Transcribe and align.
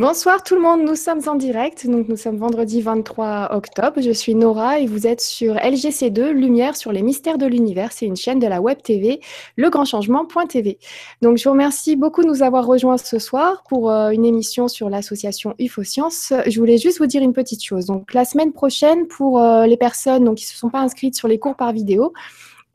Bonsoir 0.00 0.42
tout 0.42 0.54
le 0.54 0.62
monde, 0.62 0.80
nous 0.80 0.94
sommes 0.94 1.20
en 1.26 1.34
direct, 1.34 1.86
donc 1.86 2.08
nous 2.08 2.16
sommes 2.16 2.38
vendredi 2.38 2.80
23 2.80 3.50
octobre. 3.52 4.00
Je 4.00 4.12
suis 4.12 4.34
Nora 4.34 4.80
et 4.80 4.86
vous 4.86 5.06
êtes 5.06 5.20
sur 5.20 5.56
LGC2, 5.56 6.30
Lumière 6.30 6.74
sur 6.74 6.90
les 6.90 7.02
mystères 7.02 7.36
de 7.36 7.44
l'univers. 7.44 7.92
C'est 7.92 8.06
une 8.06 8.16
chaîne 8.16 8.38
de 8.38 8.46
la 8.46 8.62
web 8.62 8.80
TV, 8.80 9.20
legrandchangement.tv. 9.58 10.78
Donc 11.20 11.36
je 11.36 11.44
vous 11.44 11.50
remercie 11.50 11.96
beaucoup 11.96 12.22
de 12.22 12.28
nous 12.28 12.42
avoir 12.42 12.64
rejoints 12.64 12.96
ce 12.96 13.18
soir 13.18 13.62
pour 13.68 13.90
euh, 13.90 14.08
une 14.08 14.24
émission 14.24 14.68
sur 14.68 14.88
l'association 14.88 15.54
UFO 15.58 15.84
Science. 15.84 16.32
Je 16.46 16.58
voulais 16.58 16.78
juste 16.78 16.98
vous 16.98 17.06
dire 17.06 17.20
une 17.20 17.34
petite 17.34 17.62
chose. 17.62 17.84
Donc 17.84 18.14
la 18.14 18.24
semaine 18.24 18.54
prochaine, 18.54 19.06
pour 19.06 19.38
euh, 19.38 19.66
les 19.66 19.76
personnes 19.76 20.34
qui 20.34 20.46
ne 20.46 20.48
se 20.48 20.56
sont 20.56 20.70
pas 20.70 20.80
inscrites 20.80 21.14
sur 21.14 21.28
les 21.28 21.38
cours 21.38 21.56
par 21.56 21.74
vidéo, 21.74 22.14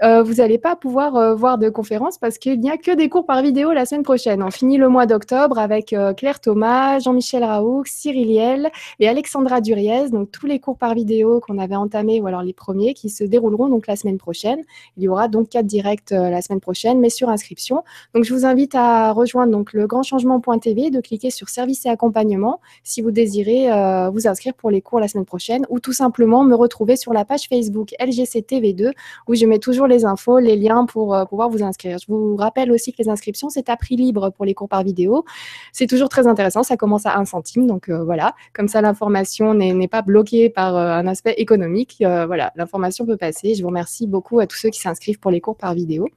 euh, 0.04 0.24
vous 0.24 0.36
n'allez 0.36 0.58
pas 0.58 0.76
pouvoir 0.76 1.16
euh, 1.16 1.36
voir 1.36 1.58
de 1.58 1.70
conférences 1.70 2.18
parce 2.18 2.38
qu'il 2.38 2.60
n'y 2.60 2.70
a 2.70 2.76
que 2.76 2.94
des 2.94 3.08
cours 3.08 3.26
par 3.26 3.42
vidéo 3.42 3.72
la 3.72 3.86
semaine 3.86 4.04
prochaine. 4.04 4.44
On 4.44 4.52
finit 4.52 4.78
le 4.78 4.90
mois 4.90 5.06
d'octobre 5.06 5.58
avec 5.58 5.94
euh, 5.94 6.14
Claire 6.14 6.42
Thomas, 6.42 7.00
Jean-Michel 7.00 7.46
Raoult, 7.46 7.84
Cyril 7.86 8.28
Liel 8.28 8.72
et 9.00 9.08
Alexandra 9.08 9.62
Duriez. 9.62 10.10
Donc 10.10 10.32
tous 10.32 10.48
les 10.48 10.60
cours 10.60 10.78
par 10.78 10.96
vidéo 10.96 11.40
qu'on 11.40 11.58
avait 11.60 11.78
entamés, 11.78 12.20
ou 12.20 12.28
alors 12.28 12.44
les 12.44 12.52
premiers, 12.52 12.94
qui 12.94 13.10
se 13.10 13.24
dérouleront 13.24 13.70
donc 13.70 13.88
la 13.88 13.96
semaine 13.96 14.18
prochaine. 14.18 14.62
Il 14.98 15.04
y 15.04 15.08
aura 15.08 15.30
donc 15.30 15.50
quatre 15.50 15.66
directs 15.66 16.12
la 16.12 16.42
semaine 16.42 16.60
prochaine, 16.60 17.00
mais 17.00 17.10
sur 17.10 17.30
inscription. 17.30 17.84
Donc 18.14 18.26
je 18.26 18.34
vous 18.34 18.46
invite 18.46 18.76
à 18.76 19.14
rejoindre 19.14 19.52
donc 19.52 19.72
le 19.72 19.88
grandchangement.tv, 19.88 20.90
de 20.90 21.00
cliquer 21.00 21.30
sur 21.30 21.48
service 21.48 21.86
et 21.86 21.90
accompagnement 21.90 22.60
si 22.84 23.02
vous 23.02 23.12
désirez 23.12 23.70
vous 24.12 24.28
inscrire 24.28 24.54
pour 24.54 24.72
les 24.72 24.82
cours 24.82 25.00
la 25.00 25.08
semaine 25.08 25.26
prochaine, 25.26 25.66
ou 25.70 25.80
tout 25.80 25.94
simplement 25.94 26.44
me 26.44 26.56
retrouver 26.56 26.96
sur 26.96 27.14
la 27.14 27.24
page 27.26 27.48
Facebook 27.48 27.90
LGCTV2 28.00 28.92
où 29.28 29.36
je 29.36 29.46
mets 29.46 29.60
toujours 29.60 29.85
les 29.88 30.06
infos, 30.06 30.40
les 30.40 30.56
liens 30.56 30.86
pour 30.86 31.16
euh, 31.16 31.26
pouvoir 31.26 31.50
vous 31.50 31.64
inscrire. 31.64 31.98
Je 32.00 32.06
vous 32.08 32.36
rappelle 32.36 32.72
aussi 32.72 32.92
que 32.92 32.98
les 33.00 33.10
inscriptions, 33.10 33.50
c'est 33.50 33.70
à 33.70 33.78
prix 33.78 33.96
libre 33.96 34.30
pour 34.30 34.46
les 34.46 34.54
cours 34.54 34.70
par 34.70 34.84
vidéo. 34.84 35.26
C'est 35.72 35.88
toujours 35.88 36.10
très 36.10 36.28
intéressant, 36.28 36.64
ça 36.64 36.78
commence 36.78 37.06
à 37.06 37.18
un 37.18 37.26
centime, 37.26 37.68
donc 37.68 37.90
euh, 37.90 38.04
voilà, 38.04 38.34
comme 38.54 38.68
ça 38.68 38.82
l'information 38.82 39.54
n'est 39.54 39.88
pas 39.88 40.02
bloquée 40.02 40.50
par 40.50 40.76
euh, 40.76 40.92
un 40.92 41.08
aspect 41.08 41.34
économique. 41.38 41.98
voilà, 42.00 42.52
l'information 42.56 43.06
peut 43.06 43.18
passer. 43.18 43.56
Je 43.56 43.62
vous 43.62 43.70
remercie 43.70 44.08
beaucoup 44.08 44.40
à 44.40 44.48
tous 44.48 44.58
ceux 44.58 44.70
qui 44.70 44.80
s'inscrivent 44.80 45.20
pour 45.20 45.32
les 45.32 45.42
cours 45.42 45.56
par 45.56 45.74
vidéo. 45.74 46.08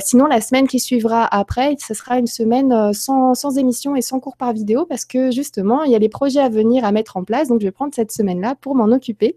sinon, 0.00 0.26
la 0.26 0.40
semaine 0.40 0.66
qui 0.66 0.80
suivra 0.80 1.26
après, 1.26 1.76
ce 1.78 1.94
sera 1.94 2.18
une 2.18 2.26
semaine 2.26 2.92
sans, 2.92 3.34
sans 3.34 3.58
émission 3.58 3.96
et 3.96 4.02
sans 4.02 4.20
cours 4.20 4.36
par 4.36 4.52
vidéo 4.52 4.86
parce 4.86 5.04
que 5.04 5.30
justement, 5.30 5.82
il 5.82 5.92
y 5.92 5.94
a 5.94 5.98
des 5.98 6.08
projets 6.08 6.40
à 6.40 6.48
venir 6.48 6.84
à 6.84 6.92
mettre 6.92 7.16
en 7.16 7.24
place, 7.24 7.48
donc 7.48 7.60
je 7.60 7.66
vais 7.66 7.72
prendre 7.72 7.94
cette 7.94 8.12
semaine-là 8.12 8.54
pour 8.60 8.74
m'en 8.74 8.86
occuper. 8.86 9.36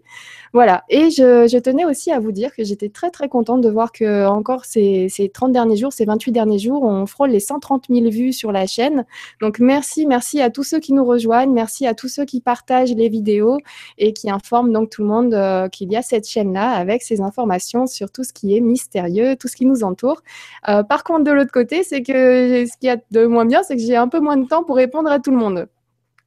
Voilà, 0.52 0.82
et 0.88 1.10
je, 1.10 1.58
tenais 1.58 1.84
aussi 1.84 2.10
à 2.10 2.18
vous 2.18 2.32
dire 2.32 2.52
que 2.56 2.64
j'étais 2.64 2.88
très 2.88 3.10
très 3.10 3.28
contente 3.28 3.60
de 3.60 3.70
voir 3.70 3.92
que 3.92 4.26
encore 4.26 4.64
ces, 4.64 5.08
30 5.32 5.52
derniers 5.52 5.76
jours, 5.76 5.92
ces 5.92 6.04
28 6.04 6.32
derniers 6.32 6.58
jours, 6.58 6.82
on 6.82 7.06
frôle 7.06 7.30
les 7.30 7.38
130 7.38 7.86
000 7.88 8.10
vues 8.10 8.32
sur 8.32 8.50
la 8.50 8.66
chaîne. 8.66 9.04
Donc 9.40 9.60
merci, 9.60 10.06
merci 10.06 10.40
à 10.40 10.50
tous 10.50 10.64
ceux 10.64 10.80
qui 10.80 10.92
nous 10.92 11.04
rejoignent, 11.04 11.52
merci 11.52 11.86
à 11.86 11.94
tous 11.94 12.08
ceux 12.08 12.24
qui 12.24 12.40
partagent 12.40 12.94
les 12.96 13.08
vidéos 13.08 13.58
et 13.96 14.12
qui 14.12 14.28
informent 14.28 14.72
donc 14.72 14.90
tout 14.90 15.02
le 15.02 15.08
monde 15.08 15.34
euh, 15.34 15.68
qu'il 15.68 15.92
y 15.92 15.96
a 15.96 16.02
cette 16.02 16.26
chaîne-là 16.26 16.72
avec 16.72 17.02
ces 17.02 17.20
informations 17.20 17.86
sur 17.86 18.10
tout 18.10 18.24
ce 18.24 18.32
qui 18.32 18.56
est 18.56 18.60
mystérieux, 18.60 19.36
tout 19.36 19.46
ce 19.46 19.54
qui 19.54 19.66
nous 19.66 19.84
entoure. 19.84 20.20
Euh, 20.68 20.82
par 20.82 21.04
contre, 21.04 21.22
de 21.22 21.30
l'autre 21.30 21.52
côté, 21.52 21.84
c'est 21.84 22.02
que 22.02 22.66
ce 22.66 22.76
qu'il 22.78 22.88
y 22.88 22.90
a 22.90 22.96
de 23.12 23.24
moins 23.24 23.44
bien, 23.44 23.62
c'est 23.62 23.76
que 23.76 23.82
j'ai 23.82 23.96
un 23.96 24.08
peu 24.08 24.18
moins 24.18 24.36
de 24.36 24.48
temps 24.48 24.64
pour 24.64 24.74
répondre 24.74 25.10
à 25.12 25.20
tout 25.20 25.30
le 25.30 25.36
monde. 25.36 25.68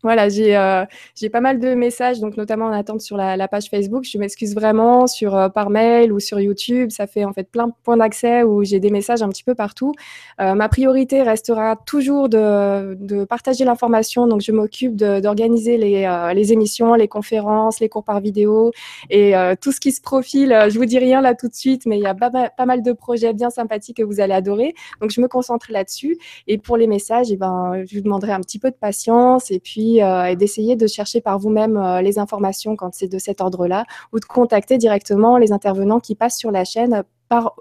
Voilà, 0.04 0.28
euh, 0.28 0.86
j'ai 1.16 1.30
pas 1.30 1.40
mal 1.40 1.62
de 1.62 1.76
messages, 1.76 2.20
donc 2.20 2.36
notamment 2.36 2.66
en 2.66 2.74
attente 2.74 3.00
sur 3.00 3.16
la, 3.16 3.48
page 3.48 3.70
Facebook. 3.70 4.04
Je 4.04 4.18
m'excuse 4.18 4.54
vraiment 4.54 5.08
sur 5.08 5.34
euh, 5.34 5.48
par 5.48 5.70
mail 5.70 6.12
ou 6.12 6.20
sur 6.20 6.42
YouTube. 6.42 6.92
Ça 6.92 7.08
fait 7.08 7.24
en 7.24 7.32
fait 7.32 7.50
plein 7.50 7.68
de 7.68 7.74
points 7.84 7.96
d'accès 7.96 8.44
où 8.44 8.66
j'ai 8.66 8.82
des 8.82 8.90
messages 8.90 9.22
un 9.22 9.30
petit 9.30 9.46
peu 9.46 9.56
partout. 9.56 9.94
Euh, 10.42 10.56
ma 10.56 10.68
priorité 10.68 11.22
restera 11.22 11.78
toujours 11.78 12.28
de, 12.28 12.96
de 12.96 13.24
partager 13.24 13.64
l'information. 13.64 14.28
Donc 14.28 14.42
je 14.42 14.52
m'occupe 14.52 14.98
d'organiser 14.98 15.78
les, 15.78 16.06
les, 16.36 16.52
émissions, 16.52 16.96
les 16.96 17.08
conférences, 17.08 17.80
les 17.80 17.88
cours 17.88 18.04
par 18.04 18.20
vidéo 18.20 18.72
et 19.10 19.34
tout 19.62 19.72
ce 19.72 19.80
qui 19.80 19.94
se 19.94 20.02
profile. 20.02 20.66
Je 20.68 20.78
vous 20.78 20.86
dis 20.86 21.00
rien 21.00 21.22
là 21.22 21.34
tout 21.34 21.48
de 21.48 21.56
suite, 21.56 21.86
mais 21.86 21.98
il 21.98 22.04
y 22.04 22.08
a 22.08 22.14
pas, 22.14 22.30
pas, 22.30 22.66
mal 22.66 22.82
de 22.84 22.92
projets 22.92 23.32
bien 23.32 23.50
sympathiques 23.50 23.98
que 23.98 24.04
vous 24.04 24.20
allez 24.20 24.34
adorer. 24.34 24.74
Donc 25.00 25.12
je 25.12 25.22
me 25.22 25.30
concentre 25.30 25.72
là-dessus. 25.72 26.18
Et 26.48 26.58
pour 26.58 26.76
les 26.76 26.88
messages, 26.88 27.32
eh 27.32 27.38
ben, 27.38 27.84
je 27.90 27.96
vous 27.96 28.04
demanderai 28.04 28.34
un 28.34 28.42
petit 28.42 28.60
peu 28.60 28.70
de 28.70 28.76
patience 28.76 29.50
et 29.50 29.60
puis 29.60 29.93
euh, 30.02 30.26
et 30.26 30.36
d'essayer 30.36 30.76
de 30.76 30.88
chercher 30.88 31.22
par 31.22 31.38
vous-même 31.40 31.78
euh, 31.78 32.02
les 32.02 32.20
informations 32.20 32.76
quand 32.76 32.94
c'est 32.94 33.08
de 33.08 33.20
cet 33.20 33.42
ordre-là 33.42 33.86
ou 34.12 34.20
de 34.20 34.26
contacter 34.26 34.78
directement 34.78 35.38
les 35.38 35.52
intervenants 35.52 36.00
qui 36.00 36.16
passent 36.16 36.38
sur 36.38 36.52
la 36.52 36.64
chaîne 36.64 37.04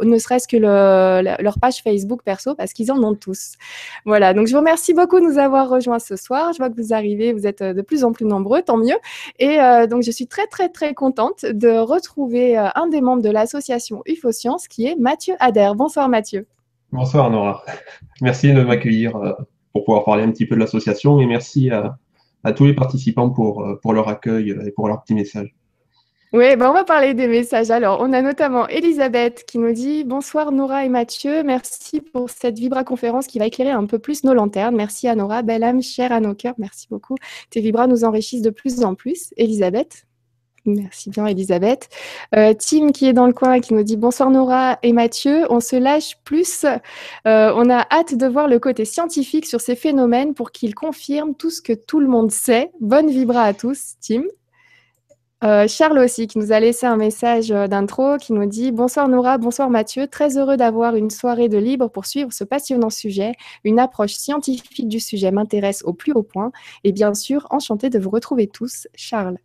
ne 0.03 0.19
serait-ce 0.19 0.47
que 0.47 0.59
leur 0.59 1.59
page 1.59 1.82
Facebook 1.82 2.20
perso 2.22 2.54
parce 2.54 2.75
qu'ils 2.75 2.93
en 2.93 3.03
ont 3.03 3.15
tous. 3.15 3.54
Voilà, 4.04 4.34
donc 4.34 4.47
je 4.47 4.53
vous 4.53 4.59
remercie 4.59 4.93
beaucoup 4.93 5.19
de 5.19 5.25
nous 5.25 5.38
avoir 5.38 5.70
rejoints 5.70 5.98
ce 5.98 6.15
soir. 6.15 6.53
Je 6.53 6.59
vois 6.59 6.69
que 6.69 6.76
vous 6.76 6.93
arrivez, 6.93 7.32
vous 7.32 7.47
êtes 7.47 7.62
euh, 7.62 7.72
de 7.72 7.81
plus 7.81 8.04
en 8.04 8.12
plus 8.12 8.26
nombreux, 8.26 8.60
tant 8.60 8.76
mieux. 8.76 8.99
Et 9.38 9.56
donc 9.88 10.03
je 10.03 10.10
suis 10.10 10.26
très 10.26 10.47
très 10.47 10.69
très 10.69 10.93
contente 10.93 11.47
de 11.47 11.78
retrouver 11.78 12.59
un 12.59 12.87
des 12.88 13.00
membres 13.00 13.22
de 13.22 13.31
l'association 13.31 14.03
UFO 14.06 14.31
Science 14.31 14.69
qui 14.69 14.87
est 14.87 14.94
Mathieu 14.97 15.37
Adair. 15.41 15.75
Bonsoir 15.75 16.10
Mathieu. 16.10 16.47
Bonsoir 16.93 17.31
Nora. 17.31 17.64
Merci 18.20 18.53
de 18.53 18.62
m'accueillir 18.62 19.19
pour 19.72 19.84
pouvoir 19.84 20.04
parler 20.04 20.22
un 20.22 20.31
petit 20.31 20.47
peu 20.47 20.54
de 20.54 20.60
l'association 20.60 21.20
et 21.20 21.26
merci 21.26 21.70
à, 21.70 21.97
à 22.45 22.53
tous 22.53 22.65
les 22.65 22.75
participants 22.75 23.31
pour, 23.31 23.63
euh, 23.63 23.79
pour 23.81 23.93
leur 23.93 24.09
accueil 24.09 24.51
et 24.51 24.71
pour 24.71 24.89
leur 24.89 25.03
petit 25.03 25.15
message. 25.15 25.55
Oui, 26.35 26.57
ben 26.57 26.71
on 26.71 26.73
va 26.73 26.85
parler 26.85 27.13
des 27.13 27.29
messages. 27.29 27.71
Alors, 27.71 27.99
on 28.01 28.11
a 28.15 28.23
notamment 28.23 28.67
Elisabeth 28.69 29.45
qui 29.47 29.59
nous 29.59 29.73
dit 29.73 30.03
Bonsoir 30.03 30.51
Nora 30.51 30.87
et 30.87 30.89
Mathieu, 30.89 31.43
merci 31.43 32.01
pour 32.01 32.31
cette 32.31 32.59
Vibra 32.59 32.85
conférence 32.85 33.27
qui 33.27 33.39
va 33.39 33.47
éclairer 33.47 33.73
un 33.73 33.85
peu 33.85 33.99
plus 33.99 34.25
nos 34.25 34.33
lanternes. 34.33 34.75
Merci 34.75 35.09
à 35.09 35.15
Nora, 35.15 35.43
belle 35.43 35.63
âme, 35.63 35.83
chère 35.83 36.11
à 36.11 36.21
nos 36.21 36.35
cœurs, 36.35 36.55
merci 36.57 36.87
beaucoup. 36.91 37.17
Tes 37.51 37.61
Vibras 37.61 37.87
nous 37.87 38.05
enrichissent 38.05 38.41
de 38.41 38.49
plus 38.49 38.83
en 38.83 38.95
plus. 38.95 39.35
Elisabeth? 39.37 40.07
Merci 40.65 41.11
bien, 41.11 41.27
Elisabeth. 41.27 41.89
Euh, 42.37 42.55
Tim 42.55 42.93
qui 42.93 43.06
est 43.06 43.12
dans 43.12 43.27
le 43.27 43.33
coin 43.33 43.59
qui 43.59 43.75
nous 43.75 43.83
dit 43.83 43.97
bonsoir 43.97 44.31
Nora 44.31 44.78
et 44.84 44.93
Mathieu. 44.93 45.45
On 45.50 45.59
se 45.59 45.75
lâche 45.75 46.19
plus. 46.23 46.65
Euh, 46.65 47.53
on 47.56 47.69
a 47.69 47.84
hâte 47.91 48.15
de 48.15 48.27
voir 48.28 48.47
le 48.47 48.61
côté 48.61 48.84
scientifique 48.84 49.47
sur 49.47 49.61
ces 49.61 49.75
phénomènes 49.75 50.34
pour 50.34 50.53
qu'ils 50.53 50.77
confirment 50.77 51.34
tout 51.34 51.50
ce 51.50 51.61
que 51.61 51.73
tout 51.73 51.99
le 51.99 52.06
monde 52.06 52.31
sait. 52.31 52.71
Bonne 52.81 53.11
vibra 53.11 53.43
à 53.43 53.55
tous, 53.55 53.95
Tim. 54.00 54.23
Euh, 55.43 55.67
Charles 55.67 55.99
aussi 55.99 56.28
qui 56.28 56.39
nous 56.39 56.53
a 56.53 56.61
laissé 56.61 56.87
un 56.87 56.97
message 56.97 57.49
d'intro 57.49 58.17
qui 58.19 58.33
nous 58.33 58.47
dit 58.47 58.71
Bonsoir 58.71 59.09
Nora, 59.09 59.39
bonsoir 59.39 59.69
Mathieu, 59.69 60.06
très 60.06 60.39
heureux 60.39 60.56
d'avoir 60.56 60.94
une 60.94 61.11
soirée 61.11 61.49
de 61.49 61.59
libre 61.59 61.89
pour 61.89 62.06
suivre 62.06 62.33
ce 62.33 62.44
passionnant 62.44 62.91
sujet. 62.91 63.33
Une 63.65 63.81
approche 63.81 64.12
scientifique 64.12 64.87
du 64.87 65.00
sujet 65.00 65.33
m'intéresse 65.33 65.83
au 65.83 65.93
plus 65.93 66.12
haut 66.12 66.23
point 66.23 66.53
et 66.84 66.93
bien 66.93 67.15
sûr 67.15 67.49
enchanté 67.50 67.91
de 67.91 67.99
vous 67.99 68.11
retrouver 68.11 68.47
tous. 68.47 68.87
Charles. 68.94 69.39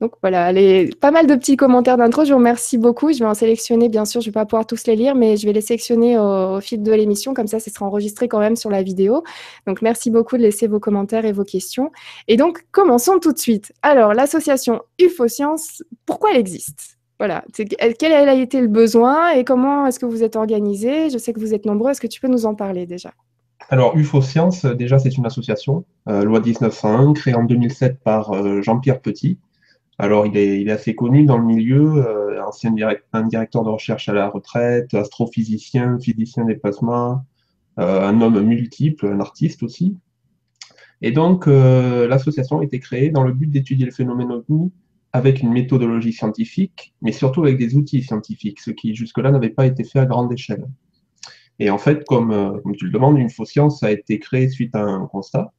Donc 0.00 0.12
voilà, 0.22 0.52
pas 1.00 1.10
mal 1.10 1.26
de 1.26 1.34
petits 1.34 1.56
commentaires 1.56 1.96
d'intro. 1.96 2.24
Je 2.24 2.30
vous 2.30 2.38
remercie 2.38 2.78
beaucoup. 2.78 3.12
Je 3.12 3.18
vais 3.18 3.24
en 3.24 3.34
sélectionner, 3.34 3.88
bien 3.88 4.04
sûr, 4.04 4.20
je 4.20 4.28
ne 4.28 4.30
vais 4.30 4.34
pas 4.34 4.46
pouvoir 4.46 4.64
tous 4.64 4.86
les 4.86 4.94
lire, 4.94 5.16
mais 5.16 5.36
je 5.36 5.46
vais 5.46 5.52
les 5.52 5.60
sélectionner 5.60 6.16
au, 6.18 6.60
fil 6.60 6.82
de 6.82 6.92
l'émission. 6.92 7.34
Comme 7.34 7.48
ça, 7.48 7.58
ce 7.58 7.70
sera 7.70 7.86
enregistré 7.86 8.28
quand 8.28 8.38
même 8.38 8.54
sur 8.54 8.70
la 8.70 8.82
vidéo. 8.82 9.24
Donc 9.66 9.82
merci 9.82 10.10
beaucoup 10.10 10.36
de 10.36 10.42
laisser 10.42 10.68
vos 10.68 10.78
commentaires 10.78 11.24
et 11.24 11.32
vos 11.32 11.44
questions. 11.44 11.90
Et 12.28 12.36
donc, 12.36 12.64
commençons 12.70 13.18
tout 13.18 13.32
de 13.32 13.38
suite. 13.38 13.72
Alors, 13.82 14.14
l'association 14.14 14.82
UFO 15.00 15.26
Science, 15.26 15.82
pourquoi 16.06 16.30
elle 16.30 16.38
existe? 16.38 16.98
Voilà, 17.18 17.44
quel 17.98 18.12
a 18.12 18.34
été 18.34 18.60
le 18.60 18.68
besoin 18.68 19.30
et 19.30 19.42
comment 19.42 19.86
est-ce 19.86 19.98
que 19.98 20.06
vous 20.06 20.22
êtes 20.22 20.36
organisé? 20.36 21.10
Je 21.10 21.18
sais 21.18 21.32
que 21.32 21.40
vous 21.40 21.52
êtes 21.52 21.66
nombreux, 21.66 21.90
est-ce 21.90 22.00
que 22.00 22.06
tu 22.06 22.20
peux 22.20 22.28
nous 22.28 22.46
en 22.46 22.54
parler 22.54 22.86
déjà? 22.86 23.10
Alors, 23.70 23.96
UFO 23.96 24.22
Science, 24.22 24.64
déjà, 24.64 25.00
c'est 25.00 25.16
une 25.16 25.26
association, 25.26 25.84
euh, 26.08 26.22
loi 26.22 26.40
1901, 26.40 27.12
créée 27.14 27.34
en 27.34 27.42
2007 27.42 27.98
par 27.98 28.32
euh, 28.32 28.62
Jean-Pierre 28.62 29.00
Petit, 29.00 29.36
alors, 29.98 30.26
il 30.26 30.36
est, 30.36 30.70
assez 30.70 30.94
connu 30.94 31.24
dans 31.24 31.38
le 31.38 31.44
milieu, 31.44 31.96
euh, 31.96 32.40
ancien 32.44 32.72
un 33.12 33.26
directeur 33.26 33.64
de 33.64 33.68
recherche 33.68 34.08
à 34.08 34.12
la 34.12 34.28
retraite, 34.28 34.94
astrophysicien, 34.94 35.98
physicien 35.98 36.44
des 36.44 36.54
plasmas, 36.54 37.24
euh, 37.80 38.06
un 38.06 38.20
homme 38.20 38.40
multiple, 38.42 39.06
un 39.06 39.18
artiste 39.18 39.64
aussi. 39.64 39.96
Et 41.02 41.10
donc, 41.10 41.48
euh, 41.48 42.06
l'association 42.06 42.60
a 42.60 42.64
été 42.64 42.78
créée 42.78 43.10
dans 43.10 43.24
le 43.24 43.32
but 43.32 43.48
d'étudier 43.48 43.86
le 43.86 43.92
phénomène 43.92 44.30
OVNI 44.30 44.70
avec 45.12 45.40
une 45.40 45.52
méthodologie 45.52 46.12
scientifique, 46.12 46.94
mais 47.02 47.12
surtout 47.12 47.42
avec 47.42 47.58
des 47.58 47.74
outils 47.74 48.02
scientifiques, 48.04 48.60
ce 48.60 48.70
qui 48.70 48.94
jusque-là 48.94 49.32
n'avait 49.32 49.50
pas 49.50 49.66
été 49.66 49.82
fait 49.82 49.98
à 49.98 50.06
grande 50.06 50.32
échelle. 50.32 50.68
Et 51.58 51.70
en 51.70 51.78
fait, 51.78 52.04
comme, 52.04 52.60
comme 52.62 52.76
tu 52.76 52.84
le 52.84 52.92
demandes, 52.92 53.18
une 53.18 53.30
fausse 53.30 53.50
science 53.50 53.82
a 53.82 53.90
été 53.90 54.20
créée 54.20 54.48
suite 54.48 54.76
à 54.76 54.82
un 54.82 55.06
constat, 55.06 55.52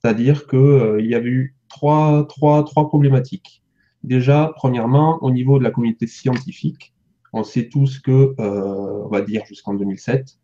c'est-à-dire 0.00 0.46
qu'il 0.46 1.06
y 1.06 1.14
avait 1.14 1.28
eu 1.28 1.56
trois, 1.68 2.26
trois, 2.28 2.64
trois 2.64 2.88
problématiques. 2.88 3.62
Déjà, 4.04 4.52
premièrement, 4.56 5.18
au 5.22 5.30
niveau 5.30 5.58
de 5.58 5.64
la 5.64 5.70
communauté 5.70 6.06
scientifique, 6.06 6.94
on 7.32 7.42
sait 7.42 7.68
tous 7.68 7.98
que, 7.98 8.34
euh, 8.38 9.04
on 9.04 9.08
va 9.08 9.20
dire 9.22 9.44
jusqu'en 9.46 9.74
2007, 9.74 10.38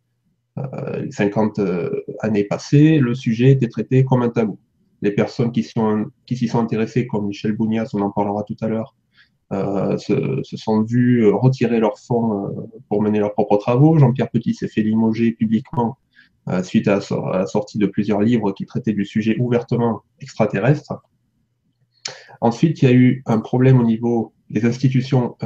euh, 0.58 1.00
les 1.02 1.10
50 1.10 1.58
euh, 1.58 2.04
années 2.20 2.44
passées, 2.44 2.98
le 2.98 3.14
sujet 3.14 3.52
était 3.52 3.68
traité 3.68 4.04
comme 4.04 4.22
un 4.22 4.28
tabou. 4.28 4.58
Les 5.02 5.12
personnes 5.12 5.52
qui, 5.52 5.62
s'y 5.62 6.48
sont 6.48 6.58
intéressées, 6.58 7.06
comme 7.06 7.26
Michel 7.26 7.52
Bounias, 7.52 7.90
on 7.94 8.00
en 8.00 8.10
parlera 8.10 8.42
tout 8.42 8.56
à 8.60 8.68
l'heure, 8.68 8.96
se, 9.50 10.40
se, 10.42 10.56
sont 10.56 10.82
vus 10.82 11.28
retirer 11.28 11.78
leurs 11.78 11.98
fonds 11.98 12.70
pour 12.88 13.02
mener 13.02 13.18
leurs 13.20 13.34
propres 13.34 13.58
travaux. 13.58 13.98
Jean-Pierre 13.98 14.30
Petit 14.30 14.54
s'est 14.54 14.66
fait 14.66 14.82
limoger 14.82 15.32
publiquement 15.32 15.98
suite 16.62 16.88
à 16.88 17.00
la 17.32 17.46
sortie 17.46 17.79
de 17.79 17.87
plusieurs 17.87 18.20
livres 18.20 18.52
qui 18.52 18.67
traitaient 18.67 18.93
du 18.93 19.05
sujet 19.05 19.37
ouvertement 19.38 20.02
extraterrestre. 20.20 20.94
Ensuite, 22.41 22.82
il 22.82 22.85
y 22.85 22.88
a 22.88 22.94
eu 22.94 23.23
un 23.26 23.38
problème 23.38 23.81
au 23.81 23.85
niveau 23.85 24.35
des 24.50 24.67
institutions 24.67 25.37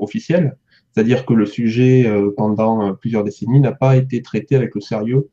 officielles, 0.00 0.58
c'est-à-dire 0.92 1.24
que 1.24 1.32
le 1.32 1.46
sujet, 1.46 2.12
pendant 2.36 2.94
plusieurs 2.94 3.24
décennies, 3.24 3.60
n'a 3.60 3.72
pas 3.72 3.96
été 3.96 4.20
traité 4.20 4.54
avec 4.54 4.74
le 4.74 4.82
sérieux 4.82 5.30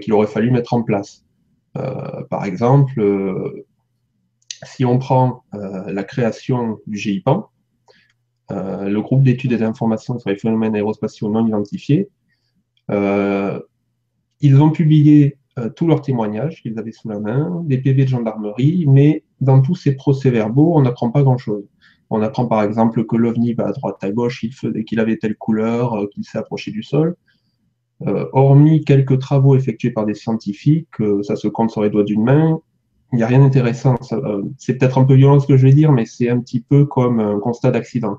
qu'il 0.00 0.14
aurait 0.14 0.26
fallu 0.26 0.50
mettre 0.50 0.72
en 0.72 0.82
place. 0.82 1.26
par 1.74 2.44
exemple, 2.46 3.02
si 4.62 4.86
on 4.86 4.98
prend 4.98 5.44
la 5.52 6.02
création 6.02 6.78
du 6.86 6.96
GIPAN, 6.96 7.50
euh, 8.50 8.88
le 8.88 9.00
groupe 9.00 9.22
d'études 9.22 9.52
et 9.52 9.58
d'informations 9.58 10.18
sur 10.18 10.28
les 10.28 10.36
phénomènes 10.36 10.74
aérospatiaux 10.74 11.30
non 11.30 11.46
identifiés. 11.46 12.08
Euh, 14.42 14.46
ils 14.46 14.60
ont 14.60 14.70
publié 14.70 15.36
euh, 15.58 15.68
tous 15.70 15.86
leurs 15.86 16.02
témoignages 16.02 16.62
qu'ils 16.62 16.78
avaient 16.78 16.92
sous 16.92 17.08
la 17.08 17.20
main, 17.20 17.62
des 17.66 17.78
PV 17.78 18.04
de 18.04 18.08
gendarmerie, 18.08 18.86
mais 18.88 19.24
dans 19.40 19.60
tous 19.60 19.74
ces 19.74 19.94
procès-verbaux, 19.94 20.76
on 20.76 20.82
n'apprend 20.82 21.10
pas 21.10 21.22
grand-chose. 21.22 21.64
On 22.10 22.22
apprend 22.22 22.46
par 22.46 22.62
exemple 22.62 23.04
que 23.04 23.16
l'OVNI 23.16 23.54
va 23.54 23.68
à 23.68 23.72
droite 23.72 24.02
à 24.02 24.10
gauche, 24.10 24.44
qu'il 24.86 25.00
avait 25.00 25.16
telle 25.16 25.36
couleur, 25.36 26.08
qu'il 26.10 26.24
s'est 26.24 26.38
approché 26.38 26.72
du 26.72 26.82
sol. 26.82 27.14
hormis 28.32 28.84
quelques 28.84 29.20
travaux 29.20 29.54
effectués 29.54 29.92
par 29.92 30.06
des 30.06 30.14
scientifiques, 30.14 30.88
ça 31.22 31.36
se 31.36 31.46
compte 31.46 31.70
sur 31.70 31.82
les 31.82 31.90
doigts 31.90 32.02
d'une 32.02 32.24
main, 32.24 32.58
il 33.12 33.16
n'y 33.16 33.22
a 33.22 33.28
rien 33.28 33.38
d'intéressant. 33.38 33.94
c'est 34.58 34.76
peut-être 34.76 34.98
un 34.98 35.04
peu 35.04 35.14
violent 35.14 35.38
ce 35.38 35.46
que 35.46 35.56
je 35.56 35.64
vais 35.64 35.72
dire, 35.72 35.92
mais 35.92 36.04
c'est 36.04 36.30
un 36.30 36.40
petit 36.40 36.60
peu 36.60 36.84
comme 36.84 37.20
un 37.20 37.38
constat 37.38 37.70
d'accident. 37.70 38.18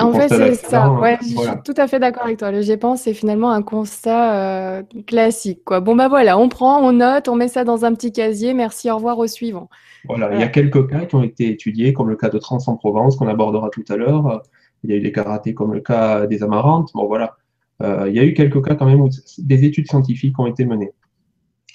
En 0.00 0.12
fait, 0.12 0.28
c'est 0.28 0.54
ça. 0.54 0.90
Ouais, 0.92 1.18
je 1.22 1.26
suis 1.26 1.62
tout 1.64 1.74
à 1.76 1.86
fait 1.86 1.98
d'accord 1.98 2.24
avec 2.24 2.38
toi. 2.38 2.50
Le 2.50 2.60
GPAN, 2.60 2.96
c'est 2.96 3.14
finalement 3.14 3.50
un 3.50 3.62
constat 3.62 4.34
euh, 4.34 4.82
classique. 5.06 5.62
Quoi. 5.64 5.80
Bon, 5.80 5.96
bah 5.96 6.08
voilà, 6.08 6.38
on 6.38 6.48
prend, 6.48 6.82
on 6.82 6.92
note, 6.92 7.28
on 7.28 7.36
met 7.36 7.48
ça 7.48 7.64
dans 7.64 7.84
un 7.84 7.94
petit 7.94 8.12
casier. 8.12 8.54
Merci, 8.54 8.90
au 8.90 8.96
revoir, 8.96 9.18
au 9.18 9.26
suivant. 9.26 9.68
Voilà, 10.08 10.32
il 10.34 10.40
y 10.40 10.44
a 10.44 10.48
quelques 10.48 10.88
cas 10.88 11.04
qui 11.06 11.14
ont 11.14 11.22
été 11.22 11.50
étudiés, 11.50 11.92
comme 11.92 12.08
le 12.08 12.16
cas 12.16 12.28
de 12.28 12.38
Trans 12.38 12.58
en 12.66 12.76
Provence, 12.76 13.16
qu'on 13.16 13.28
abordera 13.28 13.70
tout 13.70 13.84
à 13.88 13.96
l'heure. 13.96 14.42
Il 14.84 14.90
y 14.90 14.92
a 14.92 14.96
eu 14.96 15.00
des 15.00 15.12
cas 15.12 15.24
ratés, 15.24 15.54
comme 15.54 15.72
le 15.72 15.80
cas 15.80 16.26
des 16.26 16.42
Amarantes. 16.42 16.90
Bon, 16.94 17.06
voilà. 17.06 17.36
Euh, 17.82 18.06
il 18.08 18.14
y 18.14 18.18
a 18.18 18.24
eu 18.24 18.34
quelques 18.34 18.64
cas 18.64 18.74
quand 18.74 18.86
même 18.86 19.00
où 19.00 19.10
des 19.38 19.64
études 19.64 19.88
scientifiques 19.88 20.38
ont 20.38 20.46
été 20.46 20.64
menées. 20.64 20.92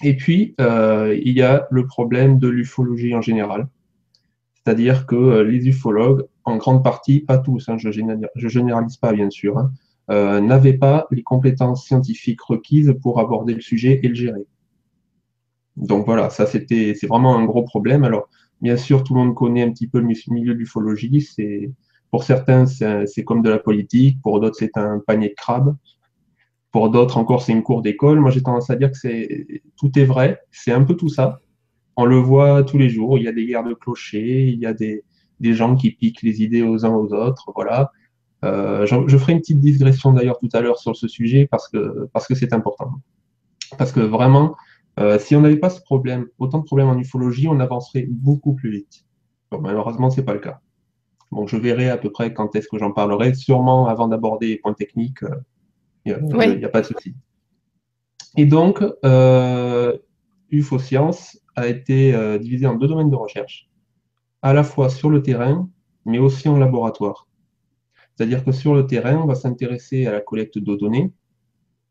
Et 0.03 0.15
puis, 0.15 0.55
euh, 0.59 1.15
il 1.23 1.33
y 1.33 1.41
a 1.41 1.67
le 1.69 1.85
problème 1.85 2.39
de 2.39 2.47
l'ufologie 2.47 3.13
en 3.13 3.21
général. 3.21 3.67
C'est-à-dire 4.55 5.05
que 5.05 5.41
les 5.41 5.67
ufologues 5.67 6.25
en 6.45 6.57
grande 6.57 6.83
partie, 6.83 7.21
pas 7.21 7.37
tous, 7.37 7.69
hein, 7.69 7.77
je, 7.77 7.89
ne 7.89 8.49
généralise 8.49 8.97
pas 8.97 9.13
bien 9.13 9.29
sûr, 9.29 9.57
hein, 9.57 9.71
euh, 10.09 10.41
n'avaient 10.41 10.77
pas 10.77 11.07
les 11.11 11.23
compétences 11.23 11.85
scientifiques 11.85 12.41
requises 12.41 12.93
pour 13.01 13.19
aborder 13.19 13.53
le 13.53 13.61
sujet 13.61 13.99
et 14.03 14.07
le 14.07 14.15
gérer. 14.15 14.45
Donc 15.77 16.05
voilà, 16.05 16.29
ça 16.29 16.45
c'était, 16.45 16.93
c'est 16.95 17.07
vraiment 17.07 17.37
un 17.37 17.45
gros 17.45 17.63
problème. 17.63 18.03
Alors 18.03 18.29
bien 18.61 18.77
sûr, 18.77 19.03
tout 19.03 19.13
le 19.13 19.21
monde 19.21 19.35
connaît 19.35 19.63
un 19.63 19.71
petit 19.71 19.87
peu 19.87 19.99
le 19.99 20.05
milieu 20.05 20.53
de 20.53 20.59
l'ufologie. 20.59 21.21
C'est 21.21 21.71
pour 22.09 22.23
certains 22.23 22.65
c'est 22.65 23.23
comme 23.23 23.41
de 23.41 23.49
la 23.49 23.59
politique, 23.59 24.21
pour 24.21 24.39
d'autres 24.39 24.57
c'est 24.57 24.75
un 24.77 24.99
panier 24.99 25.29
de 25.29 25.35
crabes, 25.35 25.75
pour 26.71 26.89
d'autres 26.89 27.17
encore 27.17 27.41
c'est 27.41 27.53
une 27.53 27.63
cour 27.63 27.81
d'école. 27.81 28.19
Moi 28.19 28.31
j'ai 28.31 28.43
tendance 28.43 28.69
à 28.69 28.75
dire 28.75 28.91
que 28.91 28.97
c'est 28.97 29.63
tout 29.77 29.97
est 29.97 30.05
vrai, 30.05 30.39
c'est 30.51 30.71
un 30.71 30.83
peu 30.83 30.95
tout 30.95 31.09
ça. 31.09 31.39
On 31.95 32.05
le 32.05 32.17
voit 32.17 32.63
tous 32.63 32.77
les 32.77 32.89
jours. 32.89 33.17
Il 33.17 33.23
y 33.25 33.27
a 33.27 33.31
des 33.31 33.45
guerres 33.45 33.63
de 33.63 33.73
clochers, 33.73 34.47
il 34.47 34.59
y 34.59 34.65
a 34.65 34.73
des 34.73 35.03
des 35.41 35.53
gens 35.53 35.75
qui 35.75 35.91
piquent 35.91 36.21
les 36.21 36.41
idées 36.41 36.61
aux 36.61 36.85
uns 36.85 36.93
aux 36.93 37.13
autres. 37.13 37.51
Voilà. 37.55 37.91
Euh, 38.43 38.85
je, 38.85 39.17
ferai 39.17 39.33
une 39.33 39.39
petite 39.39 39.59
digression 39.59 40.13
d'ailleurs 40.13 40.39
tout 40.39 40.49
à 40.53 40.61
l'heure 40.61 40.79
sur 40.79 40.95
ce 40.95 41.07
sujet 41.07 41.47
parce 41.49 41.67
que 41.67 42.09
parce 42.13 42.27
que 42.27 42.35
c'est 42.35 42.53
important. 42.53 42.93
Parce 43.77 43.91
que 43.91 43.99
vraiment, 43.99 44.55
euh, 44.99 45.19
si 45.19 45.35
on 45.35 45.41
n'avait 45.41 45.57
pas 45.57 45.69
ce 45.69 45.81
problème, 45.81 46.27
autant 46.39 46.59
de 46.59 46.63
problèmes 46.63 46.89
en 46.89 46.97
ufologie, 46.97 47.47
on 47.47 47.59
avancerait 47.59 48.07
beaucoup 48.09 48.53
plus 48.53 48.71
vite. 48.71 49.05
Bon, 49.51 49.59
malheureusement, 49.61 50.09
c'est 50.09 50.23
pas 50.23 50.33
le 50.33 50.39
cas. 50.39 50.59
Je 51.45 51.55
verrai 51.55 51.89
à 51.89 51.97
peu 51.97 52.11
près 52.11 52.33
quand 52.33 52.55
est-ce 52.55 52.67
que 52.67 52.77
j'en 52.77 52.91
parlerai. 52.91 53.33
Sûrement 53.33 53.87
avant 53.87 54.07
d'aborder 54.07 54.47
les 54.47 54.57
points 54.57 54.73
techniques, 54.73 55.19
il 56.05 56.13
euh, 56.13 56.55
n'y 56.55 56.65
a, 56.65 56.69
pas 56.69 56.81
de 56.81 56.87
souci. 56.87 57.15
Et 58.35 58.45
donc, 58.45 58.83
UFO 60.51 60.79
Science 60.79 61.39
a 61.55 61.67
été 61.67 62.37
divisé 62.39 62.65
en 62.67 62.75
deux 62.75 62.87
domaines 62.87 63.09
de 63.09 63.15
recherche 63.15 63.70
à 64.41 64.53
la 64.53 64.63
fois 64.63 64.89
sur 64.89 65.09
le 65.09 65.21
terrain, 65.21 65.69
mais 66.05 66.19
aussi 66.19 66.49
en 66.49 66.57
laboratoire. 66.57 67.27
C'est-à-dire 68.15 68.43
que 68.43 68.51
sur 68.51 68.73
le 68.73 68.85
terrain, 68.85 69.17
on 69.17 69.25
va 69.25 69.35
s'intéresser 69.35 70.05
à 70.05 70.11
la 70.11 70.21
collecte 70.21 70.57
de 70.57 70.75
données, 70.75 71.11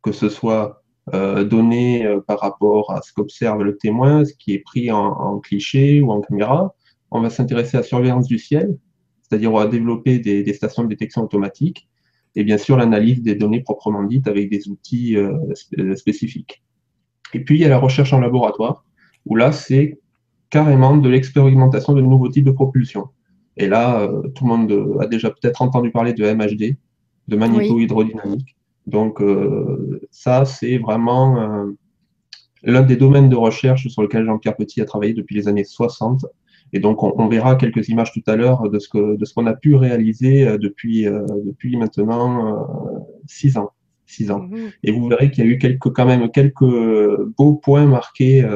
que 0.02 0.12
ce 0.12 0.28
soit 0.28 0.82
euh, 1.14 1.44
données 1.44 2.06
euh, 2.06 2.20
par 2.20 2.40
rapport 2.40 2.92
à 2.92 3.02
ce 3.02 3.12
qu'observe 3.12 3.62
le 3.62 3.76
témoin, 3.76 4.24
ce 4.24 4.34
qui 4.34 4.52
est 4.52 4.60
pris 4.60 4.90
en, 4.90 5.38
cliché 5.40 6.00
ou 6.00 6.10
en 6.12 6.20
caméra. 6.20 6.74
On 7.10 7.20
va 7.20 7.30
s'intéresser 7.30 7.76
à 7.76 7.80
la 7.80 7.86
surveillance 7.86 8.26
du 8.26 8.38
ciel, 8.38 8.76
c'est-à-dire 9.22 9.52
on 9.52 9.58
va 9.58 9.66
développer 9.66 10.18
des, 10.18 10.52
stations 10.52 10.84
de 10.84 10.88
détection 10.88 11.22
automatique, 11.22 11.88
et 12.36 12.44
bien 12.44 12.58
sûr 12.58 12.76
l'analyse 12.76 13.22
des 13.22 13.34
données 13.34 13.62
proprement 13.62 14.04
dites 14.04 14.28
avec 14.28 14.50
des 14.50 14.68
outils 14.68 15.16
euh, 15.16 15.36
spécifiques. 15.96 16.62
Et 17.34 17.42
puis 17.42 17.56
il 17.56 17.60
y 17.60 17.64
a 17.64 17.68
la 17.68 17.78
recherche 17.78 18.12
en 18.12 18.20
laboratoire, 18.20 18.84
où 19.26 19.36
là 19.36 19.52
c'est 19.52 19.99
carrément 20.50 20.96
de 20.96 21.08
l'expérimentation 21.08 21.94
de 21.94 22.00
nouveaux 22.00 22.28
types 22.28 22.44
de 22.44 22.50
propulsion. 22.50 23.08
Et 23.56 23.68
là, 23.68 24.00
euh, 24.00 24.22
tout 24.34 24.44
le 24.44 24.48
monde 24.48 24.98
a 25.00 25.06
déjà 25.06 25.30
peut-être 25.30 25.62
entendu 25.62 25.90
parler 25.90 26.12
de 26.12 26.24
MHD, 26.24 26.76
de 27.28 27.36
magnéto-hydrodynamique. 27.36 28.56
Donc 28.86 29.20
euh, 29.20 30.00
ça, 30.10 30.44
c'est 30.44 30.78
vraiment 30.78 31.40
euh, 31.40 31.66
l'un 32.62 32.82
des 32.82 32.96
domaines 32.96 33.28
de 33.28 33.36
recherche 33.36 33.88
sur 33.88 34.02
lequel 34.02 34.24
Jean-Pierre 34.24 34.56
Petit 34.56 34.80
a 34.80 34.84
travaillé 34.84 35.14
depuis 35.14 35.36
les 35.36 35.48
années 35.48 35.64
60. 35.64 36.26
Et 36.72 36.78
donc, 36.78 37.02
on, 37.02 37.26
verra 37.26 37.56
quelques 37.56 37.88
images 37.88 38.12
tout 38.12 38.22
à 38.28 38.36
l'heure 38.36 38.70
de 38.70 38.78
ce 38.78 38.88
qu'on 39.34 39.46
a 39.46 39.54
pu 39.54 39.74
réaliser 39.74 40.56
depuis 40.56 41.04
depuis 41.44 41.76
maintenant 41.76 42.64
six 43.26 43.56
ans, 43.56 43.70
six 44.06 44.30
ans. 44.30 44.42
Mhm. 44.42 44.70
Et 44.84 44.92
vous 44.92 45.08
verrez 45.08 45.32
qu'il 45.32 45.44
y 45.44 45.48
a 45.48 45.50
eu 45.50 45.58
quelques 45.58 45.92
quand 45.92 46.06
même 46.06 46.30
quelques 46.30 46.60
beaux 47.36 47.54
points 47.54 47.86
marqués 47.86 48.46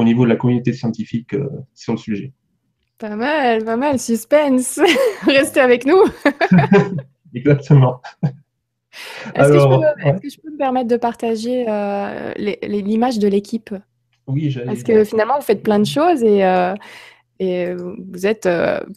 au 0.00 0.04
niveau 0.04 0.24
de 0.24 0.30
la 0.30 0.36
communauté 0.36 0.72
scientifique 0.72 1.34
euh, 1.34 1.48
sur 1.74 1.92
le 1.92 1.98
sujet. 1.98 2.32
Pas 2.98 3.16
mal, 3.16 3.64
pas 3.64 3.76
mal, 3.76 3.98
suspense. 3.98 4.80
Restez 5.26 5.60
avec 5.60 5.86
nous. 5.86 6.02
Exactement. 7.34 8.00
Est-ce 9.34 9.48
que, 9.48 10.28
je 10.28 10.40
peux 10.40 10.50
me 10.50 10.58
permettre 10.58 10.88
de 10.88 10.96
partager 10.96 11.64
euh, 11.68 12.32
l'image 12.36 13.18
de 13.18 13.28
l'équipe? 13.28 13.74
Oui, 14.26 14.54
Parce 14.66 14.82
que 14.82 15.04
finalement, 15.04 15.36
vous 15.36 15.44
faites 15.44 15.62
plein 15.62 15.78
de 15.78 15.86
choses 15.86 16.22
et, 16.22 16.44
euh, 16.44 16.74
et 17.38 17.74
vous 17.74 18.26
êtes 18.26 18.48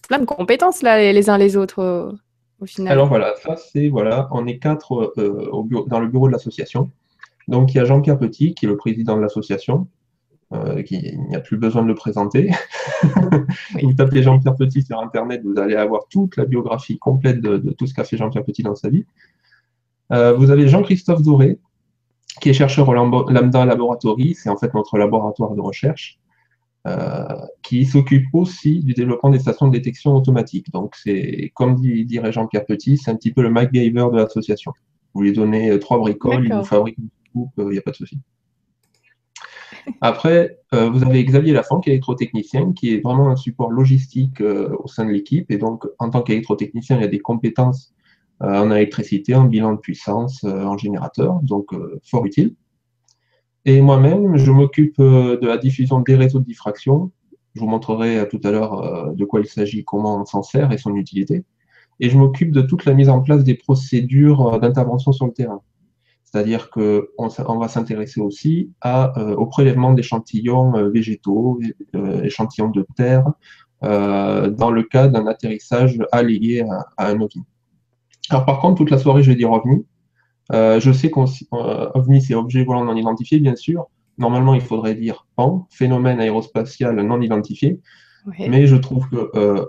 plein 0.08 0.20
de 0.20 0.26
compétences 0.26 0.82
là, 0.82 1.12
les, 1.12 1.30
uns 1.30 1.38
les 1.38 1.56
autres 1.56 2.16
au, 2.60 2.66
final. 2.66 2.94
Alors 2.94 3.08
voilà, 3.08 3.34
ça 3.42 3.56
c'est, 3.56 3.88
voilà, 3.90 4.28
on 4.32 4.48
est 4.48 4.58
quatre 4.58 5.14
au 5.52 5.68
dans 5.88 6.00
le 6.00 6.08
bureau 6.08 6.28
de 6.28 6.34
l'association. 6.34 6.90
Donc 7.48 7.74
il 7.74 7.78
y 7.78 7.80
a 7.80 7.86
Jean-Pierre 7.86 8.20
Petit 8.20 8.54
qui 8.54 8.66
est 8.66 8.70
le 8.70 8.78
président 8.78 9.16
de 9.16 9.22
l'association, 9.22 9.88
euh, 10.54 10.84
il 10.90 11.20
n'y 11.30 11.36
a 11.36 11.40
plus 11.40 11.58
besoin 11.58 11.82
de 11.82 11.88
le 11.88 11.96
présenter. 11.96 12.52
vous 13.82 13.94
tapez 13.94 14.22
Jean-Pierre 14.22 14.56
Petit 14.56 14.84
sur 14.84 15.00
Internet, 15.00 15.42
vous 15.44 15.60
allez 15.60 15.76
avoir 15.76 16.08
toute 16.10 16.38
la 16.38 16.46
biographie 16.46 17.00
complète 17.00 17.42
de, 17.42 17.58
tout 17.72 17.88
ce 17.88 17.94
qu'a 17.94 18.04
fait 18.04 18.18
Jean-Pierre 18.18 18.44
Petit 18.44 18.62
dans 18.62 18.76
sa 18.76 18.90
vie. 18.90 19.06
Euh, 20.12 20.34
vous 20.34 20.52
avez 20.52 20.68
Jean-Christophe 20.68 21.24
Doré, 21.24 21.60
qui 22.42 22.50
est 22.50 22.54
chercheur 22.54 22.88
au 22.88 22.94
Lambda 22.94 23.66
Laboratory, 23.66 24.36
c'est 24.36 24.50
en 24.50 24.58
fait 24.58 24.74
notre 24.74 24.98
laboratoire 24.98 25.56
de 25.56 25.62
recherche, 25.62 26.20
euh, 26.86 27.26
qui 27.64 27.86
s'occupe 27.86 28.26
aussi 28.34 28.84
du 28.84 28.94
développement 28.94 29.32
des 29.32 29.40
stations 29.40 29.68
de 29.68 29.72
détection 29.72 30.16
automatique. 30.16 30.72
Donc 30.72 30.96
c'est, 30.96 31.52
comme 31.56 31.76
dirait 31.80 32.32
Jean-Pierre 32.32 32.66
Petit, 32.66 32.98
c'est 32.98 33.10
un 33.10 33.16
petit 33.16 33.32
peu 33.32 33.42
le 33.42 33.50
MacGyver 33.50 34.08
de 34.12 34.18
l'association. 34.18 34.74
Vous 35.16 35.24
lui 35.24 35.34
donnez 35.34 35.80
trois 35.80 35.98
bricoles, 35.98 36.46
il 36.46 36.54
vous 36.54 36.64
fabrique 36.64 36.98
une 36.98 37.10
coupe, 37.34 37.54
il 37.58 37.70
n'y 37.70 37.78
a 37.78 37.82
pas 37.82 37.92
de 37.92 37.96
souci. 37.96 38.20
Après, 40.02 40.60
euh, 40.74 40.90
vous 40.90 41.04
avez 41.04 41.24
Xavier 41.24 41.54
est 41.56 41.88
électrotechnicien, 41.88 42.74
qui 42.74 42.94
est 42.94 43.02
vraiment 43.02 43.30
un 43.30 43.36
support 43.36 43.72
logistique 43.72 44.42
euh, 44.42 44.76
au 44.84 44.88
sein 44.88 45.06
de 45.06 45.12
l'équipe. 45.12 45.50
Et 45.52 45.58
donc, 45.58 45.86
en 46.00 46.10
tant 46.10 46.22
qu'électrotechnicien, 46.22 46.98
il 46.98 47.04
a 47.04 47.08
des 47.08 47.20
compétences 47.20 47.94
euh, 48.42 48.62
en 48.62 48.72
électricité, 48.72 49.36
en 49.36 49.46
bilan 49.46 49.74
de 49.74 49.80
puissance, 49.80 50.44
en 50.44 50.78
générateur, 50.78 51.40
donc 51.42 51.72
fort 52.04 52.26
utile. 52.26 52.56
Et 53.66 53.82
moi-même, 53.82 54.36
je 54.36 54.52
m'occupe 54.52 55.00
de 55.00 55.48
la 55.48 55.58
diffusion 55.58 56.00
des 56.02 56.16
réseaux 56.16 56.40
de 56.40 56.46
diffraction. 56.46 57.12
Je 57.56 57.62
vous 57.62 57.68
montrerai 57.68 58.28
tout 58.30 58.42
à 58.44 58.52
l'heure 58.52 59.14
de 59.16 59.26
quoi 59.26 59.40
il 59.40 59.46
s'agit, 59.46 59.86
comment 59.86 60.22
on 60.22 60.26
s'en 60.26 60.44
sert 60.44 60.72
et 60.74 60.78
son 60.78 60.96
utilité. 60.96 61.46
Et 62.02 62.10
je 62.10 62.18
m'occupe 62.18 62.52
de 62.52 62.62
toute 62.62 62.84
la 62.84 62.94
mise 62.94 63.08
en 63.08 63.22
place 63.22 63.46
des 63.46 63.54
procédures 63.54 64.60
d'intervention 64.60 65.14
sur 65.14 65.28
le 65.28 65.32
terrain. 65.32 65.62
C'est-à-dire 66.34 66.72
qu'on 66.72 67.04
on 67.18 67.60
va 67.60 67.68
s'intéresser 67.68 68.20
aussi 68.20 68.72
à, 68.82 69.20
euh, 69.20 69.36
au 69.36 69.46
prélèvement 69.46 69.94
d'échantillons 69.94 70.76
euh, 70.76 70.90
végétaux, 70.90 71.60
euh, 71.96 72.24
échantillons 72.24 72.70
de 72.70 72.86
terre, 72.96 73.26
dans 73.84 74.72
le 74.72 74.84
cas 74.84 75.10
d'un 75.10 75.28
atterrissage 75.28 76.00
allégué 76.14 76.62
à, 76.98 77.10
un 77.10 77.20
ovni. 77.20 77.44
Alors 78.30 78.46
par 78.46 78.62
contre, 78.62 78.78
toute 78.78 78.90
la 78.90 78.98
soirée, 78.98 79.24
je 79.24 79.30
vais 79.30 79.36
dire 79.36 79.52
ovni. 79.52 79.86
je 80.52 80.92
sais 80.94 81.12
qu'OVNI, 81.12 82.22
c'est 82.22 82.34
objet 82.34 82.64
volant 82.64 82.86
non 82.86 82.96
identifié, 82.96 83.40
bien 83.40 83.58
sûr. 83.58 83.88
Normalement, 84.18 84.54
il 84.54 84.62
faudrait 84.62 84.96
dire 84.96 85.28
PAN, 85.36 85.68
phénomène 85.70 86.22
aérospatial 86.22 86.96
non 86.96 87.20
identifié. 87.20 87.82
Mais 88.40 88.68
je 88.68 88.78
trouve 88.78 89.10
que 89.10 89.68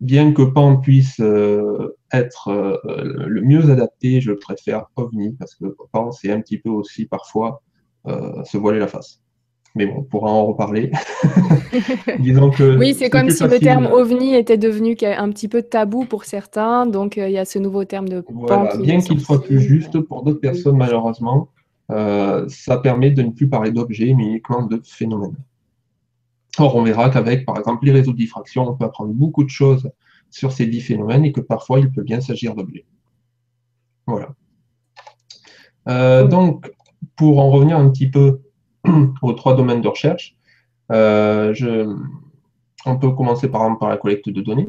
bien 0.00 0.32
que 0.32 0.42
PAN 0.42 0.78
puisse 0.78 1.22
être 2.18 2.80
le 2.94 3.40
mieux 3.42 3.70
adapté, 3.70 4.20
je 4.20 4.32
préfère 4.32 4.86
OVNI 4.96 5.36
parce 5.38 5.54
que 5.54 5.66
PAN, 5.92 6.12
c'est 6.12 6.30
un 6.30 6.40
petit 6.40 6.58
peu 6.58 6.70
aussi 6.70 7.06
parfois 7.06 7.62
se 8.06 8.56
voiler 8.56 8.78
la 8.78 8.88
face 8.88 9.24
mais 9.74 9.86
bon, 9.86 9.98
on 9.98 10.02
pourra 10.02 10.30
en 10.30 10.46
reparler. 10.46 10.92
Disons 12.20 12.50
que 12.50 12.76
oui, 12.78 12.94
c'est 12.94 13.10
comme 13.10 13.30
si 13.30 13.42
le 13.42 13.58
terme 13.58 13.86
ovni 13.86 14.34
était 14.34 14.56
devenu 14.56 14.96
un 15.02 15.30
petit 15.30 15.48
peu 15.48 15.62
tabou 15.62 16.04
pour 16.04 16.24
certains, 16.24 16.86
donc 16.86 17.18
euh, 17.18 17.28
il 17.28 17.32
y 17.32 17.38
a 17.38 17.44
ce 17.44 17.58
nouveau 17.58 17.84
terme 17.84 18.08
de 18.08 18.24
voilà. 18.28 18.76
Bien 18.76 19.00
qu'il 19.00 19.20
soit 19.20 19.42
plus 19.42 19.60
juste 19.60 19.98
pour 20.00 20.22
d'autres 20.22 20.40
personnes, 20.40 20.76
malheureusement, 20.76 21.48
euh, 21.90 22.44
ça 22.48 22.78
permet 22.78 23.10
de 23.10 23.22
ne 23.22 23.30
plus 23.30 23.48
parler 23.48 23.72
d'objets, 23.72 24.14
mais 24.16 24.24
uniquement 24.24 24.62
de 24.62 24.80
phénomènes. 24.84 25.36
Or, 26.58 26.76
on 26.76 26.84
verra 26.84 27.10
qu'avec, 27.10 27.44
par 27.44 27.58
exemple, 27.58 27.84
les 27.84 27.90
réseaux 27.90 28.12
de 28.12 28.16
diffraction, 28.16 28.68
on 28.68 28.74
peut 28.74 28.84
apprendre 28.84 29.12
beaucoup 29.12 29.42
de 29.42 29.50
choses 29.50 29.90
sur 30.34 30.50
ces 30.50 30.66
dix 30.66 30.80
phénomènes 30.80 31.24
et 31.24 31.30
que 31.30 31.40
parfois, 31.40 31.78
il 31.78 31.92
peut 31.92 32.02
bien 32.02 32.20
s'agir 32.20 32.56
d'objets. 32.56 32.84
Voilà. 34.04 34.34
Euh, 35.88 36.26
donc, 36.26 36.72
pour 37.14 37.38
en 37.38 37.50
revenir 37.50 37.78
un 37.78 37.88
petit 37.88 38.10
peu 38.10 38.40
aux 39.22 39.32
trois 39.34 39.54
domaines 39.54 39.80
de 39.80 39.86
recherche. 39.86 40.34
Euh, 40.90 41.54
je, 41.54 41.88
on 42.84 42.98
peut 42.98 43.12
commencer 43.12 43.48
par 43.48 43.62
exemple 43.62 43.78
par 43.78 43.88
la 43.90 43.96
collecte 43.96 44.28
de 44.28 44.40
données. 44.40 44.66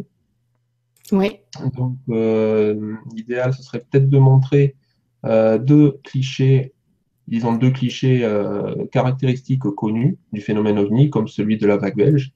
Oui. 1.11 1.39
Donc, 1.75 1.97
euh, 2.09 2.95
l'idéal, 3.15 3.51
ce 3.51 3.63
serait 3.63 3.79
peut-être 3.79 4.07
de 4.07 4.19
montrer 4.19 4.75
deux 5.23 5.99
clichés, 6.03 6.73
disons 7.27 7.53
deux 7.53 7.71
clichés 7.71 8.21
caractéristiques 8.91 9.63
connus 9.63 10.19
du 10.31 10.41
phénomène 10.41 10.77
ovni, 10.77 11.09
comme 11.09 11.27
celui 11.27 11.57
de 11.57 11.65
la 11.65 11.77
vague 11.77 11.95
belge. 11.95 12.33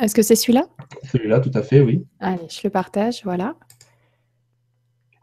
Est-ce 0.00 0.14
que 0.14 0.22
c'est 0.22 0.36
celui-là? 0.36 0.64
Celui-là, 1.10 1.40
tout 1.40 1.50
à 1.54 1.62
fait, 1.62 1.80
oui. 1.80 2.04
Allez, 2.20 2.48
je 2.48 2.60
le 2.64 2.70
partage, 2.70 3.22
voilà. 3.24 3.56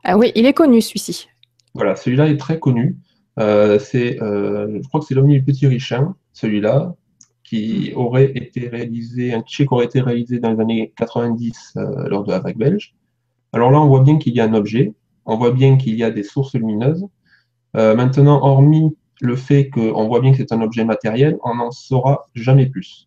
Ah 0.04 0.18
oui, 0.18 0.32
il 0.36 0.46
est 0.46 0.54
connu, 0.54 0.82
celui-ci. 0.82 1.28
Voilà, 1.74 1.96
celui-là 1.96 2.28
est 2.28 2.38
très 2.38 2.60
connu. 2.60 2.98
Euh, 3.40 3.78
c'est, 3.80 4.22
euh, 4.22 4.80
je 4.82 4.88
crois 4.88 5.00
que 5.00 5.06
c'est 5.06 5.16
l'Omni 5.16 5.42
Petit 5.42 5.68
Richin, 5.68 6.16
celui-là, 6.34 6.96
qui 7.44 7.92
aurait 7.96 8.32
été 8.36 8.68
réalisé, 8.68 9.34
un 9.34 9.42
cliché 9.42 9.66
qui 9.66 9.74
aurait 9.74 9.86
été 9.86 10.02
réalisé 10.02 10.40
dans 10.40 10.52
les 10.52 10.60
années 10.60 10.94
90 10.98 11.74
euh, 11.78 12.08
lors 12.08 12.24
de 12.24 12.32
la 12.32 12.40
vague 12.40 12.58
belge. 12.58 12.96
Alors 13.54 13.72
là, 13.72 13.80
on 13.80 13.88
voit 13.88 14.02
bien 14.02 14.18
qu'il 14.18 14.34
y 14.34 14.40
a 14.40 14.46
un 14.46 14.54
objet, 14.54 14.94
on 15.26 15.38
voit 15.38 15.52
bien 15.52 15.78
qu'il 15.78 15.96
y 15.96 16.04
a 16.04 16.10
des 16.10 16.24
sources 16.24 16.56
lumineuses. 16.56 17.06
maintenant, 17.74 18.42
hormis 18.44 18.96
le 19.22 19.36
fait 19.36 19.70
qu'on 19.70 20.08
voit 20.08 20.20
bien 20.20 20.32
que 20.32 20.38
c'est 20.38 20.52
un 20.52 20.62
objet 20.62 20.84
matériel, 20.84 21.38
on 21.44 21.56
n'en 21.56 21.72
saura 21.72 22.30
jamais 22.34 22.66
plus. 22.68 23.07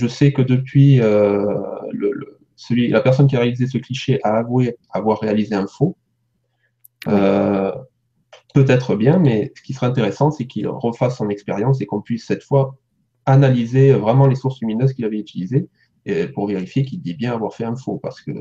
Je 0.00 0.06
sais 0.06 0.32
que 0.32 0.40
depuis, 0.40 0.96
le, 0.96 2.40
celui, 2.56 2.88
la 2.88 3.02
personne 3.02 3.26
qui 3.26 3.36
a 3.36 3.40
réalisé 3.40 3.66
ce 3.66 3.76
cliché 3.76 4.18
a 4.22 4.38
avoué 4.38 4.78
avoir 4.90 5.20
réalisé 5.20 5.54
un 5.54 5.66
faux. 5.66 5.94
Euh, 7.06 7.70
peut-être 8.54 8.96
bien, 8.96 9.18
mais 9.18 9.52
ce 9.54 9.62
qui 9.62 9.74
serait 9.74 9.88
intéressant, 9.88 10.30
c'est 10.30 10.46
qu'il 10.46 10.66
refasse 10.68 11.18
son 11.18 11.28
expérience 11.28 11.82
et 11.82 11.86
qu'on 11.86 12.00
puisse 12.00 12.24
cette 12.24 12.42
fois 12.42 12.76
analyser 13.26 13.92
vraiment 13.92 14.26
les 14.26 14.36
sources 14.36 14.58
lumineuses 14.62 14.94
qu'il 14.94 15.04
avait 15.04 15.18
utilisées 15.18 15.68
et 16.06 16.28
pour 16.28 16.46
vérifier 16.46 16.82
qu'il 16.82 17.02
dit 17.02 17.12
bien 17.12 17.34
avoir 17.34 17.52
fait 17.52 17.64
un 17.64 17.76
faux. 17.76 17.98
Parce 17.98 18.22
que 18.22 18.32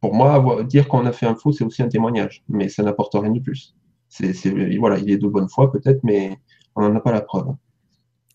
pour 0.00 0.14
moi, 0.14 0.64
dire 0.64 0.88
qu'on 0.88 1.04
a 1.04 1.12
fait 1.12 1.26
un 1.26 1.34
faux, 1.34 1.52
c'est 1.52 1.64
aussi 1.64 1.82
un 1.82 1.88
témoignage, 1.88 2.44
mais 2.48 2.70
ça 2.70 2.82
n'apporte 2.82 3.12
rien 3.14 3.30
de 3.30 3.40
plus. 3.40 3.76
C'est, 4.08 4.32
voilà, 4.78 4.98
il 4.98 5.10
est 5.10 5.18
de 5.18 5.28
bonne 5.28 5.50
foi 5.50 5.70
peut-être, 5.70 6.00
mais 6.02 6.38
on 6.74 6.82
n'en 6.82 6.96
a 6.96 7.00
pas 7.00 7.12
la 7.12 7.20
preuve. 7.20 7.48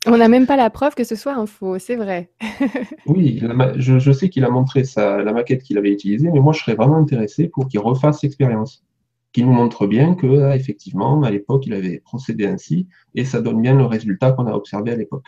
On 0.08 0.18
n'a 0.18 0.28
même 0.28 0.48
pas 0.48 0.56
la 0.56 0.72
preuve 0.72 0.96
que 0.96 1.04
ce 1.04 1.16
soit 1.16 1.36
un 1.36 1.46
faux, 1.46 1.78
c'est 1.78 1.96
vrai. 1.96 2.32
oui, 3.06 3.42
je, 3.76 4.12
sais 4.12 4.30
qu'il 4.30 4.44
a 4.44 4.50
montré 4.50 4.84
la 4.96 5.32
maquette 5.32 5.62
qu'il 5.62 5.78
avait 5.78 5.92
utilisée, 5.92 6.30
mais 6.32 6.40
moi 6.40 6.54
je 6.54 6.62
serais 6.62 6.76
vraiment 6.76 6.98
intéressé 6.98 7.48
pour 7.48 7.68
qu'il 7.68 7.80
refasse 7.80 8.24
l'expérience 8.24 8.84
qui 9.32 9.44
nous 9.44 9.54
montre 9.54 9.88
bien 9.88 10.16
que, 10.16 10.42
ah, 10.42 10.56
effectivement, 10.56 11.22
à 11.24 11.32
l'époque, 11.32 11.66
il 11.66 11.74
avait 11.74 12.00
procédé 12.00 12.48
ainsi, 12.48 12.88
et 13.16 13.24
ça 13.26 13.42
donne 13.42 13.62
bien 13.62 13.76
le 13.76 13.86
résultat 13.86 14.32
qu'on 14.34 14.48
a 14.48 14.54
observé 14.54 14.92
à 14.92 14.96
l'époque. 14.96 15.28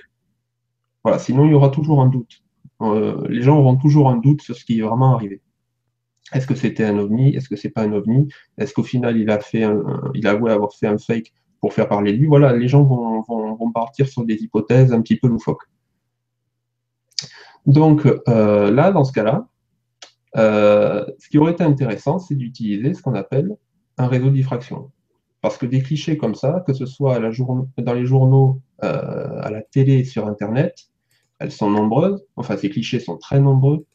Voilà, 1.04 1.20
sinon 1.20 1.46
il 1.46 1.52
y 1.52 1.54
aura 1.54 1.70
toujours 1.70 2.02
un 2.02 2.08
doute. 2.08 2.44
Euh, 2.82 3.26
les 3.30 3.42
gens 3.42 3.58
auront 3.58 3.78
toujours 3.78 4.10
un 4.10 4.18
doute 4.18 4.42
sur 4.42 4.56
ce 4.56 4.66
qui 4.66 4.80
est 4.80 4.82
vraiment 4.82 5.16
arrivé. 5.16 5.42
Est-ce 6.34 6.48
que 6.48 6.56
c'était 6.56 6.86
un 6.86 6.98
ovni? 6.98 7.36
Est-ce 7.36 7.48
que 7.48 7.56
c'est 7.56 7.70
pas 7.70 7.84
un 7.84 7.94
ovni? 7.94 8.28
Est-ce 8.58 8.74
qu'au 8.74 8.84
final 8.84 9.18
il 9.18 9.30
a 9.30 9.40
fait 9.40 9.66
il 10.16 10.28
a 10.28 10.32
avoué 10.32 10.52
avoir 10.52 10.74
fait 10.74 10.88
un 10.88 10.98
fake 10.98 11.34
pour 11.64 11.72
faire 11.72 11.88
parler 11.88 12.12
de 12.12 12.18
lui 12.18 12.28
Voilà, 12.28 12.52
les 12.52 12.68
gens 12.68 12.84
vont, 12.84 13.72
partir 13.74 14.06
sur 14.06 14.26
des 14.26 14.36
hypothèses 14.36 14.92
un 14.92 15.02
petit 15.02 15.16
peu 15.16 15.30
loufoques. 15.30 15.64
Donc 17.66 18.06
euh, 18.28 18.70
là, 18.70 18.92
dans 18.92 19.06
ce 19.06 19.14
cas-là, 19.14 19.48
euh, 20.36 21.06
ce 21.20 21.30
qui 21.30 21.38
aurait 21.38 21.54
été 21.54 21.64
intéressant, 21.64 22.20
c'est 22.20 22.36
d'utiliser 22.36 22.94
ce 22.94 23.02
qu'on 23.02 23.14
appelle 23.14 23.56
un 23.98 24.08
réseau 24.08 24.26
de 24.26 24.36
diffraction. 24.36 24.92
Parce 25.40 25.58
que 25.58 25.66
des 25.66 25.82
clichés 25.82 26.18
comme 26.18 26.36
ça, 26.36 26.66
que 26.68 26.74
ce 26.74 26.86
soit 26.86 27.18
dans 27.78 27.94
les 27.94 28.06
journaux, 28.06 28.60
euh, 28.84 29.40
à 29.42 29.50
la 29.50 29.62
télé, 29.62 30.04
sur 30.04 30.28
Internet, 30.28 30.90
elles 31.40 31.54
sont 31.54 31.70
nombreuses. 31.70 32.26
Enfin, 32.36 32.58
ces 32.58 32.70
clichés 32.70 33.00
sont 33.00 33.16
très 33.16 33.40
nombreux. 33.40 33.86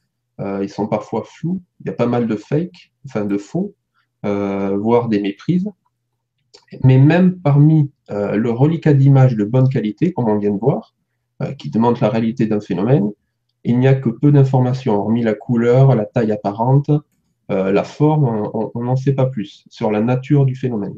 Ils 0.62 0.70
sont 0.70 0.86
parfois 0.86 1.22
flous. 1.22 1.60
Il 1.80 1.88
y 1.88 1.90
a 1.90 1.92
pas 1.92 2.06
mal 2.06 2.26
de 2.28 2.36
fake, 2.36 2.94
enfin 3.04 3.26
de 3.26 3.36
faux, 3.36 3.74
voire 4.22 5.08
des 5.08 5.20
méprises. 5.20 5.68
Mais 6.82 6.98
même 6.98 7.38
parmi 7.40 7.90
le 8.10 8.50
reliquat 8.50 8.94
d'images 8.94 9.36
de 9.36 9.44
bonne 9.44 9.68
qualité, 9.68 10.12
comme 10.12 10.28
on 10.28 10.38
vient 10.38 10.52
de 10.52 10.58
voir, 10.58 10.94
qui 11.58 11.70
demande 11.70 12.00
la 12.00 12.08
réalité 12.08 12.46
d'un 12.46 12.60
phénomène, 12.60 13.10
il 13.64 13.78
n'y 13.78 13.86
a 13.86 13.94
que 13.94 14.08
peu 14.08 14.32
d'informations, 14.32 14.94
hormis 14.94 15.22
la 15.22 15.34
couleur, 15.34 15.94
la 15.94 16.06
taille 16.06 16.32
apparente, 16.32 16.90
euh, 17.50 17.72
la 17.72 17.84
forme, 17.84 18.50
on 18.52 18.82
n'en 18.82 18.96
sait 18.96 19.14
pas 19.14 19.26
plus 19.26 19.64
sur 19.70 19.90
la 19.90 20.00
nature 20.00 20.44
du 20.44 20.54
phénomène. 20.54 20.96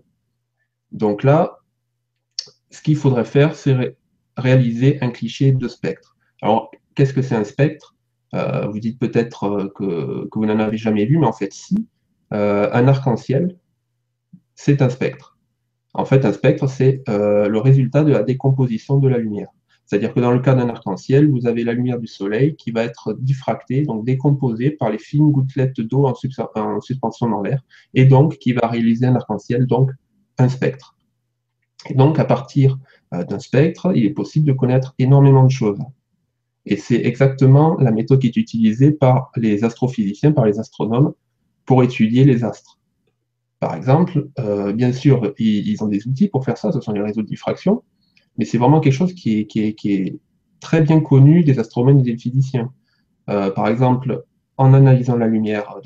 Donc 0.92 1.22
là, 1.22 1.58
ce 2.70 2.82
qu'il 2.82 2.96
faudrait 2.96 3.24
faire, 3.24 3.54
c'est 3.54 3.96
réaliser 4.36 4.98
un 5.02 5.10
cliché 5.10 5.52
de 5.52 5.68
spectre. 5.68 6.16
Alors, 6.42 6.70
qu'est-ce 6.94 7.12
que 7.12 7.22
c'est 7.22 7.36
un 7.36 7.44
spectre? 7.44 7.94
Euh, 8.34 8.66
Vous 8.68 8.78
dites 8.78 8.98
peut-être 8.98 9.44
euh, 9.44 9.68
que, 9.74 10.28
vous 10.32 10.46
n'en 10.46 10.58
avez 10.58 10.76
jamais 10.76 11.06
vu, 11.06 11.18
mais 11.18 11.26
en 11.26 11.32
fait, 11.32 11.52
si. 11.52 11.88
un 12.30 12.86
arc-en-ciel, 12.86 13.56
c'est 14.54 14.82
un 14.82 14.88
spectre. 14.88 15.29
En 15.94 16.04
fait, 16.04 16.24
un 16.24 16.32
spectre, 16.32 16.68
c'est 16.68 17.02
le 17.08 17.58
résultat 17.58 18.04
de 18.04 18.12
la 18.12 18.22
décomposition 18.22 18.98
de 18.98 19.08
la 19.08 19.18
lumière. 19.18 19.48
C'est-à-dire 19.90 20.14
que 20.14 20.20
dans 20.20 20.30
le 20.30 20.38
cas 20.38 20.54
d'un 20.54 20.68
arc-en-ciel, 20.68 21.28
vous 21.28 21.48
avez 21.48 21.64
la 21.64 21.72
lumière 21.72 21.98
du 21.98 22.06
soleil 22.06 22.54
qui 22.54 22.70
va 22.70 22.84
être 22.84 23.12
diffractée, 23.12 23.82
donc 23.82 24.04
décomposée 24.04 24.70
par 24.70 24.88
les 24.88 24.98
fines 24.98 25.32
gouttelettes 25.32 25.80
d'eau 25.80 26.06
en, 26.06 26.14
suspension 26.80 27.28
dans 27.28 27.42
l'air, 27.42 27.60
et 27.92 28.04
donc 28.04 28.38
qui 28.38 28.52
va 28.52 28.68
réaliser 28.68 29.06
un 29.06 29.16
arc-en-ciel, 29.16 29.66
donc 29.66 29.90
un 30.38 30.48
spectre. 30.48 30.94
Et 31.88 31.94
donc, 31.94 32.20
à 32.20 32.24
partir 32.24 32.78
euh, 33.14 33.24
d'un 33.24 33.40
spectre, 33.40 33.90
il 33.96 34.04
est 34.04 34.10
possible 34.10 34.46
de 34.46 34.52
connaître 34.52 34.94
énormément 35.00 35.42
de 35.42 35.50
choses. 35.50 35.80
Et 36.66 36.76
c'est 36.76 37.04
exactement 37.04 37.76
la 37.80 37.90
méthode 37.90 38.20
qui 38.20 38.28
est 38.28 38.36
utilisée 38.36 38.92
par 38.92 39.32
les 39.34 39.64
astrophysiciens, 39.64 40.30
par 40.30 40.44
les 40.44 40.60
astronomes, 40.60 41.14
pour 41.66 41.82
étudier 41.82 42.22
les 42.22 42.44
astres. 42.44 42.78
Par 43.60 43.74
exemple, 43.74 44.26
euh, 44.38 44.72
bien 44.72 44.90
sûr, 44.90 45.34
ils, 45.38 45.84
ont 45.84 45.86
des 45.86 46.08
outils 46.08 46.28
pour 46.28 46.44
faire 46.46 46.56
ça, 46.56 46.72
ce 46.72 46.80
sont 46.80 46.92
les 46.92 47.02
réseaux 47.02 47.20
de 47.20 47.26
diffraction, 47.26 47.82
mais 48.38 48.46
c'est 48.46 48.56
vraiment 48.56 48.80
quelque 48.80 48.94
chose 48.94 49.12
qui 49.12 49.46
est, 49.54 50.20
très 50.60 50.82
bien 50.82 51.00
connu 51.00 51.42
des 51.42 51.58
astronomes 51.58 52.00
et 52.00 52.02
des 52.02 52.18
physiciens. 52.18 52.70
Euh, 53.28 53.50
par 53.50 53.68
exemple, 53.68 54.24
en 54.58 54.74
analysant 54.74 55.16
la 55.16 55.26
lumière 55.26 55.76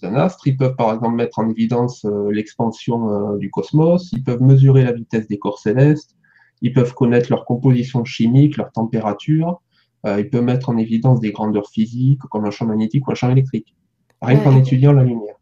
d'un 0.00 0.14
astre, 0.14 0.46
ils 0.46 0.56
peuvent 0.56 0.76
par 0.76 0.94
exemple 0.94 1.16
mettre 1.16 1.40
en 1.40 1.48
évidence 1.48 2.04
euh, 2.04 2.30
l'expansion 2.30 3.36
du 3.36 3.50
cosmos, 3.50 4.10
ils 4.12 4.22
peuvent 4.22 4.42
mesurer 4.42 4.84
la 4.84 4.92
vitesse 4.92 5.26
des 5.28 5.38
corps 5.38 5.58
célestes, 5.58 6.16
ils 6.60 6.72
peuvent 6.72 6.94
connaître 6.94 7.30
leur 7.30 7.44
composition 7.44 8.04
chimique, 8.04 8.56
leur 8.56 8.70
température, 8.72 9.60
ils 10.06 10.28
peuvent 10.30 10.44
mettre 10.44 10.70
en 10.70 10.76
évidence 10.76 11.20
des 11.20 11.30
grandeurs 11.30 11.68
physiques 11.68 12.22
comme 12.30 12.46
un 12.46 12.50
champ 12.50 12.66
magnétique 12.66 13.06
ou 13.06 13.12
un 13.12 13.14
champ 13.14 13.30
électrique, 13.30 13.76
rien 14.22 14.38
qu'en 14.40 14.56
étudiant 14.56 14.92
la 14.92 15.04
lumière. 15.04 15.39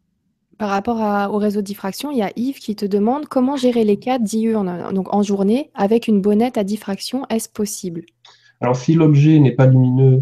Par 0.59 0.69
rapport 0.69 1.33
au 1.33 1.37
réseau 1.37 1.61
de 1.61 1.65
diffraction, 1.65 2.11
il 2.11 2.17
y 2.17 2.21
a 2.21 2.31
Yves 2.35 2.59
qui 2.59 2.75
te 2.75 2.85
demande 2.85 3.27
comment 3.27 3.55
gérer 3.55 3.85
les 3.85 3.97
cas 3.97 4.19
en, 4.19 4.91
donc 4.91 5.13
en 5.13 5.23
journée 5.23 5.71
avec 5.73 6.09
une 6.09 6.19
bonnette 6.19 6.57
à 6.57 6.65
diffraction. 6.65 7.25
Est-ce 7.29 7.47
possible? 7.47 8.03
Alors, 8.59 8.75
si 8.75 8.93
l'objet 8.93 9.39
n'est 9.39 9.53
pas 9.53 9.67
lumineux, 9.67 10.21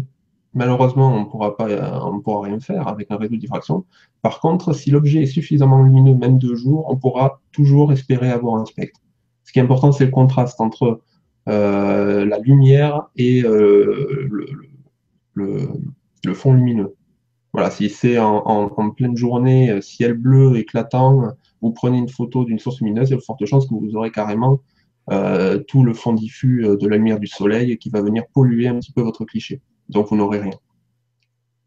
malheureusement, 0.54 1.12
on 1.12 1.22
on 1.22 2.20
pourra 2.20 2.42
rien 2.42 2.60
faire 2.60 2.86
avec 2.86 3.10
un 3.10 3.16
réseau 3.16 3.34
de 3.34 3.40
diffraction. 3.40 3.84
Par 4.22 4.38
contre, 4.38 4.72
si 4.72 4.92
l'objet 4.92 5.24
est 5.24 5.26
suffisamment 5.26 5.82
lumineux, 5.82 6.14
même 6.14 6.38
de 6.38 6.54
jour, 6.54 6.86
on 6.88 6.96
pourra 6.96 7.40
toujours 7.50 7.92
espérer 7.92 8.30
avoir 8.30 8.60
un 8.60 8.64
spectre. 8.64 9.00
Ce 9.42 9.52
qui 9.52 9.58
est 9.58 9.62
important, 9.62 9.90
c'est 9.90 10.04
le 10.04 10.12
contraste 10.12 10.60
entre 10.60 11.00
euh, 11.48 12.24
la 12.24 12.38
lumière 12.38 13.08
et 13.16 13.42
euh, 13.42 14.28
le, 15.34 16.34
fond 16.34 16.52
lumineux. 16.52 16.94
Voilà, 17.52 17.70
si 17.70 17.88
c'est 17.88 18.18
en, 18.18 18.90
pleine 18.90 19.16
journée, 19.16 19.70
euh, 19.70 19.80
ciel 19.80 20.14
bleu 20.14 20.56
éclatant, 20.56 21.32
vous 21.62 21.72
prenez 21.72 21.98
une 21.98 22.08
photo 22.08 22.44
d'une 22.44 22.58
source 22.58 22.80
lumineuse, 22.80 23.08
il 23.08 23.12
y 23.12 23.14
a 23.14 23.18
de 23.18 23.22
fortes 23.22 23.44
chances 23.46 23.66
que 23.66 23.74
vous 23.74 23.96
aurez 23.96 24.10
carrément 24.10 24.60
euh, 25.10 25.58
tout 25.58 25.82
le 25.82 25.94
fond 25.94 26.12
diffus 26.12 26.66
de 26.78 26.86
la 26.86 26.96
lumière 26.98 27.18
du 27.18 27.26
soleil 27.26 27.78
qui 27.78 27.88
va 27.88 28.02
venir 28.02 28.24
polluer 28.32 28.68
un 28.68 28.78
petit 28.78 28.92
peu 28.92 29.00
votre 29.00 29.24
cliché. 29.24 29.62
Donc 29.88 30.08
vous 30.10 30.16
n'aurez 30.16 30.40
rien. 30.40 30.58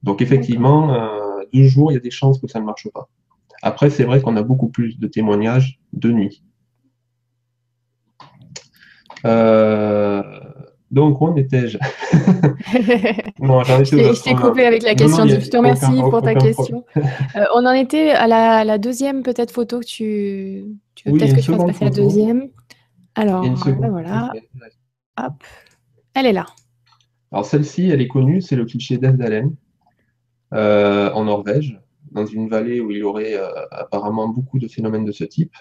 Donc 0.04 0.22
effectivement, 0.22 0.96
deux 1.54 1.64
jours, 1.64 1.92
il 1.92 1.96
y 1.96 1.98
a 1.98 2.02
des 2.02 2.12
chances 2.12 2.40
que 2.40 2.48
ça 2.48 2.60
ne 2.60 2.66
marche 2.66 2.88
pas. 2.94 3.10
Après, 3.62 3.90
c'est 3.90 4.04
vrai 4.04 4.22
qu'on 4.22 4.38
a 4.38 4.44
beaucoup 4.44 4.70
plus 4.70 5.00
de 5.00 5.08
témoignages 5.08 5.80
de 5.94 6.12
nuit. 6.12 6.44
Euh, 9.26 10.24
donc, 10.92 11.22
où 11.22 11.38
étais-je? 11.38 11.78
Je 13.42 14.24
t'ai 14.24 14.36
coupé 14.36 14.66
avec 14.66 14.84
la 14.84 14.94
question. 14.94 15.26
je 15.26 15.50
te 15.50 15.58
remercie 15.58 16.02
pour 16.02 16.22
ta 16.22 16.36
question. 16.36 16.84
Euh, 16.98 17.46
on 17.56 17.66
en 17.66 17.72
était 17.72 18.12
à 18.12 18.28
la, 18.28 18.78
deuxième 18.78 19.24
peut-être 19.24 19.52
photo 19.52 19.80
que 19.80 19.86
tu, 19.86 20.66
tu 20.96 21.10
veux 21.10 21.18
peut-être 21.18 21.36
que 21.36 21.42
je 21.42 21.52
fasse 21.52 21.66
passer 21.66 21.86
la 21.86 21.92
deuxième. 21.92 22.50
Alors, 23.16 23.46
voilà. 23.90 24.34
Hop. 25.18 25.44
Elle 26.14 26.26
est 26.26 26.34
là. 26.34 26.46
Alors, 27.32 27.46
celle-ci, 27.46 27.90
elle 27.90 28.02
est 28.02 28.08
connue, 28.08 28.42
c'est 28.42 28.58
le 28.58 28.66
cliché 28.66 28.98
d'Evdalen 28.98 29.56
euh, 30.54 31.10
en 31.14 31.24
Norvège, 31.26 31.80
dans 32.12 32.26
une 32.26 32.50
vallée 32.50 32.82
où 32.82 32.92
il 32.92 32.98
y 32.98 33.04
aurait 33.04 33.36
euh, 33.36 33.48
apparemment 33.72 34.28
beaucoup 34.28 34.60
de 34.60 34.68
phénomènes 34.68 35.06
de 35.06 35.14
ce 35.14 35.24
type. 35.24 35.54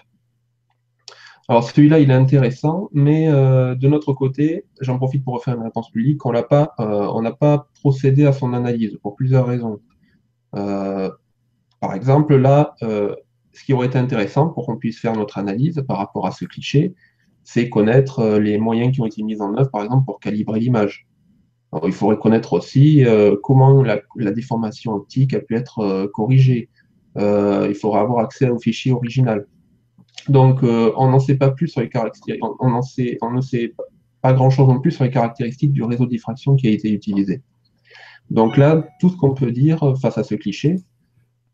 Alors 1.47 1.63
celui-là, 1.63 1.99
il 1.99 2.11
est 2.11 2.13
intéressant, 2.13 2.89
mais 2.93 3.27
euh, 3.27 3.75
de 3.75 3.87
notre 3.87 4.13
côté, 4.13 4.65
j'en 4.79 4.97
profite 4.97 5.23
pour 5.23 5.33
refaire 5.35 5.55
une 5.55 5.63
réponse 5.63 5.89
publique, 5.89 6.25
on 6.25 6.31
n'a 6.31 6.43
pas, 6.43 6.73
euh, 6.79 7.31
pas 7.31 7.67
procédé 7.79 8.25
à 8.25 8.33
son 8.33 8.53
analyse 8.53 8.97
pour 9.01 9.15
plusieurs 9.15 9.47
raisons. 9.47 9.79
Euh, 10.55 11.09
par 11.79 11.93
exemple, 11.95 12.35
là, 12.35 12.75
ce 12.79 13.63
qui 13.65 13.73
aurait 13.73 13.87
été 13.87 13.97
intéressant 13.97 14.49
pour 14.49 14.67
qu'on 14.67 14.77
puisse 14.77 14.99
faire 14.99 15.15
notre 15.15 15.39
analyse 15.39 15.83
par 15.87 15.97
rapport 15.97 16.27
à 16.27 16.31
ce 16.31 16.45
cliché, 16.45 16.93
c'est 17.43 17.69
connaître 17.69 18.37
les 18.37 18.59
moyens 18.59 18.93
qui 18.93 19.01
ont 19.01 19.07
été 19.07 19.23
mis 19.23 19.41
en 19.41 19.57
œuvre, 19.57 19.71
par 19.71 19.83
exemple, 19.83 20.05
pour 20.05 20.19
calibrer 20.19 20.59
l'image. 20.59 21.07
Il 21.83 21.91
faudrait 21.91 22.17
connaître 22.17 22.53
aussi 22.53 23.03
comment 23.41 23.81
la, 23.81 23.99
la, 24.15 24.31
déformation 24.31 24.93
optique 24.93 25.33
a 25.33 25.39
pu 25.39 25.55
être 25.55 26.05
corrigée. 26.13 26.69
il 27.15 27.75
faudra 27.75 28.01
avoir 28.01 28.19
accès 28.19 28.47
au 28.47 28.59
fichier 28.59 28.91
original. 28.91 29.47
Donc, 30.29 30.63
euh, 30.63 30.91
on 30.97 31.09
n'en 31.09 31.19
sait 31.19 31.35
pas 31.35 31.51
plus 31.51 31.67
sur 31.67 31.81
les 31.81 31.89
caractéristiques, 31.89 32.43
on, 32.59 32.81
sait, 32.81 33.17
on 33.21 33.31
ne 33.31 33.41
sait 33.41 33.73
pas 34.21 34.33
grand-chose 34.33 34.67
non 34.67 34.79
plus 34.79 34.91
sur 34.91 35.03
les 35.03 35.09
caractéristiques 35.09 35.71
du 35.71 35.83
réseau 35.83 36.05
de 36.05 36.11
diffraction 36.11 36.55
qui 36.55 36.67
a 36.67 36.71
été 36.71 36.91
utilisé. 36.91 37.41
Donc 38.29 38.57
là, 38.57 38.87
tout 38.99 39.09
ce 39.09 39.17
qu'on 39.17 39.33
peut 39.33 39.51
dire 39.51 39.93
face 40.01 40.17
à 40.17 40.23
ce 40.23 40.35
cliché, 40.35 40.77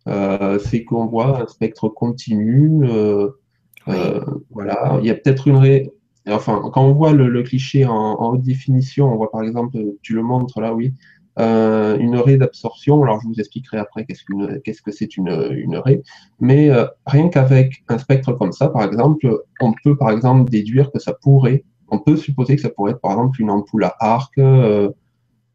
euh, 0.08 0.60
c'est 0.60 0.84
qu'on 0.84 1.08
voit 1.08 1.42
un 1.42 1.48
spectre 1.48 1.90
continu. 1.90 2.86
Euh, 2.86 3.30
voilà, 4.52 5.00
il 5.02 5.08
y 5.08 5.10
a 5.10 5.16
peut-être 5.16 5.48
une 5.48 5.58
ré... 5.58 5.92
Enfin, 6.30 6.62
quand 6.74 6.84
on 6.84 6.94
voit 6.94 7.14
le, 7.14 7.42
cliché 7.44 7.86
en, 7.86 7.94
en, 7.94 8.34
haute 8.34 8.42
définition, 8.42 9.12
on 9.12 9.16
voit 9.16 9.32
par 9.32 9.44
exemple, 9.44 9.78
tu 10.02 10.14
le 10.14 10.22
montres 10.24 10.60
là, 10.60 10.74
oui, 10.74 10.94
euh, 11.40 11.98
une 12.00 12.18
raie 12.18 12.38
d'absorption. 12.38 13.04
Alors, 13.04 13.22
je 13.22 13.28
vous 13.28 13.40
expliquerai 13.40 13.78
après 13.78 14.06
qu'est-ce 14.06 14.82
que 14.82 14.92
c'est 14.92 15.18
une, 15.18 15.52
une 15.52 15.78
raie. 15.78 16.02
Mais 16.40 16.70
euh, 16.70 16.86
rien 17.06 17.30
qu'avec 17.30 17.84
un 17.90 17.98
spectre 17.98 18.34
comme 18.34 18.52
ça, 18.52 18.70
par 18.70 18.84
exemple, 18.84 19.44
on 19.62 19.74
peut 19.84 19.96
par 19.96 20.12
exemple 20.12 20.50
déduire 20.50 20.92
que 20.92 21.00
ça 21.00 21.14
pourrait, 21.14 21.64
on 21.90 22.00
peut 22.00 22.18
supposer 22.18 22.56
que 22.56 22.62
ça 22.62 22.70
pourrait 22.70 22.92
être 22.92 23.02
par 23.02 23.12
exemple 23.12 23.40
une 23.42 23.52
ampoule 23.52 23.84
à 23.84 23.96
arc, 24.00 24.38
euh, 24.38 24.90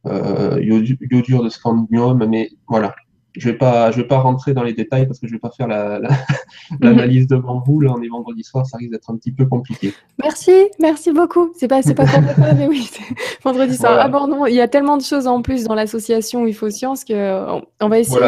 euh 0.07 0.61
iodure 0.61 1.43
de 1.43 1.49
scandium, 1.49 2.27
mais 2.29 2.51
voilà, 2.69 2.95
je 3.35 3.49
vais 3.49 3.57
pas, 3.57 3.91
je 3.91 3.97
vais 3.97 4.07
pas 4.07 4.19
rentrer 4.19 4.53
dans 4.55 4.63
les 4.63 4.75
détails 4.75 5.07
parce 5.07 5.19
que 5.19 5.27
je 5.27 5.33
vais 5.33 5.39
pas 5.39 5.51
faire 5.51 5.69
l'analyse 6.81 7.27
la, 7.31 7.37
devant 7.37 7.63
vous. 7.65 7.81
Là, 7.81 7.93
on 7.97 8.03
est 8.03 8.09
vendredi 8.09 8.43
soir, 8.45 8.67
ça 8.67 8.77
risque 8.77 8.93
d'être 8.93 9.11
un 9.11 9.17
petit 9.17 9.33
peu 9.33 9.47
compliqué. 9.47 9.95
Merci, 10.21 10.53
merci 10.79 11.13
beaucoup. 11.13 11.53
C'est 11.57 11.69
pas, 11.69 11.83
c'est 11.83 11.95
pas 11.95 12.07
compliqué, 12.07 12.43
mais 12.57 12.67
oui, 12.69 12.89
vendredi 13.45 13.77
soir. 13.77 13.97
Ah 13.99 14.09
bon, 14.09 14.27
non, 14.27 14.47
il 14.47 14.55
y 14.55 14.61
a 14.61 14.69
tellement 14.69 14.97
de 14.97 15.03
choses 15.03 15.27
en 15.27 15.43
plus 15.43 15.65
dans 15.65 15.75
l'association 15.75 16.47
UFO 16.47 16.71
Science 16.71 17.05
que 17.05 17.61
on, 17.81 17.89
va 17.89 17.99
essayer. 17.99 18.21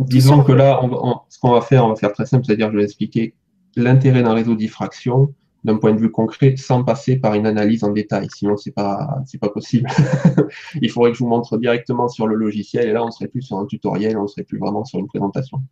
Disons 0.00 0.42
que 0.42 0.52
là, 0.52 0.80
ce 1.28 1.38
qu'on 1.38 1.52
va 1.52 1.60
faire, 1.60 1.84
on 1.84 1.88
va 1.88 1.96
faire 1.96 2.12
très 2.12 2.26
simple, 2.26 2.44
c'est-à-dire, 2.44 2.70
je 2.70 2.76
vais 2.76 2.84
expliquer 2.84 3.34
l'intérêt 3.76 4.22
d'un 4.22 4.34
réseau 4.34 4.54
diffraction, 4.54 5.32
d'un 5.64 5.76
point 5.76 5.92
de 5.92 5.98
vue 5.98 6.10
concret 6.10 6.56
sans 6.56 6.84
passer 6.84 7.16
par 7.16 7.34
une 7.34 7.46
analyse 7.46 7.84
en 7.84 7.90
détail. 7.90 8.28
Sinon, 8.34 8.56
c'est 8.56 8.70
pas, 8.70 9.22
pas 9.40 9.48
possible. 9.48 9.88
Il 10.82 10.90
faudrait 10.90 11.10
que 11.10 11.16
je 11.16 11.24
vous 11.24 11.28
montre 11.28 11.56
directement 11.56 12.08
sur 12.08 12.26
le 12.26 12.36
logiciel 12.36 12.88
et 12.88 12.92
là, 12.92 13.04
on 13.04 13.10
serait 13.10 13.28
plus 13.28 13.42
sur 13.42 13.58
un 13.58 13.66
tutoriel, 13.66 14.18
on 14.18 14.26
serait 14.26 14.44
plus 14.44 14.58
vraiment 14.58 14.84
sur 14.84 14.98
une 14.98 15.06
présentation. 15.06 15.62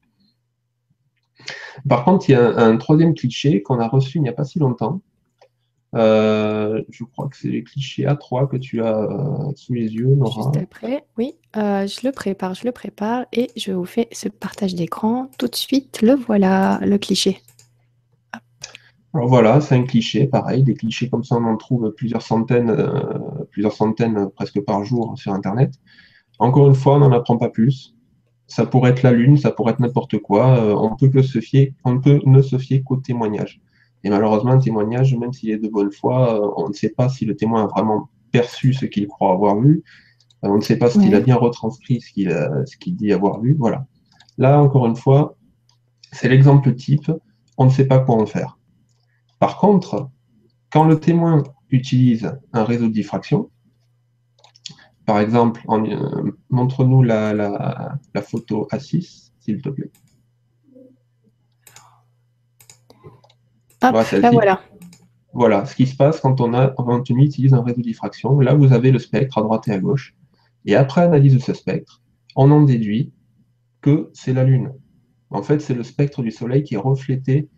Par 1.89 2.05
contre, 2.05 2.29
il 2.29 2.33
y 2.33 2.35
a 2.37 2.57
un, 2.59 2.77
troisième 2.77 3.15
cliché 3.15 3.63
qu'on 3.63 3.81
a 3.81 3.89
reçu 3.89 4.19
il 4.19 4.23
n'y 4.23 4.29
a 4.29 4.33
pas 4.33 4.45
si 4.45 4.59
longtemps. 4.59 5.01
Euh, 5.95 6.83
je 6.89 7.05
crois 7.05 7.29
que 7.29 7.37
c'est 7.37 7.49
le 7.49 7.61
cliché 7.61 8.05
A3 8.05 8.49
que 8.49 8.57
tu 8.57 8.83
as 8.83 8.99
euh, 8.99 9.53
sous 9.57 9.75
les 9.75 9.93
yeux, 9.93 10.15
Nora. 10.15 10.51
Oui. 11.19 11.35
Euh, 11.57 11.87
je 11.87 12.07
le 12.07 12.13
prépare, 12.13 12.55
je 12.55 12.65
le 12.65 12.73
prépare 12.73 13.27
et 13.33 13.51
je 13.57 13.73
vous 13.73 13.85
fais 13.85 14.09
ce 14.13 14.31
partage 14.31 14.75
d'écran 14.75 15.31
tout 15.39 15.49
de 15.49 15.55
suite. 15.55 16.01
Le 16.01 16.15
voilà, 16.15 16.79
le 16.83 16.97
cliché. 16.97 17.43
Alors 19.14 19.29
voilà, 19.29 19.61
c'est 19.61 19.75
un 19.75 19.83
cliché, 19.83 20.27
pareil, 20.27 20.62
des 20.62 20.72
clichés 20.72 21.11
comme 21.11 21.22
ça, 21.22 21.37
on 21.37 21.44
en 21.44 21.57
trouve 21.59 21.92
plusieurs 21.94 22.22
centaines, 22.22 22.70
euh, 22.70 23.44
plusieurs 23.51 23.75
centaines 23.75 24.16
euh, 24.16 24.29
presque 24.29 24.61
par 24.62 24.85
jour 24.85 25.18
sur 25.18 25.35
Internet. 25.35 25.75
Encore 26.38 26.68
une 26.68 26.75
fois, 26.75 26.96
on 26.96 27.01
n'en 27.01 27.12
apprend 27.12 27.37
pas 27.37 27.51
plus. 27.51 27.94
Ça 28.46 28.64
pourrait 28.64 28.90
être 28.92 29.03
la 29.03 29.12
lune, 29.12 29.37
ça 29.37 29.51
pourrait 29.51 29.72
être 29.72 29.81
n'importe 29.81 30.18
quoi. 30.18 30.59
Euh, 30.59 30.75
on 30.75 30.96
peut 30.96 31.09
que 31.09 31.20
se 31.20 31.40
fier, 31.40 31.75
on 31.85 32.01
peut 32.01 32.20
ne 32.25 32.40
se 32.40 32.57
fier 32.57 32.83
qu'au 32.83 32.96
témoignage. 32.96 33.61
Et 34.03 34.09
malheureusement, 34.09 34.53
un 34.53 34.59
témoignage, 34.59 35.14
même 35.14 35.33
s'il 35.35 35.51
est 35.51 35.59
de 35.59 35.68
bonne 35.68 35.92
foi, 35.92 36.59
on 36.59 36.68
ne 36.68 36.72
sait 36.72 36.90
pas 36.90 37.11
si 37.11 37.27
le 37.27 37.37
témoin 37.37 37.64
a 37.64 37.66
vraiment 37.66 38.09
perçu 38.33 38.72
ce 38.72 38.87
qu'il 38.87 39.07
croit 39.07 39.33
avoir 39.33 39.61
vu. 39.61 39.85
on 40.42 40.57
ne 40.57 40.62
sait 40.62 40.79
pas 40.79 40.88
s'il 40.90 41.14
a 41.14 41.20
bien 41.20 41.37
retranscrit 41.37 42.01
ce 42.01 42.11
qu'il 42.11 42.31
ce 42.66 42.77
qu'il 42.79 42.96
dit 42.96 43.12
avoir 43.12 43.40
vu. 43.40 43.55
Voilà. 43.59 43.87
Là, 44.38 44.61
encore 44.61 44.87
une 44.87 44.96
fois, 44.96 45.37
c'est 46.12 46.29
l'exemple 46.29 46.75
type. 46.75 47.12
On 47.59 47.66
ne 47.66 47.70
sait 47.70 47.87
pas 47.87 48.01
quoi 48.01 48.16
en 48.16 48.27
faire. 48.27 48.59
Par 49.43 49.57
contre, 49.57 50.09
quand 50.71 50.85
le 50.85 51.01
témoin 51.01 51.43
utilise 51.69 52.33
un 52.53 52.63
réseau 52.63 52.87
de 52.87 52.93
diffraction, 52.93 53.51
par 55.05 55.19
exemple, 55.19 55.63
euh, 55.69 56.31
montre-nous 56.49 57.03
la, 57.03 57.99
photo 58.23 58.69
A6, 58.71 59.33
s'il 59.41 59.61
te 59.61 59.69
plaît. 59.69 59.91
voilà. 64.31 64.61
Voilà 65.33 65.67
ce 65.67 65.75
qui 65.75 65.89
se 65.89 65.97
passe 65.97 66.21
quand 66.21 66.41
on, 66.41 66.55
a, 66.55 66.69
quand 66.69 67.11
on 67.11 67.17
utilise 67.17 67.53
un 67.53 67.65
réseau 67.65 67.79
de 67.79 67.83
diffraction. 67.83 68.39
Là, 68.39 68.55
vous 68.55 68.73
avez 68.73 68.93
le 68.93 69.01
spectre 69.01 69.39
à 69.39 69.43
droite 69.43 69.67
et 69.67 69.73
à 69.73 69.81
gauche. 69.81 70.15
Et 70.67 70.77
après 70.77 71.01
analyse 71.01 71.35
de 71.35 71.41
ce 71.41 71.53
spectre, 71.53 72.01
on 72.37 72.49
en 72.53 72.63
déduit 72.63 73.13
que 73.81 74.09
c'est 74.13 74.35
la 74.35 74.45
Lune. 74.45 74.73
En 75.31 75.43
fait, 75.43 75.59
c'est 75.59 75.75
le 75.75 75.83
spectre 75.83 76.23
du 76.23 76.31
Soleil 76.31 76.63
qui 76.63 76.75
est 76.75 76.79
reflété 76.79 77.49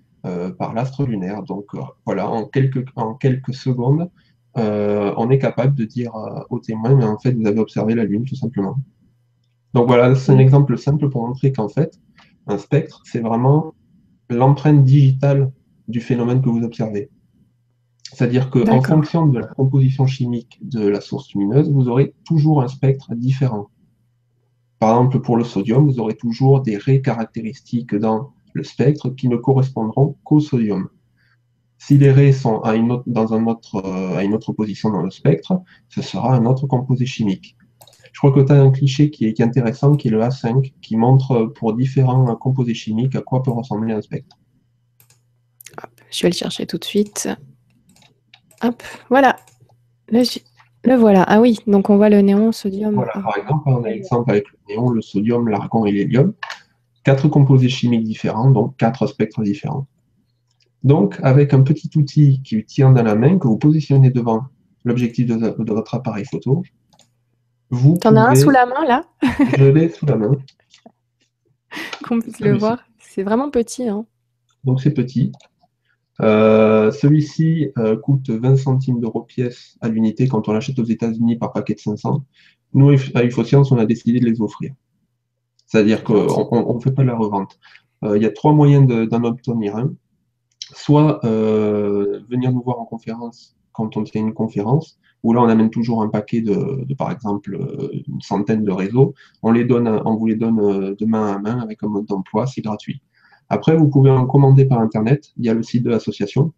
par 0.59 0.75
l'astre 0.75 1.05
lunaire. 1.05 1.43
Donc 1.43 1.67
euh, 1.75 1.81
voilà, 2.07 2.29
en 2.29 2.47
quelques, 2.47 2.85
en 2.97 3.15
quelques 3.15 3.55
secondes, 3.55 4.11
euh, 4.57 5.13
on 5.17 5.31
est 5.31 5.39
capable 5.39 5.75
de 5.75 5.85
dire 5.85 6.13
au 6.51 6.59
témoin, 6.59 6.95
mais 6.95 7.05
en 7.05 7.19
fait, 7.19 7.33
vous 7.33 7.47
avez 7.47 7.59
observé 7.59 7.95
la 7.95 8.05
Lune, 8.05 8.25
tout 8.25 8.37
simplement. 8.37 8.79
Donc 9.75 9.89
voilà, 9.89 10.15
c'est 10.15 10.33
un 10.33 10.39
exemple 10.39 10.79
simple 10.79 11.09
pour 11.11 11.27
montrer 11.27 11.53
qu'en 11.53 11.69
fait, 11.69 11.99
un 12.47 12.59
spectre, 12.59 13.03
c'est 13.05 13.21
vraiment 13.21 13.75
l'empreinte 14.31 14.85
digitale 14.85 15.51
du 15.89 16.01
phénomène 16.01 16.41
que 16.41 16.49
vous 16.49 16.63
observez. 16.63 17.11
C'est-à-dire 18.13 18.49
qu'en 18.51 18.81
fonction 18.81 19.27
de 19.27 19.41
la 19.41 19.47
composition 19.47 20.07
chimique 20.07 20.61
de 20.63 20.87
la 20.87 21.01
source 21.01 21.33
lumineuse, 21.35 21.71
vous 21.71 21.89
aurez 21.89 22.15
toujours 22.25 22.63
un 22.63 22.69
spectre 22.69 23.15
différent. 23.15 23.71
Par 24.79 24.91
exemple, 24.91 25.21
pour 25.21 25.37
le 25.37 25.45
sodium, 25.45 25.85
vous 25.87 25.99
aurez 25.99 26.15
toujours 26.15 26.61
des 26.61 26.77
raies 26.77 27.01
caractéristiques 27.01 27.95
dans 27.95 28.33
le 28.55 28.65
spectre 28.65 29.11
qui 29.11 29.29
ne 29.29 29.37
correspondront 29.37 30.17
qu'au 30.25 30.41
sodium. 30.41 30.89
Si 31.77 31.99
les 31.99 32.11
raies 32.11 32.33
sont 32.33 32.61
à 32.61 32.77
une, 32.77 32.93
autre, 32.93 33.05
dans 33.07 33.35
un 33.35 33.47
autre, 33.47 33.85
euh, 33.85 34.17
à 34.17 34.25
une 34.25 34.33
autre 34.33 34.53
position 34.53 34.91
dans 34.91 35.03
le 35.03 35.11
spectre, 35.11 35.61
ce 35.89 36.01
sera 36.01 36.35
un 36.35 36.47
autre 36.47 36.67
composé 36.67 37.05
chimique. 37.05 37.57
Je 38.13 38.21
crois 38.21 38.33
que 38.33 38.41
tu 38.41 38.53
as 38.53 38.63
un 38.63 38.71
cliché 38.71 39.11
qui 39.11 39.27
est, 39.27 39.41
intéressant, 39.41 39.97
qui 39.97 40.09
est 40.09 40.11
le 40.11 40.21
A5, 40.21 40.73
qui 40.81 40.97
montre 40.97 41.47
pour 41.57 41.75
différents 41.75 42.35
composés 42.37 42.75
chimiques 42.75 43.17
à 43.17 43.21
quoi 43.21 43.43
peut 43.43 43.51
ressembler 43.51 43.93
un 43.93 44.01
spectre. 44.01 44.39
je 46.11 46.23
vais 46.23 46.31
le 46.31 46.35
chercher 46.35 46.65
tout 46.65 46.79
de 46.79 46.85
suite. 46.85 47.29
Hop, 48.63 48.83
voilà. 49.11 49.37
Le, 50.09 50.95
voilà. 50.97 51.25
Ah 51.25 51.41
oui, 51.41 51.59
donc 51.67 51.91
on 51.91 51.97
voit 51.97 52.09
le 52.09 52.21
néon, 52.21 52.53
sodium. 52.53 52.95
Voilà, 52.95 53.13
par 53.15 53.37
exemple, 53.37 53.63
on 53.67 53.83
a 53.83 53.89
l'exemple 53.89 54.31
avec 54.31 54.45
le 54.49 54.59
néon, 54.69 54.91
le 54.91 55.03
sodium, 55.03 55.49
l'argon 55.49 55.85
et 55.85 55.93
l'hélium 55.93 56.35
quatre 57.05 57.29
composés 57.29 57.69
chimiques 57.69 58.05
différents, 58.05 58.51
donc 58.51 58.77
quatre 58.77 59.07
spectres 59.07 59.43
différents. 59.43 59.87
Donc, 60.83 61.19
avec 61.23 61.55
un 61.55 61.63
petit 61.63 61.91
outil 61.97 62.43
qui 62.43 62.65
tient 62.65 62.91
dans 62.91 63.03
la 63.03 63.15
main, 63.15 63.39
que 63.39 63.47
vous 63.47 63.59
positionnez 63.59 64.11
devant 64.11 64.45
l'objectif 64.85 65.27
de, 65.27 65.73
votre 65.73 65.95
appareil 65.95 66.25
photo, 66.25 66.63
vous 67.71 67.97
T'en 67.97 68.17
as 68.17 68.31
un 68.31 68.35
sous 68.35 68.51
la 68.51 68.67
main, 68.67 68.85
là? 68.87 69.05
Je 69.59 69.65
l'ai 69.65 69.89
sous 69.89 70.05
la 70.07 70.17
main. 70.17 70.33
qu'on 72.07 72.21
puisse 72.21 72.41
le 72.41 72.57
voir. 72.57 72.85
C'est 72.99 73.23
vraiment 73.23 73.51
petit. 73.51 73.89
Hein. 73.89 74.05
Donc 74.65 74.81
c'est 74.81 74.91
petit. 74.91 75.33
Euh, 76.21 76.91
celui-ci 76.93 77.71
euh, 77.79 77.97
coûte 77.97 78.31
20 78.31 78.57
centimes 78.57 79.01
d'euros 79.01 79.23
pièce 79.23 79.77
à 79.81 79.89
l'unité 79.89 80.29
quand 80.29 80.49
on 80.49 80.53
l'achète 80.53 80.79
aux 80.79 80.85
États-Unis 80.85 81.37
par 81.37 81.53
paquet 81.53 81.75
de 81.75 81.81
500. 81.81 82.25
Nous, 82.75 82.97
à 83.15 83.25
UFOScience, 83.25 83.73
on 83.73 83.79
a 83.79 83.87
décidé 83.87 84.21
de 84.21 84.27
les 84.27 84.41
offrir. 84.41 84.73
C'est-à-dire 85.75 86.05
qu'on 86.05 86.75
ne 86.75 86.81
fait 86.81 86.93
pas 86.93 87.03
de 87.03 87.09
la 87.09 87.17
revente. 87.17 87.59
Euh, 88.05 88.17
il 88.17 88.23
y 88.23 88.27
a 88.27 88.31
trois 88.31 88.53
moyens 88.53 88.87
d'en 89.09 89.25
obtenir 89.25 89.75
un. 89.75 89.93
Soit 90.73 91.19
venir 91.25 92.53
nous 92.53 92.63
voir 92.63 92.79
en 92.79 92.85
conférence 92.85 93.57
quand 93.73 93.97
on 93.97 94.05
tient 94.05 94.21
une 94.21 94.35
conférence, 94.35 95.01
où 95.25 95.33
là 95.33 95.43
on 95.43 95.49
amène 95.49 95.71
toujours 95.71 96.03
un 96.03 96.09
paquet 96.09 96.43
de, 96.43 96.87
par 96.95 97.11
exemple 97.11 97.59
une 98.07 98.21
centaine 98.21 98.63
de 98.63 98.71
réseaux, 98.71 99.15
on, 99.43 99.51
les 99.51 99.65
donne, 99.65 99.89
on 99.89 100.15
vous 100.15 100.27
les 100.27 100.37
donne 100.37 100.95
de 100.95 101.07
main 101.07 101.35
à 101.35 101.41
main 101.41 101.59
avec 101.59 101.83
un 101.83 101.89
mode 101.89 102.07
d'emploi, 102.07 102.47
c'est 102.47 102.61
gratuit. 102.61 103.03
Après, 103.49 103.77
vous 103.77 103.89
pouvez 103.89 104.11
en 104.11 104.27
commander 104.27 104.67
par 104.67 104.79
Internet. 104.79 105.33
Il 105.37 105.45
y 105.45 105.49
a 105.49 105.55
le 105.55 105.65
site 105.65 105.83
de 105.83 105.91
l'association 105.91 106.53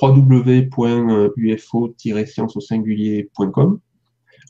www.ufo-science 0.00 2.56
au 2.56 2.60
singulier.com 2.60 3.80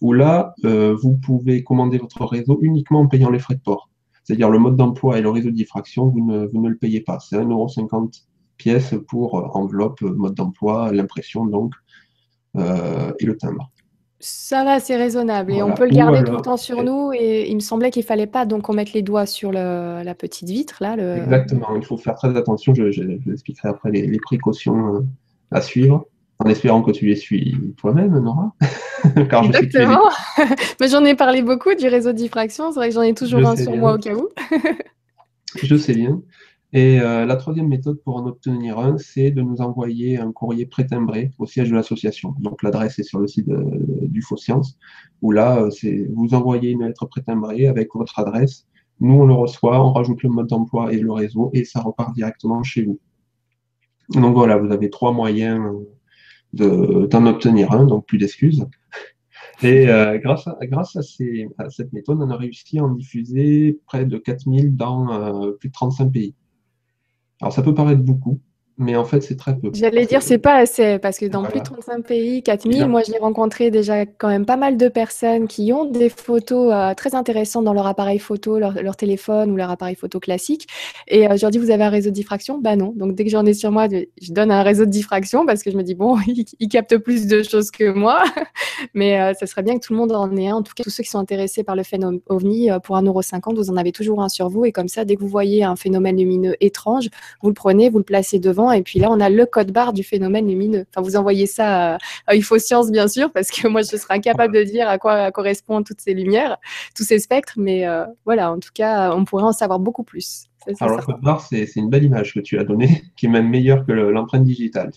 où 0.03 0.13
là, 0.13 0.55
euh, 0.65 0.97
vous 1.01 1.17
pouvez 1.17 1.63
commander 1.63 1.99
votre 1.99 2.25
réseau 2.25 2.59
uniquement 2.63 3.01
en 3.01 3.07
payant 3.07 3.31
les 3.31 3.39
frais 3.39 3.55
de 3.55 3.61
port. 3.61 3.91
C'est-à-dire 4.23 4.51
le 4.51 4.59
mode 4.59 4.77
d'emploi 4.77 5.19
et 5.19 5.23
le 5.23 5.31
réseau 5.31 5.51
de 5.51 5.55
diffraction, 5.55 6.09
vous 6.09 6.25
ne, 6.25 6.47
vous 6.47 6.63
ne 6.63 6.69
le 6.69 6.77
payez 6.77 7.01
pas. 7.01 7.19
C'est 7.21 7.37
1,50€ 7.37 8.25
pièce 8.57 8.95
pour 9.09 9.39
euh, 9.39 9.43
enveloppe, 9.53 10.01
mode 10.03 10.35
d'emploi, 10.35 10.93
l'impression 10.93 11.45
donc, 11.47 11.75
euh, 12.57 13.13
et 13.19 13.27
le 13.27 13.37
timbre. 13.37 13.71
Ça 14.21 14.65
va, 14.65 14.81
c'est 14.81 14.97
raisonnable 14.97 15.53
et 15.53 15.63
on 15.63 15.75
peut 15.75 15.85
le 15.85 15.95
garder 15.95 16.25
tout 16.25 16.33
le 16.33 16.41
temps 16.41 16.57
sur 16.57 16.83
nous 16.83 17.13
et 17.13 17.51
il 17.51 17.57
me 17.57 17.61
semblait 17.61 17.91
qu'il 17.91 18.05
fallait 18.05 18.27
pas 18.27 18.47
donc 18.47 18.63
qu'on 18.63 18.73
mette 18.73 18.95
les 18.95 19.03
doigts 19.03 19.27
sur 19.27 19.53
la 19.53 20.15
petite 20.15 20.49
vitre 20.49 20.79
là. 20.81 20.97
Exactement, 21.17 21.77
il 21.77 21.85
faut 21.85 21.99
faire 21.99 22.15
très 22.15 22.35
attention. 22.35 22.75
Je, 22.75 22.91
je, 22.91 23.03
expliquerai 23.31 23.69
après 23.69 23.91
les, 23.91 24.19
précautions 24.21 24.97
euh, 24.97 25.01
à 25.51 25.61
suivre, 25.61 26.07
en 26.39 26.49
espérant 26.49 26.83
que 26.83 26.91
tu 26.91 27.07
les 27.07 27.17
suis 27.17 27.57
toi-même, 27.77 28.19
Nora. 28.19 28.55
Exactement. 29.17 30.09
Mais 30.81 30.89
j'en 30.89 31.05
ai 31.05 31.15
parlé 31.15 31.43
beaucoup 31.43 31.75
du 31.75 31.87
réseau 31.87 32.13
de 32.13 32.19
diffraction. 32.19 32.73
C'est 32.73 32.79
vrai 32.79 32.89
que 32.89 32.95
j'en 32.95 33.03
ai 33.03 33.15
toujours 33.15 33.47
un 33.47 33.57
sur 33.57 33.77
moi 33.77 33.95
au 33.95 33.99
cas 33.99 34.15
où. 34.15 34.29
je 35.63 35.77
sais 35.77 35.95
bien. 35.95 36.23
Et 36.73 37.01
euh, 37.01 37.25
la 37.25 37.37
troisième 37.37 37.69
méthode 37.69 38.03
pour 38.03 38.17
en 38.17 38.27
obtenir 38.27 38.81
un, 38.81 38.99
c'est 38.99 39.31
de 39.31 39.43
nous 39.43 39.61
envoyer 39.61 40.19
un 40.19 40.33
courrier 40.33 40.67
pré-timbré 40.67 41.31
au 41.39 41.47
siège 41.47 41.71
de 41.71 41.77
l'association. 41.77 42.35
Donc 42.41 42.65
l'adresse 42.65 42.99
est 42.99 43.05
sur 43.05 43.21
le 43.21 43.29
site 43.29 43.49
du 43.49 44.23
Faux 44.23 44.37
Science, 44.37 44.77
où 45.23 45.31
là, 45.31 45.63
euh, 45.63 45.71
c'est 45.71 46.09
vous 46.13 46.35
envoyez 46.35 46.71
une 46.71 46.85
lettre 46.85 47.07
pré-timbrée 47.07 47.69
avec 47.69 47.95
votre 47.95 48.19
adresse. 48.19 48.67
Nous, 49.01 49.15
on 49.15 49.27
le 49.27 49.35
reçoit, 49.35 49.85
on 49.85 49.93
rajoute 49.93 50.25
le 50.25 50.31
mode 50.31 50.49
d'emploi 50.49 50.93
et 50.93 50.99
le 50.99 51.13
réseau, 51.13 51.51
et 51.53 51.65
ça 51.65 51.81
repart 51.81 52.13
directement 52.13 52.65
chez 52.65 52.85
vous. 52.85 52.99
Donc 54.11 54.35
voilà, 54.35 54.57
vous 54.57 54.73
avez 54.73 54.91
trois 54.91 55.13
moyens 55.13 55.61
d'en 56.55 57.27
obtenir 57.27 57.73
un, 57.73 57.85
donc 57.85 58.07
plus 58.07 58.19
d'excuses. 58.19 58.67
Et 59.63 59.89
euh, 59.89 60.19
grâce, 60.19 60.47
à, 60.47 60.57
grâce 60.63 60.97
à, 60.97 61.03
cette 61.71 61.93
méthode, 61.93 62.19
on 62.21 62.31
a 62.31 62.37
réussi 62.37 62.79
à 62.79 62.85
en 62.85 62.91
diffuser 62.91 63.79
près 63.87 64.05
de 64.05 64.19
4000 64.19 64.77
dans 64.77 65.53
plus 65.59 65.69
de 65.69 65.73
35 65.73 66.11
pays. 66.11 66.35
Alors 67.41 67.53
ça 67.53 67.63
peut 67.63 67.75
paraître 67.75 68.03
beaucoup, 68.03 68.41
mais 68.77 68.97
en 68.97 69.05
fait, 69.05 69.21
c'est 69.21 69.37
très 69.37 69.57
peu. 69.57 69.71
J'allais 69.73 70.05
dire, 70.05 70.21
c'est 70.21 70.39
pas 70.39 70.57
assez, 70.57 70.99
parce 70.99 71.19
que 71.19 71.27
dans 71.27 71.45
plus 71.45 71.61
de 71.61 71.65
35 71.65 72.05
pays, 72.05 72.43
4000, 72.43 72.87
moi 72.89 73.03
j'ai 73.07 73.19
rencontré 73.19 73.71
déjà 73.71 74.05
quand 74.05 74.29
même 74.29 74.45
pas 74.45 74.57
mal 74.57 74.77
de 74.77 74.89
personnes 74.89 75.47
qui 75.47 75.73
ont 75.73 75.85
des 75.85 76.09
photos 76.09 76.73
euh, 76.73 76.93
très 76.95 77.15
intéressantes 77.15 77.65
dans 77.65 77.73
leur 77.73 77.87
appareil 77.87 78.19
photo, 78.19 78.59
leur, 78.59 78.97
téléphone 78.97 79.53
ou 79.53 79.57
leur 79.57 79.71
appareil 79.71 79.95
photo 79.95 80.19
classique. 80.19 80.67
Et 81.07 81.29
euh, 81.29 81.37
je 81.37 81.43
leur 81.43 81.53
dis, 81.53 81.59
vous 81.59 81.71
avez 81.71 81.85
un 81.85 81.91
réseau 81.91 82.11
de 82.11 82.15
diffraction? 82.15 82.59
Bah 82.59 82.75
non. 82.75 82.93
Donc 82.97 83.15
dès 83.15 83.25
que 83.25 83.31
j'en 83.31 83.47
ai 83.47 83.55
sur 83.55 83.71
moi, 83.71 83.87
je 83.89 84.33
donne 84.33 84.51
un 84.51 84.63
réseau 84.63 84.87
de 84.87 84.91
diffraction 84.91 85.47
parce 85.47 85.63
que 85.63 85.71
je 85.71 85.77
me 85.77 85.83
dis, 85.83 85.95
bon, 85.95 86.19
il, 86.27 86.69
capte 86.69 86.97
plus 86.99 87.29
de 87.29 87.45
choses 87.45 87.71
que 87.71 87.93
moi. 87.93 88.25
Mais 88.95 89.21
euh, 89.21 89.35
ça 89.35 89.47
serait 89.47 89.63
bien 89.63 89.79
que 89.79 89.87
tout 89.87 89.93
le 89.93 90.01
monde 90.01 90.11
en 90.11 90.35
ait 90.37 90.49
un. 90.49 90.57
En 90.57 90.63
tout 90.63 90.73
cas, 90.75 90.83
tous 90.83 90.91
ceux 90.91 91.05
qui 91.05 91.11
sont 91.11 91.21
intéressés 91.21 91.63
par 91.63 91.77
le 91.77 91.85
phénomène 91.85 92.21
OVNI, 92.27 92.71
pour 92.83 92.97
1,50€, 92.97 93.55
vous 93.55 93.71
en 93.71 93.77
avez 93.77 93.93
toujours 93.93 94.21
un 94.21 94.29
sur 94.29 94.49
vous. 94.49 94.65
Et 94.65 94.73
comme 94.73 94.89
ça, 94.89 95.05
dès 95.05 95.15
que 95.15 95.21
vous 95.21 95.29
voyez 95.29 95.63
un 95.63 95.77
phénomène 95.77 96.17
lumineux 96.17 96.57
étrange, 96.61 97.09
vous 97.41 97.49
le 97.49 97.55
prenez, 97.55 97.89
vous 97.89 97.99
le 97.99 98.05
placez 98.05 98.41
devant 98.41 98.64
et 98.73 98.83
puis 98.83 98.99
là, 98.99 99.09
on 99.11 99.21
a 99.21 99.29
le 99.29 99.47
code 99.47 99.73
barre 99.73 99.93
du 99.93 100.03
phénomène 100.03 100.49
lumineux. 100.49 100.87
Enfin, 100.91 101.03
vous 101.03 101.17
envoyez 101.17 101.47
ça 101.47 101.99
à, 102.27 102.59
science 102.59 102.91
bien 102.91 103.09
sûr, 103.09 103.33
parce 103.33 103.51
que 103.51 103.69
moi, 103.69 103.83
je 103.83 103.97
serais 103.97 104.15
incapable 104.15 104.55
de 104.55 104.63
dire 104.63 104.89
à 104.89 104.99
quoi 104.99 105.31
correspondent 105.33 105.85
toutes 105.85 106.01
ces 106.01 106.15
lumières, 106.15 106.59
tous 106.97 107.05
ces 107.05 107.19
spectres. 107.19 107.55
Mais 107.57 107.87
euh, 107.87 108.05
voilà, 108.25 108.53
en 108.53 108.59
tout 108.59 108.71
cas, 108.75 109.15
on 109.15 109.25
pourrait 109.25 109.45
en 109.45 109.53
savoir 109.53 109.79
beaucoup 109.79 110.05
plus. 110.05 110.47
Alors, 110.81 110.97
le 110.97 111.03
code 111.03 111.21
barre, 111.21 111.41
c'est 111.41 111.77
une 111.77 111.91
belle 111.91 112.05
image 112.05 112.33
que 112.33 112.41
tu 112.41 112.59
as 112.59 112.65
donnée, 112.65 113.03
qui 113.17 113.27
est 113.27 113.29
même 113.29 113.49
meilleure 113.49 113.85
que 113.85 113.93
l'empreinte 113.93 114.45
digitale. 114.45 114.91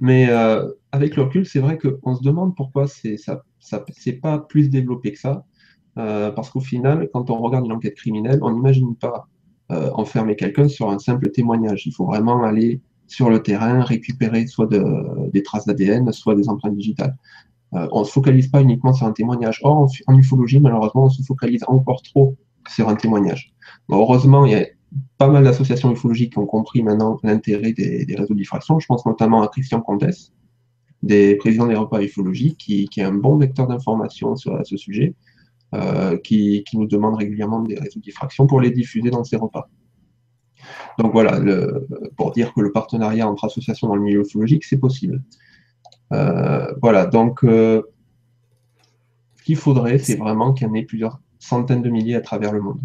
Mais 0.00 0.28
euh, 0.28 0.68
avec 0.92 1.16
le 1.16 1.22
recul, 1.22 1.46
c'est 1.46 1.60
vrai 1.60 1.78
qu'on 1.78 2.14
se 2.14 2.22
demande 2.22 2.54
pourquoi 2.54 2.86
c'est 2.86 3.16
ça, 3.16 3.42
pas 4.22 4.38
plus 4.38 4.68
développé 4.70 5.12
que 5.12 5.18
ça. 5.18 5.44
Euh, 5.96 6.32
parce 6.32 6.50
qu'au 6.50 6.60
final, 6.60 7.08
quand 7.12 7.30
on 7.30 7.36
regarde 7.40 7.66
une 7.66 7.72
enquête 7.72 7.94
criminelle, 7.94 8.40
on 8.42 8.50
n'imagine 8.50 8.96
pas 8.96 9.28
euh, 9.74 9.90
enfermer 9.94 10.36
quelqu'un 10.36 10.68
sur 10.68 10.90
un 10.90 10.98
simple 10.98 11.30
témoignage. 11.30 11.86
Il 11.86 11.92
faut 11.92 12.06
vraiment 12.06 12.44
aller 12.44 12.80
sur 13.06 13.28
le 13.28 13.42
terrain, 13.42 13.82
récupérer 13.82 14.46
soit 14.46 14.68
des 15.32 15.42
traces 15.42 15.66
d'ADN, 15.66 16.10
soit 16.12 16.34
des 16.34 16.48
empreintes 16.48 16.76
digitales. 16.76 17.16
Euh, 17.74 17.88
on 17.92 18.00
ne 18.00 18.04
se 18.04 18.12
focalise 18.12 18.48
pas 18.48 18.62
uniquement 18.62 18.92
sur 18.92 19.06
un 19.06 19.12
témoignage. 19.12 19.60
Or, 19.62 19.88
en, 20.06 20.18
ufologie, 20.18 20.60
malheureusement, 20.60 21.04
on 21.04 21.10
se 21.10 21.22
focalise 21.22 21.64
encore 21.66 22.02
trop 22.02 22.36
sur 22.68 22.88
un 22.88 22.94
témoignage. 22.94 23.52
heureusement, 23.90 24.46
il 24.46 24.52
y 24.52 24.54
a 24.54 24.66
pas 25.18 25.28
mal 25.28 25.44
d'associations 25.44 25.92
ufologiques 25.92 26.32
qui 26.32 26.38
ont 26.38 26.46
compris 26.46 26.82
maintenant 26.82 27.18
l'intérêt 27.22 27.72
des, 27.72 28.06
réseaux 28.16 28.34
de 28.34 28.38
diffraction. 28.38 28.78
Je 28.78 28.86
pense 28.86 29.04
notamment 29.04 29.42
à 29.42 29.48
Christian 29.48 29.80
Comtesse, 29.80 30.32
des 31.02 31.34
présidents 31.34 31.66
des 31.66 31.74
repas 31.74 32.00
ufologiques, 32.00 32.58
qui, 32.58 32.88
qui 32.88 33.00
est 33.00 33.04
un 33.04 33.12
bon 33.12 33.36
vecteur 33.36 33.66
d'information 33.66 34.36
sur 34.36 34.58
ce 34.64 34.76
sujet 34.76 35.14
euh, 35.74 36.16
qui, 36.18 36.64
nous 36.74 36.86
demandent 36.86 37.16
régulièrement 37.16 37.60
des 37.60 37.78
réseaux 37.78 37.98
de 37.98 38.04
diffraction 38.04 38.46
pour 38.46 38.60
les 38.60 38.70
diffuser 38.70 39.10
dans 39.10 39.24
ses 39.24 39.36
repas. 39.36 39.68
Donc 40.98 41.12
voilà, 41.12 41.40
pour 42.16 42.30
dire 42.30 42.54
que 42.54 42.60
le 42.60 42.72
partenariat 42.72 43.28
entre 43.28 43.44
associations 43.44 43.88
dans 43.88 43.96
le 43.96 44.02
milieu 44.02 44.20
ufologique, 44.20 44.64
c'est 44.64 44.78
possible. 44.78 45.22
Euh, 46.12 46.72
voilà, 46.80 47.06
donc 47.06 47.44
euh, 47.44 47.82
ce 49.36 49.42
qu'il 49.42 49.56
faudrait, 49.56 49.98
c'est 49.98 50.16
vraiment 50.16 50.52
qu'il 50.52 50.66
y 50.66 50.70
en 50.70 50.74
ait 50.74 50.82
plusieurs 50.82 51.20
centaines 51.38 51.82
de 51.82 51.90
milliers 51.90 52.14
à 52.14 52.20
travers 52.20 52.52
le 52.52 52.60
monde. 52.60 52.80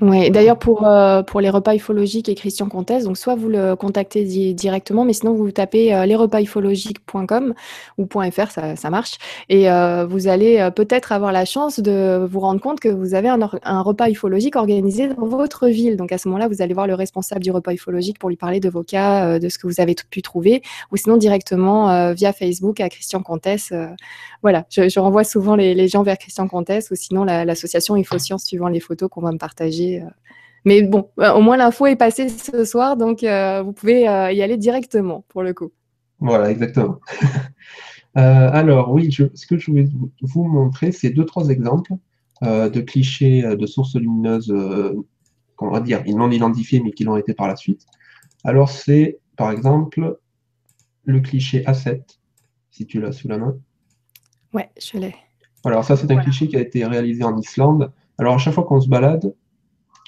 Oui, 0.00 0.30
d'ailleurs 0.30 0.60
pour, 0.60 0.86
euh, 0.86 1.24
pour 1.24 1.40
les 1.40 1.50
repas 1.50 1.74
ufologiques 1.74 2.28
et 2.28 2.36
Christian 2.36 2.68
Comtesse, 2.68 3.02
donc 3.02 3.18
soit 3.18 3.34
vous 3.34 3.48
le 3.48 3.74
contactez 3.74 4.22
directement, 4.54 5.04
mais 5.04 5.12
sinon 5.12 5.34
vous 5.34 5.50
tapez 5.50 5.92
euh, 5.92 6.06
lesrepasusfologiques.com 6.06 7.52
ou 7.98 8.06
.fr, 8.06 8.50
ça, 8.52 8.76
ça 8.76 8.90
marche, 8.90 9.18
et 9.48 9.68
euh, 9.68 10.06
vous 10.06 10.28
allez 10.28 10.58
euh, 10.58 10.70
peut-être 10.70 11.10
avoir 11.10 11.32
la 11.32 11.44
chance 11.44 11.80
de 11.80 12.24
vous 12.30 12.38
rendre 12.38 12.60
compte 12.60 12.78
que 12.78 12.88
vous 12.88 13.14
avez 13.14 13.28
un, 13.28 13.40
un, 13.64 13.80
repas 13.80 14.08
ufologique 14.08 14.54
organisé 14.54 15.08
dans 15.08 15.26
votre 15.26 15.66
ville. 15.66 15.96
Donc 15.96 16.12
à 16.12 16.18
ce 16.18 16.28
moment-là, 16.28 16.46
vous 16.46 16.62
allez 16.62 16.74
voir 16.74 16.86
le 16.86 16.94
responsable 16.94 17.42
du 17.42 17.50
repas 17.50 17.72
ufologique 17.72 18.20
pour 18.20 18.28
lui 18.28 18.36
parler 18.36 18.60
de 18.60 18.68
vos 18.68 18.84
cas, 18.84 19.40
de 19.40 19.48
ce 19.48 19.58
que 19.58 19.66
vous 19.66 19.80
avez 19.80 19.96
pu 20.08 20.22
trouver, 20.22 20.62
ou 20.92 20.96
sinon 20.96 21.16
directement 21.16 22.12
via 22.12 22.32
Facebook 22.32 22.78
à 22.78 22.88
Christian 22.88 23.22
Comtesse. 23.22 23.72
voilà, 24.42 24.64
je, 24.70 24.88
je, 24.88 25.00
renvoie 25.00 25.24
souvent 25.24 25.56
les, 25.56 25.74
les, 25.74 25.88
gens 25.88 26.04
vers 26.04 26.18
Christian 26.18 26.46
Comtesse 26.46 26.92
ou 26.92 26.94
sinon 26.94 27.24
l'association 27.24 27.96
InfoScience 27.96 28.44
suivant 28.44 28.68
les 28.68 28.80
photos 28.80 29.08
qu'on 29.10 29.22
va 29.22 29.32
me 29.32 29.38
partager 29.38 29.87
euh. 29.96 30.10
Mais 30.64 30.82
bon, 30.82 31.08
euh, 31.18 31.32
au 31.32 31.40
moins 31.40 31.56
l'info 31.56 31.86
est 31.86 31.96
passée 31.96 32.28
ce 32.28 32.64
soir, 32.64 32.96
donc 32.96 33.22
euh, 33.22 33.62
vous 33.62 33.72
pouvez 33.72 34.02
y 34.02 34.06
aller 34.42 34.56
directement 34.56 35.24
pour 35.28 35.42
le 35.42 35.54
coup. 35.54 35.72
Voilà, 36.20 36.50
exactement. 36.50 37.00
alors 38.14 38.92
oui, 38.92 39.10
ce 39.12 39.46
que 39.46 39.58
je 39.58 39.70
voulais 39.70 39.88
vous 40.20 40.44
montrer, 40.44 40.92
c'est 40.92 41.10
deux, 41.10 41.24
trois 41.24 41.48
exemples 41.48 41.92
de 42.42 42.80
clichés 42.80 43.42
de 43.42 43.66
sources 43.66 43.94
lumineuses, 43.94 44.52
qu'on 45.56 45.70
va 45.70 45.80
dire, 45.80 46.02
non 46.06 46.30
identifiés, 46.30 46.80
mais 46.80 46.90
qui 46.90 47.04
l'ont 47.04 47.16
été 47.16 47.34
par 47.34 47.48
la 47.48 47.56
suite. 47.56 47.86
Alors 48.44 48.70
c'est, 48.70 49.18
par 49.36 49.50
exemple, 49.52 50.18
le 51.04 51.20
cliché 51.20 51.62
A7, 51.62 52.02
si 52.70 52.86
tu 52.86 53.00
l'as 53.00 53.12
sous 53.12 53.28
la 53.28 53.38
main. 53.38 53.56
Ouais, 54.52 54.70
je 54.80 54.98
l'ai. 54.98 55.14
Alors 55.64 55.84
ça, 55.84 55.96
c'est 55.96 56.10
un 56.10 56.16
cliché 56.16 56.48
qui 56.48 56.56
a 56.56 56.60
été 56.60 56.84
réalisé 56.84 57.24
en 57.24 57.36
Islande. 57.38 57.92
Alors 58.18 58.34
à 58.34 58.38
chaque 58.38 58.54
fois 58.54 58.64
qu'on 58.64 58.80
se 58.80 58.88
balade, 58.88 59.34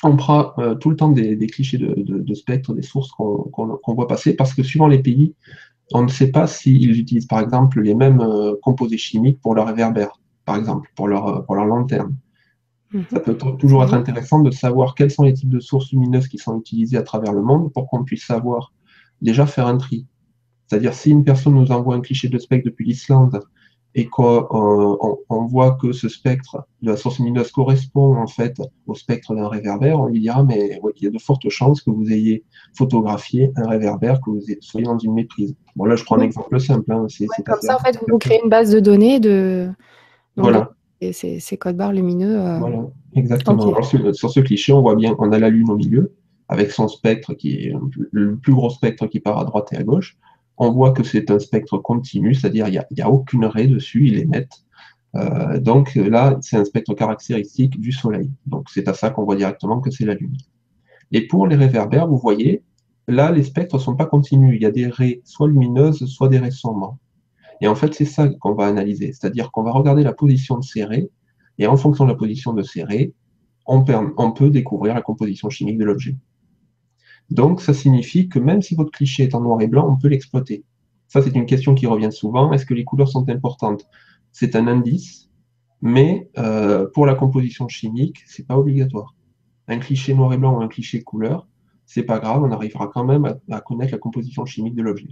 on 0.02 0.16
prend 0.16 0.52
euh, 0.58 0.74
tout 0.74 0.90
le 0.90 0.96
temps 0.96 1.10
des, 1.10 1.36
clichés 1.46 1.78
de, 1.78 1.94
de, 1.96 2.34
spectres, 2.34 2.74
des 2.74 2.82
sources 2.82 3.10
qu'on 3.10 3.94
voit 3.94 4.06
passer, 4.06 4.34
parce 4.34 4.54
que 4.54 4.62
suivant 4.62 4.88
les 4.88 5.00
pays, 5.00 5.34
on 5.92 6.02
ne 6.02 6.08
sait 6.08 6.30
pas 6.30 6.46
s'ils 6.46 6.98
utilisent 6.98 7.26
par 7.26 7.40
exemple 7.40 7.80
les 7.80 7.94
mêmes 7.94 8.20
euh, 8.20 8.54
composés 8.62 8.98
chimiques 8.98 9.40
pour 9.40 9.54
leur 9.54 9.66
réverbère, 9.66 10.12
par 10.44 10.56
exemple, 10.56 10.90
pour 10.94 11.08
leur, 11.08 11.26
euh, 11.26 11.40
pour 11.42 11.56
leur 11.56 11.66
lanterne. 11.66 12.16
Mhm. 12.92 13.04
Ça 13.10 13.20
peut 13.20 13.36
toujours 13.36 13.84
être 13.84 13.94
intéressant 13.94 14.40
de 14.40 14.50
savoir 14.50 14.94
quels 14.94 15.10
sont 15.10 15.24
les 15.24 15.34
types 15.34 15.50
de 15.50 15.60
sources 15.60 15.92
lumineuses 15.92 16.28
qui 16.28 16.38
sont 16.38 16.58
utilisées 16.58 16.96
à 16.96 17.02
travers 17.02 17.32
le 17.32 17.42
monde 17.42 17.72
pour 17.72 17.88
qu'on 17.88 18.04
puisse 18.04 18.24
savoir 18.24 18.72
déjà 19.20 19.46
faire 19.46 19.66
un 19.66 19.76
tri. 19.76 20.06
C'est-à-dire 20.66 20.94
si 20.94 21.10
une 21.10 21.24
personne 21.24 21.54
nous 21.54 21.72
envoie 21.72 21.96
un 21.96 22.00
cliché 22.00 22.28
de 22.28 22.38
spectre 22.38 22.66
depuis 22.66 22.86
l'Islande 22.86 23.42
et 23.94 24.06
qu'on 24.06 24.46
on, 25.28 25.46
voit 25.46 25.72
que 25.72 25.92
ce 25.92 26.08
spectre 26.08 26.64
de 26.80 26.90
la 26.90 26.96
source 26.96 27.18
lumineuse 27.18 27.50
correspond 27.50 28.16
en 28.16 28.28
fait 28.28 28.56
au 28.86 28.94
spectre 28.94 29.34
d'un 29.34 29.48
réverbère, 29.48 30.00
on 30.00 30.06
lui 30.06 30.20
dira 30.20 30.44
mais 30.44 30.80
il 30.96 31.04
y 31.04 31.06
a 31.08 31.10
de 31.10 31.18
fortes 31.18 31.48
chances 31.48 31.82
que 31.82 31.90
vous 31.90 32.10
ayez 32.12 32.44
photographié 32.74 33.50
un 33.56 33.68
réverbère, 33.68 34.20
que 34.20 34.30
vous 34.30 34.40
soyez 34.60 34.86
dans 34.86 34.98
une 34.98 35.14
méprise. 35.14 35.56
Bon 35.74 35.86
là 35.86 35.96
je 35.96 36.04
prends 36.04 36.18
un 36.18 36.22
exemple 36.22 36.60
simple. 36.60 36.92
Hein, 36.92 37.06
comme 37.44 37.60
ça 37.60 37.76
en 37.76 37.80
fait 37.80 37.98
vous, 38.08 38.18
créez 38.18 38.40
une 38.42 38.50
base 38.50 38.70
de 38.70 38.78
données 38.78 39.18
de 39.18 39.68
voilà. 40.36 40.70
ces, 41.12 41.56
codes 41.58 41.76
barres 41.76 41.92
lumineux. 41.92 42.38
Euh, 42.38 42.58
voilà, 42.58 42.86
exactement. 43.16 43.82
sur, 43.82 44.14
sur, 44.14 44.30
ce 44.30 44.40
cliché 44.40 44.72
on 44.72 44.82
voit 44.82 44.94
bien 44.94 45.16
on 45.18 45.32
a 45.32 45.38
la 45.40 45.50
Lune 45.50 45.68
au 45.68 45.76
milieu 45.76 46.14
avec 46.48 46.70
son 46.70 46.86
spectre 46.86 47.34
qui 47.34 47.54
est 47.54 47.74
le 48.12 48.36
plus 48.36 48.54
gros 48.54 48.70
spectre 48.70 49.06
qui 49.08 49.18
part 49.18 49.38
à 49.38 49.44
droite 49.44 49.72
et 49.72 49.76
à 49.76 49.82
gauche 49.82 50.16
on 50.60 50.72
voit 50.72 50.92
que 50.92 51.02
c'est 51.02 51.30
un 51.30 51.38
spectre 51.38 51.78
continu, 51.78 52.34
c'est-à-dire 52.34 52.68
il 52.68 52.84
n'y 52.92 53.00
a, 53.00 53.10
aucune 53.10 53.46
raie 53.46 53.66
dessus, 53.66 54.08
il 54.08 54.18
est. 54.18 54.48
Euh, 55.16 55.58
donc 55.58 55.94
là, 55.94 56.36
c'est 56.42 56.58
un 56.58 56.66
spectre 56.66 56.92
caractéristique 56.92 57.80
du 57.80 57.92
Soleil. 57.92 58.30
Donc 58.44 58.68
c'est 58.68 58.86
à 58.86 58.92
ça 58.92 59.08
qu'on 59.08 59.24
voit 59.24 59.36
directement 59.36 59.80
que 59.80 59.90
c'est 59.90 60.04
la 60.04 60.14
Lune. 60.14 60.36
Et 61.12 61.26
pour 61.26 61.46
les 61.46 61.56
réverbères, 61.56 62.06
vous 62.06 62.18
voyez, 62.18 62.62
là, 63.08 63.32
les 63.32 63.42
spectres 63.42 63.76
ne 63.76 63.80
sont 63.80 63.96
pas 63.96 64.04
continus. 64.04 64.54
Il 64.54 64.62
y 64.62 64.66
a 64.66 64.70
des 64.70 64.86
raies 64.86 65.22
soit 65.24 65.48
lumineuses, 65.48 66.04
soit 66.04 66.28
des 66.28 66.38
raies 66.38 66.50
sombres. 66.50 66.98
Et 67.62 67.66
en 67.66 67.74
fait, 67.74 67.94
c'est 67.94 68.04
ça 68.04 68.28
qu'on 68.28 68.52
va 68.52 68.66
analyser. 68.66 69.14
C'est-à-dire 69.14 69.50
qu'on 69.52 69.62
va 69.62 69.72
regarder 69.72 70.02
la 70.02 70.12
position 70.12 70.58
de 70.58 70.64
ces 70.64 70.84
raies, 70.84 71.08
et 71.56 71.66
en 71.68 71.78
fonction 71.78 72.04
de 72.04 72.10
la 72.10 72.16
position 72.16 72.52
de 72.52 72.62
ces 72.62 72.84
raies, 72.84 73.14
on 73.66 73.82
peut 73.82 74.50
découvrir 74.50 74.94
la 74.94 75.00
composition 75.00 75.48
chimique 75.48 75.78
de 75.78 75.84
l'objet. 75.84 76.16
Donc, 77.30 77.60
ça 77.60 77.74
signifie 77.74 78.28
que 78.28 78.38
même 78.38 78.62
si 78.62 78.74
votre 78.74 78.90
cliché 78.90 79.24
est 79.24 79.34
en 79.34 79.40
noir 79.40 79.60
et 79.60 79.68
blanc, 79.68 79.88
on 79.88 79.96
peut 79.96 80.08
l'exploiter. 80.08 80.64
Ça, 81.08 81.22
c'est 81.22 81.34
une 81.34 81.46
question 81.46 81.74
qui 81.74 81.86
revient 81.86 82.12
souvent. 82.12 82.52
Est-ce 82.52 82.66
que 82.66 82.74
les 82.74 82.84
couleurs 82.84 83.08
sont 83.08 83.28
importantes? 83.28 83.86
C'est 84.32 84.56
un 84.56 84.66
indice, 84.66 85.30
mais 85.80 86.30
euh, 86.38 86.86
pour 86.92 87.06
la 87.06 87.14
composition 87.14 87.68
chimique, 87.68 88.22
c'est 88.26 88.46
pas 88.46 88.58
obligatoire. 88.58 89.14
Un 89.68 89.78
cliché 89.78 90.14
noir 90.14 90.32
et 90.32 90.38
blanc 90.38 90.58
ou 90.58 90.62
un 90.62 90.68
cliché 90.68 91.02
couleur, 91.02 91.46
c'est 91.86 92.04
pas 92.04 92.20
grave, 92.20 92.42
on 92.42 92.52
arrivera 92.52 92.88
quand 92.88 93.04
même 93.04 93.38
à 93.50 93.60
connaître 93.60 93.92
la 93.92 93.98
composition 93.98 94.44
chimique 94.44 94.76
de 94.76 94.82
l'objet. 94.82 95.08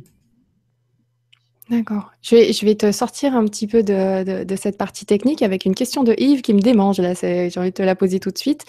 D'accord. 1.70 2.12
Je 2.22 2.64
vais, 2.64 2.74
te 2.76 2.90
sortir 2.92 3.34
un 3.34 3.44
petit 3.44 3.66
peu 3.66 3.82
de, 3.82 4.42
de, 4.42 4.56
cette 4.56 4.78
partie 4.78 5.04
technique 5.04 5.42
avec 5.42 5.66
une 5.66 5.74
question 5.74 6.02
de 6.02 6.14
Yves 6.16 6.40
qui 6.40 6.54
me 6.54 6.60
démange. 6.60 6.98
Là, 6.98 7.12
j'ai 7.12 7.52
envie 7.58 7.68
de 7.68 7.74
te 7.74 7.82
la 7.82 7.94
poser 7.94 8.20
tout 8.20 8.30
de 8.30 8.38
suite. 8.38 8.64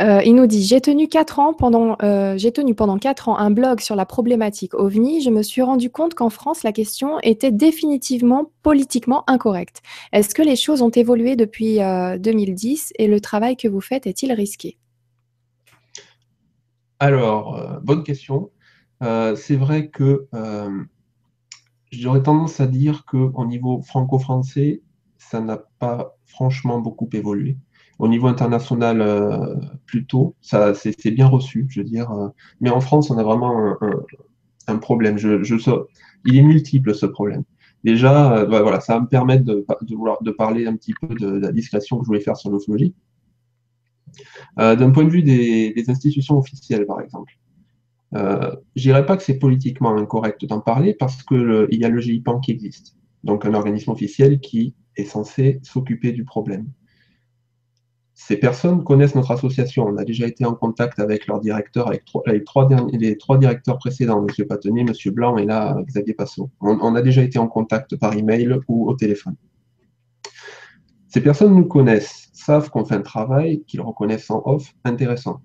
Euh, 0.00 0.20
il 0.24 0.34
nous 0.34 0.48
dit 0.48 0.64
J'ai 0.64 0.80
tenu 0.80 1.06
quatre 1.06 1.38
ans 1.38 1.54
pendant 1.54 1.96
euh, 2.02 2.36
j'ai 2.36 2.50
tenu 2.50 2.74
pendant 2.74 2.98
quatre 2.98 3.28
ans 3.28 3.38
un 3.38 3.52
blog 3.52 3.78
sur 3.78 3.94
la 3.94 4.04
problématique 4.04 4.74
OVNI. 4.74 5.22
Je 5.22 5.30
me 5.30 5.42
suis 5.44 5.62
rendu 5.62 5.90
compte 5.90 6.14
qu'en 6.14 6.28
France, 6.28 6.64
la 6.64 6.72
question 6.72 7.20
était 7.22 7.52
définitivement 7.52 8.50
politiquement 8.64 9.22
incorrecte. 9.28 9.80
Est-ce 10.12 10.34
que 10.34 10.42
les 10.42 10.56
choses 10.56 10.82
ont 10.82 10.90
évolué 10.90 11.36
depuis 11.36 11.78
2010 11.78 12.94
euh, 12.98 13.04
et 13.04 13.06
le 13.06 13.20
travail 13.20 13.56
que 13.56 13.68
vous 13.68 13.80
faites 13.80 14.08
est-il 14.08 14.32
risqué? 14.32 14.76
Alors, 16.98 17.78
bonne 17.84 18.02
question. 18.02 18.50
c'est 19.00 19.56
vrai 19.56 19.86
que 19.86 20.26
J'aurais 21.90 22.22
tendance 22.22 22.60
à 22.60 22.66
dire 22.66 23.04
qu'au 23.04 23.44
niveau 23.46 23.82
franco-français, 23.82 24.82
ça 25.18 25.40
n'a 25.40 25.58
pas 25.78 26.16
franchement 26.26 26.78
beaucoup 26.80 27.08
évolué. 27.12 27.58
Au 27.98 28.08
niveau 28.08 28.28
international, 28.28 29.00
euh, 29.02 29.56
plutôt, 29.86 30.34
ça 30.40 30.72
c'est 30.74 31.10
bien 31.10 31.26
reçu, 31.26 31.66
je 31.68 31.80
veux 31.80 31.84
dire. 31.84 32.10
Euh, 32.12 32.28
mais 32.60 32.70
en 32.70 32.80
France, 32.80 33.10
on 33.10 33.18
a 33.18 33.22
vraiment 33.22 33.76
un, 34.68 34.78
problème. 34.78 35.18
Je, 35.18 35.42
je, 35.42 35.56
il 36.24 36.36
est 36.36 36.42
multiple 36.42 36.94
ce 36.94 37.06
problème. 37.06 37.42
Déjà, 37.84 38.38
euh, 38.38 38.46
bah, 38.46 38.62
voilà, 38.62 38.80
ça 38.80 38.94
va 38.94 39.00
me 39.00 39.08
permettre 39.08 39.44
de, 39.44 39.66
de, 39.82 39.94
vouloir, 39.94 40.22
de 40.22 40.30
parler 40.30 40.66
un 40.66 40.76
petit 40.76 40.94
peu 40.94 41.08
de, 41.08 41.28
la 41.38 41.52
discrétion 41.52 41.98
que 41.98 42.04
je 42.04 42.06
voulais 42.06 42.20
faire 42.20 42.36
sur 42.36 42.50
l'ophologie. 42.50 42.94
D'un 44.56 44.90
point 44.90 45.04
de 45.04 45.10
vue 45.10 45.22
des, 45.22 45.72
des 45.72 45.90
institutions 45.90 46.38
officielles, 46.38 46.86
par 46.86 47.00
exemple. 47.00 47.32
Euh, 48.14 48.56
je 48.74 48.82
dirais 48.82 49.06
pas 49.06 49.16
que 49.16 49.22
c'est 49.22 49.38
politiquement 49.38 49.96
incorrect 49.96 50.44
d'en 50.44 50.60
parler 50.60 50.94
parce 50.94 51.22
qu'il 51.22 51.68
y 51.70 51.84
a 51.84 51.88
le 51.88 52.00
GIPAN 52.00 52.40
qui 52.40 52.50
existe, 52.50 52.96
donc 53.22 53.44
un 53.44 53.54
organisme 53.54 53.90
officiel 53.90 54.40
qui 54.40 54.74
est 54.96 55.04
censé 55.04 55.60
s'occuper 55.62 56.12
du 56.12 56.24
problème. 56.24 56.66
Ces 58.14 58.36
personnes 58.36 58.84
connaissent 58.84 59.14
notre 59.14 59.30
association. 59.30 59.86
On 59.86 59.96
a 59.96 60.04
déjà 60.04 60.26
été 60.26 60.44
en 60.44 60.54
contact 60.54 60.98
avec 60.98 61.26
leur 61.26 61.40
directeur, 61.40 61.88
avec, 61.88 62.04
les 62.26 63.16
trois 63.16 63.38
directeurs 63.38 63.78
précédents, 63.78 64.26
M. 64.26 64.46
Patenier, 64.46 64.82
M. 64.82 64.92
Blanc 65.14 65.38
et 65.38 65.46
là 65.46 65.78
Xavier 65.86 66.12
Passot. 66.12 66.50
On, 66.60 66.78
on, 66.82 66.94
a 66.96 67.00
déjà 67.00 67.22
été 67.22 67.38
en 67.38 67.48
contact 67.48 67.96
par 67.96 68.14
email 68.14 68.58
ou 68.68 68.90
au 68.90 68.94
téléphone. 68.94 69.36
Ces 71.08 71.22
personnes 71.22 71.54
nous 71.54 71.64
connaissent, 71.64 72.28
savent 72.34 72.68
qu'on 72.70 72.84
fait 72.84 72.94
un 72.94 73.00
travail 73.00 73.64
qu'ils 73.64 73.80
reconnaissent 73.80 74.30
en 74.30 74.42
off 74.44 74.74
intéressant. 74.84 75.40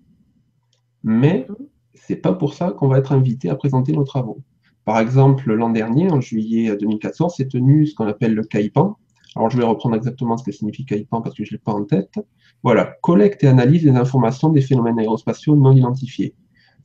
Mais 1.02 1.48
c'est 1.96 2.18
pas 2.18 2.34
pour 2.34 2.54
ça 2.54 2.72
qu'on 2.72 2.88
va 2.88 3.00
être 3.00 3.12
invité 3.12 3.50
à 3.50 3.56
présenter 3.56 3.94
nos 3.94 4.04
travaux. 4.04 4.42
Par 4.84 5.00
exemple, 5.00 5.52
l'an 5.52 5.70
dernier, 5.70 6.12
en 6.12 6.22
juillet 6.22 6.76
2014, 6.78 7.36
s'est 7.36 7.48
tenu 7.48 7.88
ce 7.88 7.96
qu'on 7.96 8.06
appelle 8.06 8.36
le 8.36 8.44
CAIPAN. 8.44 8.98
Alors, 9.36 9.50
je 9.50 9.58
vais 9.58 9.64
reprendre 9.64 9.96
exactement 9.96 10.38
ce 10.38 10.44
que 10.44 10.52
signifie 10.52 10.86
CAIPAN 10.86 11.22
parce 11.22 11.36
que 11.36 11.44
je 11.44 11.50
ne 11.50 11.58
l'ai 11.58 11.62
pas 11.62 11.74
en 11.74 11.84
tête. 11.84 12.20
Voilà, 12.64 12.96
collecte 13.02 13.44
et 13.44 13.48
analyse 13.48 13.84
des 13.84 13.92
informations 13.92 14.50
des 14.50 14.62
phénomènes 14.62 15.00
aérospatiaux 15.00 15.56
non 15.56 15.72
identifiés. 15.72 16.36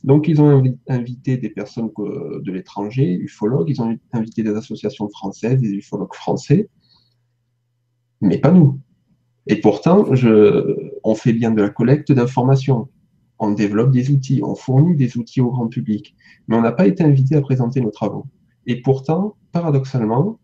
Donc, 0.03 0.27
ils 0.27 0.41
ont 0.41 0.63
invité 0.87 1.37
des 1.37 1.49
personnes 1.49 1.91
de 1.97 2.51
l'étranger, 2.51 3.13
ufologues, 3.13 3.69
ils 3.69 3.81
ont 3.81 3.95
invité 4.13 4.41
des 4.41 4.55
associations 4.55 5.07
françaises, 5.09 5.61
des 5.61 5.69
ufologues 5.69 6.13
français, 6.13 6.69
mais 8.19 8.39
pas 8.39 8.51
nous. 8.51 8.79
Et 9.45 9.57
pourtant, 9.57 10.05
on 11.03 11.15
fait 11.15 11.33
bien 11.33 11.51
de 11.51 11.61
la 11.61 11.69
collecte 11.69 12.11
d'informations 12.11 12.89
on 13.41 13.51
développe 13.51 13.91
des 13.91 14.11
outils, 14.11 14.39
on 14.43 14.55
fournit 14.55 14.95
des 14.95 15.17
outils 15.17 15.41
au 15.41 15.49
grand 15.49 15.67
public, 15.67 16.15
mais 16.47 16.55
on 16.55 16.61
n'a 16.61 16.71
pas 16.71 16.85
été 16.85 17.03
invité 17.03 17.35
à 17.35 17.41
présenter 17.41 17.81
nos 17.81 17.89
travaux. 17.89 18.27
Et 18.67 18.81
pourtant, 18.81 19.35
paradoxalement, 19.51 20.39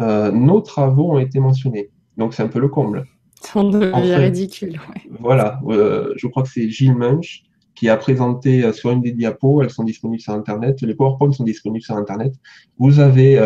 euh, 0.00 0.32
nos 0.32 0.62
travaux 0.62 1.12
ont 1.12 1.18
été 1.18 1.40
mentionnés. 1.40 1.90
Donc 2.16 2.32
c'est 2.32 2.42
un 2.42 2.48
peu 2.48 2.58
le 2.58 2.68
comble. 2.68 3.04
Ça 3.42 3.62
devient 3.62 4.14
ridicule. 4.14 4.80
Voilà, 5.20 5.60
euh, 5.68 6.14
je 6.16 6.26
crois 6.26 6.42
que 6.42 6.48
c'est 6.48 6.68
Gilles 6.70 6.96
Munch 6.96 7.44
qui 7.74 7.88
a 7.90 7.96
présenté 7.96 8.64
euh, 8.64 8.72
sur 8.72 8.90
une 8.90 9.02
des 9.02 9.12
diapos, 9.12 9.62
elles 9.62 9.70
sont 9.70 9.84
disponibles 9.84 10.22
sur 10.22 10.32
Internet, 10.32 10.80
les 10.80 10.94
PowerPoint 10.94 11.30
sont 11.30 11.44
disponibles 11.44 11.84
sur 11.84 11.96
Internet. 11.96 12.34
Vous 12.78 12.98
avez 12.98 13.36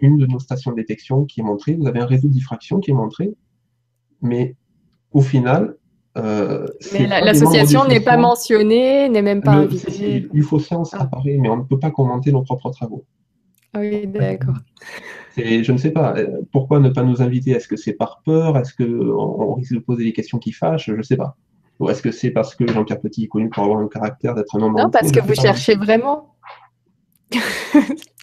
une 0.00 0.16
de 0.16 0.26
nos 0.26 0.40
stations 0.40 0.70
de 0.70 0.76
détection 0.76 1.26
qui 1.26 1.40
est 1.40 1.44
montrée, 1.44 1.74
vous 1.74 1.86
avez 1.86 2.00
un 2.00 2.06
réseau 2.06 2.28
de 2.28 2.32
diffraction 2.32 2.80
qui 2.80 2.90
est 2.90 2.94
montré, 2.94 3.34
mais 4.22 4.56
au 5.12 5.20
final, 5.20 5.76
euh, 6.16 6.66
mais 6.92 7.06
l'association 7.06 7.86
n'est 7.86 8.00
pas 8.00 8.16
mentionnée, 8.16 9.08
n'est 9.08 9.22
même 9.22 9.42
pas 9.42 9.52
invitée. 9.52 10.28
L'UFO-Science 10.32 10.94
ah. 10.94 11.02
apparaît, 11.02 11.36
mais 11.38 11.48
on 11.48 11.58
ne 11.58 11.62
peut 11.62 11.78
pas 11.78 11.90
commenter 11.90 12.32
nos 12.32 12.42
propres 12.42 12.70
travaux. 12.70 13.04
Ah 13.74 13.80
oui, 13.80 14.06
d'accord. 14.06 14.54
Je 15.36 15.70
ne 15.70 15.76
sais 15.76 15.90
pas, 15.90 16.16
euh, 16.16 16.40
pourquoi 16.50 16.80
ne 16.80 16.88
pas 16.88 17.02
nous 17.02 17.20
inviter? 17.20 17.50
Est-ce 17.50 17.68
que 17.68 17.76
c'est 17.76 17.92
par 17.92 18.22
peur? 18.24 18.56
Est-ce 18.56 18.72
qu'on 18.74 19.54
risque 19.54 19.74
de 19.74 19.80
poser 19.80 20.04
des 20.04 20.12
questions 20.14 20.38
qui 20.38 20.52
fâchent? 20.52 20.86
Je 20.86 20.94
ne 20.94 21.02
sais 21.02 21.16
pas. 21.16 21.36
Ou 21.78 21.90
est-ce 21.90 22.00
que 22.00 22.10
c'est 22.10 22.30
parce 22.30 22.54
que 22.54 22.66
Jean-Pierre 22.66 23.00
Petit 23.00 23.24
est 23.24 23.28
connu 23.28 23.50
pour 23.50 23.64
avoir 23.64 23.80
un 23.80 23.88
caractère 23.88 24.34
d'être 24.34 24.56
un 24.56 24.62
homme 24.62 24.76
Non, 24.76 24.90
parce 24.90 25.12
que 25.12 25.20
vous 25.20 25.34
cherchez 25.34 25.74
vraiment. 25.74 26.34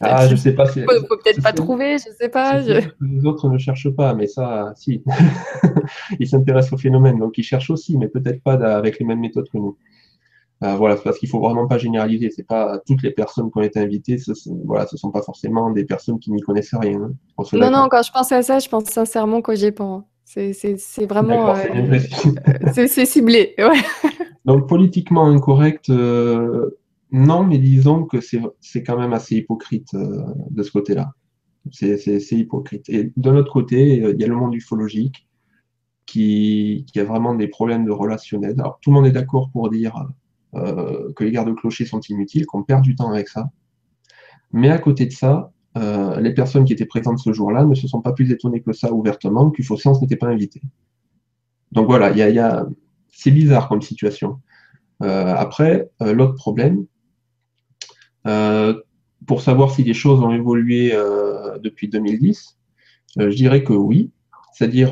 Ah, 0.01 0.27
je 0.27 0.35
sais 0.35 0.53
pas. 0.53 0.65
Si, 0.67 0.81
faut, 0.81 1.07
faut 1.07 1.17
peut-être 1.17 1.41
pas 1.41 1.53
trouver, 1.53 1.97
je 1.97 2.11
sais 2.17 2.29
pas. 2.29 2.59
Les 2.59 3.25
autres 3.25 3.49
ne 3.49 3.57
cherchent 3.57 3.89
pas, 3.89 4.13
mais 4.13 4.27
ça, 4.27 4.73
si. 4.75 5.03
ils 6.19 6.27
s'intéressent 6.27 6.73
au 6.73 6.77
phénomène, 6.77 7.19
donc 7.19 7.37
ils 7.37 7.43
cherchent 7.43 7.69
aussi, 7.69 7.97
mais 7.97 8.07
peut-être 8.07 8.41
pas 8.41 8.53
avec 8.53 8.99
les 8.99 9.05
mêmes 9.05 9.19
méthodes 9.19 9.49
que 9.49 9.57
nous. 9.57 9.77
Euh, 10.63 10.75
voilà, 10.75 10.95
parce 10.95 11.19
qu'il 11.19 11.27
faut 11.27 11.41
vraiment 11.41 11.67
pas 11.67 11.77
généraliser. 11.77 12.29
C'est 12.33 12.47
pas 12.47 12.79
toutes 12.85 13.03
les 13.03 13.11
personnes 13.11 13.51
qui 13.51 13.57
ont 13.57 13.61
été 13.61 13.79
invitées, 13.79 14.17
ce, 14.17 14.31
voilà, 14.65 14.87
ce 14.87 14.95
sont 14.95 15.11
pas 15.11 15.21
forcément 15.21 15.71
des 15.71 15.83
personnes 15.83 16.19
qui 16.19 16.31
n'y 16.31 16.41
connaissent 16.41 16.73
rien. 16.73 17.01
Hein. 17.01 17.45
Non, 17.53 17.69
non, 17.69 17.87
quand 17.89 18.03
je 18.03 18.11
pense 18.11 18.31
à 18.31 18.41
ça, 18.41 18.59
je 18.59 18.69
pense 18.69 18.85
sincèrement 18.85 19.41
qu'au 19.41 19.55
Japon. 19.55 20.03
C'est 20.25 21.05
vraiment. 21.07 21.55
Euh, 21.55 21.99
c'est 22.73 23.05
ciblé. 23.05 23.55
Donc 24.45 24.67
politiquement 24.67 25.27
incorrect, 25.27 25.89
euh, 25.89 26.77
non, 27.13 27.43
mais 27.43 27.59
disons 27.59 28.05
que 28.05 28.17
c'est 28.21 28.83
quand 28.83 28.97
même 28.97 29.13
assez 29.13 29.35
hypocrite 29.35 29.93
euh, 29.93 30.25
de 30.49 30.63
ce 30.63 30.71
côté-là. 30.71 31.13
C'est 31.71 32.31
hypocrite. 32.31 32.89
Et 32.89 33.13
de 33.15 33.29
l'autre 33.29 33.53
côté, 33.53 33.97
il 33.97 34.19
y 34.19 34.23
a 34.23 34.27
le 34.27 34.35
monde 34.35 34.55
ufologique 34.55 35.27
qui, 36.07 36.83
a 36.95 37.03
vraiment 37.03 37.35
des 37.35 37.47
problèmes 37.47 37.85
de 37.85 37.91
relationnel. 37.91 38.55
Alors, 38.59 38.79
tout 38.81 38.89
le 38.89 38.95
monde 38.95 39.05
est 39.05 39.11
d'accord 39.11 39.51
pour 39.51 39.69
dire 39.69 39.95
euh, 40.55 41.13
que 41.15 41.23
les 41.23 41.31
gardes-clochers 41.31 41.85
sont 41.85 42.01
inutiles, 42.01 42.47
qu'on 42.47 42.63
perd 42.63 42.81
du 42.81 42.95
temps 42.95 43.11
avec 43.11 43.29
ça. 43.29 43.47
Mais 44.51 44.71
à 44.71 44.79
côté 44.79 45.05
de 45.05 45.11
ça, 45.11 45.51
euh, 45.77 46.19
les 46.19 46.33
personnes 46.33 46.65
qui 46.65 46.73
étaient 46.73 46.85
présentes 46.85 47.19
ce 47.19 47.31
jour-là 47.31 47.63
ne 47.63 47.75
se 47.75 47.87
sont 47.87 48.01
pas 48.01 48.13
plus 48.13 48.31
étonnées 48.31 48.61
que 48.61 48.73
ça 48.73 48.91
ouvertement 48.91 49.51
qu'UFO-Science 49.51 50.01
n'était 50.01 50.17
pas 50.17 50.27
invité. 50.27 50.61
Donc 51.71 51.85
voilà, 51.85 52.11
c'est 53.09 53.31
bizarre 53.31 53.69
comme 53.69 53.83
situation. 53.83 54.41
après, 54.99 55.89
l'autre 56.01 56.35
problème, 56.35 56.85
euh, 56.85 56.92
pour 58.23 59.41
savoir 59.41 59.71
si 59.71 59.83
les 59.83 59.93
choses 59.93 60.19
ont 60.21 60.31
évolué 60.31 60.91
euh, 60.93 61.57
depuis 61.59 61.87
2010, 61.87 62.57
Je 63.17 63.29
dirais 63.29 63.63
que 63.63 63.73
oui. 63.73 64.11
C'est-à-dire, 64.53 64.91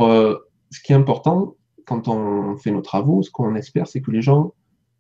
ce 0.72 0.80
qui 0.82 0.94
est 0.94 0.96
important 0.96 1.56
quand 1.86 2.08
on 2.08 2.58
fait 2.58 2.72
nos 2.72 2.82
travaux, 2.82 3.22
ce 3.22 3.32
qu'on 3.32 3.56
espère, 3.56 3.88
c'est 3.88 4.02
que 4.02 4.12
les 4.12 4.22
gens 4.22 4.54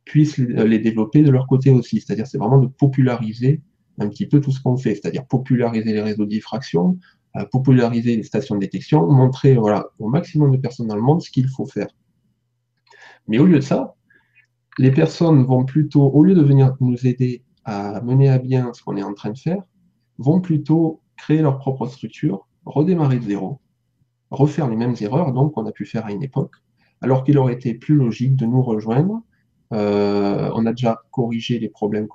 puissent 0.06 0.38
les 0.38 0.80
développer 0.80 1.22
de 1.22 1.32
leur 1.32 1.48
côté 1.48 1.70
aussi. 1.70 2.02
C'est-à-dire, 2.02 2.28
c'est 2.28 2.38
vraiment 2.38 2.60
de 2.60 2.67
populariser 2.67 3.62
un 4.00 4.10
petit 4.10 4.26
peu 4.26 4.41
tout 4.41 4.52
ce 4.52 4.62
qu'on 4.62 4.78
fait, 4.78 4.96
c'est-à-dire 4.96 5.26
populariser 5.26 5.94
les 5.94 6.02
réseaux 6.02 6.26
de 6.26 6.30
diffraction, 6.30 6.98
populariser 7.52 8.17
les 8.17 8.24
stations 8.24 8.56
de 8.56 8.60
détection, 8.60 9.08
montrer 9.08 9.58
au 9.58 10.10
maximum 10.10 10.52
de 10.52 10.58
personnes 10.58 10.88
dans 10.88 10.96
le 10.96 11.02
monde 11.02 11.22
ce 11.22 11.30
qu'il 11.30 11.48
faut 11.48 11.65
faire. 11.65 11.88
Mais 13.28 13.39
au 13.39 13.46
lieu 13.46 13.58
de 13.58 13.63
ça, 13.63 13.96
les 14.78 14.91
personnes 14.91 15.44
vont 15.44 15.65
plutôt, 15.65 16.10
au 16.10 16.24
lieu 16.24 16.34
de 16.34 16.41
venir 16.41 16.76
nous 16.80 17.08
aider 17.08 17.44
à 17.72 18.02
mener 18.02 18.30
à 18.30 18.38
bien 18.38 18.74
ce 18.74 18.84
qu'on 18.84 18.98
est 18.98 19.04
en 19.04 19.14
train 19.14 19.32
de 19.32 19.38
faire, 19.38 19.64
vont 20.18 20.42
plutôt 20.42 21.02
créer 21.18 21.42
leur 21.42 21.58
propre 21.58 21.88
structure, 21.88 22.48
redémarrer 22.66 23.18
de 23.18 23.24
zéro, 23.24 23.60
refaire 24.30 24.68
les 24.70 24.76
mêmes 24.76 24.96
erreurs 25.00 25.34
donc 25.34 25.54
qu'on 25.54 25.66
a 25.66 25.72
pu 25.72 25.86
faire 25.86 26.06
à 26.06 26.12
une 26.12 26.24
époque, 26.24 26.56
alors 27.02 27.24
qu'il 27.24 27.38
aurait 27.38 27.54
été 27.54 27.74
plus 27.74 27.96
logique 27.96 28.36
de 28.36 28.46
nous 28.46 28.62
rejoindre. 28.62 29.22
Euh, 29.74 30.52
on 30.54 30.66
a 30.66 30.72
déjà 30.72 31.02
corrigé 31.12 31.58
les 31.60 31.70
problèmes 31.70 32.08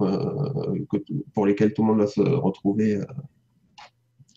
pour 1.32 1.46
lesquels 1.46 1.72
tout 1.72 1.82
le 1.82 1.88
monde 1.88 2.00
va 2.00 2.06
se 2.06 2.20
retrouver, 2.20 2.96
euh, 2.96 3.04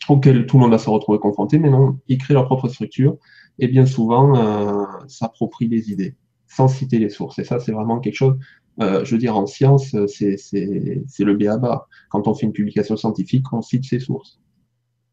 auxquels 0.07 0.45
tout 0.45 0.57
le 0.57 0.61
monde 0.61 0.71
va 0.71 0.77
se 0.77 0.89
retrouver 0.89 1.19
confronté, 1.19 1.59
mais 1.59 1.69
non, 1.69 1.99
ils 2.07 2.17
créent 2.17 2.33
leur 2.33 2.45
propre 2.45 2.69
structure 2.69 3.17
et 3.59 3.67
bien 3.67 3.85
souvent 3.85 4.35
euh, 4.35 4.85
s'approprient 5.07 5.67
les 5.67 5.91
idées 5.91 6.15
sans 6.47 6.67
citer 6.67 6.97
les 6.97 7.09
sources. 7.09 7.39
Et 7.39 7.43
ça, 7.43 7.59
c'est 7.59 7.71
vraiment 7.71 7.99
quelque 7.99 8.15
chose, 8.15 8.37
euh, 8.81 9.03
je 9.03 9.11
veux 9.11 9.17
dire, 9.17 9.37
en 9.37 9.45
science, 9.45 9.95
c'est 10.07 10.37
le 11.19 11.33
béaba. 11.33 11.87
Quand 12.09 12.27
on 12.27 12.33
fait 12.33 12.45
une 12.45 12.53
publication 12.53 12.95
scientifique, 12.95 13.51
on 13.51 13.61
cite 13.61 13.85
ses 13.85 13.99
sources. 13.99 14.39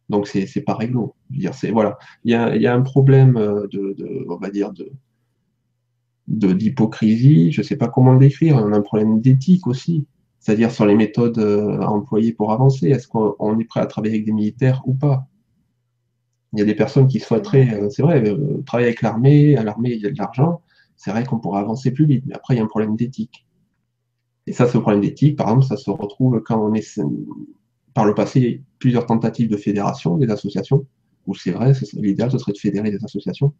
Donc, 0.09 0.29
c'est 0.29 0.61
pas 0.61 0.75
réglo. 0.75 1.17
voilà. 1.73 1.99
Il 2.25 2.31
y 2.31 2.67
a, 2.67 2.75
un 2.75 2.83
problème 2.83 3.37
euh, 3.37 3.67
de, 6.29 6.53
d'hypocrisie, 6.53 7.51
je 7.51 7.61
ne 7.61 7.67
sais 7.67 7.77
pas 7.77 7.89
comment 7.89 8.13
le 8.13 8.21
décrire, 8.21 8.57
on 8.57 8.73
a 8.73 8.77
un 8.77 8.83
problème 8.83 9.21
d'éthique 9.21 9.67
aussi, 9.67 10.07
c'est-à-dire 10.39 10.71
sur 10.71 10.87
les 10.87 10.95
méthodes 10.95 11.39
euh, 11.39 11.81
à 11.81 11.89
employer 11.89 12.33
pour 12.33 12.53
avancer. 12.53 12.89
Est-ce 12.89 13.09
qu'on 13.09 13.59
est 13.59 13.65
prêt 13.65 13.81
à 13.81 13.87
travailler 13.87 14.15
avec 14.15 14.27
des 14.27 14.33
militaires 14.33 14.83
ou 14.87 14.95
pas? 14.95 15.27
Il 16.53 16.61
y 16.61 16.63
a 16.63 16.65
des 16.65 16.77
personnes 16.77 17.09
qui 17.09 17.19
souhaiteraient, 17.19 17.91
c'est 17.91 18.03
vrai, 18.03 18.23
travailler 18.65 18.87
avec 18.87 19.03
l'armée, 19.03 19.57
à 19.57 19.65
l'armée 19.65 19.93
il 19.93 20.01
y 20.01 20.07
a 20.07 20.11
de 20.11 20.19
l'argent, 20.19 20.63
c'est 20.97 21.11
vrai 21.11 21.25
qu'on 21.25 21.39
pourrait 21.39 21.61
avancer 21.61 21.91
plus 21.91 22.07
vite, 22.07 22.25
mais 22.27 22.35
après, 22.35 22.55
il 22.55 22.59
y 22.59 22.61
a 22.61 22.65
un 22.65 22.69
problème 22.69 22.97
d'éthique. 22.97 23.46
Et 24.47 24.53
ça, 24.53 24.69
ce 24.69 24.79
problème 24.79 25.01
d'éthique, 25.01 25.37
par 25.37 25.49
exemple, 25.49 25.67
ça 25.67 25.77
se 25.77 25.91
retrouve 25.91 26.41
quand 26.43 26.61
on 26.61 26.73
est, 26.75 27.01
par 27.95 28.05
le 28.05 28.15
passé, 28.15 28.63
plusieurs 28.79 29.07
tentatives 29.07 29.49
de 29.49 29.57
fédération 29.57 30.17
des 30.17 30.31
associations, 30.31 30.87
où 31.27 31.35
c'est 31.35 31.51
vrai, 31.51 31.73
l'idéal, 31.95 32.31
ce 32.31 32.39
serait 32.39 32.53
de 32.53 32.59
fédérer 32.59 32.91
des 32.91 33.05
associations. 33.05 33.53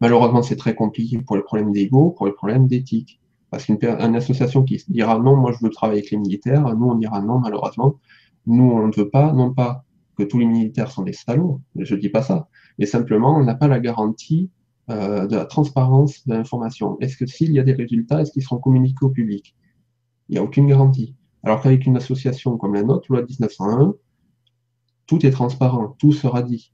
Malheureusement, 0.00 0.42
c'est 0.42 0.56
très 0.56 0.74
compliqué 0.74 1.18
pour 1.18 1.36
les 1.36 1.42
problèmes 1.42 1.72
d'ego, 1.72 2.10
pour 2.10 2.26
les 2.26 2.32
problèmes 2.32 2.66
d'éthique. 2.66 3.20
Parce 3.50 3.66
qu'une 3.66 3.78
association 4.16 4.64
qui 4.64 4.82
dira 4.88 5.18
non, 5.18 5.36
moi 5.36 5.52
je 5.52 5.62
veux 5.62 5.70
travailler 5.70 6.00
avec 6.00 6.10
les 6.10 6.16
militaires, 6.16 6.74
nous 6.74 6.86
on 6.86 6.94
dira 6.94 7.20
non, 7.20 7.38
malheureusement, 7.38 8.00
nous 8.46 8.64
on 8.64 8.88
ne 8.88 8.92
veut 8.94 9.10
pas, 9.10 9.32
non 9.32 9.52
pas 9.52 9.84
que 10.16 10.22
tous 10.22 10.38
les 10.38 10.46
militaires 10.46 10.90
sont 10.90 11.02
des 11.02 11.12
salauds, 11.12 11.60
je 11.76 11.94
ne 11.94 12.00
dis 12.00 12.08
pas 12.08 12.22
ça, 12.22 12.48
mais 12.78 12.86
simplement 12.86 13.36
on 13.36 13.44
n'a 13.44 13.54
pas 13.54 13.68
la 13.68 13.78
garantie 13.78 14.48
euh, 14.90 15.26
de 15.26 15.36
la 15.36 15.44
transparence 15.44 16.26
de 16.26 16.34
l'information. 16.34 16.98
Est-ce 17.00 17.16
que 17.16 17.26
s'il 17.26 17.52
y 17.52 17.60
a 17.60 17.62
des 17.62 17.72
résultats, 17.72 18.20
est-ce 18.22 18.32
qu'ils 18.32 18.42
seront 18.42 18.58
communiqués 18.58 19.04
au 19.04 19.10
public? 19.10 19.54
Il 20.28 20.32
n'y 20.32 20.38
a 20.38 20.42
aucune 20.42 20.66
garantie. 20.66 21.14
Alors 21.44 21.60
qu'avec 21.60 21.86
une 21.86 21.96
association 21.96 22.56
comme 22.56 22.74
la 22.74 22.82
nôtre, 22.82 23.06
loi 23.10 23.22
1901, 23.22 23.94
tout 25.06 25.26
est 25.26 25.30
transparent, 25.30 25.96
tout 25.98 26.12
sera 26.12 26.42
dit. 26.42 26.72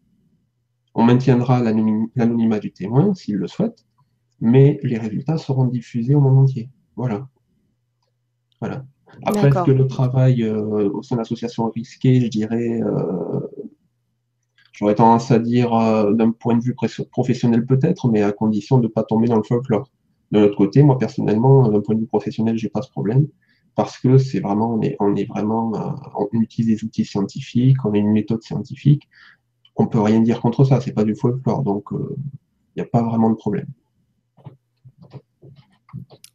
On 0.94 1.04
maintiendra 1.04 1.60
l'anonymat 1.60 2.58
du 2.58 2.72
témoin 2.72 3.14
s'il 3.14 3.36
le 3.36 3.46
souhaite, 3.46 3.86
mais 4.40 4.80
les 4.82 4.98
résultats 4.98 5.38
seront 5.38 5.66
diffusés 5.66 6.14
au 6.14 6.20
monde 6.20 6.38
entier. 6.38 6.70
Voilà. 6.96 7.28
Voilà. 8.60 8.84
Après, 9.24 9.48
est-ce 9.48 9.64
que 9.64 9.70
le 9.70 9.86
travail 9.86 10.42
euh, 10.42 10.90
au 10.90 11.02
sein 11.02 11.16
de 11.16 11.20
l'association 11.20 11.68
est 11.68 11.74
risqué, 11.74 12.20
je 12.20 12.28
dirais, 12.28 12.80
euh, 12.82 13.40
J'aurais 14.78 14.94
tendance 14.94 15.32
à 15.32 15.40
dire 15.40 15.74
euh, 15.74 16.12
d'un 16.12 16.30
point 16.30 16.56
de 16.56 16.62
vue 16.62 16.76
professionnel 17.10 17.66
peut-être, 17.66 18.08
mais 18.08 18.22
à 18.22 18.30
condition 18.30 18.78
de 18.78 18.84
ne 18.84 18.88
pas 18.88 19.02
tomber 19.02 19.26
dans 19.26 19.36
le 19.36 19.42
folklore. 19.42 19.90
De 20.30 20.38
l'autre 20.38 20.56
côté, 20.56 20.84
moi 20.84 20.96
personnellement, 20.96 21.68
d'un 21.68 21.80
point 21.80 21.96
de 21.96 22.00
vue 22.00 22.06
professionnel, 22.06 22.56
j'ai 22.56 22.68
pas 22.68 22.82
ce 22.82 22.90
problème 22.90 23.26
parce 23.74 23.98
que 23.98 24.18
c'est 24.18 24.38
vraiment, 24.38 24.74
on 24.74 24.80
est, 24.82 24.94
on 25.00 25.16
est 25.16 25.24
vraiment, 25.24 25.74
euh, 25.74 25.90
on 26.16 26.28
utilise 26.40 26.68
des 26.68 26.84
outils 26.84 27.04
scientifiques, 27.04 27.84
on 27.84 27.92
a 27.92 27.98
une 27.98 28.12
méthode 28.12 28.40
scientifique. 28.40 29.08
On 29.74 29.88
peut 29.88 30.00
rien 30.00 30.20
dire 30.20 30.40
contre 30.40 30.62
ça, 30.62 30.80
c'est 30.80 30.92
pas 30.92 31.04
du 31.04 31.16
folklore, 31.16 31.64
donc 31.64 31.86
il 31.90 31.96
euh, 31.96 32.16
n'y 32.76 32.82
a 32.82 32.86
pas 32.86 33.02
vraiment 33.02 33.30
de 33.30 33.34
problème. 33.34 33.66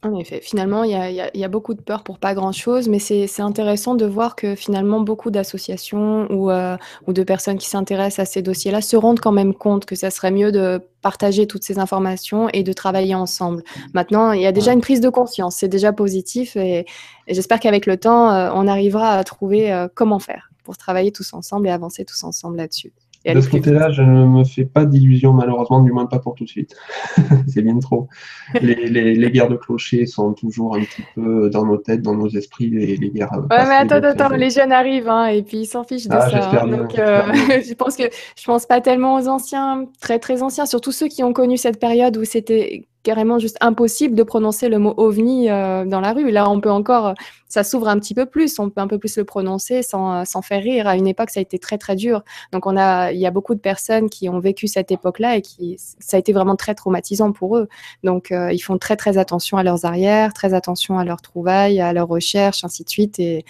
En 0.05 0.19
effet, 0.19 0.41
finalement, 0.41 0.83
il 0.83 0.91
y 0.91 1.43
a, 1.43 1.47
beaucoup 1.47 1.73
de 1.73 1.81
peur 1.81 2.03
pour 2.03 2.19
pas 2.19 2.33
grand-chose, 2.33 2.89
mais 2.89 2.99
c'est 2.99 3.41
intéressant 3.41 3.95
de 3.95 4.05
voir 4.05 4.35
que 4.35 4.53
finalement 4.53 4.99
beaucoup 4.99 5.31
d'associations 5.31 6.27
ou, 6.29 6.51
euh, 6.51 6.75
ou 7.07 7.13
de 7.13 7.23
personnes 7.23 7.57
qui 7.57 7.69
s'intéressent 7.69 8.27
à 8.27 8.29
ces 8.29 8.41
dossiers-là 8.41 8.81
se 8.81 8.97
rendent 8.97 9.21
quand 9.21 9.31
même 9.31 9.53
compte 9.53 9.85
que 9.85 9.95
ça 9.95 10.09
serait 10.09 10.31
mieux 10.31 10.51
de 10.51 10.81
partager 11.01 11.47
toutes 11.47 11.63
ces 11.63 11.79
informations 11.79 12.49
et 12.49 12.63
de 12.63 12.73
travailler 12.73 13.15
ensemble. 13.15 13.63
Maintenant, 13.93 14.33
il 14.33 14.41
y 14.41 14.45
a 14.45 14.51
déjà 14.51 14.73
une 14.73 14.81
prise 14.81 14.99
de 14.99 15.09
conscience, 15.09 15.55
c'est 15.55 15.69
déjà 15.69 15.93
positif 15.93 16.57
et, 16.57 16.85
j'espère 17.29 17.61
qu'avec 17.61 17.85
le 17.85 17.95
temps, 17.95 18.29
euh, 18.31 18.51
on 18.53 18.67
arrivera 18.67 19.13
à 19.13 19.23
trouver 19.23 19.71
euh, 19.71 19.87
comment 19.93 20.19
faire 20.19 20.49
pour 20.65 20.75
travailler 20.75 21.13
tous 21.13 21.33
ensemble 21.33 21.67
et 21.67 21.71
avancer 21.71 22.03
tous 22.03 22.23
ensemble 22.25 22.57
là-dessus 22.57 22.91
de 23.25 23.41
ce 23.41 23.49
côté-là, 23.49 23.91
je 23.91 24.01
ne 24.01 24.25
me 24.25 24.43
fais 24.43 24.65
pas 24.65 24.85
d'illusions, 24.85 25.33
malheureusement, 25.33 25.81
du 25.81 25.91
moins 25.91 26.05
pas 26.05 26.19
pour 26.19 26.35
tout 26.35 26.43
de 26.43 26.49
suite. 26.49 26.75
c'est 27.47 27.61
bien 27.61 27.79
trop. 27.79 28.07
Les, 28.61 29.31
guerres 29.31 29.49
de 29.49 29.55
clochers 29.55 30.05
sont 30.05 30.33
toujours 30.33 30.75
un 30.75 30.81
petit 30.81 31.03
peu 31.15 31.49
dans 31.49 31.65
nos 31.65 31.77
têtes, 31.77 32.01
dans 32.01 32.15
nos 32.15 32.27
esprits, 32.29 32.69
les, 32.69 32.97
guerres. 32.97 33.31
Ouais, 33.49 33.65
mais 33.65 33.75
attends, 33.75 34.03
attends, 34.03 34.35
les 34.35 34.49
jeunes 34.49 34.71
arrivent, 34.71 35.09
hein, 35.09 35.27
et 35.27 35.41
puis 35.41 35.59
ils 35.59 35.65
s'en 35.65 35.83
fichent 35.83 36.07
de 36.07 36.13
ah, 36.13 36.29
ça. 36.29 36.61
Hein. 36.61 36.67
donc, 36.67 36.99
euh, 36.99 37.21
je 37.33 37.73
pense 37.73 37.95
que 37.95 38.03
je 38.03 38.45
pense 38.45 38.65
pas 38.65 38.81
tellement 38.81 39.15
aux 39.15 39.27
anciens, 39.27 39.85
très 40.01 40.19
très 40.19 40.43
anciens, 40.43 40.65
surtout 40.65 40.91
ceux 40.91 41.07
qui 41.07 41.23
ont 41.23 41.33
connu 41.33 41.57
cette 41.57 41.79
période 41.79 42.17
où 42.17 42.25
c'était 42.25 42.87
carrément 43.03 43.37
juste 43.37 43.57
impossible 43.61 44.15
de 44.15 44.23
prononcer 44.23 44.69
le 44.69 44.79
mot 44.79 44.93
ovni 44.97 45.49
euh, 45.49 45.85
dans 45.85 45.99
la 45.99 46.13
rue. 46.13 46.31
Là, 46.31 46.49
on 46.49 46.59
peut 46.61 46.71
encore, 46.71 47.13
ça 47.53 47.63
s'ouvre 47.63 47.87
un 47.87 47.99
petit 47.99 48.15
peu 48.15 48.25
plus, 48.25 48.57
on 48.57 48.71
peut 48.71 48.81
un 48.81 48.87
peu 48.87 48.97
plus 48.97 49.15
le 49.15 49.25
prononcer 49.25 49.83
sans, 49.83 50.21
euh, 50.21 50.25
sans 50.25 50.41
faire 50.41 50.63
rire. 50.63 50.87
À 50.87 50.95
une 50.95 51.05
époque, 51.05 51.29
ça 51.29 51.39
a 51.39 51.43
été 51.43 51.59
très 51.59 51.77
très 51.77 51.95
dur. 51.95 52.23
Donc, 52.51 52.65
on 52.65 52.75
a, 52.75 53.11
il 53.11 53.19
y 53.19 53.27
a 53.27 53.29
beaucoup 53.29 53.53
de 53.53 53.59
personnes 53.59 54.09
qui 54.09 54.27
ont 54.27 54.39
vécu 54.39 54.65
cette 54.67 54.91
époque-là 54.91 55.37
et 55.37 55.43
qui, 55.43 55.77
ça 55.77 56.17
a 56.17 56.19
été 56.19 56.33
vraiment 56.33 56.55
très 56.55 56.73
traumatisant 56.73 57.31
pour 57.31 57.57
eux. 57.57 57.69
Donc, 58.03 58.31
euh, 58.31 58.51
ils 58.51 58.57
font 58.57 58.79
très 58.79 58.95
très 58.95 59.19
attention 59.19 59.57
à 59.57 59.63
leurs 59.63 59.85
arrières, 59.85 60.33
très 60.33 60.55
attention 60.55 60.97
à 60.97 61.05
leurs 61.05 61.21
trouvailles, 61.21 61.79
à 61.79 61.93
leurs 61.93 62.07
recherches, 62.07 62.63
ainsi 62.63 62.83
de 62.83 62.89
suite. 62.89 63.19
Et 63.19 63.45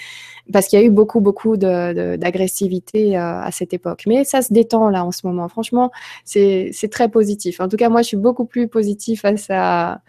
parce 0.51 0.67
qu'il 0.67 0.77
y 0.79 0.81
a 0.81 0.85
eu 0.85 0.89
beaucoup 0.89 1.21
beaucoup 1.21 1.55
d'agressivité 1.55 3.15
à 3.15 3.49
cette 3.51 3.73
époque. 3.73 4.03
Mais 4.05 4.25
ça 4.25 4.41
se 4.41 4.51
détend 4.51 4.89
là 4.89 5.05
en 5.05 5.13
ce 5.13 5.25
moment. 5.25 5.47
Franchement, 5.47 5.91
c'est 6.25 6.89
très 6.91 7.07
positif. 7.07 7.61
En 7.61 7.69
tout 7.69 7.77
cas, 7.77 7.87
moi, 7.87 8.01
je 8.01 8.07
suis 8.07 8.17
beaucoup 8.17 8.43
plus 8.43 8.67
positif 8.67 9.23
à 9.23 10.01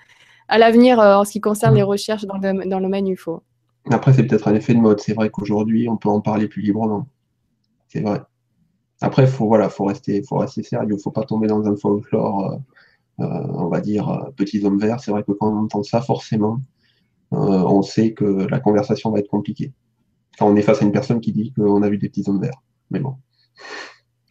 à, 0.48 0.58
l'avenir 0.58 0.98
euh, 1.00 1.14
en 1.16 1.24
ce 1.24 1.30
qui 1.30 1.40
concerne 1.40 1.76
les 1.76 1.82
mm. 1.82 1.86
recherches 1.86 2.24
dans 2.24 2.38
le, 2.38 2.68
dans 2.68 2.78
le 2.78 2.84
domaine 2.84 3.08
UFO. 3.08 3.42
Après, 3.90 4.12
c'est 4.12 4.24
peut-être 4.24 4.48
un 4.48 4.54
effet 4.54 4.74
de 4.74 4.80
mode. 4.80 5.00
C'est 5.00 5.14
vrai 5.14 5.30
qu'aujourd'hui, 5.30 5.88
on 5.88 5.96
peut 5.96 6.08
en 6.08 6.20
parler 6.20 6.48
plus 6.48 6.62
librement. 6.62 7.08
C'est 7.88 8.00
vrai. 8.00 8.22
Après, 9.00 9.26
faut 9.26 9.46
voilà, 9.46 9.68
faut 9.68 9.84
rester, 9.84 10.22
faut 10.22 10.38
rester 10.38 10.62
sérieux. 10.62 10.96
Faut 11.02 11.10
pas 11.10 11.24
tomber 11.24 11.46
dans 11.46 11.66
un 11.66 11.76
folklore, 11.76 12.52
euh, 13.20 13.24
euh, 13.24 13.46
on 13.54 13.68
va 13.68 13.80
dire 13.80 14.30
petits 14.36 14.64
hommes 14.64 14.78
verts. 14.78 15.00
C'est 15.00 15.10
vrai 15.10 15.22
que 15.22 15.32
quand 15.32 15.52
on 15.52 15.64
entend 15.64 15.82
ça, 15.82 16.00
forcément, 16.00 16.60
on 17.30 17.82
sait 17.82 18.12
que 18.12 18.24
la 18.24 18.60
conversation 18.60 19.10
va 19.10 19.18
être 19.18 19.28
compliquée. 19.28 19.72
Quand 20.38 20.48
on 20.48 20.56
est 20.56 20.62
face 20.62 20.82
à 20.82 20.84
une 20.84 20.92
personne 20.92 21.20
qui 21.20 21.32
dit 21.32 21.52
qu'on 21.52 21.82
a 21.82 21.88
vu 21.88 21.98
des 21.98 22.08
petits 22.08 22.24
hommes 22.28 22.40
verts. 22.40 22.62
Mais 22.90 23.00
bon, 23.00 23.16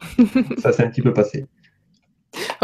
ça 0.60 0.72
c'est 0.72 0.84
un 0.84 0.90
petit 0.90 1.02
peu 1.02 1.14
passé. 1.14 1.46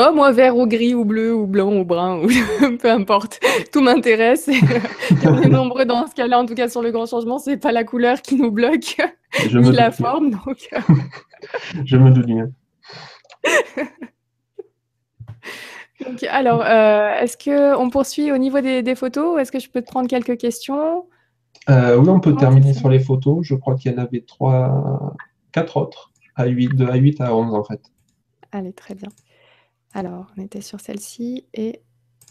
Oh, 0.01 0.13
moi, 0.13 0.31
vert 0.31 0.55
ou 0.55 0.65
gris 0.65 0.93
ou 0.93 1.03
bleu 1.03 1.35
ou 1.35 1.45
blanc 1.45 1.73
ou 1.73 1.83
brun, 1.83 2.21
ou 2.23 2.27
peu 2.77 2.89
importe. 2.89 3.41
Tout 3.73 3.81
m'intéresse. 3.81 4.49
on 5.25 5.41
est 5.41 5.49
nombreux 5.49 5.83
dans 5.83 6.07
ce 6.07 6.15
cas-là. 6.15 6.39
En 6.39 6.45
tout 6.45 6.55
cas, 6.55 6.69
sur 6.69 6.81
le 6.81 6.91
grand 6.91 7.05
changement, 7.05 7.37
c'est 7.37 7.57
pas 7.57 7.73
la 7.73 7.83
couleur 7.83 8.21
qui 8.21 8.37
nous 8.37 8.49
bloque, 8.49 8.97
ni 9.53 9.71
la 9.73 9.91
forme. 9.91 10.29
Donc... 10.31 10.69
Euh. 10.71 10.79
Je 11.85 11.97
me 11.97 12.11
doute 12.11 12.27
bien. 12.27 12.49
alors, 16.29 16.61
euh, 16.61 17.19
est-ce 17.19 17.37
qu'on 17.37 17.89
poursuit 17.89 18.31
au 18.31 18.37
niveau 18.37 18.61
des, 18.61 18.95
photos? 18.95 19.37
Est-ce 19.41 19.51
que 19.51 19.59
je 19.59 19.69
peux 19.69 19.81
te 19.81 19.87
prendre 19.91 20.07
quelques 20.07 20.37
questions? 20.37 21.07
Euh, 21.69 21.97
Oui, 21.97 22.07
on 22.07 22.21
peut 22.21 22.35
terminer 22.35 22.73
sur 22.73 22.87
les 22.87 22.99
photos. 22.99 23.39
Je 23.41 23.55
crois 23.55 23.75
qu'il 23.75 23.91
y 23.91 23.95
en 23.95 23.97
avait 23.97 24.21
trois, 24.21 25.13
quatre 25.51 25.75
autres, 25.75 26.11
à 26.35 26.45
8, 26.45 26.75
de 26.75 26.85
A8 26.85 27.21
à 27.21 27.35
11 27.35 27.53
en 27.53 27.63
fait. 27.65 27.81
Allez, 28.53 28.71
très 28.71 28.95
bien. 28.95 29.09
Alors, 29.93 30.27
on 30.37 30.41
était 30.41 30.61
sur 30.61 30.79
celle-ci 30.79 31.45
et 31.53 31.81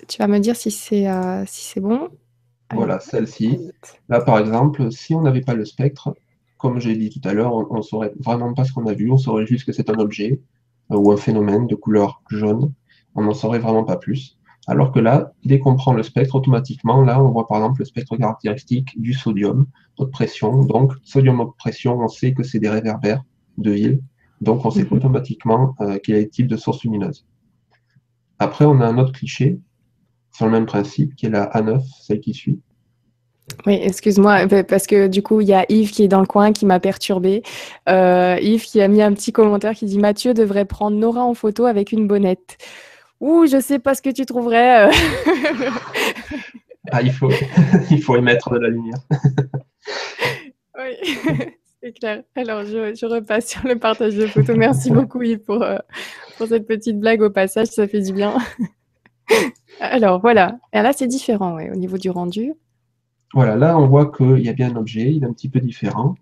tu 0.06 0.18
vas 0.18 0.28
me 0.28 0.38
dire 0.38 0.56
si 0.56 0.70
c'est 0.70 1.08
euh, 1.08 1.44
si 1.46 1.80
bon. 1.80 2.08
Voilà, 2.72 3.00
celle-ci. 3.00 3.58
Là, 4.08 4.20
par 4.20 4.38
exemple, 4.38 4.92
si 4.92 5.14
on 5.14 5.22
n'avait 5.22 5.40
pas 5.40 5.54
le 5.54 5.64
spectre, 5.64 6.14
comme 6.58 6.80
j'ai 6.80 6.96
dit 6.96 7.10
tout 7.10 7.26
à 7.26 7.32
l'heure, 7.32 7.52
on 7.54 7.76
ne 7.76 7.82
saurait 7.82 8.12
vraiment 8.18 8.52
pas 8.52 8.64
ce 8.64 8.72
qu'on 8.72 8.86
a 8.86 8.94
vu, 8.94 9.10
on 9.10 9.16
saurait 9.16 9.46
juste 9.46 9.64
que 9.64 9.72
c'est 9.72 9.90
un 9.90 9.98
objet. 9.98 10.40
ou 10.90 11.12
un 11.12 11.16
phénomène 11.16 11.66
de 11.66 11.74
couleur 11.74 12.22
jaune. 12.30 12.72
On 13.14 13.22
n'en 13.22 13.34
saurait 13.34 13.58
vraiment 13.58 13.84
pas 13.84 13.96
plus. 13.96 14.38
Alors 14.68 14.92
que 14.92 15.00
là, 15.00 15.32
dès 15.44 15.58
qu'on 15.58 15.76
prend 15.76 15.94
le 15.94 16.02
spectre, 16.02 16.34
automatiquement, 16.34 17.00
là, 17.02 17.22
on 17.22 17.30
voit 17.30 17.46
par 17.46 17.56
exemple 17.56 17.80
le 17.80 17.86
spectre 17.86 18.16
caractéristique 18.16 19.00
du 19.00 19.14
sodium, 19.14 19.66
haute 19.96 20.12
pression. 20.12 20.62
Donc, 20.64 20.92
sodium 21.02 21.40
haute 21.40 21.56
pression, 21.56 21.98
on 21.98 22.08
sait 22.08 22.34
que 22.34 22.42
c'est 22.42 22.58
des 22.58 22.68
réverbères 22.68 23.22
de 23.56 23.70
ville. 23.70 24.00
Donc, 24.42 24.64
on 24.66 24.70
sait 24.70 24.84
mhm. 24.84 24.92
automatiquement 24.92 25.74
euh, 25.80 25.98
qu'il 25.98 26.14
y 26.14 26.18
a 26.18 26.20
des 26.20 26.28
types 26.28 26.46
de 26.46 26.56
sources 26.56 26.84
lumineuses. 26.84 27.26
Après, 28.38 28.64
on 28.64 28.80
a 28.80 28.86
un 28.86 28.98
autre 28.98 29.12
cliché 29.12 29.58
sur 30.32 30.46
le 30.46 30.52
même 30.52 30.66
principe, 30.66 31.16
qui 31.16 31.26
est 31.26 31.30
la 31.30 31.46
A9, 31.46 31.82
celle 32.02 32.20
qui 32.20 32.34
suit. 32.34 32.60
Oui, 33.66 33.78
excuse-moi, 33.82 34.46
parce 34.68 34.86
que 34.86 35.08
du 35.08 35.22
coup, 35.22 35.40
il 35.40 35.48
y 35.48 35.54
a 35.54 35.64
Yves 35.68 35.90
qui 35.90 36.04
est 36.04 36.08
dans 36.08 36.20
le 36.20 36.26
coin 36.26 36.52
qui 36.52 36.66
m'a 36.66 36.80
perturbé. 36.80 37.42
Euh, 37.88 38.36
Yves 38.40 38.64
qui 38.64 38.80
a 38.80 38.88
mis 38.88 39.02
un 39.02 39.12
petit 39.12 39.32
commentaire 39.32 39.74
qui 39.74 39.86
dit 39.86 39.98
Mathieu 39.98 40.34
devrait 40.34 40.64
prendre 40.64 40.96
Nora 40.96 41.24
en 41.24 41.34
photo 41.34 41.64
avec 41.64 41.92
une 41.92 42.06
bonnette. 42.06 42.58
Ouh, 43.20 43.46
je 43.46 43.60
sais 43.60 43.78
pas 43.78 43.94
ce 43.94 44.02
que 44.02 44.10
tu 44.10 44.26
trouverais. 44.26 44.86
Euh. 44.86 44.92
ah, 46.92 47.02
il 47.02 47.12
faut, 47.12 47.30
il 47.90 48.02
faut 48.02 48.16
émettre 48.16 48.50
de 48.50 48.58
la 48.58 48.68
lumière. 48.68 48.98
oui, 50.78 51.46
c'est 51.88 51.98
clair. 51.98 52.22
Alors, 52.34 52.64
je, 52.64 53.06
repasse 53.06 53.46
sur 53.46 53.66
le 53.66 53.78
partage 53.78 54.14
de 54.14 54.26
photos. 54.26 54.56
Merci 54.56 54.90
beaucoup, 54.90 55.22
Yves, 55.22 55.40
pour, 55.40 55.62
euh, 55.62 55.78
cette 56.46 56.66
petite 56.66 56.98
blague 56.98 57.22
au 57.22 57.30
passage. 57.30 57.68
Ça 57.68 57.88
fait 57.88 58.02
du 58.02 58.12
bien. 58.12 58.36
Alors, 59.80 60.20
voilà. 60.20 60.58
Et 60.72 60.82
là, 60.82 60.92
c'est 60.92 61.06
différent 61.06 61.58
au 61.58 61.76
niveau 61.76 61.96
du 61.98 62.10
rendu. 62.10 62.52
Voilà, 63.34 63.56
là, 63.56 63.78
on 63.78 63.86
voit 63.86 64.10
qu'il 64.10 64.40
y 64.40 64.48
a 64.48 64.52
bien 64.52 64.70
un 64.70 64.76
objet, 64.76 65.12
il 65.12 65.22
est 65.22 65.26
un 65.26 65.32
petit 65.32 65.48
peu 65.48 65.60
différent. 65.60 66.14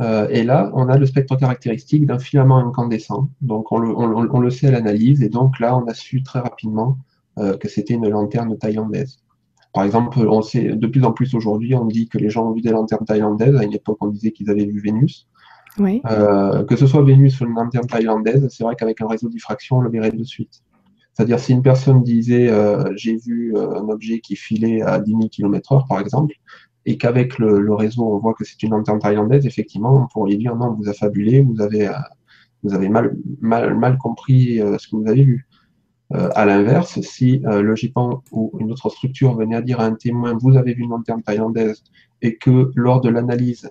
Euh, 0.00 0.28
et 0.28 0.44
là, 0.44 0.70
on 0.74 0.88
a 0.88 0.98
le 0.98 1.06
spectre 1.06 1.36
caractéristique 1.36 2.06
d'un 2.06 2.18
filament 2.18 2.58
incandescent. 2.58 3.28
Donc, 3.40 3.70
on 3.72 3.78
le, 3.78 4.50
sait 4.50 4.68
à 4.68 4.70
l'analyse. 4.72 5.22
Et 5.22 5.28
donc, 5.28 5.60
là, 5.60 5.76
on 5.76 5.86
a 5.86 5.94
su 5.94 6.22
très 6.22 6.40
rapidement 6.40 6.98
euh, 7.38 7.56
que 7.56 7.68
c'était 7.68 7.94
une 7.94 8.08
lanterne 8.08 8.56
thaïlandaise. 8.58 9.18
Par 9.76 9.84
exemple, 9.84 10.18
on 10.20 10.40
sait 10.40 10.74
de 10.74 10.86
plus 10.86 11.04
en 11.04 11.12
plus 11.12 11.34
aujourd'hui, 11.34 11.74
on 11.74 11.84
dit 11.84 12.08
que 12.08 12.16
les 12.16 12.30
gens 12.30 12.48
ont 12.48 12.52
vu 12.52 12.62
des 12.62 12.70
lanternes 12.70 13.04
thaïlandaises. 13.04 13.54
À 13.56 13.62
une 13.62 13.74
époque, 13.74 13.98
on 14.00 14.06
disait 14.06 14.30
qu'ils 14.30 14.48
avaient 14.48 14.64
vu 14.64 14.80
Vénus. 14.80 15.28
Euh, 15.78 16.64
que 16.64 16.76
ce 16.76 16.86
soit 16.86 17.02
Vénus 17.02 17.38
ou 17.42 17.44
une 17.44 17.52
lanterne 17.52 17.86
thaïlandaise, 17.86 18.48
c'est 18.50 18.64
vrai 18.64 18.74
qu'avec 18.74 19.02
un 19.02 19.06
réseau 19.06 19.28
de 19.28 19.32
diffraction, 19.32 19.76
on 19.76 19.80
le 19.82 19.90
verrait 19.90 20.12
de 20.12 20.24
suite. 20.24 20.62
C'est-à-dire, 21.12 21.38
si 21.38 21.52
une 21.52 21.60
personne 21.60 22.02
disait 22.02 22.50
j'ai 22.96 23.16
vu 23.16 23.54
un 23.54 23.86
objet 23.90 24.20
qui 24.20 24.34
filait 24.34 24.80
à 24.80 24.98
10 24.98 25.10
000 25.10 25.28
km/h, 25.28 25.86
par 25.86 26.00
exemple, 26.00 26.32
et 26.86 26.96
qu'avec 26.96 27.38
le, 27.38 27.74
réseau, 27.74 28.10
on 28.10 28.18
voit 28.18 28.32
que 28.32 28.46
c'est 28.46 28.62
une 28.62 28.70
lanterne 28.70 29.00
thaïlandaise, 29.00 29.44
effectivement, 29.44 29.94
on 29.94 30.06
pourrait 30.06 30.36
dire 30.36 30.56
non, 30.56 30.72
vous 30.72 30.88
a 30.88 30.94
fabulé, 30.94 31.40
vous 31.40 31.60
avez, 31.60 31.88
euh, 31.88 31.92
vous 32.62 32.72
avez 32.72 32.88
mal, 32.88 33.14
mal, 33.42 33.76
mal 33.76 33.98
compris 33.98 34.58
euh, 34.62 34.78
ce 34.78 34.88
que 34.88 34.96
vous 34.96 35.06
avez 35.06 35.22
vu. 35.22 35.46
Euh, 36.14 36.30
à 36.34 36.44
l'inverse, 36.44 37.00
si 37.00 37.40
le 37.44 37.74
GIPAN 37.74 38.22
ou 38.30 38.52
une 38.60 38.70
autre 38.70 38.88
structure 38.90 39.34
venait 39.34 39.56
à 39.56 39.62
dire 39.62 39.80
à 39.80 39.86
un 39.86 39.94
témoin 39.94 40.34
vous 40.40 40.56
avez 40.56 40.72
vu 40.72 40.82
une 40.82 40.90
lanterne 40.90 41.22
thaïlandaise 41.22 41.82
et 42.22 42.36
que 42.36 42.70
lors 42.76 43.00
de 43.00 43.08
l'analyse 43.08 43.68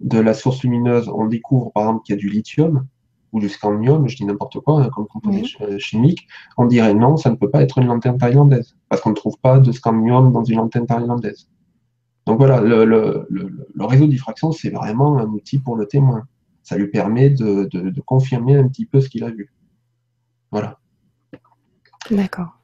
de 0.00 0.18
la 0.18 0.34
source 0.34 0.62
lumineuse, 0.62 1.08
on 1.08 1.26
découvre 1.26 1.70
par 1.72 1.84
exemple 1.84 2.02
qu'il 2.04 2.14
y 2.14 2.18
a 2.18 2.20
du 2.20 2.28
lithium 2.28 2.86
ou 3.32 3.40
du 3.40 3.48
scandium, 3.48 4.08
je 4.08 4.16
dis 4.16 4.24
n'importe 4.24 4.60
quoi, 4.60 4.82
hein, 4.82 4.90
comme 4.94 5.06
composé 5.06 5.42
chimique, 5.78 6.26
on 6.58 6.66
dirait 6.66 6.94
non, 6.94 7.16
ça 7.16 7.30
ne 7.30 7.36
peut 7.36 7.50
pas 7.50 7.62
être 7.62 7.78
une 7.78 7.86
lanterne 7.86 8.18
thaïlandaise 8.18 8.76
parce 8.88 9.00
qu'on 9.00 9.10
ne 9.10 9.14
trouve 9.14 9.38
pas 9.38 9.58
de 9.58 9.72
scandium 9.72 10.32
dans 10.32 10.44
une 10.44 10.56
lanterne 10.56 10.86
thaïlandaise. 10.86 11.48
Donc 12.26 12.38
voilà, 12.38 12.60
le, 12.60 13.26
réseau 13.80 14.06
de 14.06 14.10
diffraction, 14.10 14.52
c'est 14.52 14.70
vraiment 14.70 15.18
un 15.18 15.26
outil 15.26 15.58
pour 15.58 15.76
le 15.76 15.86
témoin. 15.86 16.24
Ça 16.62 16.76
lui 16.76 16.88
permet 16.88 17.30
de, 17.30 17.68
confirmer 18.06 18.56
un 18.56 18.68
petit 18.68 18.86
peu 18.86 19.00
ce 19.00 19.08
qu'il 19.08 19.24
a 19.24 19.30
vu. 19.30 19.52
Voilà. 20.50 20.78
D'accord. 22.12 22.58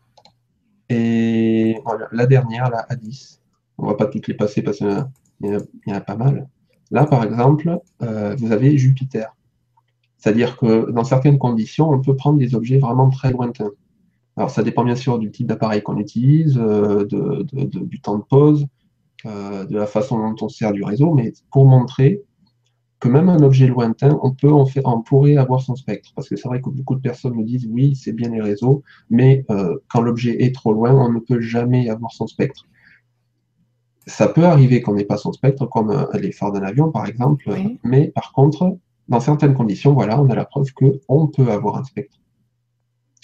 Et 0.90 1.76
la 2.12 2.26
dernière, 2.26 2.70
la 2.70 2.86
A10. 2.90 3.40
On 3.78 3.84
ne 3.84 3.88
va 3.88 3.96
pas 3.96 4.07
toutes 4.07 4.28
les 4.28 4.34
passer 4.34 4.62
parce 4.62 4.78
qu'il 4.78 4.86
y, 5.42 5.92
en 5.92 5.94
a 5.94 6.01
pas 6.01 6.16
mal. 6.16 6.49
Là, 6.90 7.07
par 7.07 7.24
exemple, 7.24 7.78
euh, 8.03 8.36
vous 8.38 8.53
avez 8.53 8.76
Jupiter. 8.76 9.34
C'est-à-dire 10.18 10.57
que 10.57 10.90
dans 10.90 11.05
certaines 11.05 11.38
conditions, 11.38 11.90
on 11.90 12.01
peut 12.01 12.16
prendre 12.16 12.38
des 12.38 12.55
objets 12.55 12.78
vraiment 12.78 13.09
très 13.09 13.30
lointains. 13.30 13.70
Alors, 14.36 14.51
ça 14.51 14.62
dépend 14.62 14.84
bien 14.84 14.96
sûr 14.96 15.18
du 15.18 15.30
type 15.30 15.46
d'appareil 15.46 15.82
qu'on 15.82 15.96
utilise, 15.96 16.59
euh, 16.59 17.07
du 17.07 18.01
temps 18.01 18.18
de 18.18 18.24
pause, 18.24 18.66
euh, 19.26 19.64
de 19.64 19.76
la 19.76 19.86
façon 19.86 20.18
dont 20.18 20.36
on 20.44 20.49
sert 20.49 20.72
du 20.72 20.84
réseau, 20.84 21.14
mais 21.14 21.32
pour 21.51 21.64
montrer 21.64 22.22
que 23.01 23.09
même 23.09 23.28
un 23.28 23.42
objet 23.42 23.66
lointain, 23.66 24.18
on, 24.22 24.32
peut 24.32 24.53
en 24.53 24.66
faire, 24.66 24.82
on 24.86 25.01
pourrait 25.01 25.36
avoir 25.36 25.61
son 25.61 25.76
spectre. 25.76 26.11
Parce 26.14 26.28
que 26.28 26.36
c'est 26.36 26.49
vrai 26.49 26.61
que 26.61 26.68
beaucoup 26.68 26.96
de 26.96 27.01
personnes 27.01 27.34
me 27.34 27.44
disent 27.44 27.66
oui, 27.70 27.94
c'est 27.94 28.12
bien 28.12 28.30
les 28.30 28.40
réseaux, 28.40 28.82
mais 29.09 29.44
euh, 29.51 29.76
quand 29.88 30.01
l'objet 30.01 30.42
est 30.42 30.55
trop 30.55 30.72
loin, 30.72 30.92
on 30.92 31.12
ne 31.12 31.20
peut 31.20 31.40
jamais 31.40 31.88
avoir 31.88 32.12
son 32.12 32.26
spectre. 32.26 32.64
Ça 34.07 34.26
peut 34.26 34.44
arriver 34.44 34.80
qu'on 34.80 34.94
n'ait 34.94 35.05
pas 35.05 35.18
son 35.18 35.32
spectre, 35.32 35.66
comme 35.66 35.90
euh, 35.90 36.07
les 36.14 36.32
phares 36.32 36.53
d'un 36.53 36.62
avion 36.62 36.90
par 36.90 37.07
exemple, 37.07 37.55
mais 37.84 38.09
par 38.09 38.32
contre, 38.32 38.78
dans 39.09 39.20
certaines 39.20 39.55
conditions, 39.55 39.92
voilà, 39.92 40.20
on 40.20 40.28
a 40.30 40.34
la 40.34 40.44
preuve 40.44 40.72
qu'on 40.72 41.28
peut 41.28 41.51
avoir 41.51 41.76
un 41.76 41.84
spectre. 41.84 42.18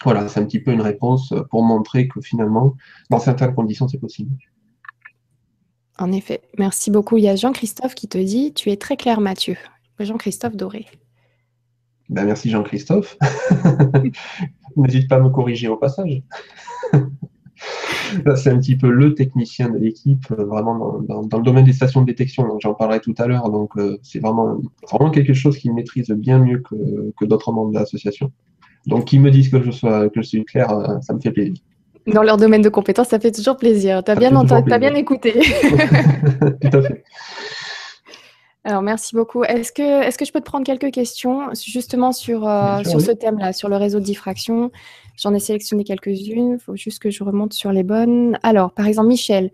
Voilà, 0.05 0.29
c'est 0.29 0.41
un 0.41 0.45
petit 0.45 0.61
peu 0.61 0.73
une 0.73 0.83
réponse 0.83 1.33
pour 1.51 1.63
montrer 1.63 2.09
que 2.09 2.21
finalement, 2.21 2.75
dans 3.11 3.19
certaines 3.19 3.55
conditions, 3.55 3.89
c'est 3.89 3.99
possible. 3.99 4.31
En 5.99 6.11
effet. 6.13 6.43
Merci 6.59 6.91
beaucoup. 6.91 7.17
Il 7.19 7.25
y 7.25 7.29
a 7.29 7.37
Jean-Christophe 7.37 7.95
qui 7.95 8.09
te 8.09 8.19
dit 8.19 8.53
Tu 8.53 8.71
es 8.71 8.77
très 8.77 8.97
clair, 8.97 9.21
Mathieu. 9.21 9.57
Jean-Christophe 10.01 10.57
Doré. 10.57 10.87
Ben, 12.09 12.25
merci 12.25 12.51
Jean-Christophe. 12.51 13.17
N'hésite 14.77 15.09
pas 15.09 15.17
à 15.17 15.21
me 15.21 15.31
corriger 15.31 15.69
au 15.69 15.77
passage. 15.77 16.23
C'est 18.37 18.51
un 18.51 18.59
petit 18.59 18.77
peu 18.77 18.91
le 18.91 19.15
technicien 19.15 19.71
de 19.71 19.79
l'équipe, 19.79 20.25
euh, 20.33 20.45
vraiment 20.45 21.01
dans, 21.01 21.39
le 21.39 21.43
domaine 21.43 21.65
des 21.65 21.73
stations 21.73 22.03
de 22.03 22.07
détection. 22.07 22.59
J'en 22.61 22.75
parlerai 22.75 23.01
tout 23.01 23.15
à 23.17 23.27
l'heure. 23.27 23.49
Donc, 23.49 23.71
euh, 23.77 23.99
c'est 24.03 24.19
vraiment, 24.19 24.61
quelque 25.13 25.33
chose 25.33 25.57
qu'il 25.57 25.73
maîtrise 25.73 26.11
bien 26.11 26.39
mieux 26.39 26.59
que, 26.61 27.25
d'autres 27.25 27.53
membres 27.53 27.71
de 27.71 27.79
l'association. 27.79 28.33
Donc, 28.87 29.07
qu'ils 29.07 29.21
me 29.21 29.31
disent 29.31 29.49
que 29.49 29.63
je, 29.63 29.71
sois, 29.71 30.11
que 30.11 30.21
je 30.21 30.27
suis 30.27 30.45
clair, 30.45 30.71
euh, 30.71 31.01
ça 31.01 31.15
me 31.15 31.21
fait 31.21 31.31
plaisir 31.31 31.55
dans 32.07 32.23
leur 32.23 32.37
domaine 32.37 32.63
de 32.63 32.69
compétences, 32.69 33.09
ça 33.09 33.19
fait 33.19 33.33
toujours 33.33 33.57
plaisir. 33.57 34.03
Tu 34.05 34.11
as, 34.11 34.15
bien, 34.15 34.35
as 34.35 34.79
bien 34.79 34.95
écouté. 34.95 35.33
Tout 36.61 36.77
à 36.77 36.83
fait. 36.83 37.05
Alors, 38.67 38.81
merci 38.81 39.15
beaucoup. 39.15 39.45
Est-ce 39.45 39.73
que, 39.73 40.03
est 40.03 40.17
que 40.17 40.25
je 40.25 40.33
peux 40.33 40.41
te 40.41 40.47
prendre 40.47 40.65
quelques 40.65 40.91
questions 40.91 41.53
justement 41.53 42.13
sur, 42.13 42.49
euh, 42.49 42.83
sur 42.83 42.99
ce 42.99 43.11
thème-là, 43.11 43.53
sur 43.53 43.69
le 43.69 43.77
réseau 43.77 44.01
de 44.01 44.05
diffraction? 44.05 44.71
J'en 45.19 45.35
ai 45.35 45.39
sélectionné 45.39 45.85
quelques-unes. 45.85 46.57
Il 46.59 46.59
faut 46.59 46.75
juste 46.75 46.99
que 46.99 47.11
je 47.11 47.23
remonte 47.25 47.53
sur 47.53 47.73
les 47.73 47.83
bonnes. 47.83 48.39
Alors, 48.43 48.73
par 48.73 48.87
exemple, 48.87 49.09
Michel 49.09 49.51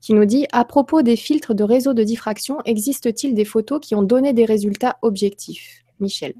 qui 0.00 0.14
nous 0.14 0.24
dit 0.24 0.46
À 0.52 0.64
propos 0.64 1.02
des 1.02 1.16
filtres 1.16 1.52
de 1.52 1.64
réseau 1.64 1.94
de 1.94 2.04
diffraction, 2.04 2.58
existe-t-il 2.64 3.34
des 3.34 3.44
photos 3.44 3.80
qui 3.80 3.96
ont 3.96 4.02
donné 4.02 4.32
des 4.32 4.44
résultats 4.44 4.98
objectifs 5.02 5.82
Michel. 5.98 6.34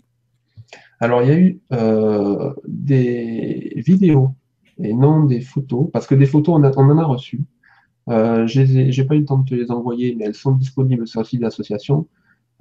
Alors, 1.01 1.23
il 1.23 1.29
y 1.29 1.33
a 1.33 1.37
eu 1.37 1.61
euh, 1.73 2.53
des 2.69 3.73
vidéos 3.85 4.31
et 4.83 4.93
non 4.93 5.25
des 5.25 5.41
photos, 5.41 5.89
parce 5.93 6.07
que 6.07 6.15
des 6.15 6.27
photos, 6.27 6.57
on, 6.57 6.65
en 6.65 6.99
a 6.99 7.05
reçu. 7.05 7.41
Euh, 8.09 8.47
je 8.47 8.61
n'ai 8.61 9.07
pas 9.07 9.15
eu 9.15 9.21
le 9.21 9.25
temps 9.25 9.39
de 9.39 9.49
te 9.49 9.55
les 9.55 9.71
envoyer, 9.71 10.15
mais 10.15 10.25
elles 10.25 10.35
sont 10.35 10.53
disponibles 10.53 11.07
sur 11.07 11.21
le 11.21 11.27
site 11.27 11.41
d'association. 11.41 12.07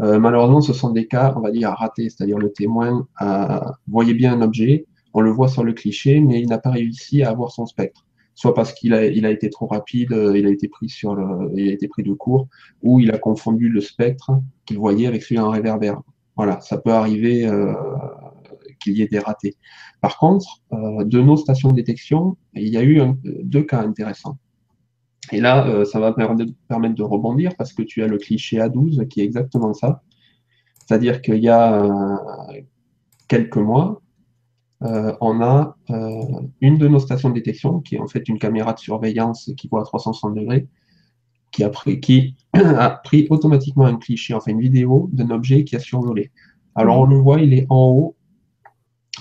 Euh, 0.02 0.20
malheureusement, 0.20 0.62
ce 0.62 0.74
sont 0.74 0.92
des 0.92 1.08
cas, 1.08 1.34
on 1.36 1.42
va 1.42 1.52
dire, 1.52 1.70
ratés, 1.70 2.10
c'est-à-dire 2.10 2.38
le 2.38 2.52
témoin 2.52 3.08
a, 3.18 3.74
voyait 3.88 4.14
bien 4.14 4.34
un 4.34 4.42
objet, 4.42 4.86
on 5.14 5.22
le 5.22 5.32
voit 5.32 5.48
sur 5.48 5.64
le 5.64 5.74
cliché, 5.74 6.20
mais 6.20 6.42
il 6.42 6.50
n'a 6.50 6.58
pas 6.58 6.72
réussi 6.72 7.24
à 7.24 7.30
avoir 7.30 7.52
son 7.52 7.66
spectre. 7.66 8.06
Soit 8.36 8.56
parce 8.56 8.74
qu'il 8.74 8.96
a, 8.96 9.06
il 9.06 9.28
a 9.28 9.30
été 9.30 9.50
trop 9.52 9.68
rapide, 9.68 10.12
euh, 10.12 10.38
il 10.38 10.48
a 10.48 10.50
été 10.50 10.68
pris 10.68 10.90
sur 10.90 11.14
le, 11.14 11.52
il 11.56 11.70
a 11.70 11.74
été 11.74 11.88
pris 11.88 12.02
de 12.02 12.14
court, 12.14 12.48
ou 12.82 13.00
il 13.00 13.12
a 13.12 13.20
confondu 13.20 13.70
le 13.70 13.80
spectre 13.80 14.32
qu'il 14.66 14.80
voyait 14.80 15.06
avec 15.08 15.22
celui 15.22 15.40
en 15.40 15.50
réverbère. 15.50 16.02
Voilà, 16.36 16.60
ça 16.62 16.80
peut 16.80 16.92
arriver 16.92 17.46
euh, 17.46 17.74
qu'il 18.84 18.98
y 18.98 19.02
ait 19.02 19.08
des 19.08 19.20
ratés. 19.20 19.56
Par 20.02 20.18
contre, 20.18 20.62
euh, 20.74 21.04
de 21.06 21.22
nos 21.22 21.38
stations 21.38 21.70
de 21.70 21.76
détection, 21.76 22.38
il 22.54 22.68
y 22.68 22.78
a 22.78 22.84
eu 22.84 23.02
deux 23.24 23.64
cas 23.64 23.82
intéressants. 23.82 24.38
Et 25.32 25.40
là, 25.40 25.66
euh, 25.68 25.86
ça 25.86 26.00
va 26.00 26.12
permettre 26.12 26.96
de 26.96 27.04
rebondir 27.04 27.56
parce 27.58 27.74
que 27.74 27.82
tu 27.82 28.04
as 28.04 28.08
le 28.08 28.18
cliché 28.18 28.58
A12 28.60 29.08
qui 29.08 29.22
est 29.22 29.24
exactement 29.24 29.74
ça. 29.74 30.04
C'est-à-dire 30.86 31.22
qu'il 31.22 31.42
y 31.42 31.48
a 31.48 31.82
euh, 31.82 32.62
quelques 33.28 33.58
mois, 33.58 34.02
on 35.22 35.42
a 35.42 35.78
une 36.60 36.78
de 36.78 36.90
nos 36.90 37.00
stations 37.00 37.30
de 37.30 37.36
détection, 37.36 37.80
qui 37.80 37.96
est 37.96 38.00
en 38.00 38.08
fait 38.10 38.28
une 38.28 38.38
caméra 38.38 38.74
de 38.74 38.80
surveillance 38.80 39.50
qui 39.56 39.70
voit 39.70 39.80
à 39.80 39.86
360 39.86 40.36
degrés, 40.36 40.68
qui 41.54 41.64
a 41.64 41.70
pris, 41.70 42.02
qui 42.02 42.36
a 42.54 42.90
pris 42.90 43.28
automatiquement 43.30 43.86
un 43.86 43.96
cliché, 43.96 44.34
enfin 44.34 44.52
une 44.52 44.60
vidéo 44.60 45.10
d'un 45.14 45.30
objet 45.30 45.64
qui 45.64 45.78
a 45.78 45.80
survolé. 45.80 46.32
Alors 46.76 47.00
on 47.00 47.06
le 47.06 47.16
voit, 47.16 47.40
il 47.40 47.54
est 47.54 47.66
en 47.70 47.92
haut 47.92 48.18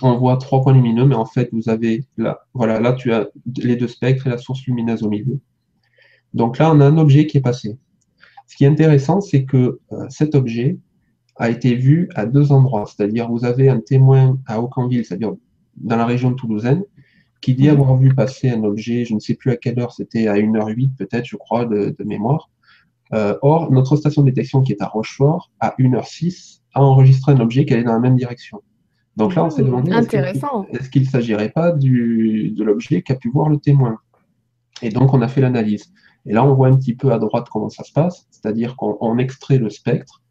on 0.01 0.16
voit 0.16 0.36
trois 0.38 0.62
points 0.62 0.72
lumineux, 0.72 1.05
mais 1.05 1.14
en 1.14 1.26
fait, 1.26 1.51
vous 1.53 1.68
avez 1.68 2.05
là, 2.16 2.40
voilà, 2.55 2.80
là, 2.80 2.93
tu 2.95 3.12
as 3.12 3.28
les 3.59 3.76
deux 3.76 3.88
spectres 3.88 4.26
et 4.26 4.30
la 4.30 4.38
source 4.38 4.64
lumineuse 4.64 5.03
au 5.03 5.11
milieu. 5.11 5.38
Donc 6.32 6.59
là, 6.59 6.72
on 6.72 6.80
a 6.80 6.86
un 6.86 6.97
objet 6.97 7.26
qui 7.26 7.36
est 7.36 7.43
passé. 7.43 7.76
Ce 8.47 8.57
qui 8.57 8.64
est 8.64 8.68
intéressant, 8.68 9.20
c'est 9.20 9.45
que 9.45 9.80
euh, 9.93 10.07
cet 10.09 10.34
objet 10.34 10.78
a 11.36 11.51
été 11.51 11.74
vu 11.74 12.09
à 12.14 12.26
deux 12.26 12.53
endroits. 12.53 12.86
C'est-à-dire, 12.86 13.30
vous 13.30 13.45
avez 13.45 13.68
un 13.68 13.80
témoin 13.80 14.38
à 14.47 14.61
Aucanville, 14.61 15.05
c'est-à-dire 15.05 15.34
dans 15.76 15.97
la 15.97 16.07
région 16.07 16.34
toulousaine, 16.34 16.84
qui 17.40 17.55
dit 17.55 17.68
avoir 17.68 17.97
vu 17.97 18.14
passer 18.14 18.51
un 18.51 18.62
objet, 18.64 19.05
je 19.05 19.14
ne 19.14 19.20
sais 19.20 19.34
plus 19.34 19.51
à 19.51 19.57
quelle 19.57 19.78
heure, 19.80 19.93
c'était 19.93 20.28
à 20.28 20.34
1h08 20.34 20.95
peut-être, 20.97 21.24
je 21.24 21.36
crois, 21.36 21.66
de, 21.66 21.95
mémoire. 22.05 22.51
Euh, 23.14 23.36
or, 23.43 23.70
notre 23.70 23.97
station 23.97 24.22
de 24.22 24.30
détection 24.30 24.62
qui 24.62 24.72
est 24.72 24.80
à 24.80 24.86
Rochefort, 24.86 25.51
à 25.61 25.74
1h06, 25.78 26.61
a 26.74 26.82
enregistré 26.82 27.32
un 27.32 27.40
objet 27.40 27.66
qui 27.66 27.74
allait 27.74 27.84
dans 27.84 27.93
la 27.93 27.99
même 27.99 28.16
direction. 28.16 28.62
Donc 29.16 29.34
là, 29.34 29.44
on 29.44 29.50
s'est 29.50 29.62
demandé 29.62 29.92
est-ce 29.92 30.88
qu'il 30.88 31.02
ne 31.02 31.06
s'agirait 31.06 31.50
pas 31.50 31.72
de 31.72 32.62
l'objet 32.64 33.02
qu'a 33.02 33.14
pu 33.14 33.30
voir 33.30 33.48
le 33.48 33.58
témoin? 33.58 33.98
Et 34.80 34.88
donc, 34.88 35.12
on 35.12 35.20
a 35.22 35.28
fait 35.28 35.40
l'analyse. 35.40 35.92
Et 36.26 36.32
là, 36.32 36.44
on 36.44 36.54
voit 36.54 36.68
un 36.68 36.76
petit 36.76 36.94
peu 36.94 37.12
à 37.12 37.18
droite 37.18 37.48
comment 37.50 37.68
ça 37.68 37.84
se 37.84 37.92
passe, 37.92 38.26
c'est-à-dire 38.30 38.76
qu'on 38.76 39.18
extrait 39.18 39.58
le 39.58 39.70
spectre, 39.70 40.22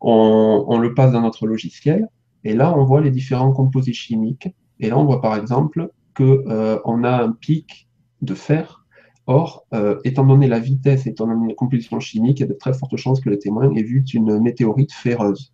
on, 0.00 0.78
le 0.78 0.94
passe 0.94 1.12
dans 1.12 1.20
notre 1.20 1.46
logiciel, 1.46 2.08
et 2.44 2.54
là, 2.54 2.76
on 2.76 2.84
voit 2.84 3.00
les 3.00 3.10
différents 3.10 3.52
composés 3.52 3.92
chimiques. 3.92 4.48
Et 4.78 4.88
là, 4.88 4.98
on 4.98 5.04
voit 5.04 5.20
par 5.20 5.36
exemple 5.36 5.90
qu'on 6.16 6.38
euh, 6.48 6.78
a 7.04 7.22
un 7.22 7.32
pic 7.32 7.88
de 8.22 8.34
fer. 8.34 8.86
Or, 9.26 9.66
euh, 9.74 10.00
étant 10.04 10.24
donné 10.24 10.48
la 10.48 10.58
vitesse, 10.58 11.06
étant 11.06 11.26
donné 11.26 11.48
la 11.48 11.54
composition 11.54 12.00
chimique, 12.00 12.40
il 12.40 12.42
y 12.42 12.44
a 12.44 12.48
de 12.48 12.54
très 12.54 12.72
fortes 12.72 12.96
chances 12.96 13.20
que 13.20 13.28
le 13.28 13.38
témoin 13.38 13.70
ait 13.74 13.82
vu 13.82 14.02
une 14.14 14.40
météorite 14.40 14.92
ferreuse. 14.92 15.52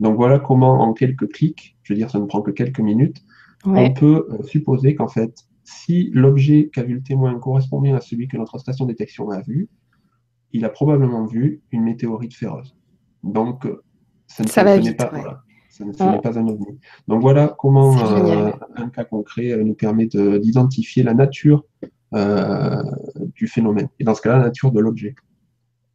Donc 0.00 0.16
voilà 0.16 0.38
comment, 0.38 0.80
en 0.80 0.94
quelques 0.94 1.30
clics, 1.30 1.76
je 1.82 1.92
veux 1.92 1.98
dire, 1.98 2.10
ça 2.10 2.18
ne 2.18 2.24
prend 2.24 2.40
que 2.40 2.50
quelques 2.50 2.80
minutes, 2.80 3.22
on 3.64 3.92
peut 3.92 4.26
euh, 4.30 4.42
supposer 4.44 4.94
qu'en 4.94 5.08
fait, 5.08 5.46
si 5.64 6.10
l'objet 6.14 6.70
qu'a 6.72 6.82
vu 6.82 6.94
le 6.94 7.02
témoin 7.02 7.38
correspond 7.38 7.80
bien 7.80 7.94
à 7.94 8.00
celui 8.00 8.26
que 8.26 8.38
notre 8.38 8.58
station 8.58 8.86
de 8.86 8.92
détection 8.92 9.28
a 9.30 9.42
vu, 9.42 9.68
il 10.52 10.64
a 10.64 10.70
probablement 10.70 11.26
vu 11.26 11.62
une 11.70 11.82
météorite 11.82 12.34
féroce. 12.34 12.74
Donc, 13.22 13.66
euh, 13.66 13.82
ça, 14.26 14.42
n'est 14.64 14.94
pas, 14.94 15.06
pas, 15.06 16.38
un 16.38 16.48
ovni. 16.48 16.78
Donc 17.08 17.20
voilà 17.20 17.54
comment 17.58 17.96
euh, 17.98 18.52
un 18.76 18.88
cas 18.88 19.04
concret 19.04 19.56
nous 19.62 19.74
permet 19.74 20.06
d'identifier 20.06 21.02
la 21.02 21.14
nature 21.14 21.64
du 23.34 23.46
phénomène, 23.46 23.88
et 23.98 24.04
dans 24.04 24.14
ce 24.14 24.22
cas-là, 24.22 24.38
la 24.38 24.44
nature 24.44 24.72
de 24.72 24.80
l'objet. 24.80 25.14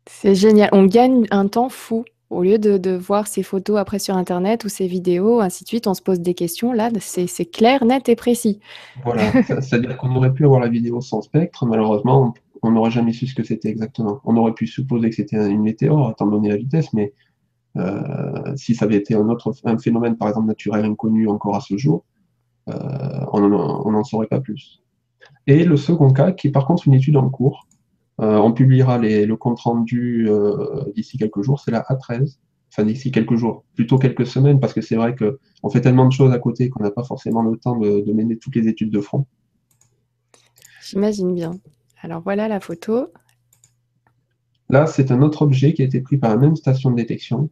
C'est 0.08 0.36
génial. 0.36 0.70
On 0.72 0.86
gagne 0.86 1.26
un 1.32 1.48
temps 1.48 1.70
fou. 1.70 2.06
Au 2.32 2.42
lieu 2.42 2.58
de, 2.58 2.96
voir 2.96 3.28
ces 3.28 3.44
photos 3.44 3.78
après 3.78 4.00
sur 4.00 4.18
Internet 4.18 4.66
ou 4.66 4.70
ces 4.70 4.88
vidéos, 4.88 5.42
ainsi 5.42 5.64
de 5.64 5.68
suite, 5.68 5.86
on 5.88 5.94
se 5.94 6.02
pose 6.02 6.20
des 6.20 6.34
questions. 6.34 6.74
Là, 6.74 6.90
c'est 7.00 7.46
clair, 7.46 7.86
net 7.86 8.10
et 8.10 8.16
précis. 8.16 8.60
Voilà, 9.04 9.32
c'est-à-dire 9.62 9.96
qu'on 9.98 10.16
aurait 10.16 10.34
pu 10.34 10.46
avoir 10.46 10.60
la 10.60 10.68
vidéo 10.68 11.02
sans 11.02 11.22
spectre. 11.22 11.66
Malheureusement, 11.66 12.34
on 12.64 12.72
n'aurait 12.72 12.92
jamais 12.92 13.14
su 13.14 13.28
ce 13.28 13.36
que 13.36 13.44
c'était 13.44 13.70
exactement. 13.70 14.22
On 14.26 14.36
aurait 14.38 14.54
pu 14.54 14.66
supposer 14.66 15.10
que 15.10 15.16
c'était 15.16 15.50
une 15.50 15.62
météore, 15.62 16.12
étant 16.12 16.26
donné 16.26 16.50
la 16.50 16.58
vitesse, 16.58 16.94
mais 16.94 17.14
euh, 17.78 18.56
si 18.56 18.74
ça 18.74 18.86
avait 18.86 18.96
été 18.96 19.14
un 19.16 19.30
autre 19.30 19.54
un 19.64 19.78
phénomène, 19.78 20.18
par 20.18 20.30
exemple, 20.30 20.48
naturel 20.48 20.84
inconnu 20.84 21.28
encore 21.28 21.56
à 21.56 21.62
ce 21.62 21.78
jour, 21.78 22.06
euh, 22.70 22.74
on 23.34 23.92
n'en 23.92 24.04
saurait 24.04 24.28
pas 24.28 24.40
plus. 24.40 24.82
Et 25.48 25.64
le 25.64 25.78
second 25.78 26.12
cas, 26.12 26.32
qui 26.32 26.48
est 26.48 26.52
par 26.52 26.66
contre 26.66 26.88
une 26.88 26.96
étude 26.96 27.18
en 27.18 27.30
cours, 27.30 27.68
on 28.18 28.54
publiera 28.54 28.98
le 28.98 29.34
compte 29.36 29.60
rendu 29.60 30.28
euh, 30.30 30.92
d'ici 30.96 31.18
quelques 31.18 31.42
jours, 31.42 31.60
c'est 31.60 31.72
la 31.72 31.82
A13. 31.82 32.38
Enfin, 32.72 32.84
d'ici 32.84 33.12
quelques 33.12 33.36
jours, 33.36 33.64
plutôt 33.74 33.98
quelques 33.98 34.26
semaines, 34.26 34.60
parce 34.60 34.74
que 34.74 34.82
c'est 34.82 34.96
vrai 34.96 35.16
qu'on 35.16 35.70
fait 35.70 35.82
tellement 35.82 36.06
de 36.06 36.12
choses 36.12 36.34
à 36.34 36.40
côté 36.40 36.70
qu'on 36.70 36.84
n'a 36.84 36.92
pas 36.92 37.04
forcément 37.04 37.42
le 37.42 37.58
temps 37.58 37.78
de, 37.78 38.12
mener 38.12 38.38
toutes 38.38 38.56
les 38.56 38.68
études 38.68 38.92
de 38.92 39.00
front. 39.00 39.26
J'imagine 40.82 41.34
bien. 41.34 41.52
Alors 42.02 42.22
voilà 42.22 42.48
la 42.48 42.60
photo. 42.60 43.08
Là, 44.70 44.88
c'est 44.88 45.12
un 45.12 45.22
autre 45.22 45.44
objet 45.44 45.74
qui 45.74 45.84
a 45.84 45.86
été 45.86 46.02
pris 46.02 46.18
par 46.18 46.32
la 46.32 46.38
même 46.38 46.56
station 46.56 46.92
de 46.92 46.96
détection. 46.96 47.50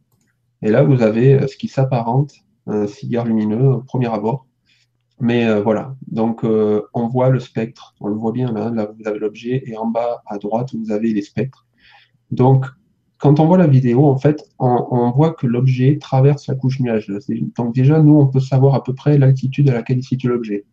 Et 0.62 0.70
là, 0.72 0.84
vous 0.84 1.02
avez 1.02 1.36
euh, 1.36 1.48
ce 1.48 1.56
qui 1.56 1.68
s'apparente 1.68 2.34
à 2.68 2.74
un 2.74 2.88
cigare 2.88 3.26
lumineux 3.26 3.76
au 3.76 3.82
premier 3.82 4.08
abord. 4.08 4.46
Mais 5.20 5.46
euh, 5.46 5.62
voilà, 5.62 5.96
donc 6.08 6.44
euh, 6.44 6.82
on 6.94 7.08
voit 7.08 7.30
le 7.30 7.40
spectre, 7.40 7.94
on 8.02 8.08
le 8.08 8.16
voit 8.16 8.32
bien 8.32 8.52
là, 8.52 8.70
là 8.72 8.88
vous 8.98 9.08
avez 9.08 9.20
l'objet, 9.20 9.64
et 9.66 9.78
en 9.78 9.88
bas 9.88 10.22
à 10.26 10.38
droite, 10.38 10.74
vous 10.74 10.92
avez 10.92 11.14
les 11.14 11.22
spectres. 11.22 11.66
Donc, 12.32 12.66
quand 13.20 13.40
on 13.40 13.46
voit 13.46 13.58
la 13.58 13.68
vidéo, 13.68 14.06
en 14.06 14.18
fait, 14.18 14.44
on, 14.60 15.12
voit 15.12 15.34
que 15.34 15.48
l'objet 15.48 15.98
traverse 15.98 16.48
la 16.48 16.56
couche 16.56 16.82
nuageuse. 16.82 17.26
Donc 17.56 17.74
déjà, 17.74 18.02
nous, 18.02 18.16
on 18.20 18.28
peut 18.28 18.42
savoir 18.42 18.76
à 18.76 18.84
peu 18.84 18.94
près 18.94 19.18
l'altitude 19.18 19.70
à 19.70 19.74
laquelle 19.74 20.00
il 20.00 20.04
situe 20.04 20.28
l'objet. 20.28 20.66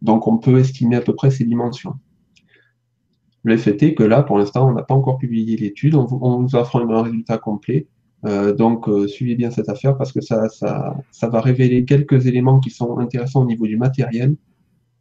Donc 0.00 0.28
on 0.28 0.38
peut 0.38 0.60
estimer 0.60 0.94
à 0.94 1.00
peu 1.00 1.16
près 1.16 1.32
ses 1.32 1.44
dimensions. 1.44 1.94
Le 3.42 3.56
fait 3.56 3.82
est 3.82 3.94
que 3.94 4.04
là, 4.04 4.22
pour 4.22 4.38
l'instant, 4.38 4.68
on 4.68 4.74
n'a 4.74 4.84
pas 4.84 4.94
encore 4.94 5.18
publié 5.18 5.56
l'étude, 5.56 5.96
on, 5.96 6.04
vous 6.04 6.54
offre 6.54 6.76
un 6.76 7.02
résultat 7.02 7.38
complet. 7.38 7.88
Euh, 8.26 8.52
donc, 8.52 8.88
euh, 8.88 9.06
suivez 9.06 9.36
bien 9.36 9.50
cette 9.50 9.68
affaire 9.68 9.96
parce 9.96 10.10
que 10.12 10.20
ça, 10.20 10.48
ça, 10.48 10.96
ça, 11.12 11.28
va 11.28 11.40
révéler 11.40 11.84
quelques 11.84 12.26
éléments 12.26 12.58
qui 12.58 12.70
sont 12.70 12.98
intéressants 12.98 13.42
au 13.42 13.46
niveau 13.46 13.64
du 13.66 13.76
matériel, 13.76 14.34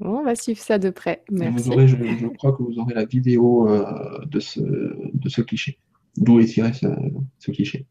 on 0.01 0.23
va 0.23 0.35
suivre 0.35 0.59
ça 0.59 0.77
de 0.77 0.89
près. 0.89 1.23
Merci. 1.31 1.71
je, 1.87 2.27
crois 2.27 2.53
que 2.53 2.63
vous 2.63 2.77
aurez 2.79 2.93
la 2.93 3.05
vidéo 3.05 3.69
euh, 3.69 4.25
de, 4.25 4.39
ce, 4.39 4.59
de 4.59 5.29
ce 5.29 5.41
cliché. 5.41 5.79
D'où 6.17 6.39
est 6.39 6.45
tiré 6.45 6.71
ce, 6.73 7.51
cliché. 7.51 7.85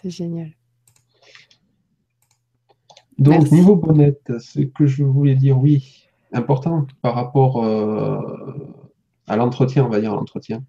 C'est 0.00 0.10
génial. 0.10 0.52
Donc, 3.18 3.52
niveau 3.52 3.76
bonnette, 3.76 4.32
ce 4.40 4.60
que 4.60 4.86
je 4.86 5.04
voulais 5.04 5.36
dire, 5.36 5.58
oui, 5.58 6.08
important 6.32 6.86
par 7.02 7.14
rapport 7.14 7.64
euh, 7.64 8.20
à 9.28 9.36
l'entretien, 9.36 9.84
on 9.84 9.88
va 9.88 10.00
dire 10.00 10.14
l'entretien. 10.14 10.64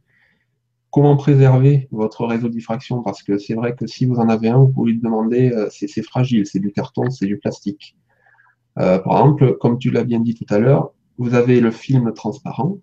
Comment 0.92 1.18
préserver 1.18 1.88
votre 1.92 2.26
réseau 2.26 2.50
de 2.50 2.54
diffraction? 2.54 3.02
Parce 3.02 3.24
que 3.24 3.40
c'est 3.40 3.56
vrai 3.56 3.76
que 3.76 3.88
si 3.88 4.06
vous 4.06 4.18
en 4.18 4.30
avez 4.30 4.50
un, 4.50 4.58
vous 4.58 4.68
pouvez 4.68 4.92
le 4.94 5.00
demander, 5.00 5.52
euh, 5.52 5.68
c'est 5.72 6.04
fragile, 6.04 6.46
c'est 6.46 6.60
du 6.60 6.72
carton, 6.72 7.10
c'est 7.10 7.26
du 7.26 7.38
plastique. 7.38 7.96
Euh, 8.80 9.00
par 9.00 9.20
exemple, 9.20 9.58
comme 9.58 9.78
tu 9.78 9.92
l'as 9.92 10.04
bien 10.04 10.20
dit 10.20 10.34
tout 10.34 10.52
à 10.54 10.60
l'heure, 10.60 10.92
vous 11.18 11.36
avez 11.36 11.60
le 11.60 11.72
film 11.72 12.14
transparent. 12.14 12.80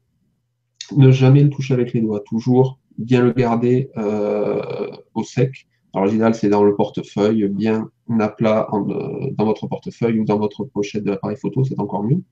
Ne 0.97 1.11
jamais 1.11 1.43
le 1.43 1.51
toucher 1.51 1.75
avec 1.75 1.93
les 1.93 2.01
doigts, 2.01 2.21
toujours 2.21 2.79
bien 2.99 3.23
le 3.23 3.33
garder 3.33 3.91
euh, 3.97 4.91
au 5.15 5.23
sec. 5.23 5.67
Alors 5.95 6.07
l'idéal, 6.07 6.35
c'est 6.35 6.49
dans 6.49 6.63
le 6.63 6.75
portefeuille, 6.75 7.49
bien 7.49 7.91
à 8.19 8.29
plat 8.29 8.69
euh, 8.73 9.31
dans 9.33 9.45
votre 9.45 9.67
portefeuille 9.67 10.19
ou 10.21 10.25
dans 10.25 10.39
votre 10.39 10.65
pochette 10.65 11.05
de 11.05 11.11
l'appareil 11.11 11.37
photo, 11.37 11.65
c'est 11.65 11.79
encore 11.79 12.05
mieux. 12.05 12.23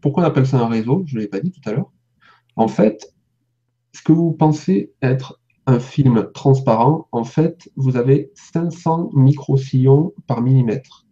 pourquoi 0.00 0.22
on 0.22 0.26
appelle 0.26 0.46
ça 0.46 0.58
un 0.58 0.68
réseau? 0.68 1.02
Je 1.06 1.16
ne 1.16 1.20
l'ai 1.20 1.28
pas 1.28 1.40
dit 1.40 1.50
tout 1.50 1.68
à 1.68 1.72
l'heure. 1.72 1.90
En 2.56 2.68
fait, 2.68 3.14
ce 3.92 4.02
que 4.02 4.12
vous 4.12 4.32
pensez 4.32 4.92
être 5.02 5.40
un 5.66 5.80
film 5.80 6.30
transparent, 6.34 7.08
en 7.12 7.24
fait, 7.24 7.70
vous 7.76 7.96
avez 7.96 8.30
500 8.34 9.10
microsillons 9.14 10.12
par 10.26 10.42
millimètre. 10.42 11.06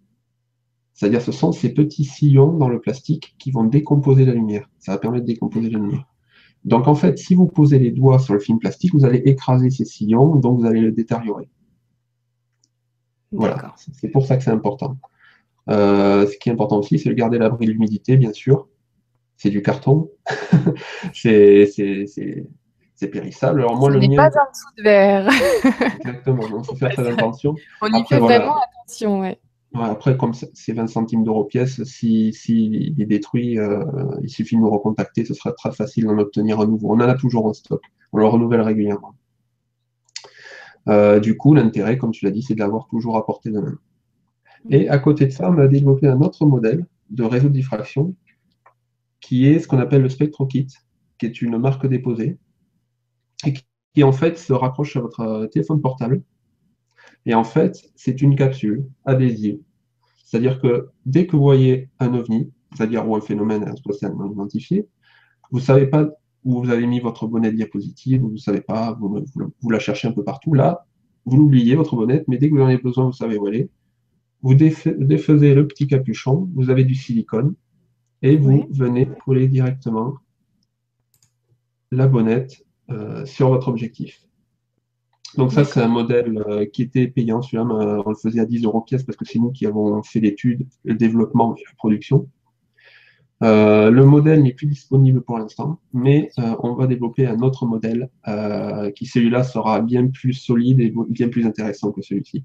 C'est-à-dire 0.92 1.22
ce 1.22 1.32
sont 1.32 1.52
ces 1.52 1.72
petits 1.72 2.04
sillons 2.04 2.52
dans 2.52 2.68
le 2.68 2.80
plastique 2.80 3.34
qui 3.38 3.50
vont 3.50 3.64
décomposer 3.64 4.24
la 4.24 4.34
lumière. 4.34 4.68
Ça 4.78 4.92
va 4.92 4.98
permettre 4.98 5.24
de 5.24 5.32
décomposer 5.32 5.70
la 5.70 5.78
lumière. 5.78 6.06
Donc 6.64 6.86
en 6.86 6.94
fait, 6.94 7.18
si 7.18 7.34
vous 7.34 7.46
posez 7.46 7.78
les 7.78 7.90
doigts 7.90 8.18
sur 8.18 8.34
le 8.34 8.40
film 8.40 8.58
plastique, 8.58 8.94
vous 8.94 9.04
allez 9.04 9.18
écraser 9.24 9.70
ces 9.70 9.84
sillons, 9.84 10.36
donc 10.36 10.60
vous 10.60 10.66
allez 10.66 10.80
le 10.80 10.92
détériorer. 10.92 11.48
Voilà, 13.32 13.74
c'est 13.76 14.08
pour 14.10 14.26
ça 14.26 14.36
que 14.36 14.44
c'est 14.44 14.50
important. 14.50 14.98
Euh, 15.70 16.26
ce 16.26 16.36
qui 16.36 16.50
est 16.50 16.52
important 16.52 16.78
aussi, 16.78 16.98
c'est 16.98 17.08
de 17.08 17.14
garder 17.14 17.38
l'abri 17.38 17.66
de 17.66 17.72
l'humidité, 17.72 18.16
bien 18.16 18.32
sûr. 18.32 18.68
C'est 19.36 19.50
du 19.50 19.62
carton. 19.62 20.10
c'est 21.14 21.68
c'est 23.02 23.08
périssable. 23.08 23.60
Alors 23.60 23.76
moi, 23.76 23.92
Ce 23.92 23.98
n'est 23.98 24.14
pas 24.16 24.26
un 24.26 24.28
dessous 24.28 24.74
de 24.78 24.82
verre. 24.84 25.28
Exactement, 25.98 26.42
il 26.46 26.64
faut 26.64 26.76
faire 26.76 26.92
très 26.92 27.08
attention. 27.08 27.56
On 27.80 27.88
y 27.88 28.04
fait 28.06 28.18
vraiment 28.18 28.56
attention, 28.58 29.20
ouais. 29.20 29.40
après, 29.74 30.16
comme 30.16 30.32
c'est 30.34 30.72
20 30.72 30.86
centimes 30.86 31.24
d'euros 31.24 31.44
pièce, 31.44 31.82
s'il 31.82 32.32
si, 32.32 32.94
est 32.96 33.06
détruit, 33.06 33.58
euh, 33.58 33.84
il 34.22 34.28
suffit 34.28 34.54
de 34.54 34.60
nous 34.60 34.70
recontacter, 34.70 35.24
ce 35.24 35.34
sera 35.34 35.52
très 35.52 35.72
facile 35.72 36.04
d'en 36.04 36.16
obtenir 36.18 36.60
un 36.60 36.66
nouveau. 36.66 36.92
On 36.92 37.00
en 37.00 37.00
a 37.00 37.14
toujours 37.14 37.46
en 37.46 37.52
stock, 37.52 37.82
on 38.12 38.18
le 38.18 38.26
renouvelle 38.26 38.60
régulièrement. 38.60 39.14
Euh, 40.88 41.18
du 41.18 41.36
coup, 41.36 41.54
l'intérêt, 41.54 41.98
comme 41.98 42.12
tu 42.12 42.24
l'as 42.24 42.30
dit, 42.30 42.42
c'est 42.42 42.54
de 42.54 42.60
l'avoir 42.60 42.86
toujours 42.86 43.16
à 43.16 43.26
portée 43.26 43.50
de 43.50 43.58
main. 43.58 43.78
Et 44.70 44.88
à 44.88 44.98
côté 44.98 45.26
de 45.26 45.30
ça, 45.32 45.50
on 45.50 45.58
a 45.58 45.66
développé 45.66 46.06
un 46.06 46.20
autre 46.20 46.46
modèle 46.46 46.86
de 47.10 47.24
réseau 47.24 47.48
de 47.48 47.54
diffraction 47.54 48.14
qui 49.20 49.48
est 49.48 49.58
ce 49.58 49.66
qu'on 49.66 49.78
appelle 49.78 50.02
le 50.02 50.08
SpectroKit, 50.08 50.68
qui 51.18 51.26
est 51.26 51.42
une 51.42 51.58
marque 51.58 51.86
déposée, 51.86 52.38
et 53.46 53.54
qui 53.94 54.04
en 54.04 54.12
fait 54.12 54.38
se 54.38 54.52
raccroche 54.52 54.96
à 54.96 55.00
votre 55.00 55.20
euh, 55.20 55.46
téléphone 55.46 55.80
portable. 55.80 56.22
Et 57.26 57.34
en 57.34 57.44
fait, 57.44 57.90
c'est 57.94 58.22
une 58.22 58.36
capsule 58.36 58.84
adhésive. 59.04 59.58
C'est-à-dire 60.24 60.60
que 60.60 60.88
dès 61.06 61.26
que 61.26 61.36
vous 61.36 61.42
voyez 61.42 61.88
un 62.00 62.14
ovni, 62.14 62.50
c'est-à-dire 62.74 63.06
où 63.08 63.16
un 63.16 63.20
phénomène 63.20 63.76
spatialement 63.76 64.30
identifié. 64.30 64.88
Vous 65.50 65.58
ne 65.58 65.64
savez 65.64 65.86
pas 65.86 66.08
où 66.44 66.62
vous 66.62 66.70
avez 66.70 66.86
mis 66.86 67.00
votre 67.00 67.26
bonnette 67.26 67.54
diapositive, 67.54 68.22
vous 68.22 68.32
ne 68.32 68.36
savez 68.36 68.60
pas, 68.60 68.96
vous, 68.98 69.24
vous, 69.60 69.70
la 69.70 69.78
cherchez 69.78 70.08
un 70.08 70.12
peu 70.12 70.24
partout. 70.24 70.54
Là, 70.54 70.86
vous 71.24 71.36
l'oubliez, 71.36 71.76
votre 71.76 71.94
bonnette, 71.94 72.26
mais 72.26 72.38
dès 72.38 72.48
que 72.48 72.54
vous 72.54 72.62
en 72.62 72.66
avez 72.66 72.78
besoin, 72.78 73.06
vous 73.06 73.12
savez 73.12 73.38
où 73.38 73.46
elle 73.46 73.56
est. 73.56 73.70
Vous 74.42 74.54
défaisez 74.54 75.54
le 75.54 75.68
petit 75.68 75.86
capuchon, 75.86 76.50
vous 76.54 76.70
avez 76.70 76.84
du 76.84 76.96
silicone, 76.96 77.54
et 78.22 78.36
vous 78.36 78.66
venez 78.70 79.08
coller 79.24 79.46
directement 79.46 80.14
la 81.92 82.08
bonnette 82.08 82.64
sur 83.24 83.48
votre 83.48 83.68
objectif. 83.68 84.22
Donc 85.36 85.52
ça, 85.52 85.64
c'est 85.64 85.80
un 85.80 85.88
modèle 85.88 86.42
euh, 86.46 86.66
qui 86.66 86.82
était 86.82 87.08
payant. 87.08 87.40
Celui-là, 87.40 87.64
on 87.64 88.08
le 88.08 88.14
faisait 88.14 88.40
à 88.40 88.46
10 88.46 88.64
euros 88.64 88.82
pièce 88.82 89.02
parce 89.02 89.16
que 89.16 89.24
c'est 89.24 89.38
nous 89.38 89.50
qui 89.50 89.66
avons 89.66 90.02
fait 90.02 90.20
l'étude, 90.20 90.66
le 90.84 90.94
développement 90.94 91.54
et 91.56 91.62
la 91.66 91.74
production. 91.76 92.28
Euh, 93.42 93.90
le 93.90 94.04
modèle 94.04 94.42
n'est 94.42 94.52
plus 94.52 94.66
disponible 94.66 95.22
pour 95.22 95.38
l'instant, 95.38 95.80
mais 95.92 96.30
on 96.36 96.74
va 96.74 96.86
développer 96.86 97.26
un 97.26 97.40
autre 97.40 97.66
modèle 97.66 98.08
qui, 98.94 99.06
celui-là, 99.06 99.42
sera 99.42 99.80
bien 99.80 100.06
plus 100.06 100.34
solide 100.34 100.80
et 100.80 100.92
bien 101.08 101.28
plus 101.28 101.46
intéressant 101.46 101.90
que 101.92 102.02
celui-ci. 102.02 102.44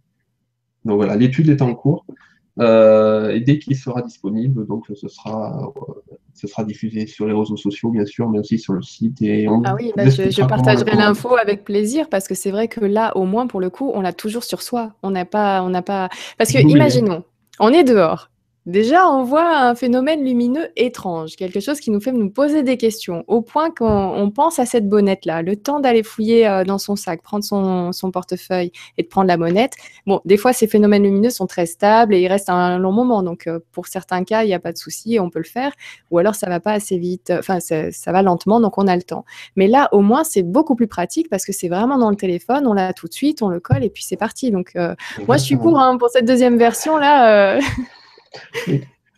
Donc 0.86 0.96
voilà, 0.96 1.16
l'étude 1.16 1.50
est 1.50 1.62
en 1.62 1.76
cours. 1.76 2.06
Euh, 2.60 3.30
et 3.32 3.40
dès 3.40 3.60
qu'il 3.60 3.76
sera 3.76 4.02
disponible, 4.02 4.66
donc 4.66 4.86
ce 4.94 5.08
sera, 5.08 5.72
euh, 5.78 5.94
ce 6.34 6.48
sera 6.48 6.64
diffusé 6.64 7.06
sur 7.08 7.28
les 7.28 7.34
réseaux 7.34 7.58
sociaux, 7.58 7.90
bien 7.90 8.06
sûr, 8.06 8.30
mais 8.30 8.40
aussi 8.40 8.58
sur 8.58 8.74
le 8.74 8.82
site. 8.82 9.22
Et 9.22 9.48
ah 9.66 9.76
oui, 9.76 9.94
bah, 9.96 10.10
je, 10.10 10.46
partagerai 10.46 10.96
l'info 10.96 11.36
avec 11.38 11.64
plaisir 11.64 12.10
parce 12.10 12.28
que 12.28 12.36
c'est 12.36 12.52
vrai 12.52 12.68
que 12.68 12.84
là, 12.84 13.16
au 13.16 13.26
moins 13.26 13.48
pour 13.48 13.60
le 13.60 13.70
coup, 13.70 13.92
on 13.94 14.02
l'a 14.02 14.14
toujours 14.14 14.44
sur 14.44 14.62
soi. 14.62 14.94
On 15.04 15.12
n'a 15.12 15.26
pas, 15.26 15.62
on 15.64 15.70
n'a 15.70 15.82
pas. 15.82 16.10
Parce 16.38 16.52
que, 16.52 16.60
imaginons, 16.60 17.24
on 17.60 17.72
est 17.72 17.84
dehors. 17.84 18.30
Déjà, 18.68 19.10
on 19.10 19.24
voit 19.24 19.60
un 19.60 19.76
phénomène 19.76 20.26
lumineux 20.26 20.68
étrange, 20.76 21.38
quelque 21.38 21.62
chose 21.62 21.80
qui 21.80 21.90
nous 21.90 22.02
fait 22.02 22.12
nous 22.12 22.30
poser 22.30 22.64
des 22.64 22.76
questions, 22.76 23.24
au 23.28 23.42
point 23.42 23.72
qu'on 23.72 24.30
pense 24.30 24.60
à 24.60 24.66
cette 24.66 24.90
bonnette-là, 24.90 25.42
le 25.42 25.56
temps 25.56 25.80
d'aller 25.80 26.04
fouiller 26.04 26.46
euh, 26.46 26.66
dans 26.66 26.78
son 26.78 26.98
sac, 26.98 27.22
prendre 27.22 27.46
son, 27.46 28.12
portefeuille 28.12 28.74
et 28.98 29.04
de 29.04 29.08
prendre 29.08 29.30
la 29.30 29.38
bonnette. 29.38 29.72
Bon, 30.06 30.20
des 30.26 30.36
fois, 30.36 30.52
ces 30.52 30.68
phénomènes 30.68 31.04
lumineux 31.04 31.30
sont 31.30 31.48
très 31.48 31.66
stables 31.66 32.14
et 32.14 32.20
ils 32.20 32.28
restent 32.28 32.50
un 32.50 32.78
long 32.78 32.92
moment, 32.92 33.24
donc 33.24 33.48
euh, 33.48 33.60
pour 33.72 33.88
certains 33.88 34.26
cas, 34.26 34.44
il 34.44 34.48
n'y 34.48 34.54
a 34.54 34.60
pas 34.60 34.74
de 34.74 34.78
souci, 34.78 35.18
on 35.18 35.30
peut 35.30 35.40
le 35.40 35.46
faire, 35.46 35.72
ou 36.12 36.18
alors 36.18 36.36
ça 36.36 36.50
va 36.50 36.60
pas 36.60 36.74
assez 36.74 36.98
vite, 36.98 37.32
enfin, 37.40 37.62
ça, 37.62 38.12
va 38.12 38.22
lentement, 38.22 38.60
donc 38.60 38.78
on 38.78 38.88
a 38.88 38.98
le 38.98 39.04
temps. 39.04 39.24
Mais 39.56 39.68
là, 39.68 39.88
au 39.94 40.02
moins, 40.02 40.26
c'est 40.26 40.44
beaucoup 40.44 40.76
plus 40.76 40.88
pratique 40.88 41.30
parce 41.30 41.46
que 41.46 41.54
c'est 41.54 41.70
vraiment 41.70 41.98
dans 41.98 42.10
le 42.10 42.18
téléphone, 42.18 42.68
on 42.68 42.74
l'a 42.74 42.92
tout 42.92 43.08
de 43.08 43.14
suite, 43.14 43.42
on 43.42 43.48
le 43.48 43.62
colle 43.62 43.86
et 43.86 43.90
puis 43.90 44.04
c'est 44.04 44.18
parti. 44.18 44.52
Donc, 44.52 44.72
euh, 44.76 44.94
moi, 45.26 45.38
je 45.38 45.44
suis 45.44 45.56
pour 45.56 45.80
hein, 45.80 45.98
pour 45.98 46.10
cette 46.10 46.26
deuxième 46.26 46.58
version-là. 46.58 47.62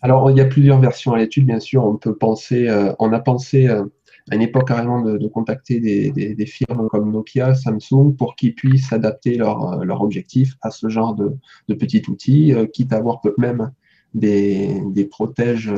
Alors, 0.01 0.31
il 0.31 0.37
y 0.37 0.41
a 0.41 0.45
plusieurs 0.45 0.79
versions 0.79 1.13
à 1.13 1.17
l'étude, 1.17 1.45
bien 1.45 1.59
sûr. 1.59 1.83
On 1.83 1.97
peut 1.97 2.15
penser, 2.15 2.67
euh, 2.69 2.93
on 2.99 3.11
a 3.11 3.19
pensé 3.19 3.67
euh, 3.67 3.83
à 4.31 4.35
une 4.35 4.41
époque 4.41 4.67
carrément 4.67 5.01
de, 5.01 5.27
contacter 5.27 5.79
des, 5.79 6.45
firmes 6.45 6.87
comme 6.89 7.11
Nokia, 7.11 7.53
Samsung, 7.53 8.15
pour 8.17 8.35
qu'ils 8.35 8.55
puissent 8.55 8.93
adapter 8.93 9.35
leur, 9.35 9.73
euh, 9.73 9.95
objectif 9.99 10.55
à 10.61 10.71
ce 10.71 10.87
genre 10.87 11.15
de, 11.15 11.35
de 11.67 11.73
petit 11.73 12.03
outil, 12.07 12.53
quitte 12.71 12.93
à 12.93 12.97
avoir 12.97 13.19
même 13.37 13.71
des, 14.13 14.81
des 14.91 15.05
protèges. 15.05 15.71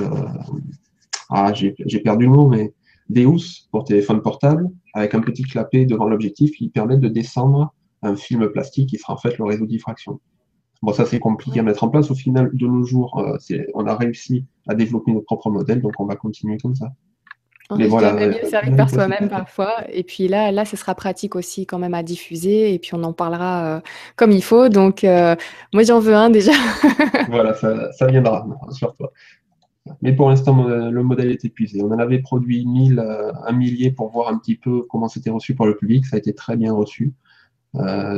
ah, 1.30 1.54
j'ai 1.54 2.00
perdu 2.04 2.26
le 2.26 2.32
mot, 2.32 2.48
mais 2.48 2.74
des 3.10 3.26
housses 3.26 3.68
pour 3.72 3.86
téléphone 3.86 4.22
portable, 4.22 4.70
avec 4.94 5.16
un 5.16 5.22
petit 5.22 5.44
clapet 5.44 5.86
devant 5.86 6.08
l'objectif 6.08 6.52
qui 6.52 6.70
permet 6.70 6.98
de 6.98 7.08
descendre 7.08 7.74
un 8.04 8.16
film 8.16 8.50
plastique 8.50 8.90
qui 8.90 8.98
sera 8.98 9.14
en 9.14 9.18
fait 9.18 9.38
le 9.38 9.46
réseau 9.46 9.66
diffraction. 9.66 10.20
Bon, 10.82 10.94
ça, 10.94 11.06
c'est 11.06 11.20
compliqué 11.20 11.60
à 11.60 11.64
mettre 11.64 11.84
en 11.84 11.90
place. 11.90 12.10
Au 12.10 12.16
final, 12.16 12.50
de 12.54 12.66
nos 12.66 12.84
jours, 12.84 13.20
euh, 13.20 13.38
on 13.76 13.86
a 13.86 13.96
réussi 13.96 14.46
à 14.68 14.74
développer 14.74 15.12
notre 15.12 15.26
propre 15.26 15.52
modèle, 15.52 15.80
donc 15.80 15.94
on 16.00 16.06
va 16.06 16.16
continuer 16.16 16.58
comme 16.58 16.74
ça. 16.74 16.92
On 17.70 17.78
Mais 17.78 17.88
voilà, 17.88 18.14
mieux 18.14 18.34
servir 18.50 18.76
par 18.76 18.90
soi-même 18.90 19.30
parfois. 19.30 19.76
Et 19.94 20.04
puis 20.04 20.28
là, 20.28 20.52
là, 20.52 20.66
ce 20.66 20.76
sera 20.76 20.96
pratique 20.96 21.36
aussi 21.36 21.66
quand 21.68 21.78
même 21.78 21.94
à 21.94 22.04
diffuser. 22.04 22.74
Et 22.74 22.80
puis 22.80 22.92
on 22.96 23.04
en 23.04 23.14
parlera 23.14 23.78
euh, 23.78 23.82
comme 24.16 24.32
il 24.32 24.44
faut. 24.44 24.70
Donc 24.70 25.04
euh, 25.04 25.36
moi, 25.72 25.84
j'en 25.84 26.00
veux 26.00 26.16
un 26.16 26.32
déjà. 26.32 26.52
voilà, 27.30 27.54
ça, 27.54 27.92
ça 27.94 28.08
viendra, 28.08 28.46
sur 28.72 28.96
toi. 28.96 29.14
Mais 30.02 30.14
pour 30.14 30.30
l'instant, 30.30 30.64
le 30.68 31.04
modèle 31.04 31.32
est 31.32 31.46
épuisé. 31.46 31.82
On 31.82 31.92
en 31.92 32.00
avait 32.00 32.20
produit 32.20 32.66
1000, 32.66 33.00
un 33.00 33.52
millier 33.52 33.92
pour 33.92 34.12
voir 34.12 34.30
un 34.30 34.38
petit 34.38 34.56
peu 34.56 34.82
comment 34.90 35.08
c'était 35.08 35.30
reçu 35.30 35.56
par 35.56 35.66
le 35.66 35.78
public. 35.78 36.06
Ça 36.06 36.18
a 36.18 36.20
été 36.20 36.34
très 36.34 36.58
bien 36.58 36.74
reçu. 36.74 37.14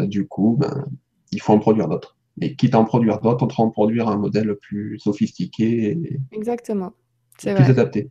du 0.06 0.28
coup, 0.28 0.58
ben, 0.60 0.86
il 1.32 1.42
faut 1.42 1.54
en 1.54 1.60
produire 1.60 1.88
d'autres. 1.88 2.18
Et 2.42 2.56
quitte 2.56 2.76
à 2.76 2.80
en 2.80 2.86
produire 2.86 3.20
d'autres, 3.20 3.46
on 3.58 3.64
en 3.64 3.70
produire 3.70 4.08
un 4.08 4.18
modèle 4.18 4.56
plus 4.56 4.98
sophistiqué 5.00 5.92
et, 5.92 6.20
Exactement. 6.32 6.94
plus 7.38 7.52
adapté. 7.52 8.10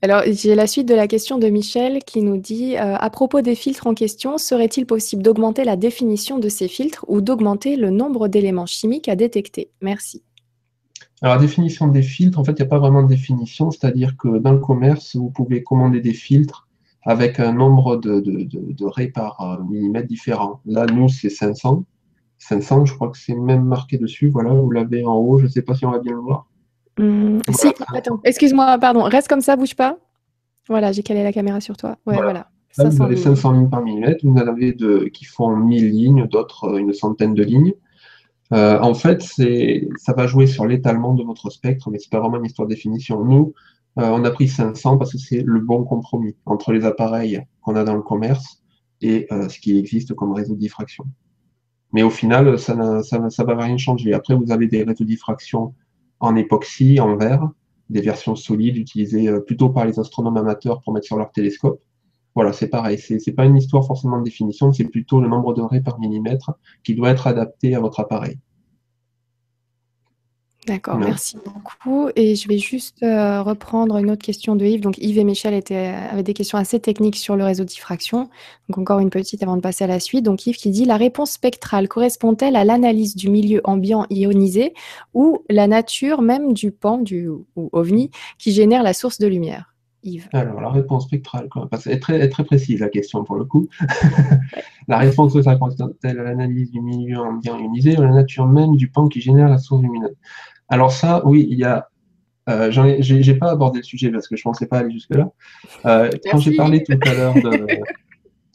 Alors, 0.00 0.22
j'ai 0.26 0.54
la 0.54 0.66
suite 0.66 0.88
de 0.88 0.94
la 0.94 1.06
question 1.06 1.38
de 1.38 1.48
Michel 1.48 1.98
qui 2.04 2.22
nous 2.22 2.38
dit 2.38 2.76
euh, 2.76 2.96
À 2.96 3.10
propos 3.10 3.40
des 3.40 3.54
filtres 3.54 3.86
en 3.86 3.94
question, 3.94 4.38
serait-il 4.38 4.86
possible 4.86 5.22
d'augmenter 5.22 5.64
la 5.64 5.76
définition 5.76 6.38
de 6.38 6.48
ces 6.48 6.68
filtres 6.68 7.04
ou 7.08 7.20
d'augmenter 7.20 7.76
le 7.76 7.90
nombre 7.90 8.28
d'éléments 8.28 8.66
chimiques 8.66 9.08
à 9.08 9.16
détecter? 9.16 9.70
Merci. 9.82 10.22
Alors, 11.20 11.34
la 11.34 11.40
définition 11.40 11.88
des 11.88 12.02
filtres, 12.02 12.38
en 12.38 12.44
fait, 12.44 12.52
il 12.52 12.62
n'y 12.62 12.66
a 12.66 12.66
pas 12.66 12.78
vraiment 12.78 13.02
de 13.02 13.08
définition, 13.08 13.70
c'est-à-dire 13.70 14.16
que 14.16 14.38
dans 14.38 14.52
le 14.52 14.60
commerce, 14.60 15.16
vous 15.16 15.30
pouvez 15.30 15.62
commander 15.62 16.00
des 16.00 16.14
filtres 16.14 16.68
avec 17.02 17.40
un 17.40 17.52
nombre 17.52 17.96
de, 17.96 18.20
de, 18.20 18.44
de, 18.44 18.84
raies 18.84 19.08
par 19.08 19.40
euh, 19.40 19.62
millimètre 19.64 20.06
différent. 20.06 20.60
Là, 20.66 20.86
nous, 20.86 21.08
c'est 21.08 21.30
500. 21.30 21.84
500, 22.38 22.86
je 22.86 22.94
crois 22.94 23.10
que 23.10 23.18
c'est 23.18 23.34
même 23.34 23.64
marqué 23.64 23.98
dessus. 23.98 24.28
Voilà, 24.30 24.50
vous 24.50 24.70
l'avez 24.70 25.04
en 25.04 25.16
haut. 25.16 25.38
Je 25.38 25.44
ne 25.44 25.48
sais 25.48 25.62
pas 25.62 25.74
si 25.74 25.84
on 25.84 25.90
va 25.90 25.98
bien 25.98 26.12
le 26.12 26.20
voir. 26.20 26.46
Hum, 26.98 27.40
si, 27.50 27.68
attends, 27.94 28.20
excuse-moi, 28.24 28.78
pardon. 28.78 29.02
Reste 29.02 29.28
comme 29.28 29.40
ça, 29.40 29.56
bouge 29.56 29.76
pas. 29.76 29.98
Voilà, 30.68 30.92
j'ai 30.92 31.02
calé 31.02 31.22
la 31.22 31.32
caméra 31.32 31.60
sur 31.60 31.76
toi. 31.76 31.96
Ouais, 32.06 32.16
voilà. 32.16 32.48
vous 32.76 33.02
avez 33.02 33.16
500 33.16 33.52
lignes 33.52 33.70
par 33.70 33.82
millimètre. 33.82 34.24
Vous 34.24 34.36
en 34.36 34.46
avez 34.46 34.72
de, 34.72 35.04
qui 35.12 35.24
font 35.24 35.56
1000 35.56 35.90
lignes, 35.90 36.26
d'autres 36.26 36.64
euh, 36.64 36.78
une 36.78 36.92
centaine 36.92 37.34
de 37.34 37.42
lignes. 37.42 37.72
Euh, 38.52 38.78
en 38.80 38.94
fait, 38.94 39.22
ça 39.22 40.12
va 40.14 40.26
jouer 40.26 40.46
sur 40.46 40.66
l'étalement 40.66 41.14
de 41.14 41.22
votre 41.22 41.50
spectre, 41.50 41.90
mais 41.90 41.98
ce 41.98 42.06
n'est 42.06 42.10
pas 42.10 42.20
vraiment 42.20 42.38
une 42.38 42.46
histoire 42.46 42.66
de 42.66 42.74
définition. 42.74 43.24
Nous, 43.24 43.52
euh, 43.98 44.08
on 44.10 44.24
a 44.24 44.30
pris 44.30 44.48
500 44.48 44.96
parce 44.96 45.12
que 45.12 45.18
c'est 45.18 45.42
le 45.42 45.60
bon 45.60 45.84
compromis 45.84 46.34
entre 46.46 46.72
les 46.72 46.84
appareils 46.84 47.42
qu'on 47.62 47.76
a 47.76 47.84
dans 47.84 47.94
le 47.94 48.02
commerce 48.02 48.62
et 49.00 49.28
ce 49.30 49.60
qui 49.60 49.78
existe 49.78 50.14
comme 50.14 50.32
réseau 50.32 50.54
de 50.54 50.58
diffraction. 50.58 51.04
Mais 51.92 52.02
au 52.02 52.10
final, 52.10 52.58
ça 52.58 52.74
ne 52.74 53.02
ça, 53.02 53.30
ça 53.30 53.44
va 53.44 53.56
rien 53.56 53.76
changer. 53.76 54.12
Après, 54.12 54.34
vous 54.34 54.50
avez 54.52 54.66
des 54.66 54.82
réseaux 54.82 55.04
de 55.04 55.08
diffraction 55.08 55.74
en 56.20 56.36
époxy, 56.36 57.00
en 57.00 57.16
verre, 57.16 57.48
des 57.90 58.00
versions 58.00 58.36
solides 58.36 58.76
utilisées 58.76 59.28
euh, 59.28 59.40
plutôt 59.40 59.70
par 59.70 59.86
les 59.86 59.98
astronomes 59.98 60.36
amateurs 60.36 60.82
pour 60.82 60.92
mettre 60.92 61.06
sur 61.06 61.16
leur 61.16 61.32
télescope. 61.32 61.80
Voilà, 62.34 62.52
c'est 62.52 62.68
pareil. 62.68 62.98
C'est 62.98 63.18
n'est 63.26 63.32
pas 63.32 63.46
une 63.46 63.56
histoire 63.56 63.86
forcément 63.86 64.18
de 64.18 64.24
définition, 64.24 64.72
c'est 64.72 64.84
plutôt 64.84 65.20
le 65.20 65.28
nombre 65.28 65.54
de 65.54 65.62
raies 65.62 65.80
par 65.80 65.98
millimètre 65.98 66.52
qui 66.84 66.94
doit 66.94 67.10
être 67.10 67.26
adapté 67.26 67.74
à 67.74 67.80
votre 67.80 68.00
appareil. 68.00 68.38
D'accord, 70.68 70.98
merci 70.98 71.38
beaucoup. 71.42 72.10
Et 72.14 72.34
je 72.34 72.46
vais 72.46 72.58
juste 72.58 73.02
euh, 73.02 73.42
reprendre 73.42 73.96
une 73.96 74.10
autre 74.10 74.22
question 74.22 74.54
de 74.54 74.66
Yves. 74.66 74.82
Donc 74.82 74.98
Yves 74.98 75.16
et 75.16 75.24
Michel 75.24 75.54
étaient, 75.54 75.94
avaient 76.10 76.22
des 76.22 76.34
questions 76.34 76.58
assez 76.58 76.78
techniques 76.78 77.16
sur 77.16 77.36
le 77.36 77.44
réseau 77.44 77.64
de 77.64 77.68
diffraction. 77.68 78.28
Donc 78.68 78.76
encore 78.76 78.98
une 78.98 79.08
petite 79.08 79.42
avant 79.42 79.56
de 79.56 79.62
passer 79.62 79.84
à 79.84 79.86
la 79.86 79.98
suite. 79.98 80.26
Donc 80.26 80.46
Yves 80.46 80.56
qui 80.56 80.70
dit 80.70 80.84
la 80.84 80.98
réponse 80.98 81.30
spectrale 81.30 81.88
correspond-elle 81.88 82.54
à 82.54 82.64
l'analyse 82.64 83.16
du 83.16 83.30
milieu 83.30 83.62
ambiant 83.64 84.04
ionisé 84.10 84.74
ou 85.14 85.42
la 85.48 85.68
nature 85.68 86.20
même 86.20 86.52
du 86.52 86.70
pan 86.70 86.98
du 86.98 87.28
ou 87.28 87.46
ovni 87.72 88.10
qui 88.38 88.52
génère 88.52 88.82
la 88.82 88.92
source 88.92 89.18
de 89.18 89.26
lumière? 89.26 89.74
Yves. 90.02 90.28
Alors 90.32 90.60
la 90.60 90.70
réponse 90.70 91.04
spectrale, 91.04 91.48
est 91.86 91.98
très, 91.98 92.28
très 92.28 92.44
précise 92.44 92.80
la 92.80 92.88
question 92.88 93.24
pour 93.24 93.36
le 93.36 93.46
coup. 93.46 93.68
la 94.88 94.98
réponse 94.98 95.32
correspond-elle 95.32 96.20
à 96.20 96.22
l'analyse 96.22 96.70
du 96.70 96.80
milieu 96.82 97.18
ambiant 97.18 97.58
ionisé 97.58 97.96
ou 97.98 98.02
la 98.02 98.12
nature 98.12 98.46
même 98.46 98.76
du 98.76 98.88
pan 98.88 99.08
qui 99.08 99.20
génère 99.22 99.48
la 99.48 99.58
source 99.58 99.82
lumineuse? 99.82 100.14
Alors 100.68 100.92
ça, 100.92 101.26
oui, 101.26 101.46
il 101.50 101.58
y 101.58 101.64
a. 101.64 101.88
Euh, 102.48 102.70
j'ai 102.70 103.34
pas 103.34 103.50
abordé 103.50 103.80
le 103.80 103.84
sujet 103.84 104.10
parce 104.10 104.26
que 104.26 104.36
je 104.36 104.42
pensais 104.42 104.66
pas 104.66 104.78
aller 104.78 104.90
jusque-là. 104.90 105.30
Euh, 105.84 106.08
quand 106.30 106.38
j'ai 106.38 106.56
parlé 106.56 106.82
tout 106.82 106.98
à 107.02 107.12
l'heure 107.12 107.34
de, 107.34 107.66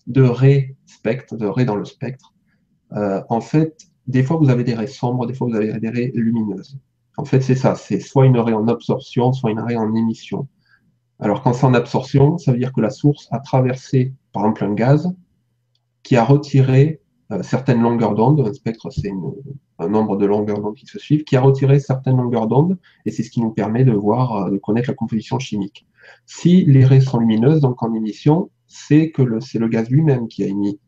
de 0.07 0.21
raies 0.23 0.75
spectre, 0.87 1.37
de 1.37 1.45
raies 1.45 1.65
dans 1.65 1.75
le 1.75 1.85
spectre, 1.85 2.33
euh, 2.93 3.21
en 3.29 3.39
fait, 3.39 3.77
des 4.07 4.23
fois 4.23 4.37
vous 4.37 4.49
avez 4.49 4.63
des 4.63 4.73
raies 4.73 4.87
sombres, 4.87 5.27
des 5.27 5.35
fois 5.35 5.47
vous 5.47 5.55
avez 5.55 5.79
des 5.79 5.89
raies 5.89 6.11
lumineuses. 6.15 6.79
En 7.17 7.25
fait, 7.25 7.41
c'est 7.41 7.55
ça, 7.55 7.75
c'est 7.75 7.99
soit 7.99 8.25
une 8.25 8.39
raie 8.39 8.53
en 8.53 8.67
absorption, 8.67 9.31
soit 9.31 9.51
une 9.51 9.59
raie 9.59 9.75
en 9.75 9.93
émission. 9.93 10.47
Alors 11.19 11.43
quand 11.43 11.53
c'est 11.53 11.65
en 11.65 11.75
absorption, 11.75 12.39
ça 12.39 12.51
veut 12.51 12.57
dire 12.57 12.73
que 12.73 12.81
la 12.81 12.89
source 12.89 13.27
a 13.31 13.39
traversé, 13.39 14.13
par 14.31 14.43
exemple, 14.43 14.63
un 14.63 14.73
gaz 14.73 15.13
qui 16.01 16.15
a 16.15 16.23
retiré 16.23 16.99
euh, 17.31 17.43
certaines 17.43 17.81
longueurs 17.81 18.15
d'onde. 18.15 18.41
Un 18.41 18.53
spectre, 18.53 18.89
c'est 18.89 19.11
un 19.79 19.89
nombre 19.89 20.17
de 20.17 20.25
longueurs 20.25 20.59
d'onde 20.59 20.75
qui 20.75 20.85
se 20.85 20.99
suivent, 20.99 21.23
qui 21.23 21.35
a 21.35 21.41
retiré 21.41 21.79
certaines 21.79 22.17
longueurs 22.17 22.47
d'onde, 22.47 22.77
et 23.05 23.11
c'est 23.11 23.23
ce 23.23 23.29
qui 23.29 23.41
nous 23.41 23.51
permet 23.51 23.83
de 23.83 23.91
voir, 23.91 24.35
euh, 24.35 24.51
de 24.51 24.57
connaître 24.57 24.89
la 24.89 24.95
composition 24.95 25.39
chimique. 25.39 25.85
Si 26.25 26.65
les 26.65 26.85
raies 26.85 27.01
sont 27.01 27.19
lumineuses, 27.19 27.61
donc 27.61 27.81
en 27.81 27.93
émission, 27.93 28.49
c'est 28.67 29.11
que 29.11 29.39
c'est 29.39 29.59
le 29.59 29.67
gaz 29.67 29.89
lui-même 29.89 30.27
qui 30.27 30.43
a 30.43 30.47
émis 30.47 30.79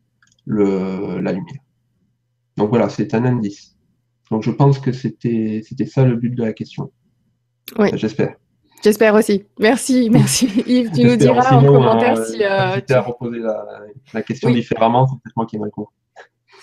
le, 0.44 1.20
la 1.20 1.32
lumière. 1.32 1.60
Donc 2.56 2.70
voilà, 2.70 2.88
c'est 2.88 3.14
un 3.14 3.24
indice. 3.24 3.76
Donc 4.30 4.42
je 4.42 4.50
pense 4.50 4.78
que 4.78 4.92
c'était 4.92 5.62
ça 5.86 6.04
le 6.04 6.16
but 6.16 6.30
de 6.30 6.42
la 6.42 6.52
question. 6.52 6.90
Oui. 7.78 7.88
J'espère. 7.94 8.36
J'espère 8.82 9.14
aussi. 9.14 9.44
Merci, 9.58 10.10
merci 10.10 10.46
Yves. 10.66 10.90
Tu 10.92 11.04
nous 11.04 11.16
diras 11.16 11.56
en 11.56 11.64
commentaire 11.64 12.24
si. 12.24 12.42
Euh, 12.44 12.80
tu... 12.86 12.92
à 12.92 13.00
reposer 13.00 13.40
la, 13.40 14.22
question 14.22 14.50
différemment, 14.50 15.06
c'est 15.06 15.14
peut-être 15.14 15.36
moi 15.36 15.46
qui 15.46 15.58
me 15.58 15.64
réponds. 15.64 15.88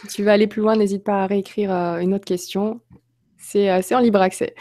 Si 0.03 0.15
tu 0.15 0.23
veux 0.23 0.29
aller 0.29 0.47
plus 0.47 0.61
loin, 0.61 0.75
n'hésite 0.75 1.03
pas 1.03 1.23
à 1.23 1.27
réécrire 1.27 1.71
une 1.71 2.13
autre 2.13 2.25
question. 2.25 2.81
C'est 3.37 3.95
en 3.95 3.99
libre 3.99 4.21
accès. 4.21 4.53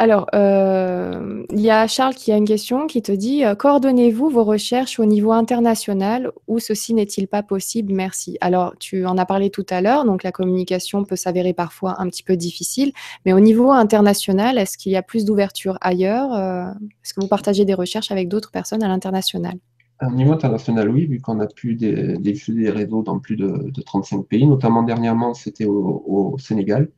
Alors, 0.00 0.28
euh, 0.32 1.44
il 1.50 1.60
y 1.60 1.72
a 1.72 1.88
Charles 1.88 2.14
qui 2.14 2.30
a 2.30 2.36
une 2.36 2.44
question 2.44 2.86
qui 2.86 3.02
te 3.02 3.10
dit 3.10 3.44
euh, 3.44 3.56
Coordonnez-vous 3.56 4.30
vos 4.30 4.44
recherches 4.44 5.00
au 5.00 5.04
niveau 5.04 5.32
international 5.32 6.30
ou 6.46 6.60
ceci 6.60 6.94
n'est-il 6.94 7.26
pas 7.26 7.42
possible? 7.42 7.92
Merci. 7.92 8.38
Alors, 8.40 8.74
tu 8.78 9.04
en 9.06 9.18
as 9.18 9.26
parlé 9.26 9.50
tout 9.50 9.66
à 9.68 9.80
l'heure, 9.80 10.04
donc 10.04 10.22
la 10.22 10.30
communication 10.30 11.04
peut 11.04 11.16
s'avérer 11.16 11.52
parfois 11.52 12.00
un 12.00 12.06
petit 12.08 12.22
peu 12.22 12.36
difficile, 12.36 12.92
mais 13.26 13.32
au 13.32 13.40
niveau 13.40 13.72
international, 13.72 14.56
est-ce 14.56 14.78
qu'il 14.78 14.92
y 14.92 14.96
a 14.96 15.02
plus 15.02 15.24
d'ouverture 15.24 15.78
ailleurs? 15.80 16.32
Euh, 16.32 16.70
Est-ce 17.04 17.12
que 17.12 17.20
vous 17.20 17.28
partagez 17.28 17.64
des 17.64 17.74
recherches 17.74 18.12
avec 18.12 18.28
d'autres 18.28 18.52
personnes 18.52 18.84
à 18.84 18.88
l'international? 18.88 19.54
Au 20.02 20.10
niveau 20.12 20.32
international, 20.32 20.88
oui, 20.90 21.06
vu 21.06 21.20
qu'on 21.20 21.40
a 21.40 21.46
pu 21.46 21.74
diffuser 21.74 22.62
des 22.62 22.70
réseaux 22.70 23.02
dans 23.02 23.18
plus 23.18 23.36
de, 23.36 23.70
35 23.84 24.26
pays, 24.26 24.46
notamment 24.46 24.82
dernièrement, 24.82 25.34
c'était 25.34 25.66
au, 25.66 26.36
Sénégal, 26.38 26.90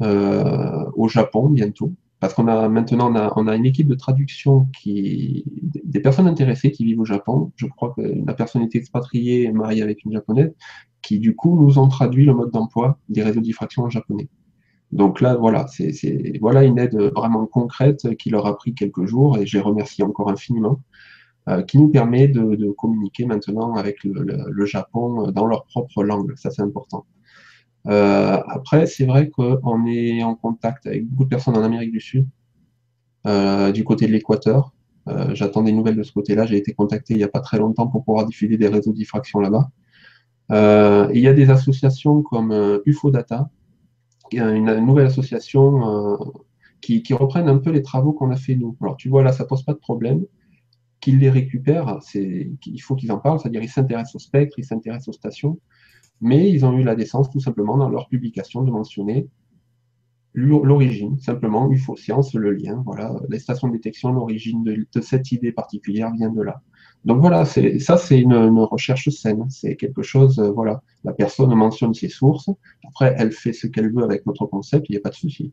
au 0.00 1.08
Japon 1.08 1.48
bientôt, 1.48 1.92
parce 2.20 2.34
qu'on 2.34 2.48
a 2.48 2.68
maintenant 2.68 3.12
on 3.36 3.46
a, 3.46 3.56
une 3.56 3.66
équipe 3.66 3.88
de 3.88 3.94
traduction 3.94 4.66
qui 4.78 5.44
des 5.84 6.00
personnes 6.00 6.26
intéressées 6.26 6.70
qui 6.70 6.84
vivent 6.84 7.00
au 7.00 7.04
Japon. 7.04 7.52
Je 7.56 7.66
crois 7.66 7.92
que 7.96 8.00
la 8.00 8.34
personne 8.34 8.62
est 8.62 8.74
expatriée 8.74 9.52
mariée 9.52 9.82
avec 9.82 10.04
une 10.04 10.12
japonaise 10.12 10.52
qui 11.02 11.18
du 11.18 11.36
coup 11.36 11.60
nous 11.60 11.78
ont 11.78 11.88
traduit 11.88 12.24
le 12.24 12.34
mode 12.34 12.50
d'emploi 12.50 12.98
des 13.10 13.22
réseaux 13.22 13.40
diffraction 13.40 13.84
en 13.84 13.90
japonais. 13.90 14.28
Donc 14.90 15.20
là, 15.20 15.34
voilà, 15.34 15.66
c'est 15.66 16.38
voilà 16.40 16.64
une 16.64 16.78
aide 16.78 16.96
vraiment 17.14 17.46
concrète 17.46 18.16
qui 18.16 18.30
leur 18.30 18.46
a 18.46 18.56
pris 18.56 18.74
quelques 18.74 19.04
jours 19.06 19.36
et 19.38 19.44
je 19.44 19.58
les 19.58 19.62
remercie 19.62 20.02
encore 20.02 20.30
infiniment, 20.30 20.80
euh, 20.80 21.13
qui 21.66 21.78
nous 21.78 21.88
permet 21.88 22.28
de, 22.28 22.70
communiquer 22.72 23.26
maintenant 23.26 23.74
avec 23.74 23.98
le 24.04 24.64
Japon 24.66 25.30
dans 25.30 25.46
leur 25.46 25.64
propre 25.66 26.02
langue. 26.02 26.32
Ça, 26.36 26.50
c'est 26.50 26.62
important. 26.62 27.04
Euh, 27.86 28.40
après, 28.48 28.86
c'est 28.86 29.04
vrai 29.04 29.28
qu'on 29.28 29.86
est 29.86 30.22
en 30.22 30.34
contact 30.34 30.86
avec 30.86 31.06
beaucoup 31.06 31.24
de 31.24 31.28
personnes 31.28 31.56
en 31.56 31.62
Amérique 31.62 31.92
du 31.92 32.00
Sud, 32.00 32.26
euh, 33.26 33.72
du 33.72 33.84
côté 33.84 34.06
de 34.06 34.12
l'Équateur. 34.12 34.72
Euh, 35.08 35.34
j'attends 35.34 35.62
des 35.62 35.72
nouvelles 35.72 35.96
de 35.96 36.02
ce 36.02 36.12
côté-là. 36.12 36.46
J'ai 36.46 36.56
été 36.56 36.72
contacté 36.72 37.14
il 37.14 37.18
n'y 37.18 37.24
a 37.24 37.28
pas 37.28 37.40
très 37.40 37.58
longtemps 37.58 37.86
pour 37.88 38.04
pouvoir 38.04 38.26
diffuser 38.26 38.56
des 38.56 38.68
réseaux 38.68 38.92
de 38.92 38.96
diffraction 38.96 39.40
là-bas. 39.40 39.68
il 41.12 41.20
y 41.20 41.28
a 41.28 41.34
des 41.34 41.50
associations 41.50 42.22
comme 42.22 42.80
UFO 42.86 43.10
Data, 43.10 43.50
une, 44.32 44.80
nouvelle 44.80 45.06
association 45.06 46.18
qui, 46.80 47.02
qui, 47.02 47.14
reprennent 47.14 47.48
un 47.48 47.58
peu 47.58 47.70
les 47.70 47.82
travaux 47.82 48.12
qu'on 48.12 48.30
a 48.30 48.36
fait 48.36 48.56
nous. 48.56 48.76
Alors 48.80 48.96
tu 48.96 49.08
vois 49.10 49.22
là, 49.22 49.32
ça 49.32 49.44
pose 49.44 49.62
pas 49.62 49.72
de 49.74 49.78
problème. 49.78 50.24
Qu'ils 51.04 51.18
les 51.18 51.28
récupèrent, 51.28 51.98
il 52.14 52.78
faut 52.80 52.94
qu'ils 52.94 53.12
en 53.12 53.18
parlent, 53.18 53.38
c'est-à-dire 53.38 53.62
ils 53.62 53.68
s'intéressent 53.68 54.14
au 54.14 54.18
spectre, 54.18 54.58
ils 54.58 54.64
s'intéressent 54.64 55.08
aux 55.08 55.12
stations 55.12 55.58
mais 56.20 56.50
ils 56.50 56.64
ont 56.64 56.72
eu 56.78 56.82
la 56.82 56.94
décence 56.94 57.30
tout 57.30 57.40
simplement 57.40 57.76
dans 57.76 57.88
leur 57.88 58.08
publication 58.08 58.62
de 58.62 58.70
mentionner 58.70 59.28
l'origine, 60.36 61.16
simplement 61.18 61.70
UFO 61.70 61.96
Science, 61.96 62.34
le 62.34 62.50
lien, 62.52 62.82
voilà, 62.84 63.14
les 63.28 63.38
stations 63.38 63.68
de 63.68 63.74
détection, 63.74 64.10
l'origine 64.10 64.64
de, 64.64 65.00
cette 65.00 65.30
idée 65.30 65.52
particulière 65.52 66.12
vient 66.12 66.30
de 66.30 66.42
là. 66.42 66.60
Donc 67.04 67.20
voilà, 67.20 67.44
ça 67.44 67.96
c'est 67.98 68.18
une, 68.18 68.34
recherche 68.34 69.10
saine, 69.10 69.46
c'est 69.48 69.76
quelque 69.76 70.02
chose, 70.02 70.40
euh, 70.40 70.50
voilà, 70.50 70.82
la 71.04 71.12
personne 71.12 71.54
mentionne 71.54 71.94
ses 71.94 72.08
sources, 72.08 72.50
après 72.88 73.14
elle 73.16 73.30
fait 73.30 73.52
ce 73.52 73.68
qu'elle 73.68 73.92
veut 73.92 74.02
avec 74.02 74.26
notre 74.26 74.46
concept, 74.46 74.86
il 74.88 74.92
n'y 74.92 74.98
a 74.98 75.02
pas 75.02 75.10
de 75.10 75.14
souci. 75.14 75.52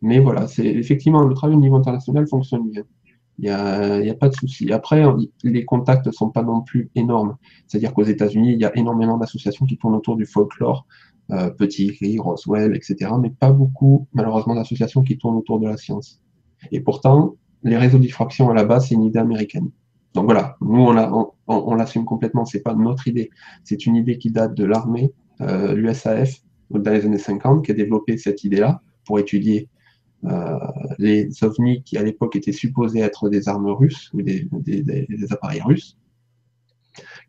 Mais 0.00 0.20
voilà, 0.20 0.46
c'est 0.46 0.66
effectivement 0.66 1.24
le 1.24 1.34
travail 1.34 1.56
au 1.56 1.60
niveau 1.60 1.76
international 1.76 2.28
fonctionne 2.28 2.70
bien. 2.70 2.84
Il 3.38 3.44
n'y 3.44 3.50
a, 3.50 3.96
a, 3.96 4.14
pas 4.14 4.28
de 4.28 4.34
souci. 4.34 4.72
Après, 4.72 5.02
les 5.42 5.64
contacts 5.64 6.06
ne 6.06 6.12
sont 6.12 6.30
pas 6.30 6.42
non 6.42 6.60
plus 6.62 6.90
énormes. 6.94 7.36
C'est-à-dire 7.66 7.92
qu'aux 7.92 8.04
États-Unis, 8.04 8.52
il 8.52 8.60
y 8.60 8.64
a 8.64 8.76
énormément 8.76 9.18
d'associations 9.18 9.66
qui 9.66 9.76
tournent 9.76 9.96
autour 9.96 10.16
du 10.16 10.24
folklore, 10.24 10.86
euh, 11.32 11.50
Petit 11.50 11.88
Gris, 11.88 12.18
Roswell, 12.18 12.76
etc. 12.76 13.10
Mais 13.20 13.30
pas 13.30 13.50
beaucoup, 13.50 14.06
malheureusement, 14.12 14.54
d'associations 14.54 15.02
qui 15.02 15.18
tournent 15.18 15.36
autour 15.36 15.58
de 15.58 15.66
la 15.66 15.76
science. 15.76 16.20
Et 16.70 16.80
pourtant, 16.80 17.34
les 17.64 17.76
réseaux 17.76 17.98
de 17.98 18.02
diffraction 18.02 18.50
à 18.50 18.54
la 18.54 18.64
base, 18.64 18.88
c'est 18.88 18.94
une 18.94 19.04
idée 19.04 19.18
américaine. 19.18 19.70
Donc 20.14 20.26
voilà, 20.26 20.56
nous, 20.60 20.94
on, 21.48 21.74
l'assume 21.74 22.04
complètement. 22.04 22.44
C'est 22.44 22.62
pas 22.62 22.74
notre 22.74 23.08
idée. 23.08 23.30
C'est 23.64 23.86
une 23.86 23.96
idée 23.96 24.16
qui 24.18 24.30
date 24.30 24.54
de 24.54 24.64
l'armée, 24.64 25.12
euh, 25.40 25.74
l'USAF, 25.74 26.40
dans 26.70 26.90
les 26.90 27.04
années 27.04 27.18
50, 27.18 27.64
qui 27.64 27.72
a 27.72 27.74
développé 27.74 28.16
cette 28.16 28.44
idée-là 28.44 28.80
pour 29.04 29.18
étudier 29.18 29.68
les 30.98 31.44
ovnis 31.44 31.82
qui 31.82 31.96
à 31.98 32.02
l'époque 32.02 32.36
étaient 32.36 32.52
supposés 32.52 33.00
être 33.00 33.28
des 33.28 33.48
armes 33.48 33.70
russes 33.70 34.10
ou 34.14 34.22
des, 34.22 34.48
appareils 35.30 35.62
russes, 35.62 35.98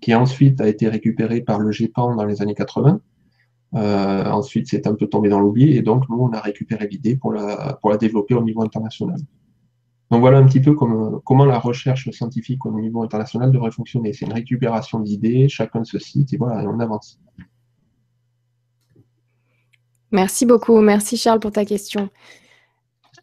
qui 0.01 0.13
ensuite 0.13 0.61
a 0.61 0.67
été 0.67 0.87
récupéré 0.87 1.41
par 1.41 1.59
le 1.59 1.71
GEPAN 1.71 2.15
dans 2.15 2.25
les 2.25 2.41
années 2.41 2.55
80. 2.55 3.01
Euh, 3.73 4.25
ensuite, 4.25 4.67
c'est 4.67 4.87
un 4.87 4.95
peu 4.95 5.07
tombé 5.07 5.27
dans 5.27 5.39
l'oubli 5.39 5.75
et 5.75 5.81
donc 5.81 6.07
nous, 6.09 6.17
on 6.17 6.31
a 6.31 6.39
récupéré 6.39 6.87
l'idée 6.87 7.17
pour 7.17 7.33
la, 7.33 7.77
pour 7.81 7.89
la 7.89 7.97
développer 7.97 8.33
au 8.33 8.43
niveau 8.43 8.61
international. 8.61 9.19
Donc 10.11 10.21
voilà 10.21 10.37
un 10.37 10.45
petit 10.45 10.61
peu 10.61 10.75
comment 10.75 11.45
la 11.45 11.57
recherche 11.57 12.09
scientifique 12.11 12.65
au 12.65 12.79
niveau 12.79 13.01
international 13.01 13.51
devrait 13.51 13.71
fonctionner. 13.71 14.13
C'est 14.13 14.25
une 14.25 14.33
récupération 14.33 14.99
d'idées, 14.99 15.49
chacun 15.49 15.83
se 15.83 15.97
cite 15.97 16.31
et 16.33 16.37
voilà, 16.37 16.69
on 16.69 16.79
avance. 16.79 17.19
Merci 20.11 20.45
beaucoup. 20.45 20.79
Merci 20.79 21.17
Charles 21.17 21.39
pour 21.39 21.51
ta 21.51 21.65
question. 21.65 22.09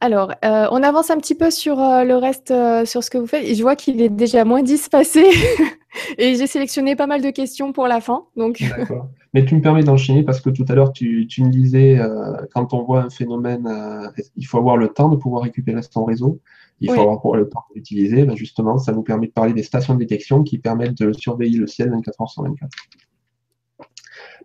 Alors, 0.03 0.33
euh, 0.45 0.67
on 0.73 0.83
avance 0.83 1.11
un 1.11 1.19
petit 1.19 1.37
peu 1.37 1.53
sur 1.53 1.79
euh, 1.79 2.03
le 2.03 2.17
reste, 2.17 2.51
euh, 2.51 2.85
sur 2.85 3.05
ce 3.05 3.11
que 3.11 3.19
vous 3.19 3.29
faites. 3.29 3.45
Et 3.45 3.55
je 3.55 3.63
vois 3.63 3.77
qu'il 3.77 4.03
est 4.03 4.09
déjà 4.09 4.45
moins 4.45 4.61
10 4.61 4.89
passé. 4.89 5.25
et 6.19 6.35
j'ai 6.35 6.49
sélectionné 6.49 6.97
pas 6.97 7.07
mal 7.07 7.23
de 7.23 7.31
questions 7.31 7.73
pour 7.73 7.87
la 7.87 8.01
fin. 8.01 8.25
Donc... 8.37 8.61
D'accord. 8.77 9.11
Mais 9.33 9.45
tu 9.45 9.55
me 9.55 9.61
permets 9.61 9.85
d'enchaîner 9.85 10.25
parce 10.25 10.41
que 10.41 10.51
tout 10.51 10.65
à 10.67 10.75
l'heure, 10.75 10.93
tu, 10.93 11.29
me 11.39 11.51
disais, 11.51 12.01
quand 12.53 12.75
on 12.75 12.83
voit 12.83 13.05
un 13.05 13.11
phénomène, 13.11 13.67
il 14.37 14.45
faut 14.45 14.59
avoir 14.59 14.77
le 14.77 14.89
temps 14.89 15.09
de 15.09 15.17
pouvoir 15.17 15.45
récupérer 15.45 15.81
son 15.89 16.05
réseau? 16.05 16.41
Il 16.81 16.91
faut 16.91 17.01
avoir 17.01 17.37
le 17.37 17.49
temps 17.49 17.63
d'utiliser. 17.75 18.25
Ben 18.25 18.37
justement, 18.37 18.79
ça 18.79 18.93
nous 18.93 19.03
permet 19.03 19.29
de 19.29 19.33
parler 19.33 19.53
des 19.55 19.63
stations 19.63 19.95
de 19.95 20.01
détection 20.01 20.43
qui 20.43 20.59
permettent 20.59 21.01
de 21.01 21.13
surveiller 21.13 21.57
le 21.57 21.69
ciel 21.69 21.91
24 21.91 22.21
heures 22.21 22.29
sur 22.29 22.43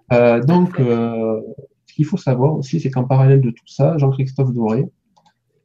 24. 0.09 0.45
donc, 0.45 0.75
ce 0.77 1.93
qu'il 1.93 2.05
faut 2.05 2.15
savoir 2.15 2.55
aussi, 2.55 2.79
c'est 2.79 2.91
qu'en 2.91 3.03
parallèle 3.03 3.41
de 3.41 3.49
tout 3.49 3.67
ça, 3.67 3.97
Jean-Christophe 3.97 4.53
Doré, 4.53 4.85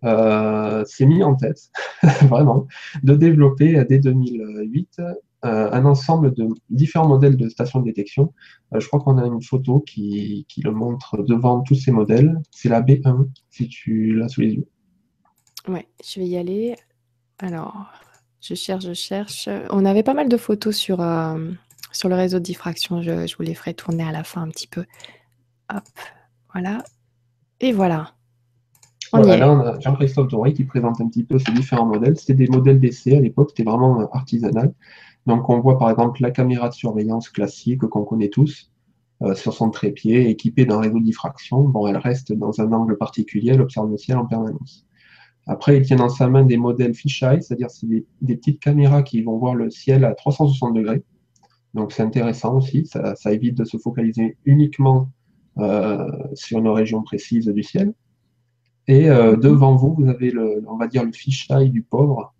euh, 0.05 0.85
s'est 0.85 1.07
mis 1.07 1.23
en 1.23 1.35
tête, 1.35 1.71
vraiment, 2.29 2.67
de 3.03 3.15
développer 3.15 3.85
dès 3.89 3.99
2008 3.99 5.01
euh, 5.45 5.71
un 5.73 5.85
ensemble 5.85 6.35
de 6.35 6.49
différents 6.71 7.09
modèles 7.09 7.37
de 7.37 7.49
stations 7.49 7.81
de 7.81 7.85
détection. 7.85 8.33
Euh, 8.75 8.81
je 8.81 8.87
crois 8.87 9.01
qu'on 9.01 9.19
a 9.19 9.27
une 9.27 9.43
photo 9.43 9.81
qui, 9.81 10.47
qui, 10.49 10.61
le 10.63 10.73
montre 10.73 11.23
devant 11.23 11.61
tous 11.61 11.75
ces 11.75 11.93
modèles. 11.93 12.41
C'est 12.51 12.69
la 12.69 12.81
B1, 12.81 13.29
si 13.51 13.69
tu 13.69 14.15
l'as 14.15 14.29
sous 14.29 14.41
les 14.41 14.55
yeux. 14.55 14.69
Ouais, 15.69 15.87
je 16.05 16.21
vais 16.21 16.27
y 16.27 16.37
aller. 16.37 16.77
Alors, 17.39 17.87
je 18.41 18.55
cherche, 18.55 18.85
je 18.85 18.93
cherche. 18.93 19.49
On 19.71 19.85
avait 19.85 20.05
pas 20.05 20.15
mal 20.15 20.29
de 20.29 20.37
photos 20.37 20.77
sur, 20.77 21.05
sur 21.93 22.09
le 22.09 22.15
réseau 22.15 22.39
de 22.39 22.45
diffraction. 22.45 23.03
Je, 23.03 23.27
je 23.27 23.37
vous 23.37 23.43
les 23.43 23.55
ferai 23.55 23.75
tourner 23.75 24.05
à 24.05 24.13
la 24.13 24.25
fin 24.25 24.43
un 24.43 24.49
petit 24.49 24.69
peu. 24.69 24.85
Hop, 25.73 25.83
voilà. 26.53 26.85
Et 27.61 27.73
voilà 27.73 28.15
là, 29.13 29.53
on 29.53 29.61
a 29.61 29.79
Jean-Christophe 29.81 30.29
Doré 30.29 30.53
qui 30.53 30.65
présente 30.65 31.01
un 31.01 31.09
petit 31.09 31.25
peu 31.25 31.39
ces 31.39 31.53
différents 31.53 31.87
modèles. 31.87 32.17
C'était 32.17 32.35
des 32.35 32.49
modèles 32.49 32.81
d'essai 32.81 33.17
à 33.17 33.21
l'époque, 33.21 33.51
c'était 33.51 33.69
vraiment 33.69 34.01
euh, 34.01 34.07
artisanal. 34.13 34.73
Donc, 35.27 35.49
on 35.49 35.61
voit 35.61 35.79
par 35.79 35.91
exemple 35.91 36.21
la 36.23 36.31
caméra 36.31 36.69
de 36.69 36.75
surveillance 36.75 37.29
classique 37.29 37.81
qu'on 37.81 38.05
connaît 38.05 38.29
tous 38.29 38.71
euh, 39.23 39.35
sur 39.35 39.53
son 39.53 39.71
trépied, 39.71 40.29
équipée 40.29 40.65
d'un 40.65 40.81
réseau 40.81 40.99
de 40.99 41.05
diffraction. 41.05 41.63
Bon, 41.63 41.87
elle 41.87 41.97
reste 41.97 42.33
dans 42.33 42.61
un 42.61 42.73
angle 42.73 42.97
particulier, 42.97 43.53
elle 43.53 43.61
observe 43.61 43.91
le 43.91 43.97
ciel 43.97 44.19
en 44.19 44.27
permanence. 44.27 44.87
Après, 45.47 45.77
il 45.77 45.85
tient 45.85 45.97
dans 45.97 46.09
sa 46.09 46.29
main 46.29 46.45
des 46.45 46.57
modèles 46.57 46.95
fisheye, 46.95 47.43
c'est-à-dire 47.43 47.71
c'est 47.71 47.87
des, 47.87 48.37
petites 48.37 48.61
caméras 48.61 49.03
qui 49.03 49.23
vont 49.23 49.39
voir 49.39 49.55
le 49.55 49.71
ciel 49.71 50.05
à 50.05 50.15
360 50.15 50.75
degrés. 50.75 51.03
Donc, 51.75 51.93
c'est 51.93 52.03
intéressant 52.03 52.57
aussi, 52.57 52.87
ça, 52.87 53.33
évite 53.33 53.57
de 53.57 53.65
se 53.65 53.77
focaliser 53.77 54.37
uniquement 54.45 55.11
euh, 55.59 56.07
sur 56.35 56.59
une 56.59 56.69
région 56.69 57.03
précise 57.03 57.47
du 57.47 57.63
ciel. 57.63 57.93
Et 58.89 59.09
euh, 59.09 59.37
devant 59.37 59.77
vous, 59.77 59.95
vous 59.95 60.09
avez 60.09 60.31
le, 60.31 60.63
on 60.67 60.77
va 60.77 60.89
dire 60.89 61.05
le 61.05 61.13
fisheye 61.13 61.71
du 61.71 61.83
pauvre, 61.83 62.35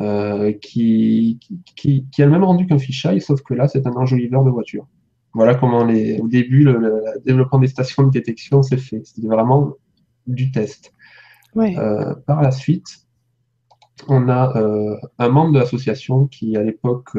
euh, 0.00 0.52
qui, 0.52 1.38
qui, 1.76 2.06
qui, 2.10 2.22
a 2.22 2.26
le 2.26 2.32
même 2.32 2.44
rendu 2.44 2.66
qu'un 2.66 2.78
fisheye, 2.78 3.20
sauf 3.20 3.42
que 3.42 3.54
là, 3.54 3.68
c'est 3.68 3.86
un 3.86 3.92
enjoliveur 3.92 4.44
de 4.44 4.50
voiture. 4.50 4.86
Voilà 5.34 5.54
comment 5.54 5.84
les, 5.84 6.18
au 6.20 6.28
début, 6.28 6.64
le, 6.64 7.02
développement 7.24 7.58
des 7.58 7.68
stations 7.68 8.04
de 8.04 8.10
détection 8.10 8.62
s'est 8.62 8.76
fait. 8.76 9.02
C'était 9.04 9.28
vraiment 9.28 9.74
du 10.26 10.50
test. 10.50 10.92
Euh, 11.56 12.14
par 12.26 12.42
la 12.42 12.50
suite, 12.50 12.86
on 14.08 14.28
a 14.28 14.54
un 15.18 15.28
membre 15.28 15.52
de 15.54 15.58
l'association 15.58 16.26
qui, 16.26 16.56
à 16.56 16.62
l'époque, 16.62 17.10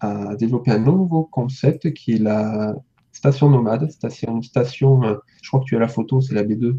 a 0.00 0.34
développé 0.36 0.70
un 0.70 0.78
nouveau 0.78 1.24
concept 1.24 1.92
qui 1.92 2.14
est 2.14 2.18
la 2.18 2.74
station 3.12 3.50
nomade. 3.50 3.88
Une 4.26 4.42
station, 4.42 5.02
je 5.42 5.48
crois 5.48 5.60
que 5.60 5.66
tu 5.66 5.76
as 5.76 5.80
la 5.80 5.88
photo, 5.88 6.20
c'est 6.20 6.34
la 6.34 6.44
B2 6.44 6.78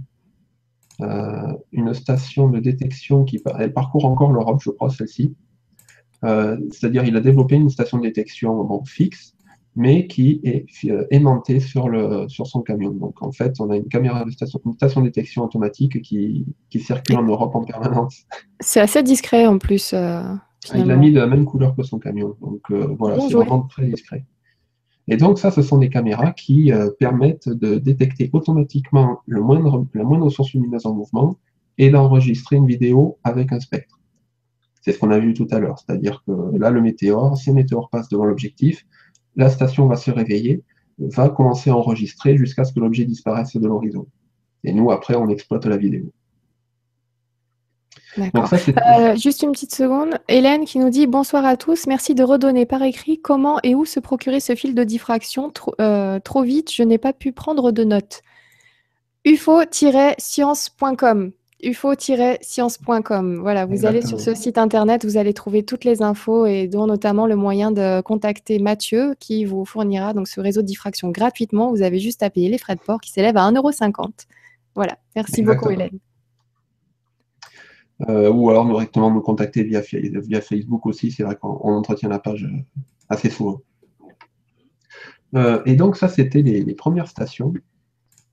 une 0.99 1.93
station 1.93 2.49
de 2.49 2.59
détection 2.59 3.23
qui 3.23 3.41
elle 3.59 3.73
parcourt 3.73 4.05
encore 4.05 4.31
l'Europe, 4.31 4.61
je 4.61 4.69
crois, 4.69 4.89
celle-ci. 4.89 5.35
C'est-à-dire, 6.23 7.03
il 7.03 7.15
a 7.15 7.19
développé 7.19 7.55
une 7.55 7.69
station 7.69 7.97
de 7.97 8.03
détection 8.03 8.83
fixe 8.85 9.35
mais 9.75 10.07
qui 10.07 10.39
est 10.43 10.65
euh, 10.89 11.05
aimantée 11.11 11.59
sur, 11.59 11.89
le, 11.89 12.27
sur 12.29 12.47
son 12.47 12.61
camion. 12.61 12.91
Donc 12.91 13.21
en 13.21 13.31
fait, 13.31 13.59
on 13.59 13.69
a 13.69 13.75
une 13.75 13.87
caméra 13.87 14.23
de 14.23 14.31
station, 14.31 14.59
une 14.65 14.73
station 14.73 15.01
de 15.01 15.07
détection 15.07 15.43
automatique 15.43 16.01
qui, 16.01 16.45
qui 16.69 16.79
circule 16.79 17.17
en 17.17 17.23
Europe 17.23 17.53
en 17.55 17.63
permanence. 17.63 18.23
C'est 18.61 18.79
assez 18.79 19.03
discret 19.03 19.45
en 19.45 19.57
plus. 19.57 19.93
Euh, 19.93 20.21
ah, 20.71 20.77
il 20.77 20.89
a 20.89 20.95
mis 20.95 21.11
de 21.11 21.19
la 21.19 21.27
même 21.27 21.45
couleur 21.45 21.75
que 21.75 21.83
son 21.83 21.99
camion. 21.99 22.35
Donc 22.41 22.61
euh, 22.71 22.95
voilà, 22.97 23.19
c'est 23.19 23.33
vraiment 23.33 23.63
très 23.63 23.85
discret. 23.85 24.25
Et 25.07 25.17
donc 25.17 25.37
ça, 25.37 25.51
ce 25.51 25.61
sont 25.61 25.77
des 25.77 25.89
caméras 25.89 26.31
qui 26.31 26.71
permettent 26.99 27.49
de 27.49 27.77
détecter 27.77 28.29
automatiquement 28.33 29.19
le 29.27 29.41
moindre, 29.41 29.85
la 29.93 30.03
moindre 30.03 30.29
source 30.29 30.53
lumineuse 30.53 30.85
en 30.85 30.93
mouvement 30.93 31.37
et 31.77 31.89
d'enregistrer 31.89 32.55
une 32.55 32.65
vidéo 32.65 33.17
avec 33.23 33.51
un 33.51 33.59
spectre. 33.59 33.99
C'est 34.81 34.91
ce 34.91 34.99
qu'on 34.99 35.11
a 35.11 35.19
vu 35.19 35.33
tout 35.33 35.47
à 35.51 35.59
l'heure, 35.59 35.79
c'est-à-dire 35.79 36.23
que 36.25 36.57
là, 36.57 36.69
le 36.69 36.81
météore, 36.81 37.37
si 37.37 37.49
un 37.49 37.53
météore 37.53 37.89
passe 37.89 38.07
devant 38.09 38.25
l'objectif, 38.25 38.85
la 39.35 39.49
station 39.49 39.87
va 39.87 39.95
se 39.95 40.11
réveiller, 40.11 40.63
va 40.97 41.29
commencer 41.29 41.69
à 41.69 41.75
enregistrer 41.75 42.37
jusqu'à 42.37 42.63
ce 42.63 42.73
que 42.73 42.79
l'objet 42.79 43.05
disparaisse 43.05 43.55
de 43.55 43.67
l'horizon. 43.67 44.07
Et 44.63 44.73
nous, 44.73 44.91
après, 44.91 45.15
on 45.15 45.27
exploite 45.27 45.65
la 45.65 45.77
vidéo. 45.77 46.11
D'accord. 48.17 48.49
Euh, 48.53 49.15
juste 49.15 49.41
une 49.41 49.51
petite 49.51 49.73
seconde. 49.73 50.15
Hélène 50.27 50.65
qui 50.65 50.79
nous 50.79 50.89
dit 50.89 51.07
Bonsoir 51.07 51.45
à 51.45 51.57
tous. 51.57 51.87
Merci 51.87 52.15
de 52.15 52.23
redonner 52.23 52.65
par 52.65 52.81
écrit 52.81 53.19
comment 53.19 53.59
et 53.63 53.75
où 53.75 53.85
se 53.85 53.99
procurer 53.99 54.39
ce 54.39 54.55
fil 54.55 54.73
de 54.73 54.83
diffraction. 54.83 55.49
Trop, 55.49 55.75
euh, 55.81 56.19
trop 56.19 56.43
vite, 56.43 56.71
je 56.71 56.83
n'ai 56.83 56.97
pas 56.97 57.13
pu 57.13 57.31
prendre 57.31 57.71
de 57.71 57.83
notes. 57.83 58.21
ufo-science.com 59.25 61.31
ufo-science.com. 61.63 63.39
Voilà, 63.39 63.65
vous 63.65 63.85
allez 63.85 64.05
sur 64.05 64.19
ce 64.19 64.35
site 64.35 64.57
internet, 64.57 65.03
vous 65.03 65.17
allez 65.17 65.33
trouver 65.33 65.63
toutes 65.63 65.83
les 65.83 66.01
infos 66.01 66.45
et 66.45 66.67
dont 66.67 66.85
notamment 66.85 67.27
le 67.27 67.35
moyen 67.35 67.71
de 67.71 68.01
contacter 68.01 68.59
Mathieu 68.59 69.15
qui 69.19 69.45
vous 69.45 69.65
fournira 69.65 70.13
donc 70.13 70.27
ce 70.27 70.39
réseau 70.39 70.61
de 70.61 70.67
diffraction 70.67 71.09
gratuitement. 71.09 71.71
Vous 71.71 71.81
avez 71.81 71.99
juste 71.99 72.23
à 72.23 72.29
payer 72.29 72.49
les 72.49 72.57
frais 72.57 72.75
de 72.75 72.81
port 72.81 73.01
qui 73.01 73.11
s'élèvent 73.11 73.37
à 73.37 73.49
1,50€. 73.49 74.25
Voilà, 74.75 74.97
merci 75.15 75.41
beaucoup 75.41 75.69
Hélène. 75.69 75.99
Euh, 78.09 78.29
ou 78.29 78.49
alors 78.49 78.65
directement 78.65 79.09
nous 79.09 79.21
contacter 79.21 79.63
via, 79.63 79.81
via 79.81 80.41
Facebook 80.41 80.85
aussi, 80.85 81.11
c'est 81.11 81.23
vrai 81.23 81.37
qu'on 81.37 81.75
entretient 81.75 82.09
la 82.09 82.19
page 82.19 82.43
euh, 82.43 82.81
assez 83.07 83.29
souvent. 83.29 83.61
Euh, 85.35 85.61
et 85.65 85.75
donc 85.75 85.95
ça, 85.95 86.09
c'était 86.09 86.41
les 86.41 86.75
premières 86.75 87.07
stations. 87.07 87.53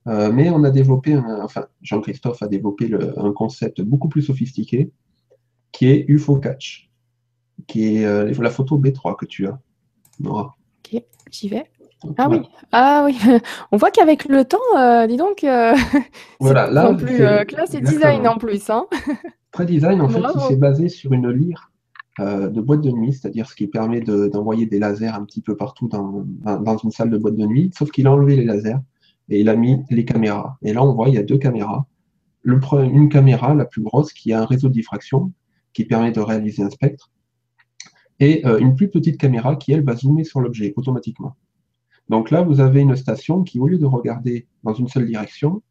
Euh, 0.09 0.33
mais 0.33 0.51
on 0.51 0.65
a 0.65 0.71
développé, 0.71 1.17
enfin, 1.17 1.67
Jean-Christophe 1.81 2.43
a 2.43 2.49
développé 2.49 2.91
un 3.17 3.33
concept 3.33 3.81
beaucoup 3.83 4.09
plus 4.09 4.23
sophistiqué, 4.23 4.91
qui 5.71 5.87
est 5.89 6.05
UFO 6.09 6.37
Catch, 6.37 6.91
qui 7.69 7.97
est 7.97 8.05
euh, 8.05 8.33
la 8.41 8.51
photo 8.51 8.79
B3 8.79 9.17
que 9.17 9.27
tu 9.27 9.47
as, 9.47 9.59
Nora. 10.19 10.57
Ok, 10.85 11.03
j'y 11.31 11.49
vais. 11.49 11.67
Ah 12.19 12.29
oui, 12.29 12.41
ah 12.73 13.03
oui. 13.07 13.17
On 13.73 13.77
voit 13.77 13.93
qu'avec 13.93 14.25
le 14.25 14.45
temps, 14.45 14.59
euh, 14.77 15.07
dis 15.07 15.17
donc, 15.17 15.47
voilà, 16.41 16.69
là, 16.69 16.93
plus, 16.95 17.19
là 17.19 17.65
c'est 17.67 17.81
design 17.81 18.27
en 18.27 18.39
plus. 18.39 18.71
Hein. 18.71 18.87
Très 19.53 19.67
design, 19.67 20.01
en 20.01 20.09
fait, 20.09 20.21
qui 20.21 20.41
s'est 20.49 20.57
basé 20.57 20.89
sur 20.89 21.13
une 21.13 21.31
lyre 21.31 21.71
de 22.19 22.61
boîte 22.61 22.83
de 22.83 22.91
nuit, 22.91 23.13
c'est-à-dire 23.13 23.49
ce 23.49 23.55
qui 23.55 23.67
permet 23.67 24.01
d'envoyer 24.01 24.67
des 24.67 24.79
lasers 24.79 25.15
un 25.15 25.25
petit 25.25 25.41
peu 25.41 25.57
partout 25.57 25.89
dans, 25.89 26.25
dans, 26.43 26.77
une 26.77 26.91
salle 26.91 27.11
de 27.11 27.19
boîte 27.19 27.37
de 27.37 27.47
nuit, 27.47 27.71
sauf 27.77 27.91
qu'il 27.91 28.07
a 28.07 28.13
enlevé 28.13 28.37
les 28.37 28.45
lasers 28.45 28.79
et 29.29 29.41
il 29.41 29.49
a 29.49 29.57
mis 29.57 29.83
les 29.91 30.05
caméras. 30.05 30.59
Et 30.63 30.73
là, 30.73 30.83
on 30.83 30.95
voit, 30.95 31.09
il 31.09 31.15
y 31.15 31.19
a 31.19 31.23
deux 31.23 31.39
caméras. 31.39 31.87
Le, 32.43 32.61
une 32.85 33.09
caméra, 33.09 33.55
la 33.55 33.65
plus 33.65 33.83
grosse, 33.83 34.13
qui 34.13 34.33
a 34.33 34.43
un 34.43 34.45
réseau 34.45 34.69
de 34.69 34.75
diffraction 34.75 35.33
qui 35.73 35.85
permet 35.85 36.13
de 36.13 36.21
réaliser 36.21 36.63
un 36.63 36.71
spectre, 36.71 37.11
et 38.21 38.47
euh, 38.47 38.59
une 38.59 38.75
plus 38.75 38.89
petite 38.89 39.19
caméra 39.19 39.57
qui, 39.57 39.73
elle, 39.73 39.83
va 39.83 39.97
zoomer 39.97 40.25
sur 40.25 40.41
l'objet 40.41 40.75
automatiquement. 40.77 41.37
Donc 42.09 42.31
là, 42.31 42.43
vous 42.43 42.61
avez 42.61 42.81
une 42.81 42.95
station 42.97 43.43
qui, 43.43 43.59
au 43.59 43.67
lieu 43.67 43.79
de 43.79 43.87
regarder 43.87 44.47
dans 44.65 44.75
une 44.75 44.89
seule 44.89 45.07
direction, 45.07 45.63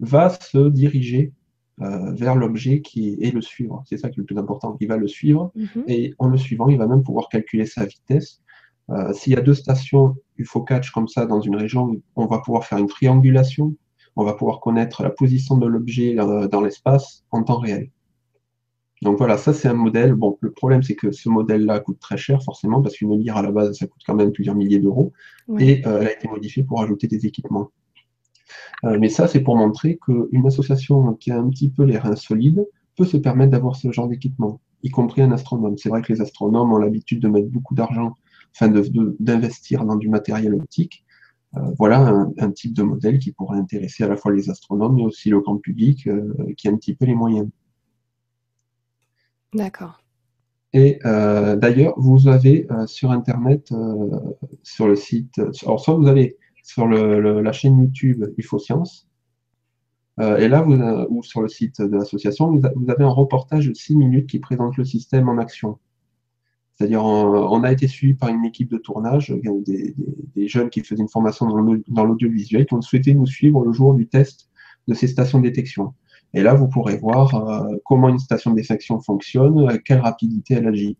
va 0.00 0.30
se 0.30 0.68
diriger 0.68 1.32
euh, 1.80 2.12
vers 2.12 2.34
l'objet 2.34 2.80
qui 2.82 3.10
est, 3.10 3.28
et 3.28 3.30
le 3.30 3.40
suivre. 3.40 3.82
C'est 3.86 3.96
ça 3.96 4.10
qui 4.10 4.20
est 4.20 4.22
le 4.22 4.26
plus 4.26 4.38
important. 4.38 4.76
Il 4.80 4.88
va 4.88 4.96
le 4.96 5.08
suivre, 5.08 5.52
mhm. 5.54 5.84
et 5.88 6.14
en 6.18 6.28
le 6.28 6.36
suivant, 6.36 6.68
il 6.68 6.78
va 6.78 6.86
même 6.86 7.02
pouvoir 7.02 7.28
calculer 7.28 7.66
sa 7.66 7.84
vitesse 7.86 8.40
euh, 8.90 9.12
s'il 9.12 9.32
y 9.32 9.36
a 9.36 9.40
deux 9.40 9.54
stations 9.54 10.16
UFO 10.36 10.62
catch 10.62 10.90
comme 10.90 11.06
ça 11.06 11.26
dans 11.26 11.40
une 11.40 11.56
région, 11.56 12.00
on 12.16 12.26
va 12.26 12.38
pouvoir 12.38 12.64
faire 12.64 12.78
une 12.78 12.88
triangulation, 12.88 13.76
on 14.16 14.24
va 14.24 14.34
pouvoir 14.34 14.60
connaître 14.60 15.02
la 15.02 15.10
position 15.10 15.56
de 15.56 15.66
l'objet 15.66 16.18
euh, 16.18 16.48
dans 16.48 16.60
l'espace 16.60 17.24
en 17.30 17.44
temps 17.44 17.58
réel. 17.58 17.90
Donc 19.02 19.16
voilà, 19.16 19.38
ça 19.38 19.54
c'est 19.54 19.68
un 19.68 19.74
modèle. 19.74 20.14
Bon, 20.14 20.36
le 20.40 20.50
problème 20.50 20.82
c'est 20.82 20.96
que 20.96 21.12
ce 21.12 21.28
modèle-là 21.28 21.80
coûte 21.80 22.00
très 22.00 22.16
cher 22.16 22.42
forcément 22.42 22.82
parce 22.82 22.96
qu'une 22.96 23.16
lyre 23.16 23.36
à 23.36 23.42
la 23.42 23.52
base 23.52 23.78
ça 23.78 23.86
coûte 23.86 24.02
quand 24.04 24.14
même 24.14 24.32
plusieurs 24.32 24.56
milliers 24.56 24.80
d'euros 24.80 25.12
et 25.58 25.86
euh, 25.86 26.00
elle 26.00 26.08
a 26.08 26.12
été 26.12 26.28
modifiée 26.28 26.64
pour 26.64 26.82
ajouter 26.82 27.06
des 27.06 27.26
équipements. 27.26 27.70
Mais 28.82 29.08
ça 29.08 29.28
c'est 29.28 29.40
pour 29.40 29.56
montrer 29.56 29.98
qu'une 29.98 30.46
association 30.46 31.14
qui 31.14 31.30
a 31.30 31.38
un 31.38 31.48
petit 31.50 31.68
peu 31.68 31.84
les 31.84 31.98
reins 31.98 32.16
solides 32.16 32.66
peut 32.96 33.04
se 33.04 33.16
permettre 33.16 33.52
d'avoir 33.52 33.76
ce 33.76 33.90
genre 33.92 34.08
d'équipement, 34.08 34.60
y 34.82 34.90
compris 34.90 35.22
un 35.22 35.32
astronome. 35.32 35.76
C'est 35.78 35.88
vrai 35.88 36.02
que 36.02 36.12
les 36.12 36.20
astronomes 36.20 36.72
ont 36.72 36.78
l'habitude 36.78 37.20
de 37.20 37.28
mettre 37.28 37.48
beaucoup 37.48 37.74
d'argent 37.74 38.14
enfin 38.54 38.72
d'investir 39.18 39.84
dans 39.84 39.96
du 39.96 40.08
matériel 40.08 40.54
optique. 40.54 41.04
Euh, 41.56 41.60
voilà 41.78 42.28
un, 42.38 42.50
type 42.52 42.74
de 42.74 42.82
modèle 42.82 43.18
qui 43.18 43.32
pourrait 43.32 43.58
intéresser 43.58 44.04
à 44.04 44.08
la 44.08 44.16
fois 44.16 44.32
les 44.32 44.50
astronomes, 44.50 44.96
mais 44.96 45.02
aussi 45.02 45.30
le 45.30 45.40
grand 45.40 45.56
public 45.56 46.06
euh, 46.06 46.32
qui 46.56 46.68
a 46.68 46.70
un 46.70 46.76
petit 46.76 46.94
peu 46.94 47.06
les 47.06 47.14
moyens. 47.14 47.48
D'accord. 49.52 50.00
Et 50.72 51.00
euh, 51.04 51.56
d'ailleurs, 51.56 51.94
vous 51.96 52.28
avez 52.28 52.68
sur 52.86 53.10
Internet, 53.10 53.74
sur 54.62 54.86
le 54.86 54.94
site, 54.94 55.40
alors 55.64 55.80
soit 55.80 55.94
vous 55.94 56.06
avez 56.06 56.36
sur 56.62 56.86
la 56.86 57.52
chaîne 57.52 57.80
YouTube 57.80 58.24
UFO-Science, 58.36 59.08
et 60.20 60.48
là, 60.48 60.60
vous, 60.60 60.74
ou 61.08 61.22
sur 61.22 61.40
le 61.40 61.48
site 61.48 61.80
de 61.80 61.96
l'association, 61.96 62.50
vous, 62.50 62.90
avez 62.90 63.04
un 63.04 63.08
reportage 63.08 63.68
de 63.68 63.74
6 63.74 63.96
minutes 63.96 64.26
qui 64.28 64.38
présente 64.38 64.76
le 64.76 64.84
système 64.84 65.30
en 65.30 65.38
action. 65.38 65.78
C'est-à-dire, 66.80 67.04
on, 67.04 67.62
a 67.62 67.72
été 67.72 67.86
suivi 67.88 68.14
par 68.14 68.30
une 68.30 68.42
équipe 68.46 68.70
de 68.70 68.78
tournage, 68.78 69.30
euh, 69.32 69.62
des, 69.66 70.48
jeunes 70.48 70.70
qui 70.70 70.80
faisaient 70.80 71.02
une 71.02 71.10
formation 71.10 71.46
dans 71.88 72.04
l'audiovisuel, 72.04 72.64
qui 72.64 72.72
ont 72.72 72.80
souhaité 72.80 73.12
nous 73.12 73.26
suivre 73.26 73.62
le 73.62 73.72
jour 73.74 73.92
du 73.92 74.08
test 74.08 74.48
de 74.88 74.94
ces 74.94 75.06
stations 75.06 75.40
de 75.40 75.44
détection. 75.44 75.92
Et 76.32 76.42
là, 76.42 76.54
vous 76.54 76.68
pourrez 76.68 76.96
voir 76.96 77.34
euh, 77.34 77.76
comment 77.84 78.08
une 78.08 78.18
station 78.18 78.52
de 78.52 78.56
détection 78.56 78.98
fonctionne, 78.98 79.68
à 79.68 79.76
quelle 79.76 80.00
rapidité 80.00 80.54
elle 80.54 80.68
agit. 80.68 80.96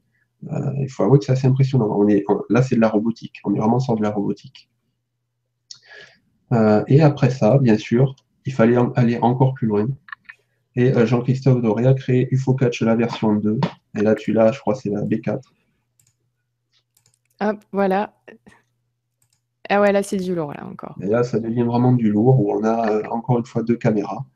Euh, 0.53 0.71
il 0.81 0.91
faut 0.91 1.03
avouer 1.03 1.19
que 1.19 1.25
c'est 1.25 1.33
assez 1.33 1.47
impressionnant. 1.47 1.89
Là, 2.51 2.63
c'est 2.63 2.75
de 2.75 2.81
la 2.81 2.91
robotique. 2.91 3.37
On 3.45 3.55
est 3.55 3.59
vraiment 3.59 3.81
sur 3.81 3.97
de 3.97 4.03
la 4.03 4.11
robotique. 4.11 4.69
Et 6.89 7.01
après 7.03 7.31
ça, 7.31 7.59
bien 7.59 7.77
sûr, 7.77 8.17
il 8.47 8.53
fallait 8.53 8.77
aller 8.97 9.19
encore 9.23 9.55
plus 9.55 9.67
loin. 9.67 9.89
Et 10.77 10.93
Jean-Christophe 11.07 11.63
Doré 11.63 11.87
a 11.87 11.95
créé 11.95 12.29
UFOCatch 12.33 12.83
la 12.83 12.95
version 12.95 13.35
2. 13.35 13.61
Et 13.99 14.03
là, 14.03 14.15
tu 14.15 14.33
l'as, 14.33 14.53
je 14.53 14.61
crois, 14.61 14.75
c'est 14.75 14.91
la 14.91 15.03
B4. 15.03 15.41
Hop, 17.41 17.57
voilà. 17.73 18.13
Ah 19.69 19.81
ouais, 19.81 19.93
là, 19.93 20.03
c'est 20.03 20.17
du 20.17 20.35
lourd, 20.35 20.53
là, 20.53 20.67
encore. 20.67 20.97
Et 21.01 21.07
là, 21.07 21.23
ça 21.23 21.39
devient 21.39 21.63
vraiment 21.63 21.93
du 21.93 22.11
lourd, 22.11 22.41
où 22.41 22.53
on 22.53 22.65
a 22.65 22.91
euh, 22.91 23.03
encore 23.11 23.39
une 23.39 23.47
fois 23.47 23.63
deux 23.63 23.77
caméras. 23.77 24.27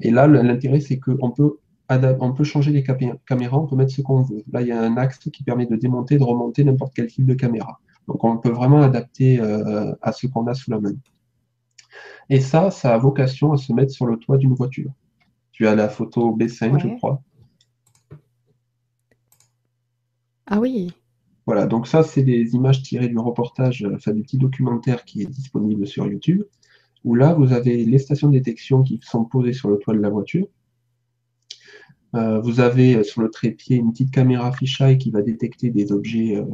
Et 0.00 0.10
là, 0.10 0.26
l'intérêt, 0.26 0.80
c'est 0.80 0.98
qu'on 0.98 1.32
peut, 1.32 1.58
on 1.90 2.32
peut 2.32 2.44
changer 2.44 2.70
les 2.70 2.82
caméras, 2.82 3.58
on 3.58 3.66
peut 3.66 3.76
mettre 3.76 3.92
ce 3.92 4.00
qu'on 4.00 4.22
veut. 4.22 4.44
Là, 4.52 4.62
il 4.62 4.68
y 4.68 4.72
a 4.72 4.80
un 4.80 4.96
axe 4.96 5.18
qui 5.18 5.42
permet 5.42 5.66
de 5.66 5.76
démonter, 5.76 6.18
de 6.18 6.22
remonter 6.22 6.62
n'importe 6.64 6.92
quel 6.94 7.08
type 7.08 7.26
de 7.26 7.34
caméra. 7.34 7.80
Donc, 8.06 8.22
on 8.22 8.38
peut 8.38 8.50
vraiment 8.50 8.82
adapter 8.82 9.40
euh, 9.40 9.92
à 10.02 10.12
ce 10.12 10.28
qu'on 10.28 10.46
a 10.46 10.54
sous 10.54 10.70
la 10.70 10.78
main. 10.78 10.92
Et 12.28 12.40
ça, 12.40 12.70
ça 12.70 12.94
a 12.94 12.98
vocation 12.98 13.52
à 13.52 13.56
se 13.56 13.72
mettre 13.72 13.92
sur 13.92 14.06
le 14.06 14.16
toit 14.16 14.36
d'une 14.36 14.54
voiture. 14.54 14.90
Tu 15.52 15.66
as 15.66 15.74
la 15.74 15.88
photo 15.88 16.36
B5, 16.36 16.78
je 16.78 16.88
crois. 16.96 17.22
Ah 20.46 20.60
oui. 20.60 20.92
Voilà, 21.46 21.66
donc 21.66 21.86
ça, 21.86 22.02
c'est 22.02 22.22
des 22.22 22.54
images 22.54 22.82
tirées 22.82 23.08
du 23.08 23.18
reportage, 23.18 23.84
euh, 23.84 23.94
enfin 23.94 24.12
du 24.12 24.22
petit 24.22 24.38
documentaire 24.38 25.04
qui 25.04 25.22
est 25.22 25.26
disponible 25.26 25.86
sur 25.86 26.06
YouTube, 26.06 26.42
où 27.04 27.14
là, 27.14 27.34
vous 27.34 27.52
avez 27.52 27.84
les 27.84 27.98
stations 27.98 28.28
de 28.28 28.32
détection 28.32 28.82
qui 28.82 29.00
sont 29.02 29.24
posées 29.24 29.52
sur 29.52 29.70
le 29.70 29.78
toit 29.78 29.94
de 29.94 30.00
la 30.00 30.10
voiture. 30.10 30.46
Euh, 32.14 32.40
vous 32.40 32.60
avez 32.60 32.96
euh, 32.96 33.02
sur 33.04 33.22
le 33.22 33.30
trépied 33.30 33.76
une 33.76 33.92
petite 33.92 34.10
caméra 34.10 34.52
fisheye 34.52 34.98
qui 34.98 35.10
va 35.10 35.22
détecter 35.22 35.70
des 35.70 35.92
objets 35.92 36.44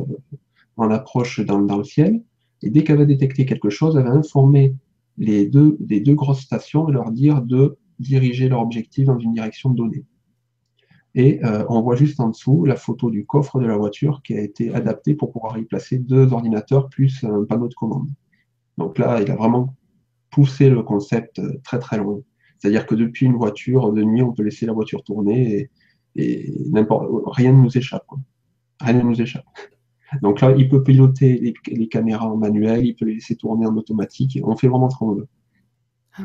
en 0.77 0.91
approche 0.91 1.41
dans, 1.41 1.59
le 1.59 1.85
ciel. 1.85 2.23
Et 2.63 2.71
dès 2.71 2.85
qu'elle 2.85 2.99
va 2.99 3.05
détecter 3.07 3.47
quelque 3.47 3.71
chose, 3.71 3.97
elle 3.97 4.05
va 4.05 4.11
informer 4.11 4.75
les 5.19 5.47
deux, 5.47 5.77
deux 5.81 6.15
grosses 6.15 6.43
stations 6.43 6.89
et 6.89 6.93
leur 6.93 7.11
dire 7.11 7.43
de 7.43 7.77
diriger 7.99 8.49
leur 8.49 8.61
objectif 8.61 9.07
dans 9.07 9.19
une 9.19 9.33
direction 9.33 9.71
donnée. 9.71 10.05
Et 11.15 11.45
euh, 11.45 11.65
on 11.69 11.83
voit 11.83 11.97
juste 11.97 12.21
en 12.21 12.31
dessous 12.31 12.65
la 12.65 12.77
photo 12.77 13.11
du 13.11 13.27
coffre 13.27 13.61
de 13.61 13.67
la 13.67 13.77
voiture 13.77 14.23
qui 14.23 14.35
a 14.35 14.41
été 14.41 14.75
adapté 14.75 15.15
pour 15.15 15.31
pouvoir 15.31 15.59
y 15.59 15.65
placer 15.65 15.99
deux 15.99 16.33
ordinateurs 16.33 16.89
plus 16.89 17.23
un 17.25 17.45
panneau 17.45 17.69
de 17.69 17.75
commande. 17.75 18.09
Donc 18.79 18.99
là, 18.99 19.21
il 19.21 19.31
a 19.31 19.37
vraiment 19.37 19.77
poussé 20.31 20.71
le 20.71 20.83
concept 20.83 21.39
euh, 21.39 21.61
très 21.65 21.79
très 21.79 21.99
loin. 21.99 22.21
C'est-à-dire 22.59 22.87
que 22.87 22.95
depuis 22.95 23.27
une 23.27 23.37
voiture, 23.37 23.93
de 23.93 24.03
nuit, 24.03 24.23
on 24.23 24.33
peut 24.33 24.43
laisser 24.43 24.67
la 24.67 24.73
voiture 24.73 25.03
tourner 25.05 25.69
et, 26.17 26.55
rien 27.27 27.53
ne 27.53 27.63
nous 27.63 27.77
échappe. 27.77 28.07
Rien 28.81 28.95
ne 28.95 29.03
nous 29.03 29.21
échappe. 29.21 29.45
Donc 30.21 30.41
là, 30.41 30.55
il 30.57 30.69
peut 30.69 30.83
piloter 30.83 31.55
les, 31.67 31.89
caméras 31.89 32.27
en 32.27 32.37
manuel, 32.37 32.85
il 32.85 32.95
peut 32.95 33.07
les 33.07 33.15
laisser 33.15 33.37
tourner 33.37 33.67
en 33.67 33.77
automatique. 33.77 34.39
on 34.43 34.57
fait 34.57 34.69
vraiment 34.69 34.91
ce 34.91 34.99
qu'on 34.99 35.13
veut. 35.13 35.29
Ah 36.15 36.25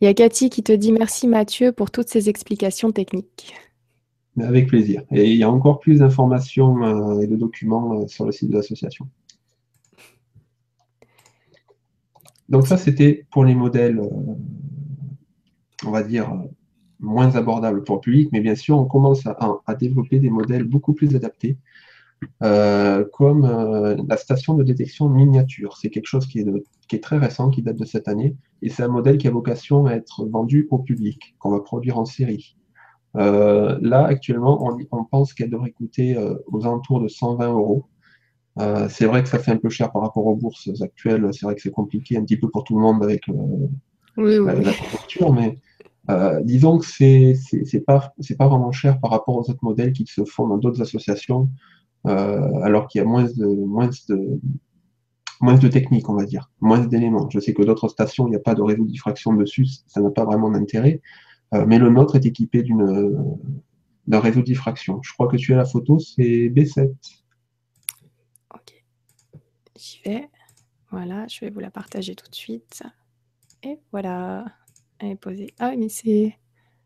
il 0.00 0.04
y 0.04 0.06
a 0.06 0.14
Cathy 0.14 0.48
qui 0.48 0.62
te 0.62 0.70
dit 0.70 0.92
merci 0.92 1.26
Mathieu 1.26 1.72
pour 1.72 1.90
toutes 1.90 2.08
ces 2.08 2.28
explications 2.28 2.92
techniques. 2.92 3.52
Avec 4.40 4.68
plaisir. 4.68 5.02
Et 5.10 5.32
il 5.32 5.36
y 5.36 5.42
a 5.42 5.50
encore 5.50 5.80
plus 5.80 5.98
d'informations 5.98 6.84
euh, 6.84 7.20
et 7.20 7.26
de 7.26 7.34
documents 7.34 8.02
euh, 8.02 8.06
sur 8.06 8.24
le 8.24 8.30
site 8.30 8.50
de 8.50 8.54
l'association. 8.54 9.08
Donc 12.48 12.68
ça, 12.68 12.76
c'était 12.76 13.26
pour 13.32 13.44
les 13.44 13.56
modèles, 13.56 13.98
euh, 13.98 14.08
on 15.84 15.90
va 15.90 16.04
dire, 16.04 16.32
moins 17.00 17.34
abordables 17.36 17.82
pour 17.84 17.96
le 17.96 18.00
public, 18.00 18.28
mais 18.32 18.40
bien 18.40 18.54
sûr, 18.54 18.78
on 18.78 18.84
commence 18.84 19.26
à, 19.26 19.74
développer 19.74 20.18
des 20.18 20.30
modèles 20.30 20.64
beaucoup 20.64 20.94
plus 20.94 21.14
adaptés, 21.14 21.58
comme 22.40 24.06
la 24.08 24.16
station 24.16 24.54
de 24.54 24.62
détection 24.62 25.08
miniature. 25.08 25.76
C'est 25.76 25.90
quelque 25.90 26.06
chose 26.06 26.26
qui 26.26 26.40
est, 26.40 26.46
qui 26.88 26.96
est, 26.96 27.00
très 27.00 27.18
récent, 27.18 27.50
qui 27.50 27.62
date 27.62 27.76
de 27.76 27.84
cette 27.84 28.08
année, 28.08 28.36
et 28.62 28.68
c'est 28.68 28.82
un 28.82 28.88
modèle 28.88 29.18
qui 29.18 29.28
a 29.28 29.30
vocation 29.30 29.86
à 29.86 29.92
être 29.92 30.26
vendu 30.26 30.66
au 30.70 30.78
public, 30.78 31.34
qu'on 31.38 31.50
va 31.50 31.60
produire 31.60 31.98
en 31.98 32.04
série. 32.04 32.56
Euh, 33.16 33.78
là, 33.80 34.04
actuellement, 34.04 34.76
on, 34.90 35.04
pense 35.04 35.32
qu'elle 35.32 35.50
devrait 35.50 35.70
coûter 35.70 36.16
euh, 36.16 36.34
aux 36.46 36.64
alentours 36.64 37.00
de 37.00 37.08
120 37.08 37.52
euros. 37.52 37.86
Euh, 38.58 38.88
c'est 38.90 39.06
vrai 39.06 39.22
que 39.22 39.28
ça 39.28 39.38
fait 39.38 39.52
un 39.52 39.56
peu 39.56 39.68
cher 39.68 39.92
par 39.92 40.02
rapport 40.02 40.26
aux 40.26 40.36
bourses 40.36 40.68
actuelles. 40.82 41.28
C'est 41.32 41.46
vrai 41.46 41.54
que 41.54 41.62
c'est 41.62 41.70
compliqué 41.70 42.16
un 42.16 42.22
petit 42.22 42.36
peu 42.36 42.48
pour 42.50 42.64
tout 42.64 42.76
le 42.76 42.82
monde 42.82 43.02
avec 43.02 43.26
la, 44.16 44.72
couverture, 44.72 45.32
mais 45.32 45.58
disons 46.42 46.78
que 46.78 46.86
c'est 46.86 47.34
c'est 47.34 47.80
pas 47.80 48.12
c'est 48.18 48.36
pas 48.36 48.48
vraiment 48.48 48.72
cher 48.72 48.98
par 49.00 49.10
rapport 49.10 49.36
aux 49.36 49.48
autres 49.50 49.62
modèles 49.62 49.92
qui 49.92 50.06
se 50.06 50.24
font 50.24 50.48
dans 50.48 50.58
d'autres 50.58 50.82
associations, 50.82 51.48
alors 52.04 52.86
qu'il 52.88 53.00
y 53.00 53.04
a 53.04 53.06
moins 53.06 53.24
de 53.24 53.46
moins 53.46 53.90
de 54.08 54.40
moins 55.40 55.56
de 55.56 55.68
techniques, 55.68 56.08
on 56.08 56.14
va 56.14 56.24
dire, 56.24 56.50
moins 56.60 56.84
d'éléments. 56.84 57.28
Je 57.30 57.38
sais 57.40 57.54
que 57.54 57.62
d'autres 57.62 57.88
stations, 57.88 58.26
il 58.26 58.30
n'y 58.30 58.36
a 58.36 58.40
pas 58.40 58.54
de 58.54 58.62
réseau 58.62 58.84
de 58.84 58.90
diffraction 58.90 59.32
dessus, 59.34 59.66
ça 59.86 60.00
n'a 60.00 60.10
pas 60.10 60.24
vraiment 60.24 60.50
d'intérêt. 60.50 61.00
Euh, 61.54 61.64
mais 61.66 61.78
le 61.78 61.88
nôtre 61.90 62.16
est 62.16 62.26
équipé 62.26 62.62
d'un 62.62 64.20
réseau 64.20 64.40
de 64.40 64.44
diffraction. 64.44 65.00
Je 65.02 65.12
crois 65.12 65.28
que 65.28 65.36
tu 65.36 65.54
as 65.54 65.56
la 65.56 65.64
photo, 65.64 65.98
c'est 65.98 66.48
B7. 66.50 66.92
Ok, 68.54 68.84
j'y 69.76 70.00
vais. 70.04 70.28
Voilà, 70.90 71.26
je 71.28 71.40
vais 71.40 71.50
vous 71.50 71.60
la 71.60 71.70
partager 71.70 72.14
tout 72.14 72.28
de 72.28 72.34
suite. 72.34 72.82
Et 73.62 73.78
voilà, 73.92 74.46
elle 74.98 75.10
est 75.10 75.16
posée. 75.16 75.54
Ah, 75.58 75.74
mais 75.76 75.88
c'est. 75.88 76.36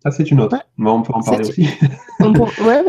Ah, 0.04 0.10
c'est 0.10 0.30
une 0.30 0.40
autre. 0.40 0.56
Mais 0.76 0.90
on 0.90 1.02
peut 1.02 1.12
en 1.12 1.22
parler 1.22 1.48
aussi. 1.48 1.68
Ouais, 2.20 2.82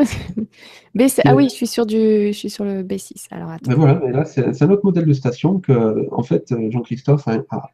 Ah 1.25 1.35
oui, 1.35 1.45
je 1.45 1.53
suis 1.53 1.67
sur 1.67 1.85
du, 1.85 2.27
je 2.27 2.31
suis 2.31 2.49
sur 2.49 2.65
le 2.65 2.83
B6. 2.83 3.27
Alors 3.31 3.49
attends. 3.49 3.69
Mais 3.69 3.75
voilà, 3.75 3.99
là 4.11 4.25
c'est 4.25 4.61
un 4.61 4.69
autre 4.69 4.83
modèle 4.83 5.05
de 5.05 5.13
station 5.13 5.59
que, 5.59 6.07
en 6.11 6.23
fait, 6.23 6.53
Jean-Christophe 6.69 7.27
a, 7.27 7.69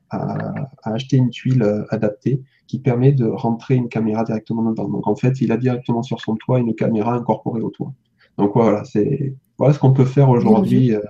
acheté 0.83 1.17
une 1.17 1.29
tuile 1.29 1.63
euh, 1.63 1.83
adaptée 1.89 2.41
qui 2.67 2.79
permet 2.79 3.11
de 3.11 3.25
rentrer 3.25 3.75
une 3.75 3.89
caméra 3.89 4.23
directement 4.23 4.63
dedans. 4.63 4.87
Donc 4.87 5.07
en 5.07 5.15
fait, 5.15 5.41
il 5.41 5.51
a 5.51 5.57
directement 5.57 6.03
sur 6.03 6.21
son 6.21 6.35
toit 6.35 6.59
une 6.59 6.75
caméra 6.75 7.13
incorporée 7.13 7.61
au 7.61 7.69
toit. 7.69 7.93
Donc 8.37 8.51
voilà, 8.53 8.83
c'est 8.85 9.35
voilà 9.57 9.73
ce 9.73 9.79
qu'on 9.79 9.91
peut 9.91 10.05
faire 10.05 10.29
aujourd'hui 10.29 10.95
euh, 10.95 11.01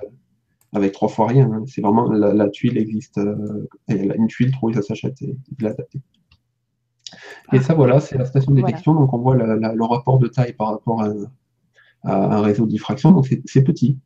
avec 0.74 0.94
trois 0.94 1.10
fois 1.10 1.28
rien. 1.28 1.52
Hein. 1.52 1.64
C'est 1.68 1.82
vraiment 1.82 2.10
la, 2.12 2.50
tuile 2.50 2.78
existe, 2.78 3.20
euh, 3.20 3.68
une 3.88 4.28
tuile 4.28 4.52
trouvée, 4.52 4.74
ça 4.74 4.82
s'achète 4.82 5.22
et, 5.22 5.30
et 5.30 5.64
l'adapter. 5.64 6.02
Et 7.54 7.60
ça, 7.60 7.74
voilà, 7.74 8.00
c'est 8.00 8.18
la 8.18 8.26
station 8.26 8.52
de 8.52 8.62
détection. 8.62 8.94
Donc, 8.94 9.14
on 9.14 9.18
voit 9.18 9.36
le 9.36 9.84
rapport 9.84 10.20
de 10.20 10.28
taille 10.28 10.54
par 10.54 10.72
rapport 10.72 11.04
à, 11.04 11.10
un 12.04 12.42
réseau 12.42 12.66
de 12.66 12.72
diffraction. 12.72 13.12
Donc, 13.12 13.28
c'est 13.46 13.64
petit. 13.64 13.98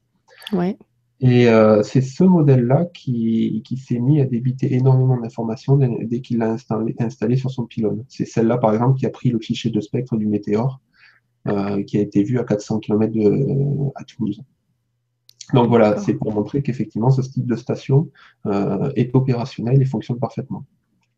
Ouais. 0.52 0.78
Et 1.26 1.48
euh, 1.48 1.84
c'est 1.84 2.02
ce 2.02 2.26
modèle-là 2.26 2.86
qui, 2.94 3.64
s'est 3.78 4.00
mis 4.00 4.20
à 4.20 4.26
débiter 4.26 4.74
énormément 4.74 5.18
d'informations 5.18 5.78
dès, 5.78 6.20
qu'il 6.20 6.40
l'a 6.40 6.58
installé, 7.00 7.38
sur 7.38 7.50
son 7.50 7.66
pylône. 7.66 8.04
C'est 8.10 8.26
celle-là, 8.26 8.58
par 8.58 8.74
exemple, 8.74 9.00
qui 9.00 9.06
a 9.06 9.10
pris 9.10 9.30
le 9.30 9.40
cliché 9.40 9.70
de 9.70 9.80
spectre 9.80 10.18
du 10.18 10.28
météore, 10.28 10.82
euh, 11.48 11.82
qui 11.84 11.98
a 11.98 12.02
été 12.02 12.24
vu 12.24 12.40
à 12.40 12.44
400 12.44 12.80
km 12.80 13.14
de, 13.14 13.92
à 13.96 14.04
Toulouse. 14.04 14.42
Donc 15.54 15.70
voilà, 15.70 15.98
c'est 15.98 16.14
pour 16.14 16.34
montrer 16.34 16.62
qu'effectivement, 16.62 17.10
ce 17.10 17.22
type 17.22 17.46
de 17.46 17.56
station 17.56 18.10
euh, 18.46 18.92
est 18.96 19.16
opérationnel 19.16 19.82
et 19.82 19.86
fonctionne 19.86 20.20
parfaitement. 20.20 20.66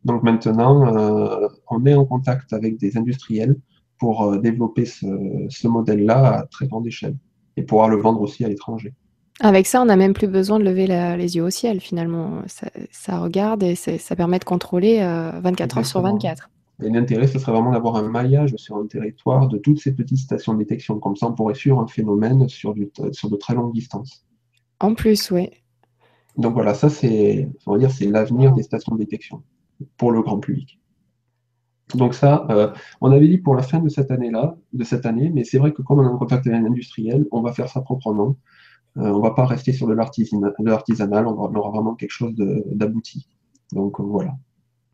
Donc 0.06 0.22
maintenant, 0.22 0.95
euh, 0.95 1.47
on 1.70 1.84
est 1.86 1.95
en 1.95 2.06
contact 2.06 2.53
avec 2.53 2.78
des 2.78 2.95
industriels 2.95 3.58
pour 3.97 4.24
euh, 4.24 4.38
développer 4.38 4.86
ce, 4.86 5.68
modèle-là 5.68 6.38
à 6.38 6.45
très 6.45 6.68
grande 6.68 6.86
échelle 6.86 7.18
et 7.58 7.64
pouvoir 7.64 7.89
le 7.89 7.97
vendre 7.97 8.22
aussi 8.22 8.45
à 8.45 8.47
l'étranger. 8.47 8.93
Avec 9.41 9.66
ça, 9.66 9.82
on 9.82 9.86
n'a 9.86 9.95
même 9.95 10.14
plus 10.14 10.28
besoin 10.28 10.60
de 10.60 10.64
lever 10.64 10.88
les 10.88 11.36
yeux 11.36 11.43
au 11.43 11.49
ciel 11.49 11.82
finalement. 11.82 12.43
Ça, 12.91 13.20
regarde 13.20 13.64
et 13.64 13.76
ça 13.76 14.16
permet 14.16 14.39
de 14.39 14.45
contrôler 14.45 14.99
24 14.99 15.76
euh, 15.76 15.80
heures 15.80 15.86
sur 15.86 16.01
24. 16.01 16.49
Et 16.84 16.89
l'intérêt, 16.89 17.28
ce 17.28 17.39
serait 17.39 17.51
vraiment 17.51 17.72
d'avoir 17.72 17.95
un 17.95 18.08
maillage 18.08 18.56
sur 18.58 18.78
un 18.78 18.86
territoire 18.86 19.47
de 19.47 19.58
toutes 19.58 19.80
ces 19.80 19.93
petites 19.93 20.20
stations 20.20 20.53
de 20.53 20.60
détection. 20.60 20.99
Comme 20.99 21.16
ça, 21.16 21.28
on 21.28 21.34
pourrait 21.34 21.56
suivre 21.56 21.80
un 21.80 21.88
phénomène 21.88 22.47
sur, 22.47 22.76
sur 23.12 23.30
de 23.30 23.36
très 23.36 23.56
longues 23.56 23.74
distances. 23.74 24.26
En 24.80 24.93
plus, 24.93 25.32
oui. 25.32 25.49
Donc 26.38 26.53
voilà, 26.53 26.74
ça 26.74 26.89
c'est, 26.89 27.49
c'est 27.89 28.06
l'avenir 28.06 28.53
des 28.53 28.64
stations 28.64 28.93
de 28.95 28.99
détection 28.99 29.41
pour 29.98 30.12
le 30.12 30.22
grand 30.22 30.40
public. 30.40 30.80
Donc 31.94 32.16
ça, 32.16 32.48
euh, 32.50 32.74
on 33.02 33.12
avait 33.12 33.28
dit 33.28 33.38
pour 33.38 33.56
la 33.56 33.62
fin 33.62 33.80
de 33.80 33.90
cette 33.90 34.10
année-là, 34.10 34.58
de 34.74 34.84
cette 34.84 35.06
année, 35.06 35.32
mais 35.34 35.44
c'est 35.44 35.60
vrai 35.60 35.72
que 35.72 35.82
comme 35.82 36.00
on 36.00 36.04
est 36.04 36.08
en 36.08 36.18
contact 36.18 36.48
avec 36.48 36.62
l'industriel, 36.62 37.26
on 37.32 37.42
va 37.42 37.54
faire 37.54 37.70
ça 37.70 37.82
proprement. 37.82 38.36
Euh, 38.98 39.10
on 39.10 39.18
ne 39.18 39.22
va 39.22 39.32
pas 39.32 39.46
rester 39.46 39.72
sur 39.72 39.88
de 39.88 39.94
l'artisanal, 39.94 41.28
on, 41.28 41.54
aura 41.56 41.70
vraiment 41.70 41.96
quelque 41.96 42.12
chose 42.12 42.34
d'abouti. 42.36 43.28
Donc 43.72 44.00
voilà, 44.00 44.36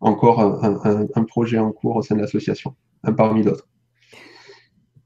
encore 0.01 0.41
un, 0.41 1.23
projet 1.23 1.59
en 1.59 1.71
cours 1.71 1.97
au 1.97 2.01
sein 2.01 2.15
de 2.15 2.21
l'association, 2.21 2.75
un 3.03 3.13
parmi 3.13 3.43
d'autres. 3.43 3.67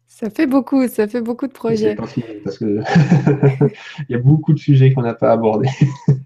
Ça 0.08 0.30
fait 0.30 0.48
beaucoup, 0.48 0.88
ça 0.88 1.08
fait 1.10 1.22
beaucoup 1.22 1.46
de 1.46 1.52
projets. 1.52 1.96
Parce 1.96 2.14
qu'il 2.58 2.84
y 4.10 4.16
a 4.16 4.20
beaucoup 4.20 4.54
de 4.54 4.60
sujets 4.60 4.94
qu'on 4.94 5.02
n'a 5.02 5.14
pas 5.14 5.34
abordés. 5.34 5.70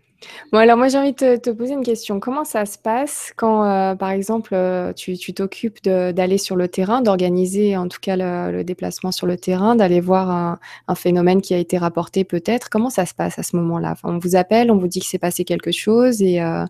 Bon, 0.52 0.58
alors 0.58 0.78
moi 0.78 0.88
j'ai 0.90 0.98
envie 0.98 1.14
de 1.14 1.38
te, 1.38 1.50
poser 1.50 1.74
une 1.74 1.84
question. 1.84 2.20
Comment 2.20 2.44
ça 2.44 2.66
se 2.66 2.78
passe 2.78 3.32
quand, 3.36 3.64
euh, 3.64 3.96
par 3.96 4.10
exemple, 4.10 4.54
euh, 4.54 4.94
tu 4.94 5.18
t'occupes 5.34 5.84
d'aller 5.84 6.38
sur 6.38 6.56
le 6.56 6.68
terrain, 6.68 7.02
d'organiser 7.02 7.78
en 7.78 7.88
tout 7.88 8.00
cas 8.02 8.16
le, 8.18 8.64
déplacement 8.64 9.12
sur 9.12 9.28
le 9.28 9.38
terrain, 9.38 9.76
d'aller 9.76 10.02
voir 10.02 10.30
un, 10.30 10.96
phénomène 10.96 11.42
qui 11.42 11.54
a 11.54 11.58
été 11.58 11.78
rapporté 11.78 12.24
peut-être? 12.24 12.70
Comment 12.70 12.90
ça 12.90 13.06
se 13.06 13.14
passe 13.14 13.40
à 13.40 13.44
ce 13.44 13.56
moment-là? 13.58 13.96
On 14.04 14.18
vous 14.18 14.36
appelle, 14.36 14.72
on 14.72 14.78
vous 14.78 14.88
dit 14.88 15.00
que 15.00 15.06
s'est 15.06 15.20
passé 15.20 15.46
quelque 15.46 15.72
chose 15.72 16.22
et 16.22 16.42
euh, 16.42 16.66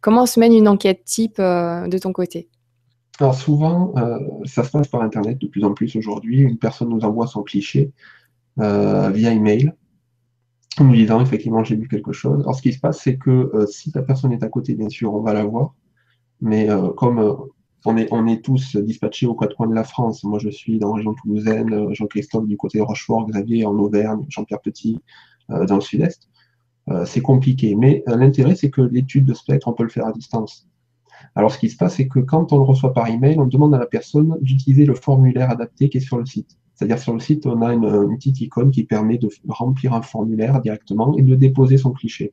comment 0.00 0.26
se 0.26 0.38
mène 0.38 0.52
une 0.52 0.68
enquête 0.68 1.04
type 1.04 1.38
de 1.38 1.98
ton 1.98 2.12
côté? 2.12 2.48
Alors 3.18 3.34
souvent, 3.34 3.94
ça 4.44 4.62
se 4.62 4.70
passe 4.70 4.88
par 4.88 5.02
Internet 5.02 5.38
de 5.38 5.46
plus 5.46 5.64
en 5.64 5.72
plus 5.72 5.96
aujourd'hui. 5.96 6.40
Une 6.40 6.58
personne 6.58 6.90
nous 6.90 7.04
envoie 7.04 7.26
son 7.26 7.42
cliché 7.42 7.90
via 8.58 9.32
email 9.32 9.72
nous 10.84 10.94
disant 10.94 11.20
effectivement 11.20 11.64
j'ai 11.64 11.76
vu 11.76 11.88
quelque 11.88 12.12
chose. 12.12 12.40
Alors 12.42 12.54
ce 12.54 12.62
qui 12.62 12.72
se 12.72 12.80
passe, 12.80 13.00
c'est 13.02 13.16
que 13.16 13.30
euh, 13.30 13.66
si 13.66 13.90
la 13.94 14.02
personne 14.02 14.32
est 14.32 14.42
à 14.42 14.48
côté, 14.48 14.74
bien 14.74 14.88
sûr, 14.88 15.14
on 15.14 15.20
va 15.22 15.32
la 15.32 15.44
voir. 15.44 15.74
Mais 16.40 16.68
euh, 16.70 16.90
comme 16.90 17.18
euh, 17.18 17.32
on, 17.84 17.96
est, 17.96 18.08
on 18.12 18.26
est 18.26 18.44
tous 18.44 18.76
dispatchés 18.76 19.26
aux 19.26 19.34
quatre 19.34 19.56
coins 19.56 19.68
de 19.68 19.74
la 19.74 19.84
France, 19.84 20.24
moi 20.24 20.38
je 20.38 20.50
suis 20.50 20.78
dans 20.78 20.90
la 20.90 20.96
région 20.96 21.14
toulousaine, 21.14 21.92
Jean-Christophe 21.94 22.46
du 22.46 22.56
côté 22.56 22.78
de 22.78 22.82
Rochefort, 22.82 23.26
Xavier 23.26 23.64
en 23.64 23.76
Auvergne, 23.78 24.26
Jean-Pierre 24.28 24.60
Petit 24.60 25.00
dans 25.48 25.76
le 25.76 25.80
sud-est, 25.80 26.28
c'est 27.04 27.22
compliqué. 27.22 27.76
Mais 27.76 28.02
l'intérêt, 28.08 28.56
c'est 28.56 28.70
que 28.70 28.80
l'étude 28.80 29.24
de 29.24 29.34
spectre, 29.34 29.68
on 29.68 29.72
peut 29.72 29.84
le 29.84 29.88
faire 29.88 30.06
à 30.06 30.12
distance. 30.12 30.66
Alors 31.36 31.52
ce 31.52 31.58
qui 31.58 31.70
se 31.70 31.76
passe, 31.76 31.96
c'est 31.96 32.08
que 32.08 32.18
quand 32.18 32.52
on 32.52 32.58
le 32.58 32.64
reçoit 32.64 32.92
par 32.92 33.08
email, 33.08 33.38
on 33.38 33.46
demande 33.46 33.74
à 33.74 33.78
la 33.78 33.86
personne 33.86 34.36
d'utiliser 34.40 34.84
le 34.84 34.94
formulaire 34.94 35.50
adapté 35.50 35.88
qui 35.88 35.98
est 35.98 36.00
sur 36.00 36.18
le 36.18 36.26
site. 36.26 36.58
C'est-à-dire 36.76 36.98
sur 36.98 37.14
le 37.14 37.20
site, 37.20 37.46
on 37.46 37.62
a 37.62 37.72
une, 37.72 38.16
petite 38.16 38.40
icône 38.40 38.70
qui 38.70 38.84
permet 38.84 39.16
de 39.16 39.28
remplir 39.48 39.94
un 39.94 40.02
formulaire 40.02 40.60
directement 40.60 41.16
et 41.16 41.22
de 41.22 41.34
déposer 41.34 41.78
son 41.78 41.92
cliché. 41.92 42.32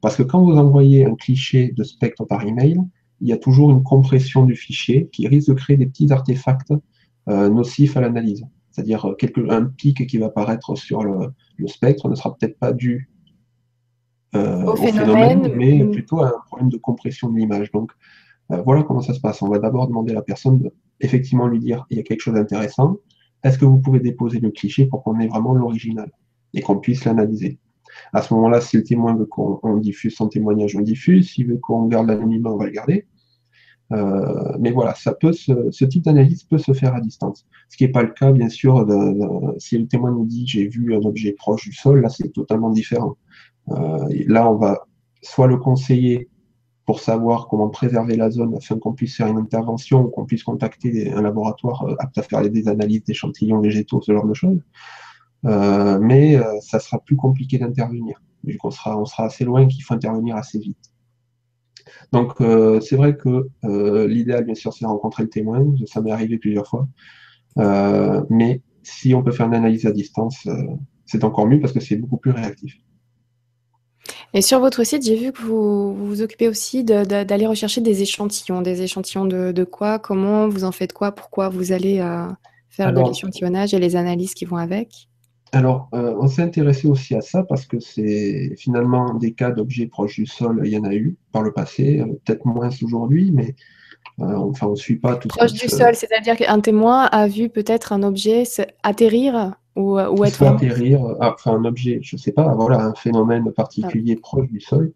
Parce 0.00 0.16
que 0.16 0.24
quand 0.24 0.42
vous 0.42 0.56
envoyez 0.56 1.06
un 1.06 1.14
cliché 1.14 1.72
de 1.76 1.84
spectre 1.84 2.24
par 2.24 2.44
email, 2.44 2.80
il 3.20 3.28
y 3.28 3.32
a 3.32 3.36
toujours 3.36 3.70
une 3.70 3.82
compression 3.82 4.44
du 4.44 4.56
fichier 4.56 5.08
qui 5.12 5.28
risque 5.28 5.48
de 5.48 5.54
créer 5.54 5.76
des 5.76 5.86
petits 5.86 6.10
artefacts 6.12 6.72
euh, 7.28 7.48
nocifs 7.48 7.96
à 7.96 8.00
l'analyse. 8.00 8.44
C'est-à-dire 8.70 9.06
euh, 9.06 9.50
un 9.50 9.64
pic 9.66 10.06
qui 10.06 10.18
va 10.18 10.26
apparaître 10.26 10.74
sur 10.74 11.04
le, 11.04 11.32
spectre 11.66 12.08
ne 12.08 12.14
sera 12.14 12.34
peut-être 12.34 12.58
pas 12.58 12.72
dû 12.72 13.10
euh, 14.34 14.64
au, 14.64 14.76
phénomène, 14.76 15.52
mais 15.54 15.84
plutôt 15.84 16.22
à 16.22 16.28
un 16.28 16.40
problème 16.46 16.70
de 16.70 16.76
compression 16.76 17.30
de 17.30 17.38
l'image. 17.38 17.70
Donc 17.72 17.92
voilà 18.64 18.82
comment 18.82 19.00
ça 19.00 19.14
se 19.14 19.20
passe. 19.20 19.42
On 19.42 19.48
va 19.48 19.60
d'abord 19.60 19.86
demander 19.86 20.10
à 20.10 20.16
la 20.16 20.22
personne 20.22 20.58
de 20.58 20.72
effectivement 20.98 21.46
lui 21.46 21.60
dire 21.60 21.86
il 21.88 21.98
y 21.98 22.00
a 22.00 22.02
quelque 22.02 22.20
chose 22.20 22.34
d'intéressant 22.34 22.96
est-ce 23.42 23.58
que 23.58 23.64
vous 23.64 23.78
pouvez 23.78 24.00
déposer 24.00 24.40
le 24.40 24.50
cliché 24.50 24.86
pour 24.86 25.02
qu'on 25.02 25.18
ait 25.20 25.28
vraiment 25.28 25.54
l'original 25.54 26.10
et 26.54 26.60
qu'on 26.60 26.78
puisse 26.78 27.04
l'analyser? 27.04 27.58
À 28.12 28.22
ce 28.22 28.32
moment-là, 28.34 28.60
si 28.60 28.76
le 28.76 28.84
témoin 28.84 29.16
veut 29.16 29.26
qu'on 29.26 29.76
diffuse 29.78 30.14
son 30.14 30.28
témoignage, 30.28 30.76
on 30.76 30.80
diffuse. 30.80 31.30
S'il 31.30 31.48
veut 31.48 31.58
qu'on 31.58 31.86
garde 31.86 32.06
l'anonymat, 32.08 32.50
on 32.50 32.56
va 32.56 32.66
le 32.66 32.70
garder. 32.70 33.06
mais 33.90 34.70
voilà, 34.70 34.94
ça 34.94 35.12
peut 35.14 35.32
ce 35.32 35.84
type 35.84 36.04
d'analyse 36.04 36.44
peut 36.44 36.58
se 36.58 36.72
faire 36.72 36.94
à 36.94 37.00
distance. 37.00 37.46
Ce 37.68 37.76
qui 37.76 37.84
n'est 37.84 37.92
pas 37.92 38.02
le 38.02 38.12
cas, 38.12 38.32
bien 38.32 38.48
sûr, 38.48 38.86
si 39.58 39.78
le 39.78 39.86
témoin 39.86 40.12
nous 40.12 40.26
dit 40.26 40.46
j'ai 40.46 40.68
vu 40.68 40.94
un 40.94 41.02
objet 41.02 41.32
proche 41.32 41.64
du 41.64 41.72
sol, 41.72 42.00
là 42.00 42.08
c'est 42.08 42.32
totalement 42.32 42.70
différent. 42.70 43.16
là, 43.68 44.50
on 44.50 44.56
va 44.56 44.86
soit 45.22 45.46
le 45.46 45.56
conseiller 45.56 46.28
pour 46.90 46.98
savoir 46.98 47.46
comment 47.46 47.68
préserver 47.68 48.16
la 48.16 48.32
zone 48.32 48.56
afin 48.56 48.76
qu'on 48.76 48.92
puisse 48.92 49.14
faire 49.16 49.28
une 49.28 49.38
intervention 49.38 50.00
ou 50.06 50.08
qu'on 50.08 50.24
puisse 50.24 50.42
contacter 50.42 51.12
un 51.12 51.22
laboratoire 51.22 51.84
euh, 51.84 51.94
apte 52.00 52.18
à 52.18 52.22
faire 52.22 52.42
des 52.50 52.66
analyses 52.66 53.04
d'échantillons 53.04 53.60
végétaux, 53.60 54.00
ce 54.02 54.10
genre 54.12 54.26
de 54.26 54.34
choses. 54.34 54.60
Euh, 55.44 56.00
mais 56.00 56.34
euh, 56.34 56.58
ça 56.60 56.80
sera 56.80 56.98
plus 56.98 57.14
compliqué 57.14 57.58
d'intervenir, 57.58 58.20
vu 58.42 58.56
qu'on 58.56 58.72
sera, 58.72 58.98
on 58.98 59.04
sera 59.04 59.26
assez 59.26 59.44
loin 59.44 59.68
qu'il 59.68 59.84
faut 59.84 59.94
intervenir 59.94 60.34
assez 60.34 60.58
vite. 60.58 60.90
Donc 62.10 62.38
c'est 62.82 62.96
vrai 62.96 63.16
que 63.16 63.48
l'idéal, 64.08 64.44
bien 64.44 64.56
sûr, 64.56 64.72
c'est 64.72 64.84
de 64.84 64.90
rencontrer 64.90 65.22
le 65.22 65.28
témoin, 65.28 65.64
ça 65.86 66.00
m'est 66.00 66.10
arrivé 66.10 66.38
plusieurs 66.38 66.66
fois. 66.66 66.88
mais 68.28 68.62
si 68.82 69.14
on 69.14 69.22
peut 69.22 69.30
faire 69.30 69.46
une 69.46 69.54
analyse 69.54 69.86
à 69.86 69.92
distance, 69.92 70.48
c'est 71.06 71.22
encore 71.22 71.46
mieux 71.46 71.60
parce 71.60 71.72
que 71.72 71.78
c'est 71.78 71.96
beaucoup 71.96 72.18
plus 72.18 72.32
réactif. 72.32 72.80
Et 74.32 74.42
sur 74.42 74.60
votre 74.60 74.84
site, 74.84 75.04
j'ai 75.04 75.16
vu 75.16 75.32
que 75.32 75.42
vous 75.42 75.94
vous, 75.94 76.22
occupez 76.22 76.48
aussi 76.48 76.84
d'aller 76.84 77.46
rechercher 77.46 77.80
des 77.80 78.02
échantillons. 78.02 78.62
Des 78.62 78.82
échantillons 78.82 79.24
de, 79.24 79.64
quoi 79.64 79.98
Comment 79.98 80.48
Vous 80.48 80.64
en 80.64 80.72
faites 80.72 80.92
quoi 80.92 81.12
Pourquoi 81.12 81.48
vous 81.48 81.72
allez 81.72 82.00
euh, 82.00 82.26
faire 82.68 82.92
de 82.92 83.00
l'échantillonnage 83.00 83.74
et 83.74 83.78
les 83.78 83.96
analyses 83.96 84.34
qui 84.34 84.44
vont 84.44 84.56
avec? 84.56 85.08
Alors, 85.52 85.88
euh, 85.94 86.14
on 86.20 86.28
s'est 86.28 86.42
intéressé 86.42 86.86
aussi 86.86 87.16
à 87.16 87.20
ça 87.20 87.42
parce 87.42 87.66
que 87.66 87.80
c'est 87.80 88.54
finalement 88.56 89.14
des 89.14 89.32
cas 89.32 89.50
d'objets 89.50 89.86
proches 89.86 90.14
du 90.14 90.26
sol, 90.26 90.60
il 90.64 90.70
y 90.70 90.78
en 90.78 90.84
a 90.84 90.94
eu 90.94 91.16
par 91.32 91.42
le 91.42 91.52
passé, 91.52 91.98
euh, 91.98 92.06
peut-être 92.24 92.44
moins 92.44 92.70
aujourd'hui, 92.84 93.32
mais 93.32 93.56
enfin, 94.20 94.68
on 94.68 94.70
ne 94.70 94.76
suit 94.76 94.96
pas 94.96 95.16
tout 95.16 95.26
Proche 95.26 95.54
du 95.54 95.68
sol, 95.68 95.96
c'est-à-dire 95.96 96.36
qu'un 96.36 96.60
témoin 96.60 97.06
a 97.06 97.26
vu 97.26 97.48
peut-être 97.48 97.92
un 97.92 98.04
objet 98.04 98.44
atterrir 98.84 99.56
ou, 99.76 99.98
euh, 99.98 100.10
ou 100.10 100.24
être 100.24 100.42
atterrir, 100.42 101.00
enfin 101.20 101.54
un 101.54 101.64
objet, 101.64 102.00
je 102.02 102.16
ne 102.16 102.20
sais 102.20 102.32
pas, 102.32 102.54
voilà, 102.54 102.84
un 102.84 102.94
phénomène 102.94 103.50
particulier 103.52 104.14
ah. 104.16 104.20
proche 104.22 104.48
du 104.48 104.60
sol. 104.60 104.92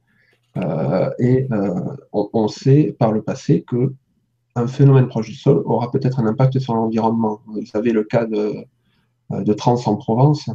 Euh, 0.57 1.11
et 1.18 1.49
euh, 1.51 1.81
on, 2.12 2.47
sait 2.47 2.95
par 2.97 3.11
le 3.11 3.22
passé 3.22 3.62
que 3.62 3.93
un 4.55 4.68
phénomène 4.68 5.09
proche 5.09 5.27
du 5.27 5.35
sol 5.35 5.62
aura 5.64 5.91
peut-être 5.91 6.20
un 6.20 6.27
impact 6.27 6.61
sur 6.61 6.75
l'environnement. 6.75 7.41
Vous 7.47 7.66
savez 7.66 7.91
le 7.91 8.05
cas 8.05 8.25
de, 8.25 8.64
de 9.31 9.53
Trans 9.53 9.81
en 9.87 9.97
Provence, 9.97 10.49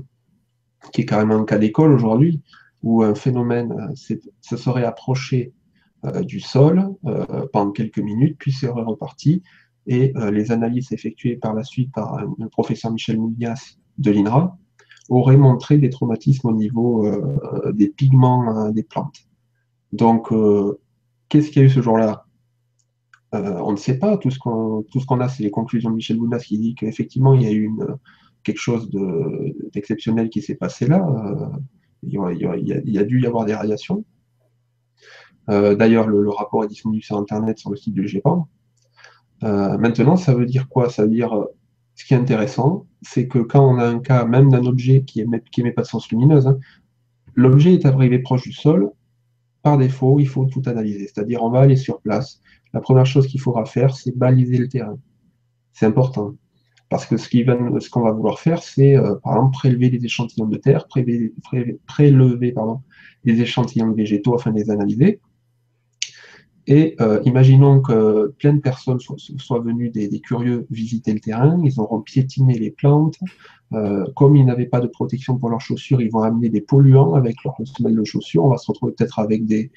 qui 0.93 1.01
est 1.01 1.05
carrément 1.05 1.35
un 1.35 1.43
cas 1.43 1.57
d'école 1.57 1.91
aujourd'hui, 1.91 2.41
où 2.81 3.03
un 3.03 3.13
phénomène 3.13 3.93
se 3.95 4.55
serait 4.55 4.85
approché 4.85 5.51
du 6.21 6.39
sol 6.39 6.95
pendant 7.51 7.71
quelques 7.71 7.99
minutes, 7.99 8.37
puis 8.39 8.53
serait 8.53 8.83
reparti, 8.83 9.43
et 9.85 10.13
les 10.31 10.53
analyses 10.53 10.93
effectuées 10.93 11.35
par 11.35 11.53
la 11.53 11.65
suite 11.65 11.91
par 11.91 12.25
le 12.37 12.47
professeur 12.47 12.91
Michel 12.91 13.19
Moulias 13.19 13.78
de 13.99 14.11
l'INRA 14.11 14.57
aurait 15.09 15.37
montré 15.37 15.77
des 15.77 15.89
traumatismes 15.89 16.47
au 16.47 16.53
niveau 16.53 17.05
euh, 17.05 17.71
des 17.73 17.89
pigments 17.89 18.67
euh, 18.67 18.71
des 18.71 18.83
plantes. 18.83 19.27
Donc, 19.91 20.31
euh, 20.31 20.79
qu'est-ce 21.27 21.49
qu'il 21.49 21.61
y 21.61 21.65
a 21.65 21.67
eu 21.67 21.71
ce 21.71 21.81
jour-là? 21.81 22.25
On 23.31 23.71
ne 23.71 23.77
sait 23.77 23.99
pas. 23.99 24.17
Tout 24.17 24.31
ce 24.31 24.39
qu'on 24.39 25.19
a, 25.19 25.29
c'est 25.29 25.43
les 25.43 25.51
conclusions 25.51 25.91
de 25.91 25.95
Michel 25.95 26.17
Bounas 26.17 26.39
qui 26.39 26.57
dit 26.57 26.73
qu'effectivement, 26.73 27.35
il 27.35 27.43
y 27.43 27.45
a 27.45 27.51
eu 27.51 27.71
quelque 28.41 28.57
chose 28.57 28.89
d'exceptionnel 29.71 30.31
qui 30.31 30.41
s'est 30.41 30.55
passé 30.55 30.87
là. 30.87 31.05
Il 32.01 32.11
y, 32.11 32.97
a, 32.97 33.03
dû 33.03 33.21
y 33.21 33.27
avoir 33.27 33.45
des 33.45 33.53
radiations. 33.53 34.03
D'ailleurs, 35.47 36.07
le, 36.07 36.27
rapport 36.31 36.63
est 36.63 36.67
disponible 36.69 37.03
sur 37.03 37.17
Internet, 37.17 37.59
sur 37.59 37.69
le 37.69 37.75
site 37.75 37.93
du 37.93 38.07
GEPAN. 38.07 38.47
maintenant, 39.43 40.15
ça 40.15 40.33
veut 40.33 40.47
dire 40.47 40.67
quoi? 40.67 40.89
Ça 40.89 41.03
veut 41.03 41.11
dire 41.11 41.45
ce 41.93 42.05
qui 42.05 42.15
est 42.15 42.17
intéressant, 42.17 42.87
c'est 43.01 43.27
que 43.27 43.39
quand 43.39 43.65
on 43.65 43.77
a 43.79 43.85
un 43.85 43.99
cas 43.99 44.25
même 44.25 44.49
d'un 44.49 44.65
objet 44.65 45.03
qui 45.03 45.25
n'émet 45.25 45.71
pas 45.71 45.81
de 45.83 45.87
sens 45.87 46.09
lumineuse, 46.11 46.47
hein, 46.47 46.59
l'objet 47.35 47.73
est 47.73 47.85
arrivé 47.85 48.19
proche 48.19 48.43
du 48.43 48.53
sol, 48.53 48.91
par 49.61 49.77
défaut, 49.77 50.19
il 50.19 50.27
faut 50.27 50.45
tout 50.45 50.61
analyser. 50.65 51.07
C'est-à-dire, 51.07 51.43
on 51.43 51.49
va 51.49 51.61
aller 51.61 51.75
sur 51.75 51.99
place. 52.01 52.41
La 52.73 52.79
première 52.79 53.05
chose 53.05 53.27
qu'il 53.27 53.41
faudra 53.41 53.65
faire, 53.65 53.95
c'est 53.95 54.15
baliser 54.15 54.57
le 54.57 54.69
terrain. 54.69 54.97
C'est 55.73 55.85
important. 55.85 56.35
Parce 56.89 57.05
que 57.05 57.17
ce 57.17 57.89
qu'on 57.89 58.01
va, 58.01 58.11
vouloir 58.11 58.39
faire, 58.39 58.63
c'est, 58.63 58.97
euh, 58.97 59.15
par 59.23 59.33
exemple, 59.33 59.53
prélever 59.53 59.89
des 59.89 60.03
échantillons 60.05 60.47
de 60.47 60.57
terre, 60.57 60.87
prélever, 60.87 61.33
prélever 61.85 62.51
pardon, 62.51 62.81
des 63.25 63.41
échantillons 63.41 63.89
de 63.89 63.95
végétaux 63.95 64.33
afin 64.33 64.51
de 64.51 64.57
les 64.57 64.71
analyser. 64.71 65.19
Et 66.71 66.95
euh, 67.01 67.19
imaginons 67.25 67.81
que 67.81 68.27
plein 68.37 68.53
de 68.53 68.61
personnes 68.61 68.99
soient, 68.99 69.59
venues, 69.59 69.89
des, 69.89 70.07
curieux, 70.19 70.67
visiter 70.69 71.11
le 71.11 71.19
terrain, 71.19 71.59
ils 71.63 71.79
auront 71.79 71.99
piétiné 71.99 72.59
les 72.59 72.69
plantes. 72.69 73.17
Euh, 73.73 74.05
comme 74.15 74.35
ils 74.35 74.45
n'avaient 74.45 74.67
pas 74.67 74.79
de 74.79 74.85
protection 74.85 75.39
pour 75.39 75.49
leurs 75.49 75.61
chaussures, 75.61 75.99
ils 75.99 76.11
vont 76.11 76.21
amener 76.21 76.49
des 76.49 76.61
polluants 76.61 77.15
avec 77.15 77.43
leurs 77.43 77.55
semelles 77.65 77.95
de 77.95 78.03
chaussures. 78.03 78.45
On 78.45 78.49
va 78.49 78.57
se 78.57 78.67
retrouver 78.67 78.93
peut-être 78.93 79.17
avec 79.17 79.47
des, 79.47 79.71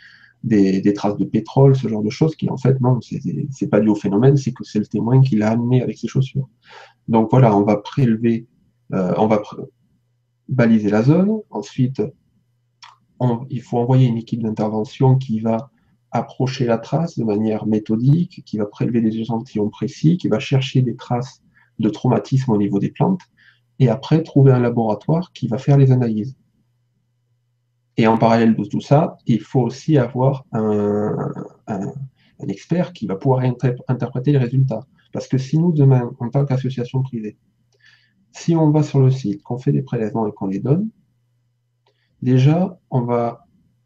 des, 0.45 0.93
traces 0.93 1.17
de 1.17 1.25
pétrole, 1.25 1.75
ce 1.75 1.89
genre 1.89 2.03
de 2.03 2.11
choses, 2.11 2.37
qui 2.37 2.51
en 2.51 2.59
fait, 2.59 2.79
non, 2.83 3.01
c'est 3.01 3.71
pas 3.71 3.81
dû 3.81 3.89
au 3.89 3.95
phénomène, 3.95 4.37
c'est 4.37 4.53
que 4.53 4.63
c'est 4.63 4.79
le 4.79 4.87
témoin 4.87 5.23
qui 5.23 5.37
l'a 5.37 5.53
amené 5.53 5.81
avec 5.81 5.97
ses 5.97 6.09
chaussures. 6.09 6.51
Donc 7.09 7.31
voilà, 7.31 7.57
on 7.57 7.63
va 7.63 7.79
prélever, 7.79 8.47
euh, 8.93 9.15
on 9.17 9.29
va 9.29 9.41
baliser 10.47 10.91
la 10.91 11.03
zone. 11.03 11.41
Ensuite, 11.49 12.03
il 13.49 13.63
faut 13.63 13.79
envoyer 13.79 14.09
une 14.09 14.19
équipe 14.19 14.43
d'intervention 14.43 15.17
qui 15.17 15.41
va 15.41 15.72
approcher 16.13 16.67
la 16.67 16.79
trace 16.79 17.19
de 17.19 17.25
manière 17.25 17.67
méthodique, 17.67 18.43
qui 18.45 18.59
va 18.59 18.67
prélever 18.67 19.01
des 19.01 19.17
échantillons 19.17 19.71
précis, 19.71 20.19
qui 20.19 20.29
va 20.29 20.39
chercher 20.39 20.83
des 20.83 20.95
traces 20.95 21.43
de 21.79 21.89
traumatisme 21.89 22.53
au 22.53 22.59
niveau 22.59 22.79
des 22.79 22.91
plantes, 22.91 23.23
et 23.79 23.89
après 23.89 24.23
trouver 24.23 24.53
un 24.53 24.61
laboratoire 24.61 25.33
qui 25.33 25.49
va 25.49 25.59
faire 25.59 25.79
les 25.79 25.91
analyses. 25.91 26.37
Et 27.97 28.07
en 28.07 28.19
parallèle 28.19 28.55
de 28.55 28.65
tout 28.65 28.81
ça, 28.81 29.17
il 29.27 29.41
faut 29.41 29.61
aussi 29.61 29.99
avoir 29.99 30.45
un, 30.53 31.17
expert 32.49 32.93
qui 32.93 33.07
va 33.07 33.17
pouvoir 33.17 33.45
interpréter 33.89 34.33
les 34.33 34.39
résultats. 34.39 34.85
Parce 35.13 35.29
que 35.29 35.39
si 35.39 35.59
nous, 35.59 35.73
demain, 35.73 36.11
en 36.19 36.29
tant 36.29 36.45
qu'association 36.45 37.03
privée, 37.03 37.37
si 38.33 38.57
on 38.57 38.71
va 38.71 38.83
sur 38.83 39.01
le 39.01 39.11
site, 39.11 39.43
qu'on 39.43 39.59
fait 39.59 39.73
des 39.73 39.83
prélèvements 39.83 40.27
et 40.27 40.33
qu'on 40.33 40.47
les 40.47 40.59
donne, 40.59 40.89
déjà, 42.21 42.79
on 42.91 43.03
va 43.03 43.42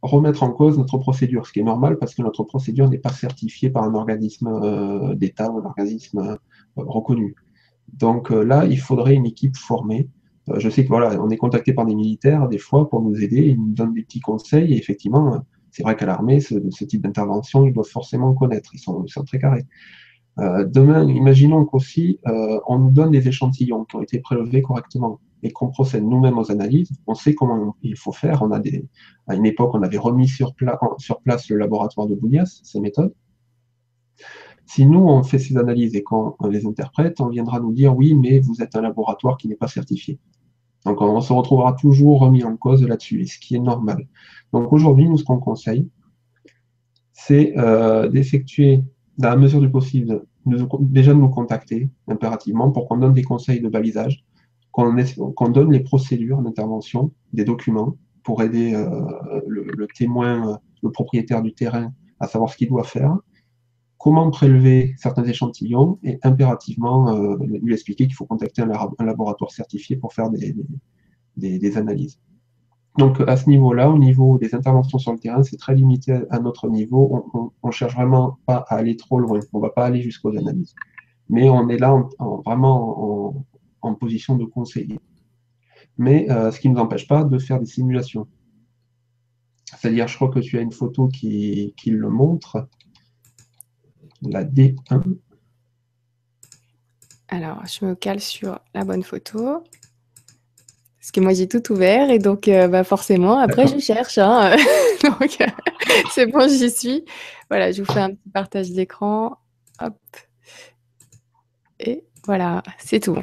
remettre 0.07 0.43
en 0.43 0.51
cause 0.51 0.79
notre 0.79 0.99
procédure, 0.99 1.47
ce 1.47 1.53
qui 1.53 1.61
est 1.61 1.65
normal 1.65 1.99
parce 1.99 2.15
que 2.15 2.23
notre 2.23 2.45
procédure 2.45 2.89
n'est 2.89 2.99
pas 2.99 3.11
certifiée 3.11 3.71
par 3.71 3.85
un 3.85 3.95
organisme 3.95 4.49
euh, 4.49 5.15
d'État 5.15 5.51
ou 5.51 5.59
un 5.59 5.65
organisme 5.65 6.19
euh, 6.19 6.37
reconnu. 6.77 7.35
Donc 7.93 8.31
euh, 8.31 8.43
là, 8.43 8.65
il 8.65 8.79
faudrait 8.79 9.15
une 9.15 9.27
équipe 9.27 9.57
formée. 9.57 10.09
je 10.57 10.69
sais 10.71 10.85
que 10.85 10.89
voilà, 10.89 11.21
on 11.21 11.31
est 11.31 11.37
contacté 11.37 11.73
par 11.73 11.87
des 11.87 11.95
militaires 11.95 12.49
des 12.49 12.59
fois 12.59 12.89
pour 12.89 13.03
nous 13.03 13.23
aider, 13.23 13.49
ils 13.49 13.59
nous 13.59 13.73
donnent 13.73 13.95
des 13.95 14.03
petits 14.03 14.21
conseils 14.21 14.73
et 14.73 14.79
effectivement, 14.79 15.45
c'est 15.71 15.83
vrai 15.83 15.97
qu'à 15.97 16.07
l'armée, 16.07 16.41
ce, 16.41 16.55
type 16.85 17.03
d'intervention, 17.03 17.67
ils 17.67 17.73
doivent 17.73 17.87
forcément 17.87 18.33
connaître, 18.35 18.71
ils 18.75 18.79
sont, 18.79 19.05
ils 19.05 19.13
sont 19.13 19.25
très 19.25 19.39
carrés. 19.39 19.67
Demain, 20.39 21.09
imaginons 21.09 21.65
qu'aussi 21.65 22.19
on 22.67 22.79
nous 22.79 22.91
donne 22.91 23.11
des 23.11 23.27
échantillons 23.29 23.85
qui 23.85 23.97
ont 23.97 24.03
été 24.03 24.19
prélevés 24.19 24.63
correctement 24.63 25.21
et 25.43 25.53
qu'on 25.53 25.69
procède 25.69 26.05
nous-mêmes 26.05 26.39
aux 26.39 26.51
analyses, 26.51 26.91
on 27.07 27.15
sait 27.15 27.35
comment 27.35 27.77
il 27.83 27.97
faut 27.97 28.13
faire. 28.13 28.43
On 28.43 28.51
a 28.51 28.59
des, 28.59 28.87
à 29.29 29.35
une 29.35 29.47
époque, 29.47 29.75
on 29.75 29.83
avait 29.83 29.99
remis 29.99 30.29
sur, 30.29 30.53
sur 30.99 31.21
place 31.21 31.49
le 31.49 31.57
laboratoire 31.57 32.07
de 32.07 32.15
Boulias, 32.15 32.61
ces 32.65 32.81
méthodes. 32.81 33.15
Si 34.67 34.85
nous, 34.85 35.01
on 35.01 35.23
fait 35.23 35.39
ces 35.39 35.57
analyses 35.57 35.95
et 35.95 36.03
qu'on 36.03 36.35
les 36.51 36.67
interprète, 36.67 37.21
on 37.21 37.29
viendra 37.29 37.61
nous 37.61 37.73
dire 37.73 37.97
oui, 37.97 38.15
mais 38.15 38.41
vous 38.41 38.63
êtes 38.63 38.75
un 38.77 38.81
laboratoire 38.81 39.37
qui 39.37 39.47
n'est 39.49 39.57
pas 39.57 39.69
certifié. 39.69 40.19
Donc 40.85 41.01
on 41.01 41.21
se 41.21 41.33
retrouvera 41.33 41.73
toujours 41.75 42.21
remis 42.21 42.45
en 42.45 42.57
cause 42.57 42.85
là-dessus, 42.85 43.27
ce 43.27 43.39
qui 43.39 43.57
est 43.57 43.61
normal. 43.61 44.07
Donc 44.53 44.73
aujourd'hui, 44.73 45.09
nous, 45.09 45.19
ce 45.19 45.25
qu'on 45.25 45.39
conseille, 45.39 45.89
c'est 47.13 47.57
euh, 47.59 48.09
d'effectuer, 48.09 48.83
dans 49.19 49.31
la 49.31 49.37
mesure 49.37 49.61
du 49.61 49.71
possible, 49.71 50.23
déjà 50.47 51.15
de 51.15 51.19
nous 51.19 51.29
contacter 51.29 51.89
impérativement 52.09 52.71
pour 52.71 52.89
qu'on 52.89 52.99
donne 52.99 53.15
des 53.15 53.23
conseils 53.23 53.61
de 53.61 53.69
balisage, 53.69 54.25
qu'on 54.73 55.49
donne 55.51 55.73
les 55.73 55.81
procédures 55.81 56.43
d'intervention, 56.43 57.13
des 57.33 57.45
documents, 57.45 57.97
pour 58.23 58.43
aider 58.43 58.75
euh, 58.75 59.41
le, 59.47 59.87
témoin, 59.87 60.59
le 60.83 60.91
propriétaire 60.91 61.43
du 61.43 61.55
terrain 61.55 61.93
à 62.19 62.27
savoir 62.27 62.51
ce 62.51 62.57
qu'il 62.57 62.69
doit 62.69 62.85
faire, 62.85 63.17
comment 63.99 64.31
prélever 64.31 64.95
certains 64.99 65.25
échantillons 65.25 65.99
et 66.03 66.19
impérativement 66.23 67.15
euh, 67.15 67.37
lui 67.63 67.73
expliquer 67.73 68.07
qu'il 68.07 68.15
faut 68.15 68.27
contacter 68.27 68.63
un, 68.63 69.05
laboratoire 69.05 69.51
certifié 69.51 69.97
pour 69.97 70.13
faire 70.13 70.31
des, 70.31 71.77
analyses. 71.77 72.21
Donc 72.99 73.21
à 73.27 73.37
ce 73.37 73.49
niveau-là, 73.49 73.91
au 73.91 73.99
niveau 73.99 74.39
des 74.39 74.55
interventions 74.55 74.99
sur 74.99 75.13
le 75.13 75.19
terrain, 75.19 75.43
c'est 75.43 75.59
très 75.59 75.75
limité 75.75 76.21
à 76.31 76.39
notre 76.39 76.69
niveau. 76.69 77.53
On 77.63 77.69
ne 77.69 77.73
cherche 77.73 77.95
vraiment 77.95 78.39
pas 78.47 78.65
à 78.69 78.77
aller 78.77 78.97
trop 78.97 79.21
loin. 79.21 79.41
On 79.53 79.59
ne 79.59 79.63
va 79.63 79.71
pas 79.71 79.85
aller 79.85 80.01
jusqu'aux 80.01 80.37
analyses. 80.37 80.75
Mais 81.29 81.49
on 81.51 81.69
est 81.69 81.79
là 81.79 82.03
vraiment 82.45 83.45
en, 83.83 83.95
position 83.95 84.37
de 84.37 84.45
conseiller. 84.45 84.99
Mais 85.97 86.31
euh, 86.31 86.51
ce 86.51 86.59
qui 86.59 86.69
ne 86.69 86.75
nous 86.75 86.81
empêche 86.81 87.07
pas 87.07 87.23
de 87.23 87.39
faire 87.39 87.61
des 87.61 87.67
simulations. 87.67 88.27
C'est-à-dire, 89.79 90.09
je 90.09 90.17
crois 90.17 90.29
que 90.29 90.41
tu 90.41 90.59
as 90.59 90.61
une 90.61 90.73
photo 90.73 91.09
qui 91.09 91.73
le 91.87 92.09
montre. 92.09 92.69
la 94.23 94.45
D1. 94.45 95.17
Alors, 97.29 97.65
je 97.67 97.85
me 97.85 97.95
cale 97.95 98.21
sur 98.21 98.61
la 98.75 98.85
bonne 98.85 99.03
photo. 99.03 99.63
Parce 101.07 101.13
que 101.13 101.21
moi, 101.21 101.35
j'ai 101.35 101.47
tout 101.47 101.71
ouvert 101.71 102.11
et 102.11 102.19
donc, 102.19 102.49
euh, 102.49 102.67
bah, 102.67 102.83
forcément, 102.83 103.39
après, 103.39 103.69
je 103.69 103.79
cherche. 103.79 104.19
Hein. 104.19 104.57
donc, 105.05 105.39
c'est 106.11 106.27
bon, 106.27 106.49
j'y 106.49 106.69
suis. 106.69 107.05
Voilà, 107.49 107.71
je 107.71 107.81
vous 107.81 107.93
fais 107.93 108.01
un 108.01 108.11
petit 108.11 108.29
partage 108.29 108.73
d'écran. 108.73 109.37
Hop. 109.81 109.95
Et 111.79 112.03
voilà, 112.25 112.65
c'est 112.79 112.99
tout. 112.99 113.17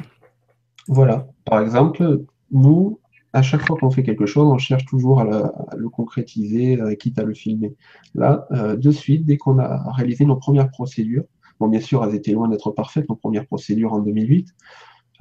Voilà. 0.88 1.26
Par 1.44 1.60
exemple, 1.60 2.22
nous, 2.50 3.00
à 3.34 3.42
chaque 3.42 3.66
fois 3.66 3.76
qu'on 3.78 3.90
fait 3.90 4.02
quelque 4.02 4.24
chose, 4.24 4.48
on 4.50 4.56
cherche 4.56 4.86
toujours 4.86 5.20
à, 5.20 5.52
le 5.76 5.90
concrétiser, 5.90 6.80
euh, 6.80 6.94
quitte 6.94 7.18
à 7.18 7.24
le 7.24 7.34
filmer. 7.34 7.76
Là, 8.14 8.46
euh, 8.52 8.76
de 8.76 8.90
suite, 8.92 9.26
dès 9.26 9.36
qu'on 9.36 9.58
a 9.58 9.92
réalisé 9.92 10.24
nos 10.24 10.36
premières 10.36 10.70
procédures, 10.70 11.24
bon, 11.60 11.68
bien 11.68 11.80
sûr, 11.80 12.02
elles 12.02 12.14
étaient 12.14 12.32
loin 12.32 12.48
d'être 12.48 12.70
parfaites, 12.70 13.06
nos 13.10 13.16
premières 13.16 13.44
procédures 13.44 13.92
en 13.92 13.98
2008, 13.98 14.54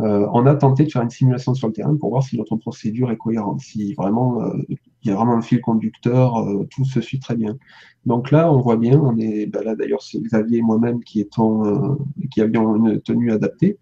euh, 0.02 0.28
on 0.34 0.45
a 0.45 0.56
tenté 0.56 0.86
de 0.86 0.91
faire 0.91 1.03
une 1.03 1.10
simulation 1.10 1.53
sur 1.53 1.68
le 1.68 1.74
terrain 1.74 1.95
pour 1.95 2.10
voir 2.10 2.24
si 2.24 2.38
notre 2.38 2.56
procédure 2.56 3.11
est 3.11 3.18
cohérente, 3.18 3.61
si 3.61 3.94
vraiment 3.94 4.41
il 4.68 5.10
y 5.10 5.11
a 5.11 5.15
vraiment 5.15 5.34
un 5.34 5.41
fil 5.41 5.61
conducteur, 5.61 6.44
tout 6.72 6.84
se 6.86 6.99
suit 6.99 7.20
très 7.20 7.36
bien. 7.36 7.57
Donc 8.06 8.32
là, 8.32 8.52
on 8.52 8.60
voit 8.60 8.78
bien, 8.78 8.99
on 8.99 9.18
est 9.18 9.45
ben 9.45 9.64
là 9.64 9.76
d'ailleurs 9.76 10.02
c'est 10.02 10.20
Xavier 10.20 10.60
et 10.60 10.61
moi-même 10.61 11.03
qui 11.03 11.22
étant 11.22 11.98
qui 12.32 12.41
avions 12.41 12.76
une 12.76 13.02
tenue 13.02 13.32
adaptée. 13.32 13.78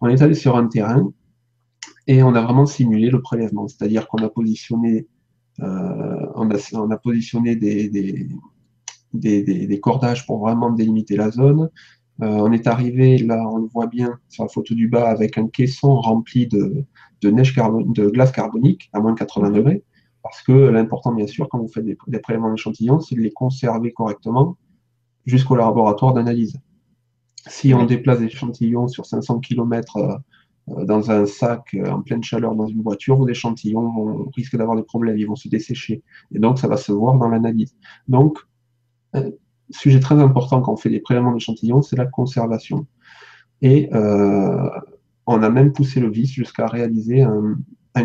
On 0.00 0.08
est 0.08 0.22
allé 0.22 0.34
sur 0.34 0.56
un 0.56 0.66
terrain 0.68 1.12
et 2.06 2.22
on 2.22 2.34
a 2.34 2.40
vraiment 2.40 2.66
simulé 2.66 3.10
le 3.10 3.20
prélèvement, 3.22 3.68
c'est-à-dire 3.68 4.08
qu'on 4.08 4.18
a 4.18 4.28
positionné, 4.28 5.06
euh, 5.60 6.26
on, 6.34 6.50
a, 6.50 6.98
positionné 6.98 7.56
des, 7.56 8.28
cordages 9.80 10.26
pour 10.26 10.40
vraiment 10.40 10.70
délimiter 10.70 11.16
la 11.16 11.30
zone. 11.30 11.70
Euh, 12.20 12.26
on 12.26 12.52
est 12.52 12.66
arrivé, 12.66 13.18
là 13.18 13.48
on 13.48 13.56
le 13.56 13.66
voit 13.66 13.86
bien 13.86 14.18
sur 14.28 14.44
la 14.44 14.48
photo 14.48 14.74
du 14.74 14.88
bas, 14.88 15.08
avec 15.08 15.38
un 15.38 15.48
caisson 15.48 15.96
rempli 15.96 16.46
de, 16.46 16.84
neige 17.24 17.54
de 17.54 18.08
glace 18.10 18.32
carbonique 18.32 18.90
à 18.92 19.00
moins 19.00 19.12
de 19.12 19.18
80 19.18 19.50
degrés, 19.50 19.82
parce 20.22 20.42
que 20.42 20.52
l'important 20.52 21.12
bien 21.12 21.26
sûr 21.26 21.48
quand 21.48 21.58
vous 21.58 21.68
faites 21.68 21.84
des, 21.84 22.18
prélèvements 22.18 22.50
d'échantillons, 22.50 23.00
c'est 23.00 23.14
de 23.14 23.20
les 23.20 23.32
conserver 23.32 23.92
correctement 23.92 24.56
jusqu'au 25.24 25.56
laboratoire 25.56 26.12
d'analyse. 26.12 26.60
Si 27.46 27.74
on 27.74 27.86
déplace 27.86 28.20
des 28.20 28.26
échantillons 28.26 28.88
sur 28.88 29.06
500 29.06 29.40
km 29.40 29.96
euh, 30.68 30.84
dans 30.84 31.10
un 31.10 31.26
sac 31.26 31.74
euh, 31.74 31.90
en 31.90 32.02
pleine 32.02 32.22
chaleur 32.22 32.54
dans 32.54 32.68
une 32.68 32.82
voiture, 32.82 33.16
vos 33.16 33.28
échantillons 33.28 33.90
vont, 33.90 34.30
risquent 34.36 34.56
d'avoir 34.56 34.76
des 34.76 34.84
problèmes, 34.84 35.18
ils 35.18 35.26
vont 35.26 35.34
se 35.34 35.48
dessécher. 35.48 36.04
Et 36.32 36.38
donc, 36.38 36.60
ça 36.60 36.68
va 36.68 36.76
se 36.76 36.92
voir 36.92 37.18
dans 37.18 37.28
l'analyse. 37.28 37.74
Donc, 38.06 38.38
sujet 39.74 40.00
très 40.00 40.16
important 40.16 40.60
quand 40.60 40.72
on 40.72 40.76
fait 40.76 40.90
des 40.90 41.00
prélèvements 41.00 41.32
d'échantillons, 41.32 41.82
c'est 41.82 41.96
la 41.96 42.06
conservation. 42.06 42.86
Et 43.60 43.88
euh, 43.94 44.68
on 45.26 45.42
a 45.42 45.50
même 45.50 45.72
poussé 45.72 46.00
le 46.00 46.10
vice 46.10 46.32
jusqu'à 46.32 46.66
réaliser 46.66 47.22
un, 47.22 47.56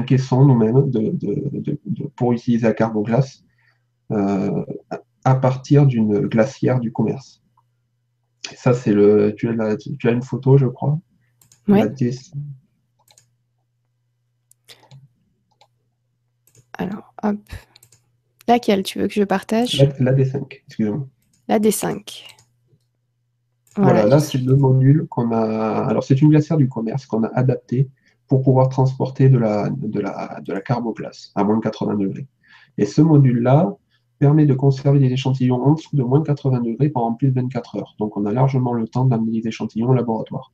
caisson 0.05 0.45
nous-mêmes 0.45 0.91
pour 2.15 2.33
utiliser 2.33 2.67
la 2.67 2.73
carboglace 2.73 3.43
à 5.23 5.35
partir 5.35 5.85
d'une 5.85 6.21
glacière 6.21 6.79
du 6.79 6.91
commerce. 6.91 7.43
ça, 8.55 8.73
c'est 8.73 8.93
le. 8.93 9.33
Tu 9.35 9.49
as, 9.49 9.75
tu 9.77 10.07
as 10.07 10.11
une 10.11 10.21
photo, 10.21 10.57
je 10.57 10.67
crois. 10.67 10.99
Alors, 16.77 17.13
hop. 17.23 17.39
Laquelle 18.47 18.83
tu 18.83 18.99
veux 18.99 19.07
que 19.07 19.13
je 19.13 19.23
partage? 19.23 19.85
La, 19.99 20.13
D5, 20.13 20.61
excusez-moi. 20.67 21.07
La 21.47 21.59
D5. 21.59 22.23
Voilà, 23.77 24.05
là, 24.05 24.19
c'est 24.19 24.39
le 24.39 24.55
module 24.55 25.07
qu'on 25.07 25.31
a. 25.31 25.85
Alors, 25.85 26.03
c'est 26.03 26.21
une 26.21 26.29
glacière 26.29 26.57
du 26.57 26.67
commerce 26.67 27.05
qu'on 27.05 27.23
a 27.23 27.27
adapté 27.27 27.89
pour 28.27 28.41
pouvoir 28.41 28.69
transporter 28.69 29.29
de 29.29 29.37
la, 29.37 29.69
de 29.69 29.99
la, 29.99 30.39
de 30.43 30.51
la 30.51 30.61
carboglace 30.61 31.31
à 31.35 31.43
moins 31.43 31.57
de 31.57 31.61
80 31.61 31.95
degrés. 31.95 32.27
Et 32.77 32.85
ce 32.85 33.01
module-là 33.01 33.75
permet 34.19 34.45
de 34.45 34.53
conserver 34.53 34.99
des 34.99 35.11
échantillons 35.11 35.61
en 35.63 35.73
dessous 35.73 35.95
de 35.95 36.03
moins 36.03 36.19
de 36.19 36.25
80 36.25 36.61
degrés 36.61 36.89
pendant 36.89 37.13
plus 37.13 37.29
de 37.29 37.35
24 37.35 37.77
heures. 37.77 37.95
Donc, 37.99 38.17
on 38.17 38.25
a 38.25 38.33
largement 38.33 38.73
le 38.73 38.87
temps 38.87 39.05
d'amener 39.05 39.39
les 39.39 39.47
échantillons 39.47 39.89
au 39.89 39.93
laboratoire. 39.93 40.51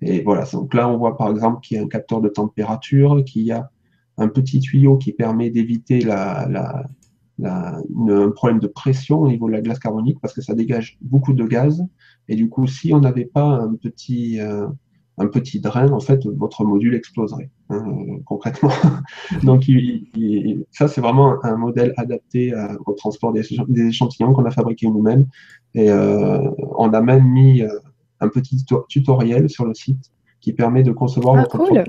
Et 0.00 0.22
voilà, 0.22 0.44
donc 0.52 0.74
là, 0.74 0.88
on 0.88 0.96
voit 0.96 1.16
par 1.16 1.30
exemple 1.30 1.60
qu'il 1.60 1.76
y 1.76 1.80
a 1.80 1.82
un 1.82 1.88
capteur 1.88 2.20
de 2.20 2.28
température, 2.28 3.22
qu'il 3.24 3.42
y 3.42 3.52
a 3.52 3.70
un 4.16 4.28
petit 4.28 4.60
tuyau 4.60 4.96
qui 4.96 5.12
permet 5.12 5.50
d'éviter 5.50 6.00
la, 6.00 6.84
un 7.44 8.30
problème 8.30 8.60
de 8.60 8.66
pression 8.66 9.20
au 9.20 9.28
niveau 9.28 9.46
de 9.46 9.52
la 9.52 9.60
glace 9.60 9.78
carbonique 9.78 10.18
parce 10.20 10.34
que 10.34 10.42
ça 10.42 10.54
dégage 10.54 10.98
beaucoup 11.00 11.32
de 11.32 11.44
gaz. 11.44 11.84
Et 12.28 12.36
du 12.36 12.48
coup, 12.48 12.66
si 12.66 12.92
on 12.92 13.00
n'avait 13.00 13.24
pas 13.24 13.44
un 13.44 13.74
petit, 13.74 14.40
euh, 14.40 14.66
un 15.18 15.26
petit 15.26 15.60
drain, 15.60 15.90
en 15.90 16.00
fait, 16.00 16.24
votre 16.26 16.64
module 16.64 16.94
exploserait, 16.94 17.50
hein, 17.70 17.84
concrètement. 18.24 18.70
Donc, 19.42 19.64
ça, 20.70 20.88
c'est 20.88 21.00
vraiment 21.00 21.44
un 21.44 21.56
modèle 21.56 21.94
adapté 21.96 22.54
euh, 22.54 22.76
au 22.86 22.92
transport 22.92 23.32
des, 23.32 23.42
échantillons 23.86 24.32
qu'on 24.32 24.44
a 24.44 24.50
fabriqué 24.50 24.86
nous-mêmes. 24.86 25.26
Et 25.74 25.90
euh, 25.90 26.50
on 26.76 26.92
a 26.92 27.00
même 27.00 27.24
mis 27.24 27.62
un 28.20 28.28
petit 28.28 28.64
tutoriel 28.88 29.50
sur 29.50 29.64
le 29.64 29.74
site 29.74 30.12
qui 30.40 30.52
permet 30.52 30.82
de 30.82 30.92
concevoir 30.92 31.36
ah, 31.38 31.44
cool. 31.44 31.84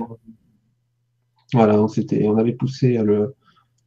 Voilà, 1.52 1.80
on, 1.80 1.86
on 1.86 2.36
avait 2.36 2.52
poussé 2.52 2.98
le, 2.98 3.34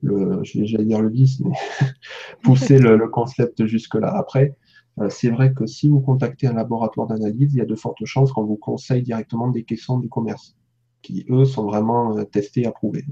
le 0.01 0.41
j'allais 0.43 0.85
dire 0.85 1.01
le 1.01 1.09
vice, 1.09 1.39
mais 1.39 1.51
pousser 2.43 2.79
le, 2.79 3.07
concept 3.07 3.65
jusque-là. 3.65 4.15
Après, 4.15 4.55
euh, 4.99 5.09
c'est 5.09 5.29
vrai 5.29 5.53
que 5.53 5.65
si 5.65 5.89
vous 5.89 5.99
contactez 5.99 6.47
un 6.47 6.53
laboratoire 6.53 7.07
d'analyse, 7.07 7.53
il 7.53 7.57
y 7.57 7.61
a 7.61 7.65
de 7.65 7.75
fortes 7.75 8.05
chances 8.05 8.31
qu'on 8.31 8.45
vous 8.45 8.57
conseille 8.57 9.03
directement 9.03 9.49
des 9.49 9.63
questions 9.63 9.97
du 9.99 10.09
commerce, 10.09 10.55
qui 11.01 11.25
eux 11.29 11.45
sont 11.45 11.65
vraiment 11.65 12.17
euh, 12.17 12.23
testés 12.23 12.65
approuvés. 12.65 13.05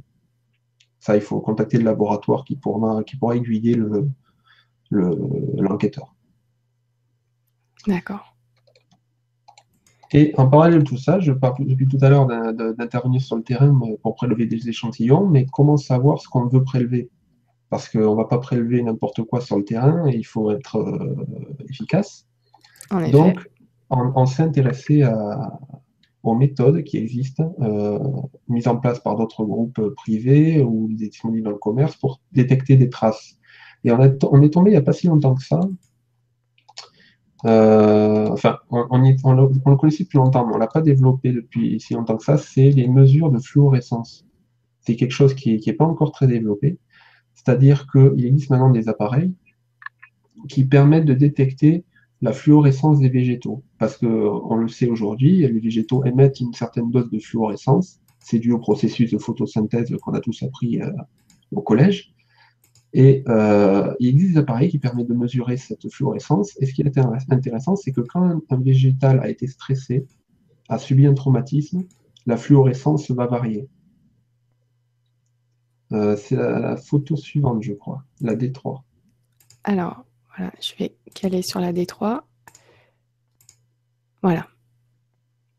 Ça, 0.99 1.16
il 1.16 1.22
faut 1.22 1.40
contacter 1.40 1.78
le 1.78 1.84
laboratoire 1.84 2.44
qui 2.45 2.56
pourra, 2.56 3.03
aiguiller 3.36 3.76
l'enquêteur. 4.90 6.16
Le, 7.88 7.94
D'accord. 7.94 8.35
Et 10.16 10.34
en 10.38 10.48
parallèle 10.48 10.80
de 10.80 10.84
tout 10.86 10.96
ça, 10.96 11.20
je 11.20 11.34
parle 11.34 11.66
depuis 11.66 11.90
tout 11.90 11.98
à 12.00 12.08
l'heure 12.08 12.26
d'intervenir 12.26 13.22
sur 13.22 13.36
le 13.36 13.44
terrain 13.44 13.78
pour 14.02 14.16
prélever 14.16 14.46
des 14.46 14.70
échantillons, 14.70 15.28
mais 15.28 15.46
comment 15.52 15.76
savoir 15.76 16.22
ce 16.22 16.30
qu'on 16.30 16.48
veut 16.48 16.64
prélever? 16.64 17.10
Parce 17.70 17.90
qu'on 17.90 18.12
ne 18.12 18.16
va 18.16 18.24
pas 18.24 18.38
prélever 18.38 18.82
n'importe 18.82 19.24
quoi 19.24 19.42
sur 19.42 19.58
le 19.58 19.66
terrain 19.66 20.08
et 20.08 20.16
il 20.16 20.24
faut 20.24 20.52
être 20.52 20.78
euh, 20.78 21.66
efficace. 21.68 22.26
Donc, 23.12 23.46
on, 23.90 24.26
s'est 24.26 24.44
intéressé 24.44 25.06
aux 26.24 26.36
méthodes 26.36 26.82
qui 26.84 26.96
existent, 26.96 27.54
euh, 27.60 28.00
mises 28.48 28.70
en 28.70 28.78
place 28.78 29.02
par 29.02 29.18
d'autres 29.18 29.44
groupes 29.44 29.82
privés 29.98 30.62
ou 30.62 30.88
disponibles 30.94 31.44
dans 31.44 31.52
le 31.52 31.58
commerce 31.58 31.98
pour 31.98 32.22
détecter 32.32 32.78
des 32.78 32.90
traces. 32.90 33.36
Et 33.84 33.92
on, 33.92 34.00
on 34.32 34.42
est 34.42 34.50
tombé 34.50 34.70
il 34.70 34.76
n'y 34.76 34.78
a 34.78 34.82
pas 34.82 34.94
si 34.94 35.08
longtemps 35.08 35.36
que 35.36 35.44
ça 35.44 35.60
euh, 37.45 38.27
enfin, 38.30 38.57
on, 38.72 38.97
le, 38.97 39.76
connaissait 39.76 40.03
depuis 40.03 40.17
longtemps, 40.17 40.45
mais 40.45 40.53
on 40.53 40.55
ne 40.55 40.61
l'a 40.61 40.67
pas 40.67 40.81
développé 40.81 41.31
depuis 41.31 41.80
si 41.80 41.93
longtemps 41.93 42.17
que 42.17 42.23
ça, 42.23 42.38
c'est 42.38 42.72
les 42.72 42.88
mesures 42.88 43.30
de 43.30 43.39
fluorescence. 43.39 44.26
C'est 44.81 44.95
quelque 44.95 45.11
chose 45.11 45.35
qui 45.35 45.61
n'est 45.65 45.73
pas 45.73 45.85
encore 45.85 46.11
très 46.11 46.27
développé. 46.27 46.80
C'est-à-dire 47.34 47.88
qu'il 47.91 48.26
existe 48.26 48.49
maintenant 48.49 48.72
des 48.72 48.89
appareils 48.89 49.34
qui 50.47 50.65
permettent 50.65 51.05
de 51.05 51.13
détecter 51.13 51.84
la 52.22 52.34
fluorescence 52.34 52.99
des 52.99 53.09
végétaux. 53.09 53.63
Parce 53.77 53.97
qu'on 53.97 54.55
le 54.55 54.67
sait 54.67 54.88
aujourd'hui, 54.88 55.39
les 55.39 55.59
végétaux 55.59 56.03
émettent 56.05 56.39
une 56.39 56.53
certaine 56.53 56.89
dose 56.89 57.09
de 57.11 57.19
fluorescence. 57.19 57.99
C'est 58.19 58.39
dû 58.39 58.51
au 58.51 58.59
processus 58.59 59.11
de 59.11 59.19
photosynthèse 59.19 59.95
qu'on 60.01 60.13
a 60.13 60.19
tous 60.19 60.41
appris 60.41 60.81
euh, 60.81 60.91
au 61.51 61.61
collège. 61.61 62.15
Et 62.97 63.26
euh, 63.27 63.93
il 63.99 64.07
existe 64.07 64.34
des 64.35 64.39
appareils 64.39 64.69
qui 64.69 64.80
permettent 64.80 65.09
de 65.09 65.13
mesurer 65.13 65.57
cette 65.57 65.91
fluorescence. 65.91 66.53
Et 66.61 66.65
ce 66.65 66.73
qui 66.73 66.81
est 66.81 66.97
intéressant, 67.30 67.76
c'est 67.76 67.91
que 67.91 67.99
quand 67.99 68.41
un, 68.49 68.57
végétal 68.57 69.19
a 69.19 69.27
été 69.27 69.47
stressé, 69.47 70.07
a 70.69 70.77
subi 70.77 71.05
un 71.05 71.13
traumatisme, 71.13 71.84
la 72.26 72.38
fluorescence 72.38 73.11
va 73.11 73.27
varier. 73.27 73.67
Euh, 75.91 76.15
c'est 76.15 76.38
la, 76.38 76.77
photo 76.77 77.17
suivante, 77.17 77.61
je 77.63 77.73
crois, 77.73 78.01
la 78.22 78.34
D3. 78.34 78.80
Alors, 79.65 80.05
voilà, 80.34 80.53
je 80.61 80.72
vais 80.80 80.95
caler 81.13 81.41
sur 81.41 81.59
la 81.59 81.73
D3. 81.73 82.22
Voilà. 84.23 84.47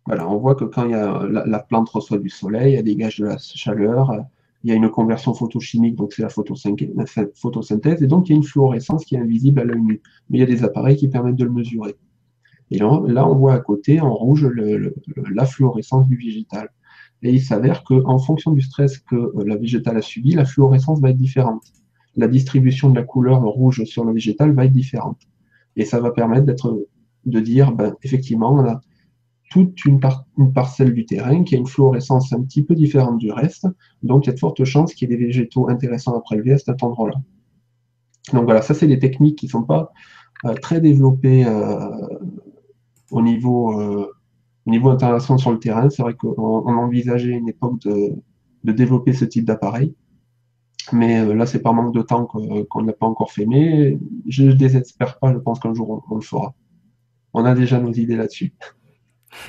Voilà, 0.07 0.27
on 0.27 0.39
voit 0.39 0.55
que 0.55 0.65
quand 0.65 0.87
il 0.87 0.93
y 0.93 0.95
a, 0.95 1.27
la, 1.27 1.45
la, 1.45 1.59
plante 1.59 1.91
reçoit 1.91 2.19
du 2.19 2.31
soleil, 2.31 2.77
elle 2.77 2.85
dégage 2.85 3.19
de 3.19 3.27
la 3.27 3.37
chaleur, 3.37 4.11
il 4.67 4.71
y 4.71 4.73
a 4.73 4.75
une 4.75 4.91
conversion 4.91 5.33
photochimique, 5.33 5.95
donc 5.95 6.13
c'est 6.13 6.23
la 6.23 6.29
photosynthèse, 6.29 8.03
et 8.03 8.09
donc 8.09 8.29
il 8.29 8.33
y 8.33 8.35
a 8.35 8.37
une 8.37 8.43
fluorescence 8.43 9.05
qui 9.05 9.15
est 9.15 9.19
invisible 9.19 9.61
à 9.61 9.65
l'œil 9.65 9.81
nu. 9.81 10.03
Mais 10.29 10.39
il 10.39 10.41
y 10.41 10.43
a 10.43 10.47
des 10.47 10.65
appareils 10.65 10.97
qui 10.97 11.07
permettent 11.07 11.37
de 11.37 11.45
le 11.45 11.53
mesurer. 11.53 11.95
Et 12.73 12.79
là, 12.79 13.29
on 13.29 13.37
voit 13.37 13.55
à 13.55 13.61
côté, 13.61 14.01
en 14.01 14.13
rouge, 14.13 14.45
la 14.45 15.47
fluorescence 15.47 16.09
du 16.09 16.17
végétal. 16.17 16.69
Et 17.23 17.31
il 17.31 17.41
s'avère 17.41 17.85
qu'en 17.85 18.19
fonction 18.19 18.51
du 18.51 18.61
stress 18.61 18.99
que 18.99 19.15
euh, 19.15 19.45
la 19.47 19.57
végétale 19.57 19.99
a 19.99 20.03
subi, 20.03 20.33
la 20.35 20.45
fluorescence 20.45 21.01
va 21.01 21.11
être 21.11 21.17
différente. 21.17 21.63
La 22.17 22.27
distribution 22.27 22.91
de 22.91 22.97
la 22.97 23.05
couleur 23.05 23.45
rouge 23.45 23.85
sur 23.85 24.05
le 24.05 24.13
végétal 24.13 24.51
va 24.53 24.65
être 24.65 24.73
différente. 24.73 25.21
Et 25.77 25.85
ça 25.85 26.01
va 26.01 26.11
permettre 26.11 26.45
d'être, 26.45 26.89
de 27.25 27.39
dire, 27.39 27.71
ben, 27.71 27.95
effectivement, 28.03 28.53
on 28.53 28.67
a 28.67 28.81
toute 29.51 29.85
une, 29.85 30.01
parcelle 30.53 30.93
du 30.93 31.07
terrain 31.07 31.45
qui 31.45 31.55
a 31.55 31.59
une 31.59 31.67
fluorescence 31.67 32.33
un 32.33 32.43
petit 32.43 32.63
peu 32.63 32.75
différente 32.75 33.19
du 33.19 33.31
reste, 33.31 33.67
donc 34.03 34.25
il 34.25 34.29
y 34.29 34.31
a 34.31 34.35
de 34.35 34.39
fortes 34.39 34.65
chances 34.65 34.95
qu'il 34.95 35.09
y 35.09 35.15
ait 35.15 35.17
des 35.17 35.25
végétaux 35.25 35.69
intéressants 35.69 36.17
à 36.17 36.21
prélever 36.21 36.53
à 36.53 36.59
cet 36.59 36.83
endroit-là. 36.83 37.17
Donc 38.33 38.45
voilà, 38.45 38.63
ça 38.63 38.75
c'est 38.75 38.89
des 38.89 38.99
techniques 38.99 39.39
qui 39.39 39.47
ne 39.47 39.51
sont 39.51 39.63
pas 39.63 39.93
euh, 40.45 40.55
très 40.55 40.81
développées 40.81 41.47
euh, 41.47 41.91
au, 43.11 43.23
niveau, 43.23 43.81
euh, 43.81 44.13
au 44.67 44.71
niveau 44.71 44.91
international 44.91 45.39
sur 45.39 45.53
le 45.53 45.59
terrain. 45.59 45.89
C'est 45.91 46.03
vrai 46.03 46.15
qu'on 46.15 46.35
envisageait 46.35 47.31
une 47.31 47.49
époque 47.49 47.81
de, 47.83 48.15
de 48.65 48.73
développer 48.73 49.13
ce 49.13 49.25
type 49.25 49.45
d'appareil. 49.45 49.95
Mais 50.93 51.35
là, 51.35 51.47
c'est 51.47 51.61
par 51.61 51.75
manque 51.75 51.95
de 51.95 52.03
temps 52.03 52.27
qu'on 52.27 52.83
ne 52.83 52.87
l'a 52.87 52.93
pas 52.93 53.07
encore 53.07 53.33
fait. 53.33 53.45
Mais 53.45 53.99
je 54.29 54.45
ne 54.45 54.53
désespère 54.53 55.19
pas, 55.19 55.33
je 55.33 55.39
pense 55.39 55.59
qu'un 55.59 55.75
jour 55.75 56.05
on, 56.09 56.15
le 56.15 56.21
fera. 56.21 56.55
On 57.33 57.45
a 57.45 57.55
déjà 57.55 57.81
nos 57.81 57.93
idées 57.93 58.17
là-dessus. 58.17 58.53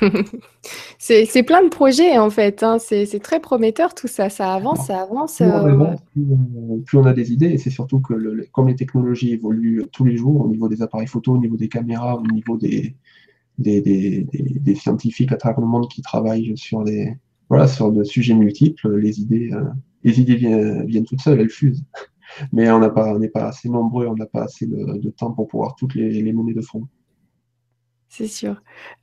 c'est 0.98 1.42
plein 1.42 1.62
de 1.62 1.68
projets 1.68 2.18
en 2.18 2.30
fait, 2.30 2.62
hein. 2.62 2.78
c'est 2.78 3.20
très 3.22 3.40
prometteur 3.40 3.94
tout 3.94 4.08
ça, 4.08 4.28
ça 4.28 4.54
avance, 4.54 4.86
ça 4.86 5.02
avance. 5.02 5.40
Euh, 5.40 5.94
plus, 6.84 6.98
on 6.98 7.04
a 7.04 7.12
des 7.12 7.32
idées, 7.32 7.50
et 7.50 7.58
c'est 7.58 7.70
surtout 7.70 8.00
que 8.00 8.14
comme 8.52 8.68
les 8.68 8.76
technologies 8.76 9.32
évoluent 9.32 9.84
tous 9.92 10.04
les 10.04 10.16
jours 10.16 10.44
au 10.44 10.48
niveau 10.48 10.68
des 10.68 10.82
appareils 10.82 11.06
photo, 11.06 11.32
au 11.32 11.38
niveau 11.38 11.56
des 11.56 11.68
caméras, 11.68 12.16
au 12.16 12.26
niveau 12.26 12.56
des, 12.56 12.94
des, 13.58 14.74
scientifiques 14.74 15.32
à 15.32 15.36
travers 15.36 15.60
le 15.60 15.66
monde 15.66 15.88
qui 15.88 16.02
travaillent 16.02 16.56
sur 16.56 16.84
des, 16.84 17.16
voilà, 17.48 17.66
sur 17.66 17.90
des 17.90 18.04
sujets 18.04 18.34
multiples, 18.34 18.96
les 18.96 19.20
idées, 19.20 19.50
euh, 19.52 19.64
les 20.04 20.20
idées 20.20 20.36
viennent, 20.36 21.04
toutes 21.04 21.20
seules, 21.20 21.40
elles 21.40 21.50
fusent. 21.50 21.84
Mais 22.52 22.70
on 22.70 22.78
n'est 22.78 22.90
pas, 22.90 23.18
pas 23.32 23.46
assez 23.46 23.68
nombreux, 23.68 24.06
on 24.06 24.14
n'a 24.14 24.26
pas 24.26 24.42
assez 24.42 24.66
de, 24.66 25.10
temps 25.10 25.32
pour 25.32 25.48
pouvoir 25.48 25.74
toutes 25.76 25.94
les, 25.94 26.22
les 26.22 26.32
mener 26.32 26.52
de 26.52 26.60
front. 26.60 26.86
C'est 28.08 28.26
sûr. 28.26 28.56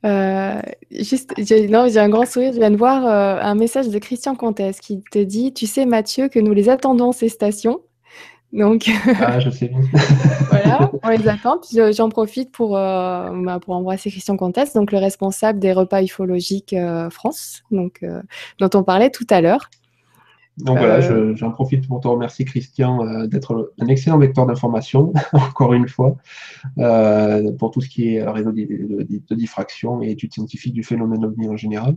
Euh, 0.04 0.60
juste, 0.90 1.32
j'ai, 1.38 1.68
non, 1.68 1.88
j'ai 1.88 2.00
un 2.00 2.08
grand 2.08 2.26
sourire. 2.26 2.52
Je 2.52 2.58
viens 2.58 2.70
de 2.70 2.76
voir 2.76 3.06
euh, 3.06 3.40
un 3.40 3.54
message 3.54 3.88
de 3.88 3.98
Christian 3.98 4.34
Comtesse 4.34 4.80
qui 4.80 5.02
te 5.10 5.18
dit 5.18 5.52
Tu 5.52 5.66
sais, 5.66 5.86
Mathieu, 5.86 6.28
que 6.28 6.40
nous 6.40 6.52
les 6.52 6.68
attendons, 6.68 7.12
ces 7.12 7.28
stations. 7.28 7.80
Donc, 8.52 8.90
ah, 9.20 9.38
je 9.40 9.50
sais 9.50 9.70
voilà, 10.50 10.90
on 11.02 11.08
les 11.08 11.28
attend. 11.28 11.58
Puis 11.58 11.78
j'en 11.94 12.08
profite 12.08 12.50
pour, 12.52 12.76
euh, 12.76 13.30
bah, 13.44 13.58
pour 13.60 13.74
embrasser 13.74 14.10
Christian 14.10 14.36
Comtesse, 14.36 14.72
donc 14.72 14.92
le 14.92 14.98
responsable 14.98 15.58
des 15.58 15.72
repas 15.72 16.02
ufologiques 16.02 16.74
France, 17.10 17.62
donc, 17.70 18.04
dont 18.58 18.70
on 18.74 18.82
parlait 18.82 19.10
tout 19.10 19.26
à 19.30 19.40
l'heure. 19.40 19.68
Donc 20.58 20.78
voilà, 20.78 21.04
euh, 21.04 21.36
j'en 21.36 21.50
profite 21.50 21.86
pour 21.86 22.00
te 22.00 22.08
remercier, 22.08 22.46
Christian, 22.46 23.06
euh, 23.06 23.26
d'être 23.26 23.74
un 23.78 23.88
excellent 23.88 24.18
vecteur 24.18 24.46
d'information, 24.46 25.12
encore 25.32 25.74
une 25.74 25.86
fois, 25.86 26.16
euh, 26.78 27.52
pour 27.52 27.70
tout 27.70 27.82
ce 27.82 27.90
qui 27.90 28.14
est 28.14 28.26
réseau 28.26 28.52
de, 28.52 29.34
diffraction 29.34 30.02
et 30.02 30.10
études 30.10 30.32
scientifiques 30.32 30.72
du 30.72 30.82
phénomène 30.82 31.24
ovni 31.24 31.48
en 31.48 31.56
général. 31.56 31.96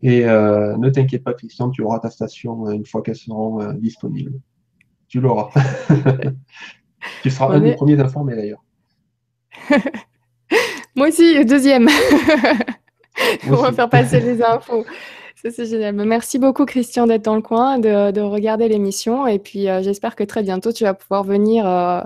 Et 0.00 0.24
ne 0.24 0.88
t'inquiète 0.90 1.24
pas, 1.24 1.34
Christian, 1.34 1.70
tu 1.70 1.82
auras 1.82 1.98
ta 1.98 2.08
station 2.08 2.70
une 2.70 2.86
fois 2.86 3.02
qu'elles 3.02 3.16
seront 3.16 3.72
disponibles. 3.74 4.32
Tu 5.08 5.20
l'auras. 5.20 5.50
tu 7.22 7.30
seras 7.30 7.56
un 7.56 7.60
des 7.60 7.74
premiers 7.74 7.98
informés 7.98 8.36
d'ailleurs. 8.36 8.62
Moi 10.96 11.08
aussi, 11.08 11.44
deuxième. 11.44 11.88
On 13.50 13.56
va 13.56 13.72
faire 13.72 13.90
passer 13.90 14.20
les 14.20 14.40
infos 14.40 14.84
c'est 15.42 15.66
génial. 15.66 15.94
Merci 15.94 16.38
beaucoup, 16.38 16.64
Christian, 16.64 17.06
d'être 17.06 17.24
dans 17.24 17.36
le 17.36 17.42
coin, 17.42 17.78
de, 17.78 18.20
regarder 18.20 18.68
l'émission. 18.68 19.26
Et 19.26 19.38
puis, 19.38 19.68
euh, 19.68 19.82
j'espère 19.82 20.16
que 20.16 20.24
très 20.24 20.42
bientôt, 20.42 20.72
tu 20.72 20.84
vas 20.84 20.94
pouvoir 20.94 21.22
venir 21.22 21.66
euh, 21.66 22.00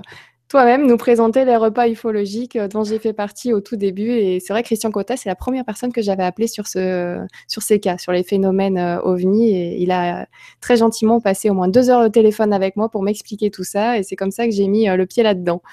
toi-même 0.49 0.85
nous 0.85 0.97
présenter 0.97 1.43
les 1.43 1.55
repas 1.57 1.87
ufologiques 1.87 2.55
euh, 2.55 2.67
dont 2.67 2.83
j'ai 2.83 2.99
fait 2.99 3.13
partie 3.13 3.51
au 3.51 3.59
tout 3.59 3.75
début. 3.75 4.11
Et 4.11 4.39
c'est 4.39 4.53
vrai, 4.53 4.61
Christian 4.61 4.91
Cotta, 4.91 5.17
c'est 5.17 5.29
la 5.29 5.35
première 5.35 5.65
personne 5.65 5.91
que 5.91 6.01
j'avais 6.03 6.23
appelée 6.23 6.47
sur, 6.47 6.67
ce, 6.67 7.25
sur 7.47 7.63
ces 7.63 7.79
cas, 7.79 7.97
sur 7.97 8.11
les 8.11 8.23
phénomènes 8.23 8.77
ovni. 9.03 9.55
Et 9.55 9.81
il 9.81 9.91
a 9.91 10.27
très 10.61 10.77
gentiment 10.77 11.19
passé 11.19 11.49
au 11.49 11.55
moins 11.55 11.67
deux 11.67 11.89
heures 11.89 12.05
au 12.05 12.09
téléphone 12.09 12.53
avec 12.53 12.75
moi 12.75 12.89
pour 12.89 13.01
m'expliquer 13.01 13.49
tout 13.49 13.63
ça. 13.63 13.97
Et 13.97 14.03
c'est 14.03 14.15
comme 14.15 14.31
ça 14.31 14.45
que 14.45 14.51
j'ai 14.51 14.67
mis 14.67 14.85
le 14.85 15.05
pied 15.07 15.23
là-dedans. 15.23 15.63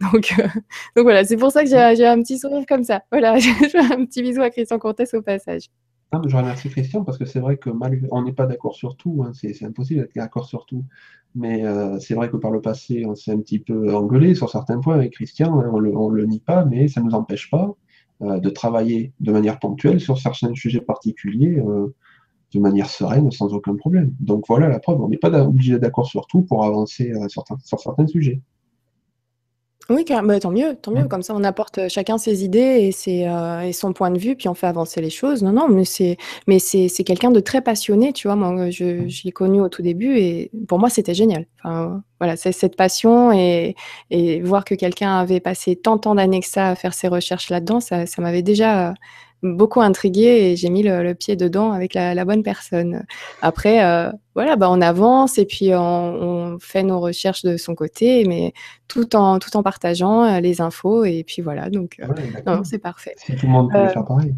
Donc, 0.00 0.32
donc 0.96 1.02
voilà, 1.02 1.24
c'est 1.24 1.36
pour 1.36 1.52
ça 1.52 1.62
que 1.62 1.68
j'ai 1.68 2.06
un 2.06 2.22
petit 2.22 2.38
sourire 2.38 2.64
comme 2.66 2.84
ça. 2.84 3.02
Voilà, 3.12 3.38
je 3.38 3.68
fais 3.68 3.78
un 3.78 4.06
petit 4.06 4.22
bisou 4.22 4.40
à 4.40 4.48
Christian 4.48 4.78
Cortès 4.78 5.12
au 5.12 5.20
passage 5.20 5.68
je 6.26 6.36
remercie 6.36 6.68
Christian 6.68 7.04
parce 7.04 7.18
que 7.18 7.24
c'est 7.24 7.40
vrai 7.40 7.56
que 7.56 7.70
malgré, 7.70 8.08
on 8.10 8.22
n'est 8.22 8.32
pas 8.32 8.46
d'accord 8.46 8.74
sur 8.74 8.96
tout, 8.96 9.24
hein, 9.24 9.32
c'est 9.32 9.64
impossible 9.64 10.00
d'être 10.00 10.14
d'accord 10.14 10.46
sur 10.46 10.66
tout. 10.66 10.84
Mais 11.36 11.64
euh, 11.64 12.00
c'est 12.00 12.14
vrai 12.14 12.28
que 12.28 12.36
par 12.36 12.50
le 12.50 12.60
passé, 12.60 13.04
on 13.06 13.14
s'est 13.14 13.30
un 13.30 13.38
petit 13.38 13.60
peu 13.60 13.94
engueulé 13.94 14.34
sur 14.34 14.50
certains 14.50 14.80
points 14.80 14.96
avec 14.96 15.12
Christian, 15.12 15.60
hein, 15.60 15.70
on 15.72 15.80
ne 15.80 16.16
le, 16.16 16.26
nie 16.26 16.40
pas, 16.40 16.64
mais 16.64 16.88
ça 16.88 17.00
ne 17.00 17.06
nous 17.06 17.14
empêche 17.14 17.50
pas 17.50 17.72
euh, 18.22 18.40
de 18.40 18.50
travailler 18.50 19.12
de 19.20 19.30
manière 19.30 19.60
ponctuelle 19.60 20.00
sur 20.00 20.18
certains 20.18 20.54
sujets 20.54 20.80
particuliers 20.80 21.60
euh, 21.60 21.94
de 22.52 22.58
manière 22.58 22.90
sereine, 22.90 23.30
sans 23.30 23.54
aucun 23.54 23.76
problème. 23.76 24.12
Donc 24.18 24.44
voilà 24.48 24.68
la 24.68 24.80
preuve, 24.80 25.00
on 25.00 25.08
n'est 25.08 25.18
pas 25.18 25.30
obligé 25.44 25.74
d'être 25.74 25.82
d'accord 25.82 26.06
sur 26.06 26.26
tout 26.26 26.42
pour 26.42 26.64
avancer 26.64 27.12
sur 27.28 27.44
certains 27.64 28.06
sujets. 28.08 28.40
Oui, 29.90 30.04
bah, 30.08 30.38
tant 30.38 30.52
mieux, 30.52 30.76
tant 30.76 30.92
mieux. 30.92 31.08
Comme 31.08 31.22
ça, 31.22 31.34
on 31.34 31.42
apporte 31.42 31.78
euh, 31.78 31.88
chacun 31.88 32.16
ses 32.16 32.44
idées 32.44 32.92
et, 33.06 33.28
euh, 33.28 33.60
et 33.62 33.72
son 33.72 33.92
point 33.92 34.12
de 34.12 34.18
vue, 34.18 34.36
puis 34.36 34.48
on 34.48 34.54
fait 34.54 34.68
avancer 34.68 35.00
les 35.00 35.10
choses. 35.10 35.42
Non, 35.42 35.50
non, 35.50 35.68
mais 35.68 35.84
c'est, 35.84 36.16
mais 36.46 36.60
c'est, 36.60 36.88
quelqu'un 37.02 37.32
de 37.32 37.40
très 37.40 37.60
passionné, 37.60 38.12
tu 38.12 38.28
vois. 38.28 38.36
Moi, 38.36 38.70
je, 38.70 39.08
je 39.08 39.22
l'ai 39.24 39.32
connu 39.32 39.60
au 39.60 39.68
tout 39.68 39.82
début 39.82 40.16
et 40.16 40.52
pour 40.68 40.78
moi, 40.78 40.90
c'était 40.90 41.12
génial. 41.12 41.46
Enfin, 41.58 42.04
voilà, 42.20 42.36
c'est 42.36 42.52
cette 42.52 42.76
passion 42.76 43.32
et, 43.32 43.74
et 44.10 44.40
voir 44.42 44.64
que 44.64 44.76
quelqu'un 44.76 45.18
avait 45.18 45.40
passé 45.40 45.74
tant, 45.74 45.98
tant 45.98 46.14
d'années 46.14 46.40
que 46.40 46.46
ça 46.46 46.68
à 46.68 46.74
faire 46.76 46.94
ses 46.94 47.08
recherches 47.08 47.50
là-dedans, 47.50 47.80
ça, 47.80 48.06
ça 48.06 48.22
m'avait 48.22 48.42
déjà 48.42 48.94
beaucoup 49.42 49.80
intriguée 49.80 50.50
et 50.50 50.56
j'ai 50.56 50.70
mis 50.70 50.82
le, 50.82 51.14
pied 51.14 51.36
dedans 51.36 51.72
avec 51.72 51.94
la, 51.94 52.24
bonne 52.24 52.42
personne. 52.42 53.04
Après, 53.42 53.84
euh, 53.84 54.10
voilà, 54.34 54.56
bah, 54.56 54.68
on 54.70 54.80
avance 54.80 55.38
et 55.38 55.46
puis 55.46 55.70
on, 55.74 56.58
fait 56.60 56.82
nos 56.82 57.00
recherches 57.00 57.42
de 57.42 57.56
son 57.56 57.74
côté, 57.74 58.24
mais 58.26 58.52
tout 58.88 59.16
en, 59.16 59.38
tout 59.38 59.56
en 59.56 59.62
partageant 59.62 60.24
euh, 60.24 60.40
les 60.40 60.60
infos 60.60 61.04
et 61.04 61.24
puis 61.24 61.42
voilà, 61.42 61.70
donc 61.70 62.00
euh, 62.46 62.60
c'est 62.64 62.78
parfait. 62.78 63.14
Si 63.16 63.34
tout 63.36 63.46
le 63.46 63.52
monde 63.52 63.70
pouvait 63.70 63.88
faire 63.88 64.04
pareil. 64.04 64.34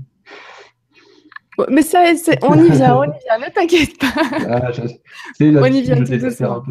Mais 1.68 1.82
ça, 1.82 2.04
on 2.42 2.54
y 2.54 2.70
vient, 2.70 2.96
on 2.96 3.04
y 3.04 3.18
vient, 3.24 3.38
ne 3.38 3.52
t'inquiète 3.52 3.98
pas. 3.98 4.06
Ah, 4.48 4.70
on 5.40 5.66
y 5.66 5.82
vient 5.82 6.02
tout 6.02 6.16
doucement. 6.16 6.62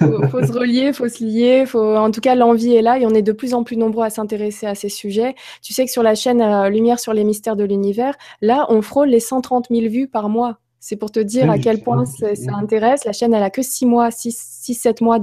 Il 0.00 0.28
faut, 0.30 0.42
se 0.42 0.52
relier, 0.52 0.86
il 0.88 0.94
faut 0.94 1.08
se 1.08 1.22
lier. 1.22 1.66
Faut... 1.66 1.96
En 1.96 2.10
tout 2.10 2.20
cas, 2.20 2.34
l'envie 2.34 2.74
est 2.74 2.82
là 2.82 2.98
et 2.98 3.04
on 3.04 3.10
est 3.10 3.22
de 3.22 3.32
plus 3.32 3.52
en 3.52 3.62
plus 3.62 3.76
nombreux 3.76 4.04
à 4.04 4.10
s'intéresser 4.10 4.66
à 4.66 4.74
ces 4.74 4.88
sujets. 4.88 5.34
Tu 5.62 5.74
sais 5.74 5.84
que 5.84 5.90
sur 5.90 6.02
la 6.02 6.14
chaîne 6.14 6.40
euh, 6.40 6.70
Lumière 6.70 6.98
sur 6.98 7.12
les 7.12 7.24
mystères 7.24 7.56
de 7.56 7.64
l'univers, 7.64 8.14
là, 8.40 8.66
on 8.70 8.80
frôle 8.80 9.08
les 9.08 9.20
130 9.20 9.66
000 9.70 9.88
vues 9.90 10.08
par 10.08 10.30
mois. 10.30 10.58
C'est 10.82 10.96
pour 10.96 11.12
te 11.12 11.20
dire 11.20 11.50
à 11.50 11.58
quel 11.58 11.82
point 11.82 12.06
ça 12.06 12.26
intéresse. 12.54 13.04
La 13.04 13.12
chaîne, 13.12 13.34
elle 13.34 13.42
a 13.42 13.50
que 13.50 13.60
6 13.60 13.84
mois, 13.84 14.08
6-7 14.08 15.04
mois 15.04 15.18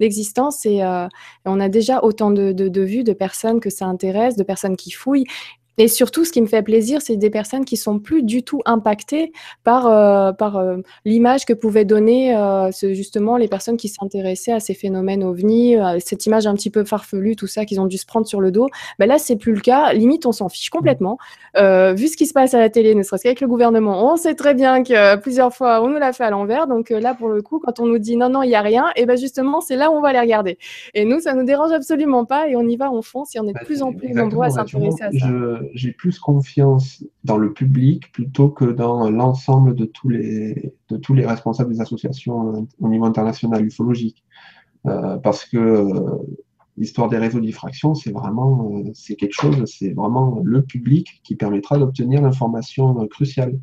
d'existence 0.00 0.64
et, 0.64 0.82
euh, 0.82 1.06
on 1.44 1.60
a 1.60 1.68
déjà 1.68 2.02
autant 2.02 2.30
de, 2.30 2.52
de, 2.52 2.80
vues 2.80 3.04
de 3.04 3.12
personnes 3.12 3.60
que 3.60 3.68
ça 3.68 3.84
intéresse, 3.84 4.36
de 4.36 4.42
personnes 4.42 4.74
qui 4.74 4.90
fouillent. 4.90 5.26
Et 5.78 5.88
surtout, 5.88 6.24
ce 6.24 6.32
qui 6.32 6.40
me 6.40 6.46
fait 6.46 6.62
plaisir, 6.62 7.02
c'est 7.02 7.16
des 7.16 7.30
personnes 7.30 7.64
qui 7.64 7.76
sont 7.76 7.98
plus 7.98 8.22
du 8.22 8.42
tout 8.42 8.60
impactées 8.64 9.32
par, 9.64 9.86
euh, 9.86 10.32
par 10.32 10.56
euh, 10.56 10.78
l'image 11.04 11.44
que 11.44 11.52
pouvaient 11.52 11.84
donner 11.84 12.34
euh, 12.34 12.70
justement 12.72 13.36
les 13.36 13.48
personnes 13.48 13.76
qui 13.76 13.88
s'intéressaient 13.88 14.52
à 14.52 14.60
ces 14.60 14.74
phénomènes 14.74 15.22
ovnis, 15.22 15.76
cette 16.00 16.26
image 16.26 16.46
un 16.46 16.54
petit 16.54 16.70
peu 16.70 16.84
farfelue, 16.84 17.36
tout 17.36 17.46
ça, 17.46 17.64
qu'ils 17.64 17.80
ont 17.80 17.86
dû 17.86 17.98
se 17.98 18.06
prendre 18.06 18.26
sur 18.26 18.40
le 18.40 18.50
dos. 18.50 18.68
Ben 18.98 19.06
là, 19.06 19.18
c'est 19.18 19.36
plus 19.36 19.52
le 19.52 19.60
cas. 19.60 19.92
Limite, 19.92 20.26
on 20.26 20.32
s'en 20.32 20.48
fiche 20.48 20.70
complètement. 20.70 21.18
vu 21.54 22.08
ce 22.08 22.16
qui 22.16 22.26
se 22.26 22.32
passe 22.32 22.54
à 22.54 22.58
la 22.58 22.70
télé, 22.70 22.94
ne 22.94 23.02
serait-ce 23.02 23.22
qu'avec 23.22 23.40
le 23.40 23.48
gouvernement, 23.48 24.12
on 24.12 24.16
sait 24.16 24.34
très 24.34 24.54
bien 24.54 24.82
que 24.82 25.16
plusieurs 25.16 25.54
fois, 25.54 25.82
on 25.82 25.88
nous 25.88 25.98
l'a 25.98 26.12
fait 26.12 26.24
à 26.24 26.30
l'envers. 26.30 26.66
Donc 26.66 26.90
là, 26.90 27.14
pour 27.14 27.28
le 27.28 27.42
coup, 27.42 27.60
quand 27.64 27.80
on 27.80 27.86
nous 27.86 27.98
dit 27.98 28.16
non, 28.16 28.28
non, 28.28 28.42
il 28.42 28.48
n'y 28.48 28.54
a 28.54 28.62
rien, 28.62 28.86
et 28.96 29.06
ben 29.06 29.16
justement, 29.16 29.60
c'est 29.60 29.76
là 29.76 29.90
où 29.90 29.94
on 29.94 30.00
va 30.00 30.12
les 30.12 30.20
regarder. 30.20 30.58
Et 30.94 31.04
nous, 31.04 31.20
ça 31.20 31.34
nous 31.34 31.44
dérange 31.44 31.72
absolument 31.72 32.24
pas 32.24 32.48
et 32.48 32.56
on 32.56 32.66
y 32.66 32.76
va, 32.76 32.90
on 32.90 33.02
fonce 33.02 33.34
et 33.34 33.40
on 33.40 33.44
est 33.44 33.48
de 33.48 33.54
bah, 33.54 33.64
plus 33.64 33.82
en 33.82 33.92
plus 33.92 34.12
nombreux 34.12 34.46
à 34.46 34.50
s'intéresser 34.50 35.02
à 35.02 35.10
ça 35.12 35.26
j'ai 35.74 35.92
plus 35.92 36.18
confiance 36.18 37.04
dans 37.24 37.36
le 37.36 37.52
public 37.52 38.12
plutôt 38.12 38.48
que 38.48 38.64
dans 38.64 39.10
l'ensemble 39.10 39.74
de 39.74 39.84
tous 39.84 40.08
les 40.08 40.72
de 40.88 40.96
tous 40.96 41.14
les 41.14 41.26
responsables 41.26 41.72
des 41.72 41.80
associations 41.80 42.56
euh, 42.56 42.60
au 42.80 42.88
niveau 42.88 43.04
international 43.04 43.64
ufologique, 43.64 44.24
euh, 44.86 45.16
parce 45.18 45.44
que 45.44 45.58
euh, 45.58 46.18
l'histoire 46.76 47.08
des 47.08 47.18
réseaux 47.18 47.40
diffraction, 47.40 47.94
c'est 47.94 48.12
vraiment 48.12 48.82
c'est 48.94 49.16
quelque 49.16 49.34
chose, 49.34 49.64
c'est 49.66 49.92
vraiment 49.92 50.40
le 50.44 50.62
public 50.62 51.20
qui 51.24 51.36
permettra 51.36 51.78
d'obtenir 51.78 52.22
l'information 52.22 52.94
cruciale. 53.08 53.58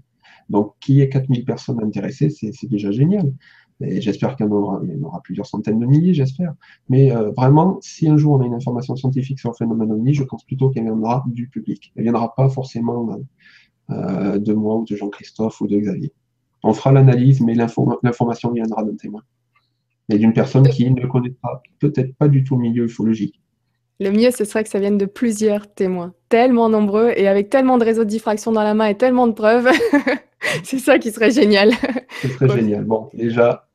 Donc, 0.49 0.73
qui 0.81 0.99
est 1.01 1.07
4000 1.09 1.45
personnes 1.45 1.81
intéressées, 1.81 2.29
c'est 2.29 2.67
déjà 2.67 2.91
génial. 2.91 3.33
Et 3.81 4.01
j'espère 4.01 4.35
qu'il 4.35 4.45
y, 4.45 4.49
en 4.49 4.53
aura 4.53 5.21
plusieurs 5.23 5.45
centaines 5.45 5.79
de 5.79 5.85
milliers, 5.85 6.13
j'espère. 6.13 6.53
Mais 6.89 7.11
euh, 7.11 7.31
vraiment, 7.31 7.79
si 7.81 8.07
un 8.07 8.17
jour 8.17 8.33
on 8.33 8.41
a 8.41 8.45
une 8.45 8.53
information 8.53 8.95
scientifique 8.95 9.39
sur 9.39 9.49
le 9.49 9.55
phénomène 9.55 9.91
ovni, 9.91 10.13
je 10.13 10.23
pense 10.23 10.43
plutôt 10.43 10.69
qu'elle 10.69 10.83
viendra 10.83 11.23
du 11.27 11.47
public. 11.47 11.91
Elle 11.95 12.01
ne 12.01 12.11
viendra 12.11 12.33
pas 12.35 12.49
forcément 12.49 13.19
euh, 13.89 14.39
de 14.39 14.53
moi 14.53 14.77
ou 14.77 14.85
de 14.85 14.95
Jean-Christophe 14.95 15.59
ou 15.61 15.67
de 15.67 15.77
Xavier. 15.77 16.13
On 16.63 16.73
fera 16.73 16.93
l'analyse, 16.93 17.41
mais 17.41 17.55
l'information 17.55 18.51
viendra 18.51 18.83
d'un 18.83 18.95
témoin. 18.95 19.21
Et 20.09 20.17
d'une 20.17 20.33
personne 20.33 20.67
qui 20.67 20.89
ne 20.89 21.05
connaîtra 21.05 21.61
peut-être 21.79 22.15
pas 22.15 22.29
du 22.29 22.43
tout 22.43 22.55
le 22.55 22.61
milieu 22.61 22.85
ufologique. 22.85 23.42
Le 24.03 24.11
mieux, 24.11 24.31
ce 24.31 24.43
serait 24.43 24.65
que 24.65 24.69
ça 24.69 24.79
vienne 24.79 24.97
de 24.97 25.05
plusieurs 25.05 25.73
témoins, 25.73 26.13
tellement 26.27 26.67
nombreux 26.67 27.13
et 27.15 27.29
avec 27.29 27.49
tellement 27.49 27.77
de 27.77 27.85
réseaux 27.85 28.03
de 28.03 28.09
diffraction 28.09 28.51
dans 28.51 28.61
la 28.61 28.73
main 28.73 28.87
et 28.87 28.97
tellement 28.97 29.27
de 29.27 29.31
preuves. 29.31 29.69
c'est 30.65 30.79
ça 30.79 30.99
qui 30.99 31.09
serait 31.09 31.31
génial. 31.31 31.71
Ce 32.21 32.27
serait 32.27 32.49
génial. 32.49 32.83
Bon, 32.83 33.09
déjà, 33.13 33.65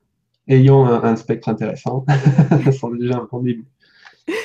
ayons 0.47 0.85
un, 0.85 1.17
spectre 1.17 1.49
intéressant. 1.49 2.05
ça 2.65 2.73
sent 2.73 2.87
déjà 3.01 3.17
un 3.17 3.29
bon 3.33 3.41
début. 3.41 3.65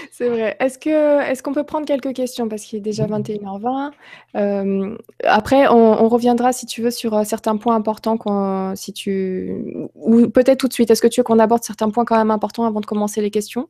C'est 0.10 0.30
vrai. 0.30 0.56
Est-ce 0.62 0.80
que 0.80 1.22
est-ce 1.30 1.44
qu'on 1.44 1.54
peut 1.54 1.66
prendre 1.66 1.86
quelques 1.86 2.14
questions? 2.14 2.48
Parce 2.48 2.64
qu'il 2.64 2.78
est 2.78 2.82
déjà 2.82 3.06
21h20 3.06 3.92
euh, 4.38 4.96
Après, 5.26 5.68
on, 5.68 6.08
reviendra 6.08 6.54
si 6.54 6.66
tu 6.66 6.82
veux 6.82 6.92
sur 6.92 7.14
euh, 7.14 7.24
certains 7.26 7.58
points 7.58 7.76
importants 7.76 8.74
si 8.76 8.94
tu 8.94 9.90
ou 9.96 10.30
peut-être 10.30 10.60
tout 10.60 10.70
de 10.70 10.74
suite. 10.74 10.92
Est-ce 10.92 11.02
que 11.02 11.10
tu 11.10 11.20
veux 11.20 11.26
qu'on 11.26 11.40
aborde 11.40 11.66
certains 11.66 11.90
points 11.90 12.06
quand 12.06 12.18
même 12.18 12.32
importants 12.32 12.64
avant 12.64 12.80
de 12.80 12.86
commencer 12.86 13.20
les 13.20 13.32
questions? 13.32 13.68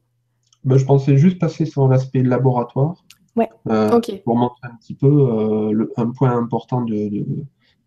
Ben, 0.65 0.77
je 0.77 0.85
pensais 0.85 1.17
juste 1.17 1.39
passer 1.39 1.65
sur 1.65 1.87
l'aspect 1.87 2.23
laboratoire. 2.23 3.03
Ouais. 3.35 3.49
Euh, 3.67 3.99
pour 4.25 4.35
montrer 4.35 4.67
un 4.67 4.75
petit 4.75 4.93
peu 4.93 5.89
un 5.97 6.11
point 6.11 6.37
important 6.37 6.81
de, 6.81 7.25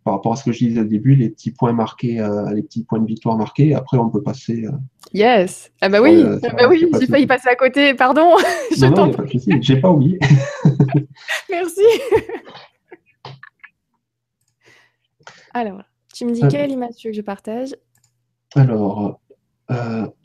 par 0.07 0.15
rapport 0.15 0.35
à 0.35 0.37
ce 0.37 0.45
que 0.45 0.53
je 0.53 0.65
disais 0.65 0.81
au 0.83 0.85
début, 0.85 1.17
les 1.17 1.31
petits 1.31 1.51
points 1.51 1.73
marqués, 1.73 2.21
euh, 2.21 2.53
les 2.53 2.63
petits 2.63 2.85
points 2.85 3.01
de 3.01 3.07
victoire 3.07 3.37
marqués. 3.37 3.75
Après, 3.75 3.99
on 3.99 4.09
peut 4.09 4.23
passer. 4.23 4.65
Euh, 4.65 4.71
yes. 5.13 5.73
Ah 5.81 5.89
bah 5.89 6.01
oui, 6.01 6.25
ah 6.25 6.55
bah 6.57 6.69
oui, 6.71 6.89
j'ai 7.01 7.07
failli 7.09 7.27
passer 7.27 7.49
à 7.49 7.57
côté. 7.57 7.93
Pardon. 7.93 8.37
je 8.71 8.87
non, 8.87 9.09
non, 9.09 9.11
pas 9.11 9.25
J'ai 9.61 9.81
pas 9.81 9.91
oublié. 9.91 10.21
Merci. 11.51 11.83
Alors, 15.53 15.83
tu 16.15 16.25
me 16.25 16.31
dis 16.31 16.45
euh, 16.45 16.49
quelle 16.49 16.71
image 16.71 16.95
tu 16.97 17.09
veux 17.09 17.11
que 17.11 17.17
je 17.17 17.23
partage? 17.23 17.75
Alors, 18.55 19.21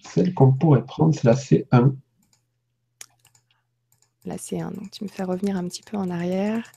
celle 0.04 0.36
qu'on 0.36 0.54
pourrait 0.54 0.86
prendre, 0.86 1.16
c'est 1.16 1.24
la 1.24 1.34
C1. 1.34 1.96
La 4.26 4.36
C1, 4.36 4.74
donc 4.76 4.92
tu 4.92 5.04
me 5.04 5.10
fais 5.10 5.24
revenir 5.24 5.58
un 5.58 5.68
petit 5.68 5.82
peu 5.84 5.98
en 5.98 6.10
arrière. 6.10 6.72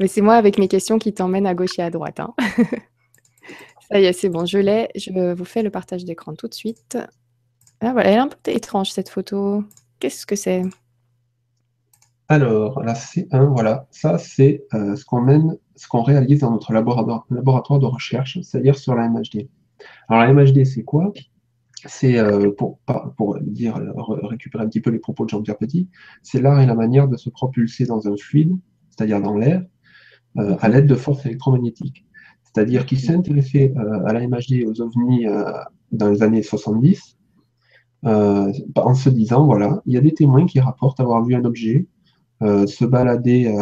Mais 0.00 0.08
c'est 0.08 0.22
moi 0.22 0.34
avec 0.34 0.58
mes 0.58 0.68
questions 0.68 0.98
qui 0.98 1.12
t'emmènent 1.12 1.46
à 1.46 1.54
gauche 1.54 1.78
et 1.78 1.82
à 1.82 1.90
droite. 1.90 2.20
Hein. 2.20 2.34
Ça 3.90 4.00
y 4.00 4.04
est, 4.04 4.12
c'est 4.12 4.30
bon, 4.30 4.46
je 4.46 4.58
l'ai. 4.58 4.88
Je 4.94 5.34
vous 5.34 5.44
fais 5.44 5.62
le 5.62 5.70
partage 5.70 6.04
d'écran 6.04 6.34
tout 6.34 6.48
de 6.48 6.54
suite. 6.54 6.96
Ah 7.80 7.92
voilà, 7.92 8.08
elle 8.08 8.14
est 8.14 8.20
un 8.20 8.28
peu 8.28 8.50
étrange 8.50 8.90
cette 8.90 9.10
photo. 9.10 9.64
Qu'est-ce 10.00 10.24
que 10.24 10.36
c'est? 10.36 10.62
Alors, 12.28 12.82
la 12.82 12.94
C1, 12.94 13.52
voilà, 13.52 13.86
ça 13.90 14.16
c'est 14.16 14.64
euh, 14.72 14.96
ce 14.96 15.04
qu'on 15.04 15.20
mène, 15.20 15.58
ce 15.76 15.86
qu'on 15.86 16.02
réalise 16.02 16.40
dans 16.40 16.50
notre 16.50 16.72
laboratoire, 16.72 17.78
de 17.78 17.86
recherche, 17.86 18.40
c'est-à-dire 18.40 18.78
sur 18.78 18.94
la 18.94 19.08
MHD. 19.08 19.48
Alors 20.08 20.22
la 20.22 20.32
MHD, 20.32 20.64
c'est 20.64 20.84
quoi? 20.84 21.12
C'est 21.86 22.18
euh, 22.18 22.50
pour, 22.50 22.78
dire 23.40 23.80
récupérer 24.06 24.64
un 24.64 24.68
petit 24.68 24.80
peu 24.80 24.90
les 24.90 24.98
propos 24.98 25.24
de 25.24 25.30
Jean-Pierre 25.30 25.58
Petit, 25.58 25.88
c'est 26.22 26.40
l'art 26.40 26.60
et 26.60 26.66
la 26.66 26.74
manière 26.74 27.08
de 27.08 27.16
se 27.16 27.30
propulser 27.30 27.86
dans 27.86 28.08
un 28.08 28.16
fluide, 28.16 28.56
c'est-à-dire 28.90 29.20
dans 29.20 29.36
l'air, 29.36 29.64
euh, 30.38 30.56
à 30.60 30.68
l'aide 30.68 30.86
de 30.86 30.94
forces 30.94 31.26
électromagnétiques. 31.26 32.06
C'est-à-dire 32.44 32.86
qu'il 32.86 32.98
s'est 32.98 33.14
intéressé 33.14 33.74
euh, 33.76 34.06
à 34.06 34.14
la 34.14 34.22
et 34.22 34.64
aux 34.64 34.80
ovnis 34.80 35.26
euh, 35.26 35.44
dans 35.90 36.08
les 36.08 36.22
années 36.22 36.42
70, 36.42 37.18
en 38.04 38.94
se 38.94 39.10
disant, 39.10 39.44
voilà, 39.44 39.82
il 39.86 39.92
y 39.94 39.96
a 39.96 40.00
des 40.00 40.12
témoins 40.12 40.46
qui 40.46 40.58
rapportent 40.58 41.00
avoir 41.00 41.24
vu 41.24 41.34
un 41.34 41.44
objet 41.44 41.86
se 42.40 42.84
balader, 42.84 43.54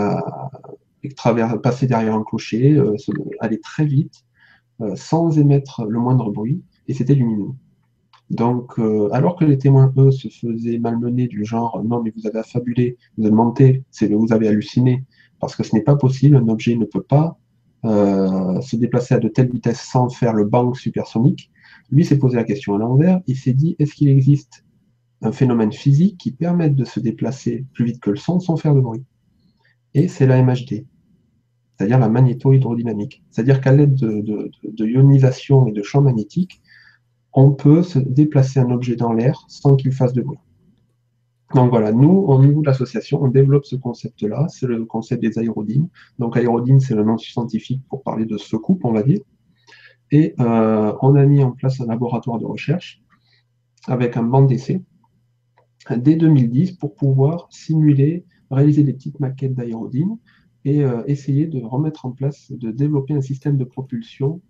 passer 1.63 1.87
derrière 1.87 2.15
un 2.15 2.23
clocher, 2.23 2.81
aller 3.41 3.61
très 3.61 3.85
vite, 3.85 4.25
sans 4.95 5.39
émettre 5.39 5.85
le 5.85 5.99
moindre 5.99 6.31
bruit, 6.31 6.63
et 6.89 6.95
c'était 6.95 7.15
lumineux. 7.15 7.51
Donc, 8.31 8.78
alors 9.11 9.36
que 9.36 9.44
les 9.44 9.59
témoins, 9.59 9.93
eux, 9.98 10.12
se 10.12 10.28
faisaient 10.28 10.78
malmener 10.78 11.27
du 11.27 11.44
genre 11.44 11.82
non, 11.85 12.01
mais 12.02 12.12
vous 12.16 12.27
avez 12.28 12.39
affabulé, 12.39 12.97
vous 13.19 13.27
avez 13.27 13.35
menté, 13.35 13.82
vous 14.09 14.32
avez 14.32 14.47
halluciné, 14.47 15.05
parce 15.40 15.57
que 15.57 15.65
ce 15.65 15.74
n'est 15.74 15.82
pas 15.82 15.97
possible, 15.97 16.36
un 16.36 16.48
objet 16.48 16.77
ne 16.77 16.85
peut 16.85 17.02
pas 17.02 17.36
euh, 17.86 18.61
se 18.61 18.77
déplacer 18.77 19.15
à 19.15 19.19
de 19.19 19.28
telles 19.28 19.51
vitesses 19.51 19.81
sans 19.81 20.11
faire 20.11 20.35
le 20.35 20.44
bang 20.44 20.77
supersonique. 20.77 21.51
Lui 21.90 22.05
s'est 22.05 22.19
posé 22.19 22.36
la 22.36 22.44
question 22.44 22.74
à 22.74 22.78
l'envers, 22.78 23.20
il 23.27 23.36
s'est 23.36 23.55
dit, 23.55 23.74
est-ce 23.78 23.94
qu'il 23.94 24.09
existe 24.09 24.65
un 25.23 25.32
phénomène 25.32 25.73
physique 25.73 26.19
qui 26.19 26.31
permette 26.31 26.74
de 26.74 26.85
se 26.85 27.01
déplacer 27.01 27.65
plus 27.73 27.86
vite 27.86 28.01
que 28.01 28.11
le 28.11 28.16
son 28.16 28.39
sans 28.39 28.57
faire 28.57 28.74
de 28.74 28.81
bruit? 28.81 29.02
Et 29.94 30.09
c'est 30.09 30.27
la 30.27 30.43
MHD, 30.43 30.85
c'est-à-dire 31.77 31.98
la 31.98 32.11
magnéto-hydrodynamique. 32.11 33.24
C'est-à-dire 33.31 33.62
qu'à 33.62 33.73
l'aide 33.73 33.94
de, 33.94 34.51
de, 34.62 34.86
ionisation 34.86 35.66
et 35.66 35.73
de 35.73 35.82
champs 35.82 36.02
magnétiques, 36.02 36.61
on 37.32 37.52
peut 37.52 37.82
se 37.82 37.98
déplacer 37.98 38.61
un 38.61 38.70
objet 38.70 38.97
dans 38.97 39.12
l'air 39.12 39.44
sans 39.48 39.77
qu'il 39.77 39.93
fasse 39.93 40.12
de 40.12 40.23
bruit. 40.23 40.39
Donc 41.55 41.70
voilà, 41.70 41.90
nous, 41.93 42.11
au 42.11 42.40
niveau 42.44 42.61
de 42.61 42.66
l'association, 42.66 43.23
on 43.23 43.28
développe 43.28 43.65
ce 43.65 43.74
concept-là, 43.74 44.47
c'est 44.48 44.66
le 44.66 44.85
concept 44.85 45.20
des 45.23 45.39
aérodynes. 45.39 45.89
Donc 46.19 46.36
aérodyne, 46.36 46.78
c'est 46.78 46.94
le 46.94 47.02
nom 47.02 47.19
scientifique 47.19 47.82
pour 47.89 48.02
parler 48.02 48.24
de 48.24 48.39
secoupe, 48.39 48.85
on 48.85 48.93
va 48.93 49.02
dire. 49.02 49.20
Et 50.12 50.35
euh, 50.40 50.93
on 51.02 51.15
a 51.16 51.24
mis 51.27 51.43
en 51.43 51.52
place 51.52 51.81
un 51.81 51.86
laboratoire 51.86 52.39
de 52.39 52.47
recherche 52.47 53.02
avec 53.86 54.16
un 54.16 54.23
banc 54.23 54.43
d'essai 54.43 54.82
dès 55.97 56.16
2010 56.16 56.73
pour 56.73 56.94
pouvoir 56.94 57.48
simuler, 57.51 58.24
réaliser 58.51 58.85
des 58.85 58.93
petites 58.93 59.19
maquettes 59.19 59.55
d'aérodynes 59.55 60.19
et 60.65 60.85
euh, 60.85 61.02
essayer 61.07 61.47
de 61.47 61.62
remettre 61.62 62.07
en 62.07 62.12
place, 62.12 62.52
de 62.52 62.70
développer 62.70 63.15
un 63.15 63.23
système 63.23 63.57
de 63.57 63.65
propulsion 63.65 64.40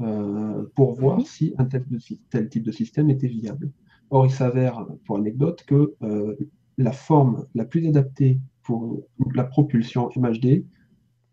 euh, 0.00 0.64
pour 0.74 0.94
voir 0.94 1.20
si 1.26 1.54
un 1.58 1.66
tel, 1.66 1.84
tel 2.30 2.48
type 2.48 2.62
de 2.62 2.72
système 2.72 3.10
était 3.10 3.28
viable. 3.28 3.70
Or, 4.10 4.26
il 4.26 4.32
s'avère, 4.32 4.86
pour 5.04 5.16
anecdote, 5.16 5.64
que 5.66 5.94
euh, 6.02 6.36
la 6.78 6.92
forme 6.92 7.46
la 7.54 7.64
plus 7.64 7.86
adaptée 7.86 8.40
pour 8.62 9.02
la 9.34 9.44
propulsion 9.44 10.10
MHD, 10.16 10.64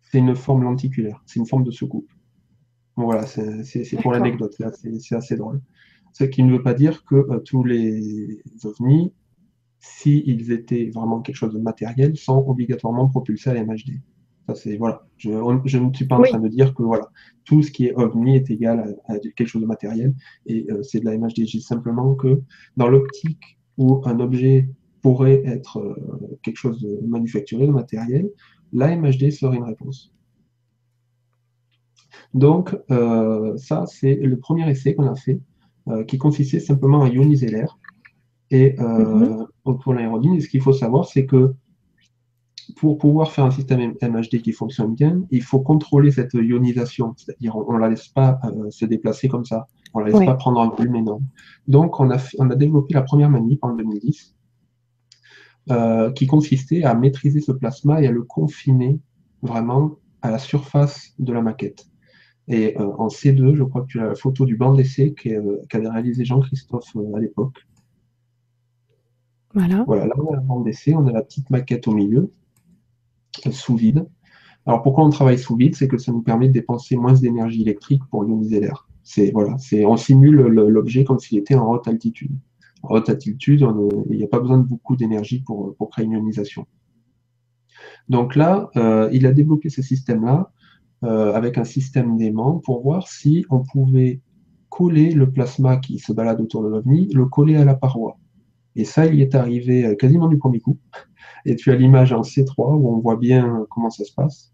c'est 0.01 0.19
une 0.19 0.35
forme 0.35 0.63
lenticulaire, 0.63 1.21
c'est 1.25 1.39
une 1.39 1.45
forme 1.45 1.63
de 1.63 1.71
soucoupe. 1.71 2.11
voilà, 2.95 3.25
c'est 3.25 4.01
pour 4.01 4.11
l'anecdote, 4.11 4.55
c'est 4.99 5.15
assez 5.15 5.35
drôle. 5.35 5.61
Ce 6.11 6.23
qui 6.23 6.43
ne 6.43 6.51
veut 6.51 6.63
pas 6.63 6.73
dire 6.73 7.05
que 7.05 7.15
euh, 7.15 7.39
tous 7.39 7.63
les 7.63 8.41
ovnis, 8.63 9.13
s'ils 9.79 10.51
étaient 10.51 10.89
vraiment 10.93 11.21
quelque 11.21 11.35
chose 11.35 11.53
de 11.53 11.59
matériel, 11.59 12.17
sont 12.17 12.43
obligatoirement 12.47 13.07
propulsés 13.07 13.51
à 13.51 13.53
la 13.53 13.63
MHD 13.63 14.01
voilà. 14.77 15.05
Je, 15.17 15.29
ne 15.77 15.93
suis 15.93 16.05
pas 16.05 16.17
en 16.17 16.21
train 16.21 16.39
de 16.39 16.47
dire 16.47 16.73
que 16.73 16.83
voilà, 16.83 17.09
tout 17.45 17.61
ce 17.61 17.71
qui 17.71 17.87
est 17.87 17.93
ovni 17.95 18.35
est 18.35 18.49
égal 18.49 18.95
à, 19.07 19.17
quelque 19.19 19.47
chose 19.47 19.61
de 19.61 19.67
matériel 19.67 20.13
et 20.45 20.65
euh, 20.71 20.83
c'est 20.83 20.99
de 20.99 21.05
la 21.05 21.17
MHD. 21.17 21.45
Je 21.45 21.59
simplement 21.59 22.15
que 22.15 22.41
dans 22.77 22.87
l'optique 22.87 23.57
où 23.77 24.01
un 24.05 24.19
objet 24.19 24.69
pourrait 25.01 25.41
être 25.45 25.79
euh, 25.79 26.37
quelque 26.43 26.57
chose 26.57 26.81
de 26.81 26.99
manufacturé, 27.07 27.67
de 27.67 27.71
matériel, 27.71 28.29
la 28.73 28.95
MHD 28.95 29.31
serait 29.31 29.57
une 29.57 29.63
réponse. 29.63 30.13
Donc, 32.33 32.77
euh, 32.91 33.57
ça, 33.57 33.85
c'est 33.87 34.15
le 34.15 34.37
premier 34.37 34.69
essai 34.69 34.93
qu'on 34.93 35.07
a 35.07 35.15
fait, 35.15 35.39
qui 36.07 36.19
consistait 36.19 36.59
simplement 36.59 37.01
à 37.01 37.09
ioniser 37.09 37.47
l'air. 37.47 37.79
Et 38.51 38.73
mm-hmm. 38.73 39.47
pour 39.63 39.93
l'aérodyne, 39.95 40.39
ce 40.39 40.47
qu'il 40.47 40.61
faut 40.61 40.73
savoir, 40.73 41.05
c'est 41.05 41.25
que 41.25 41.55
pour 42.75 42.97
pouvoir 42.97 43.31
faire 43.31 43.45
un 43.45 43.51
système 43.51 43.93
MHD 44.01 44.41
qui 44.41 44.51
fonctionne 44.51 44.93
bien, 44.93 45.21
il 45.31 45.43
faut 45.43 45.59
contrôler 45.59 46.11
cette 46.11 46.33
ionisation, 46.33 47.13
c'est-à-dire 47.17 47.55
on 47.55 47.73
ne 47.73 47.79
la 47.79 47.89
laisse 47.89 48.07
pas 48.07 48.39
euh, 48.43 48.69
se 48.69 48.85
déplacer 48.85 49.27
comme 49.27 49.45
ça, 49.45 49.67
on 49.93 49.99
ne 49.99 50.05
la 50.05 50.11
laisse 50.11 50.25
pas 50.25 50.35
prendre 50.35 50.61
un 50.61 50.69
volume 50.69 50.95
énorme. 50.95 51.23
Donc 51.67 51.99
on 51.99 52.11
a, 52.11 52.17
on 52.37 52.49
a 52.49 52.55
développé 52.55 52.93
la 52.93 53.01
première 53.01 53.29
manip 53.29 53.63
en 53.63 53.75
2010, 53.75 54.35
euh, 55.71 56.11
qui 56.11 56.27
consistait 56.27 56.83
à 56.83 56.93
maîtriser 56.95 57.41
ce 57.41 57.51
plasma 57.51 58.01
et 58.01 58.07
à 58.07 58.11
le 58.11 58.23
confiner 58.23 58.99
vraiment 59.41 59.97
à 60.21 60.31
la 60.31 60.39
surface 60.39 61.13
de 61.19 61.31
la 61.33 61.41
maquette. 61.41 61.85
Et 62.47 62.79
euh, 62.79 62.91
en 62.97 63.07
C2, 63.07 63.55
je 63.55 63.63
crois 63.63 63.83
que 63.83 63.87
tu 63.87 63.99
as 63.99 64.07
la 64.07 64.15
photo 64.15 64.45
du 64.45 64.57
banc 64.57 64.73
d'essai 64.73 65.13
qu'avait 65.13 65.89
réalisé 65.89 66.25
Jean-Christophe 66.25 66.95
à 67.15 67.19
l'époque. 67.19 67.57
Voilà. 69.53 69.83
Voilà, 69.85 70.05
là 70.05 70.13
on 70.17 70.33
a 70.33 70.35
le 70.35 70.41
banc 70.41 70.61
d'essai, 70.61 70.93
on 70.95 71.07
a 71.07 71.11
la 71.11 71.21
petite 71.23 71.49
maquette 71.49 71.87
au 71.87 71.93
milieu 71.93 72.31
sous 73.51 73.75
vide. 73.75 74.07
Alors 74.65 74.81
pourquoi 74.81 75.05
on 75.05 75.09
travaille 75.09 75.39
sous 75.39 75.55
vide? 75.55 75.75
C'est 75.75 75.87
que 75.87 75.97
ça 75.97 76.11
nous 76.11 76.21
permet 76.21 76.47
de 76.47 76.53
dépenser 76.53 76.95
moins 76.95 77.13
d'énergie 77.13 77.61
électrique 77.61 78.01
pour 78.11 78.25
ioniser 78.25 78.59
l'air. 78.59 78.87
Voilà, 79.33 79.55
on 79.87 79.97
simule 79.97 80.35
l'objet 80.35 81.03
comme 81.03 81.19
s'il 81.19 81.37
était 81.39 81.55
en 81.55 81.71
haute 81.71 81.87
altitude. 81.87 82.31
En 82.83 82.95
haute 82.95 83.09
altitude, 83.09 83.65
il 84.09 84.17
n'y 84.17 84.23
a 84.23 84.27
pas 84.27 84.39
besoin 84.39 84.59
de 84.59 84.63
beaucoup 84.63 84.95
d'énergie 84.95 85.41
pour, 85.41 85.75
créer 85.91 86.05
une 86.05 86.11
ionisation. 86.11 86.67
Donc 88.07 88.35
là, 88.35 88.69
euh, 88.75 89.09
il 89.11 89.25
a 89.25 89.31
développé 89.31 89.69
ce 89.69 89.81
système-là 89.81 90.51
euh, 91.03 91.33
avec 91.33 91.57
un 91.57 91.63
système 91.63 92.17
d'aimant 92.17 92.59
pour 92.59 92.81
voir 92.81 93.07
si 93.07 93.45
on 93.49 93.63
pouvait 93.63 94.21
coller 94.69 95.11
le 95.11 95.31
plasma 95.31 95.77
qui 95.77 95.99
se 95.99 96.11
balade 96.13 96.41
autour 96.41 96.63
de 96.63 96.69
l'OVNI, 96.69 97.09
le 97.13 97.25
coller 97.25 97.55
à 97.55 97.65
la 97.65 97.75
paroi. 97.75 98.17
Et 98.75 98.85
ça, 98.85 99.05
il 99.05 99.15
y 99.15 99.21
est 99.21 99.35
arrivé 99.35 99.85
euh, 99.85 99.95
quasiment 99.95 100.27
du 100.27 100.37
premier 100.37 100.59
coup. 100.59 100.77
Et 101.45 101.55
tu 101.55 101.71
as 101.71 101.75
l'image 101.75 102.13
en 102.13 102.21
C3 102.21 102.75
où 102.75 102.89
on 102.89 102.99
voit 102.99 103.17
bien 103.17 103.65
comment 103.69 103.89
ça 103.89 104.03
se 104.03 104.13
passe. 104.13 104.51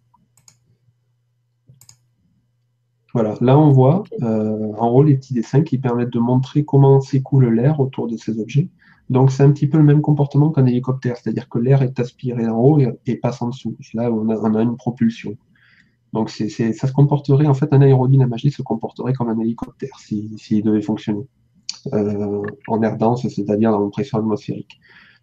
Voilà, 3.13 3.35
là 3.39 3.57
on 3.57 3.71
voit 3.71 4.03
euh, 4.23 4.73
en 4.77 4.89
haut 4.89 5.01
les 5.01 5.15
petits 5.15 5.33
dessins 5.33 5.61
qui 5.61 5.77
permettent 5.77 6.11
de 6.11 6.19
montrer 6.19 6.65
comment 6.65 6.99
s'écoule 6.99 7.47
l'air 7.47 7.79
autour 7.79 8.07
de 8.07 8.17
ces 8.17 8.41
objets. 8.41 8.67
Donc 9.09 9.31
c'est 9.31 9.43
un 9.43 9.51
petit 9.51 9.67
peu 9.67 9.77
le 9.77 9.85
même 9.85 10.01
comportement 10.01 10.51
qu'un 10.51 10.65
hélicoptère, 10.65 11.15
c'est-à-dire 11.15 11.47
que 11.47 11.57
l'air 11.57 11.81
est 11.81 11.97
aspiré 11.97 12.45
en 12.45 12.57
haut 12.57 12.79
et, 13.05 13.15
passe 13.15 13.41
en 13.41 13.49
dessous. 13.49 13.77
Là, 13.93 14.11
on 14.11 14.29
a, 14.29 14.35
on 14.35 14.53
a 14.55 14.61
une 14.61 14.75
propulsion. 14.75 15.37
Donc 16.11 16.29
ça 16.29 16.47
se 16.49 16.91
comporterait, 16.91 17.47
en 17.47 17.53
fait, 17.53 17.71
un 17.71 17.81
aérodynamagie 17.81 18.51
se 18.51 18.61
comporterait 18.61 19.13
comme 19.13 19.29
un 19.29 19.39
hélicoptère 19.39 19.97
s'il 19.99 20.63
devait 20.63 20.81
fonctionner 20.81 21.25
en 21.91 22.81
air 22.81 22.97
dense, 22.97 23.27
c'est-à-dire 23.27 23.71
dans 23.71 23.83
une 23.83 23.91
pression 23.91 24.19
atmosphérique. 24.19 24.79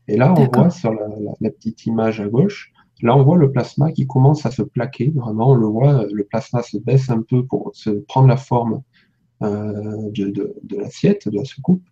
Et 0.09 0.17
là, 0.17 0.35
on 0.37 0.49
voit 0.53 0.71
sur 0.71 0.93
la, 0.93 1.51
petite 1.51 1.87
image 1.87 2.21
à 2.21 2.29
gauche, 2.29 2.73
là, 3.03 3.17
on 3.17 3.23
voit 3.23 3.37
le 3.37 3.51
plasma 3.51 3.93
qui 3.93 4.07
commence 4.07 4.47
à 4.47 4.51
se 4.51 4.63
plaquer. 4.63 5.13
Vraiment, 5.15 5.51
on 5.51 5.55
le 5.55 5.67
voit, 5.67 6.07
le 6.11 6.25
plasma 6.25 6.63
se 6.63 6.79
baisse 6.79 7.11
un 7.11 7.23
peu 7.23 7.45
pour 7.45 7.71
se 7.75 7.91
prendre 7.91 8.29
la 8.29 8.37
forme 8.37 8.83
euh, 9.43 10.11
de, 10.11 10.55
l'assiette, 10.77 11.29
de 11.29 11.37
la 11.37 11.45
soucoupe. 11.45 11.83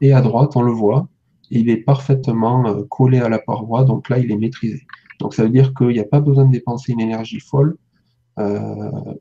Et 0.00 0.12
à 0.12 0.20
droite, 0.20 0.52
on 0.56 0.62
le 0.62 0.72
voit, 0.72 1.08
il 1.50 1.68
est 1.68 1.78
parfaitement 1.78 2.66
euh, 2.66 2.84
collé 2.88 3.18
à 3.18 3.28
la 3.28 3.38
paroi, 3.38 3.84
donc 3.84 4.08
là, 4.08 4.18
il 4.18 4.30
est 4.30 4.36
maîtrisé. 4.36 4.86
Donc 5.18 5.34
ça 5.34 5.42
veut 5.42 5.50
dire 5.50 5.74
qu'il 5.74 5.88
n'y 5.88 6.00
a 6.00 6.04
pas 6.04 6.20
besoin 6.20 6.46
de 6.46 6.52
dépenser 6.52 6.92
une 6.92 7.00
énergie 7.00 7.40
folle 7.40 7.76
euh, 7.76 7.89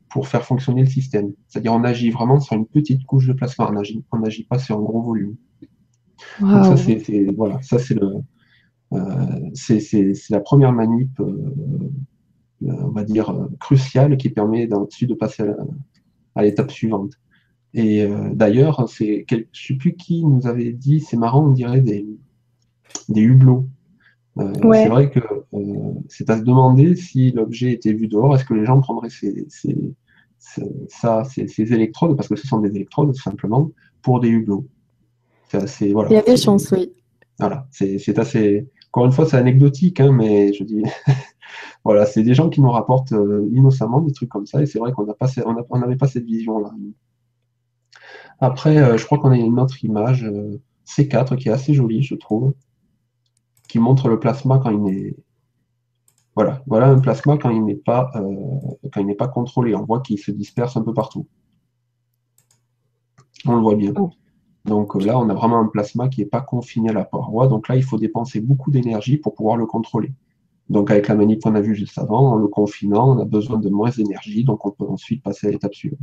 pour 0.09 0.27
faire 0.27 0.45
fonctionner 0.45 0.81
le 0.81 0.89
système. 0.89 1.31
C'est-à-dire 1.47 1.73
on 1.73 1.83
agit 1.83 2.09
vraiment 2.11 2.39
sur 2.39 2.55
une 2.55 2.65
petite 2.65 3.05
couche 3.05 3.27
de 3.27 3.33
plasma, 3.33 3.67
on 3.69 3.73
n'agit 3.73 4.03
on 4.11 4.23
agit 4.23 4.43
pas 4.43 4.59
sur 4.59 4.77
un 4.77 4.81
gros 4.81 5.01
volume. 5.01 5.35
Donc 6.39 6.65
ça, 6.65 6.77
c'est 6.77 7.25
voilà, 7.35 7.61
ça 7.61 7.79
c'est 7.79 7.95
le 7.95 8.21
c'est 9.53 10.29
la 10.29 10.39
première 10.39 10.73
manip, 10.73 11.21
on 12.61 12.89
va 12.89 13.03
dire, 13.03 13.47
cruciale 13.59 14.17
qui 14.17 14.29
permet 14.29 14.73
ensuite 14.73 15.09
de 15.09 15.15
passer 15.15 15.43
à 16.35 16.43
l'étape 16.43 16.71
suivante. 16.71 17.13
Et 17.73 18.01
euh, 18.03 18.33
d'ailleurs, 18.33 18.89
c'est, 18.89 19.25
je 19.29 19.35
ne 19.35 19.41
sais 19.53 19.73
plus 19.75 19.95
qui 19.95 20.25
nous 20.25 20.47
avait 20.47 20.71
dit, 20.73 21.01
c'est 21.01 21.17
marrant, 21.17 21.45
on 21.45 21.51
dirait 21.51 21.81
des, 21.81 22.05
des 23.09 23.21
hublots. 23.21 23.67
Euh, 24.37 24.53
c'est 24.71 24.87
vrai 24.87 25.09
que 25.09 25.19
euh, 25.19 25.93
c'est 26.07 26.29
à 26.29 26.37
se 26.37 26.43
demander 26.43 26.95
si 26.95 27.31
l'objet 27.31 27.73
était 27.73 27.93
vu 27.93 28.07
dehors, 28.07 28.35
est-ce 28.35 28.45
que 28.45 28.53
les 28.53 28.65
gens 28.65 28.79
prendraient 28.79 29.09
ces, 29.09 29.47
ça, 30.87 31.23
ces, 31.25 31.73
électrodes, 31.73 32.15
parce 32.15 32.29
que 32.29 32.35
ce 32.35 32.47
sont 32.47 32.59
des 32.59 32.75
électrodes 32.75 33.13
tout 33.13 33.21
simplement, 33.21 33.71
pour 34.01 34.19
des 34.19 34.29
hublots. 34.29 34.67
Assez, 35.51 35.93
voilà, 35.93 36.09
Il 36.11 36.13
y 36.13 36.17
a 36.17 36.21
des 36.21 36.37
chances, 36.37 36.71
oui. 36.71 36.91
Voilà, 37.39 37.67
c'est 37.71 38.19
assez. 38.19 38.67
Encore 38.91 39.05
une 39.05 39.11
fois, 39.11 39.25
c'est 39.25 39.37
anecdotique, 39.37 39.99
hein, 39.99 40.11
mais 40.11 40.53
je 40.53 40.63
dis. 40.63 40.83
voilà, 41.83 42.05
c'est 42.05 42.21
des 42.21 42.35
gens 42.35 42.49
qui 42.49 42.61
nous 42.61 42.69
rapportent 42.69 43.13
innocemment 43.51 44.01
des 44.01 44.13
trucs 44.13 44.29
comme 44.29 44.45
ça, 44.45 44.61
et 44.61 44.67
c'est 44.67 44.77
vrai 44.77 44.91
qu'on 44.91 45.05
n'avait 45.79 45.95
pas 45.95 46.07
cette 46.07 46.25
vision-là. 46.25 46.71
Après, 48.41 48.77
euh, 48.77 48.97
je 48.97 49.05
crois 49.05 49.17
qu'on 49.17 49.31
a 49.31 49.37
une 49.37 49.59
autre 49.59 49.83
image, 49.83 50.23
euh, 50.23 50.61
C4, 50.87 51.35
qui 51.37 51.49
est 51.49 51.51
assez 51.51 51.73
jolie, 51.73 52.01
je 52.01 52.15
trouve, 52.15 52.53
qui 53.69 53.79
montre 53.79 54.09
le 54.09 54.19
plasma 54.19 54.59
quand 54.59 54.71
il 54.71 54.93
est. 54.93 55.15
Voilà, 56.35 56.61
voilà 56.67 56.87
un 56.87 56.99
plasma 56.99 57.37
quand 57.37 57.49
il 57.49 57.63
n'est 57.63 57.75
pas, 57.75 58.11
euh, 58.15 58.35
quand 58.91 58.99
il 58.99 59.05
n'est 59.07 59.15
pas 59.15 59.29
contrôlé. 59.29 59.73
On 59.75 59.85
voit 59.85 60.01
qu'il 60.01 60.19
se 60.19 60.31
disperse 60.31 60.75
un 60.75 60.81
peu 60.81 60.93
partout. 60.93 61.25
On 63.45 63.55
le 63.55 63.61
voit 63.61 63.75
bien. 63.75 63.93
Oh. 63.95 64.11
Donc 64.65 65.01
là, 65.01 65.17
on 65.17 65.29
a 65.29 65.33
vraiment 65.33 65.59
un 65.59 65.67
plasma 65.67 66.09
qui 66.09 66.19
n'est 66.19 66.27
pas 66.27 66.41
confiné 66.41 66.89
à 66.89 66.93
la 66.93 67.05
paroi. 67.05 67.47
Donc 67.47 67.69
là, 67.69 67.77
il 67.77 67.83
faut 67.83 67.97
dépenser 67.97 68.41
beaucoup 68.41 68.71
d'énergie 68.71 69.15
pour 69.15 69.33
pouvoir 69.33 69.55
le 69.55 69.65
contrôler. 69.65 70.11
Donc 70.69 70.91
avec 70.91 71.07
la 71.07 71.15
manip 71.15 71.41
qu'on 71.41 71.55
a 71.55 71.61
vue 71.61 71.75
juste 71.75 71.97
avant, 71.97 72.33
en 72.33 72.35
le 72.35 72.47
confinant, 72.47 73.15
on 73.15 73.19
a 73.19 73.25
besoin 73.25 73.57
de 73.57 73.69
moins 73.69 73.89
d'énergie, 73.89 74.43
donc 74.43 74.65
on 74.65 74.71
peut 74.71 74.85
ensuite 74.85 75.23
passer 75.23 75.47
à 75.47 75.51
l'étape 75.51 75.73
suivante 75.73 75.99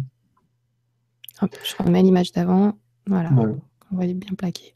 je 1.40 1.82
remets 1.82 2.02
l'image 2.02 2.32
d'avant. 2.32 2.72
Voilà. 3.06 3.30
On 3.90 3.96
voit 3.96 4.06
bien 4.06 4.34
plaqué. 4.36 4.72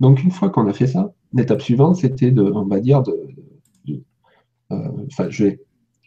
Donc, 0.00 0.22
une 0.22 0.30
fois 0.30 0.50
qu'on 0.50 0.66
a 0.68 0.72
fait 0.72 0.86
ça, 0.86 1.12
l'étape 1.32 1.62
suivante, 1.62 1.96
c'était 1.96 2.30
de, 2.30 2.42
on 2.42 2.66
va 2.66 2.80
dire. 2.80 3.02
Euh, 4.70 4.88
enfin, 5.06 5.30
je 5.30 5.44
vais 5.44 5.60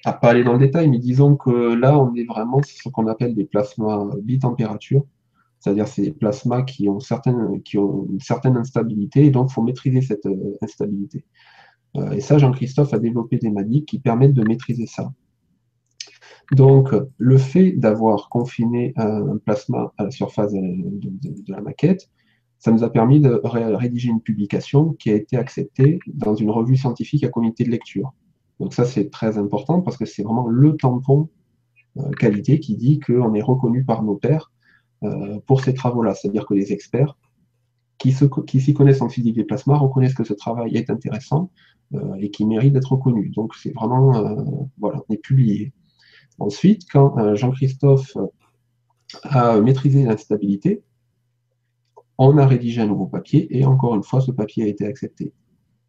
pas 0.03 0.29
aller 0.29 0.43
dans 0.43 0.53
le 0.53 0.59
détail, 0.59 0.89
mais 0.89 0.99
disons 0.99 1.35
que 1.35 1.73
là, 1.73 1.99
on 1.99 2.13
est 2.15 2.25
vraiment 2.25 2.61
sur 2.61 2.77
ce 2.77 2.89
qu'on 2.89 3.07
appelle 3.07 3.35
des 3.35 3.45
plasmas 3.45 4.09
bitempérature, 4.21 5.03
c'est-à-dire 5.59 5.87
ces 5.87 6.11
plasmas 6.11 6.63
qui 6.63 6.89
ont, 6.89 6.99
certaines, 6.99 7.61
qui 7.63 7.77
ont 7.77 8.07
une 8.11 8.19
certaine 8.19 8.57
instabilité, 8.57 9.25
et 9.25 9.31
donc 9.31 9.49
il 9.49 9.53
faut 9.53 9.61
maîtriser 9.61 10.01
cette 10.01 10.25
euh, 10.25 10.57
instabilité. 10.61 11.25
Euh, 11.97 12.11
et 12.11 12.21
ça, 12.21 12.37
Jean-Christophe 12.37 12.93
a 12.93 12.99
développé 12.99 13.37
des 13.37 13.49
maniques 13.49 13.87
qui 13.87 13.99
permettent 13.99 14.33
de 14.33 14.43
maîtriser 14.43 14.85
ça. 14.85 15.11
Donc, 16.51 16.89
le 17.17 17.37
fait 17.37 17.71
d'avoir 17.71 18.27
confiné 18.29 18.93
un 18.97 19.37
plasma 19.37 19.93
à 19.97 20.03
la 20.03 20.11
surface 20.11 20.51
de, 20.51 21.51
la 21.51 21.61
maquette, 21.61 22.09
ça 22.61 22.71
nous 22.71 22.83
a 22.83 22.91
permis 22.91 23.19
de 23.19 23.41
rédiger 23.43 24.09
une 24.09 24.21
publication 24.21 24.93
qui 24.93 25.09
a 25.09 25.15
été 25.15 25.35
acceptée 25.35 25.97
dans 26.05 26.35
une 26.35 26.51
revue 26.51 26.77
scientifique 26.77 27.23
à 27.23 27.29
comité 27.29 27.63
de 27.63 27.71
lecture. 27.71 28.13
Donc 28.59 28.75
ça, 28.75 28.85
c'est 28.85 29.09
très 29.09 29.39
important 29.39 29.81
parce 29.81 29.97
que 29.97 30.05
c'est 30.05 30.21
vraiment 30.21 30.45
le 30.45 30.77
tampon 30.77 31.29
euh, 31.97 32.11
qualité 32.11 32.59
qui 32.59 32.77
dit 32.77 32.99
qu'on 32.99 33.33
est 33.33 33.41
reconnu 33.41 33.83
par 33.83 34.03
nos 34.03 34.15
pairs 34.15 34.51
euh, 35.03 35.39
pour 35.47 35.61
ces 35.61 35.73
travaux-là. 35.73 36.13
C'est-à-dire 36.13 36.45
que 36.45 36.53
les 36.53 36.71
experts 36.71 37.17
qui 37.97 38.11
s'y 38.13 38.73
connaissent 38.75 39.01
en 39.01 39.09
physique 39.09 39.35
des 39.35 39.43
plasmas 39.43 39.77
reconnaissent 39.77 40.13
que 40.13 40.23
ce 40.23 40.33
travail 40.33 40.77
est 40.77 40.91
intéressant 40.91 41.49
euh, 41.95 42.13
et 42.19 42.29
qui 42.29 42.45
mérite 42.45 42.73
d'être 42.73 42.91
reconnu. 42.91 43.29
Donc 43.29 43.55
c'est 43.55 43.73
vraiment, 43.73 44.11
voilà, 44.77 45.01
on 45.09 45.13
est 45.13 45.17
publié. 45.21 45.73
Ensuite, 46.37 46.83
quand 46.91 47.35
Jean-Christophe 47.35 48.15
a 49.23 49.59
maîtrisé 49.59 50.03
l'instabilité, 50.03 50.83
on 52.27 52.37
a 52.37 52.45
rédigé 52.45 52.81
un 52.81 52.87
nouveau 52.87 53.07
papier 53.07 53.47
et 53.57 53.65
encore 53.65 53.95
une 53.95 54.03
fois, 54.03 54.21
ce 54.21 54.31
papier 54.31 54.63
a 54.63 54.67
été 54.67 54.85
accepté. 54.85 55.33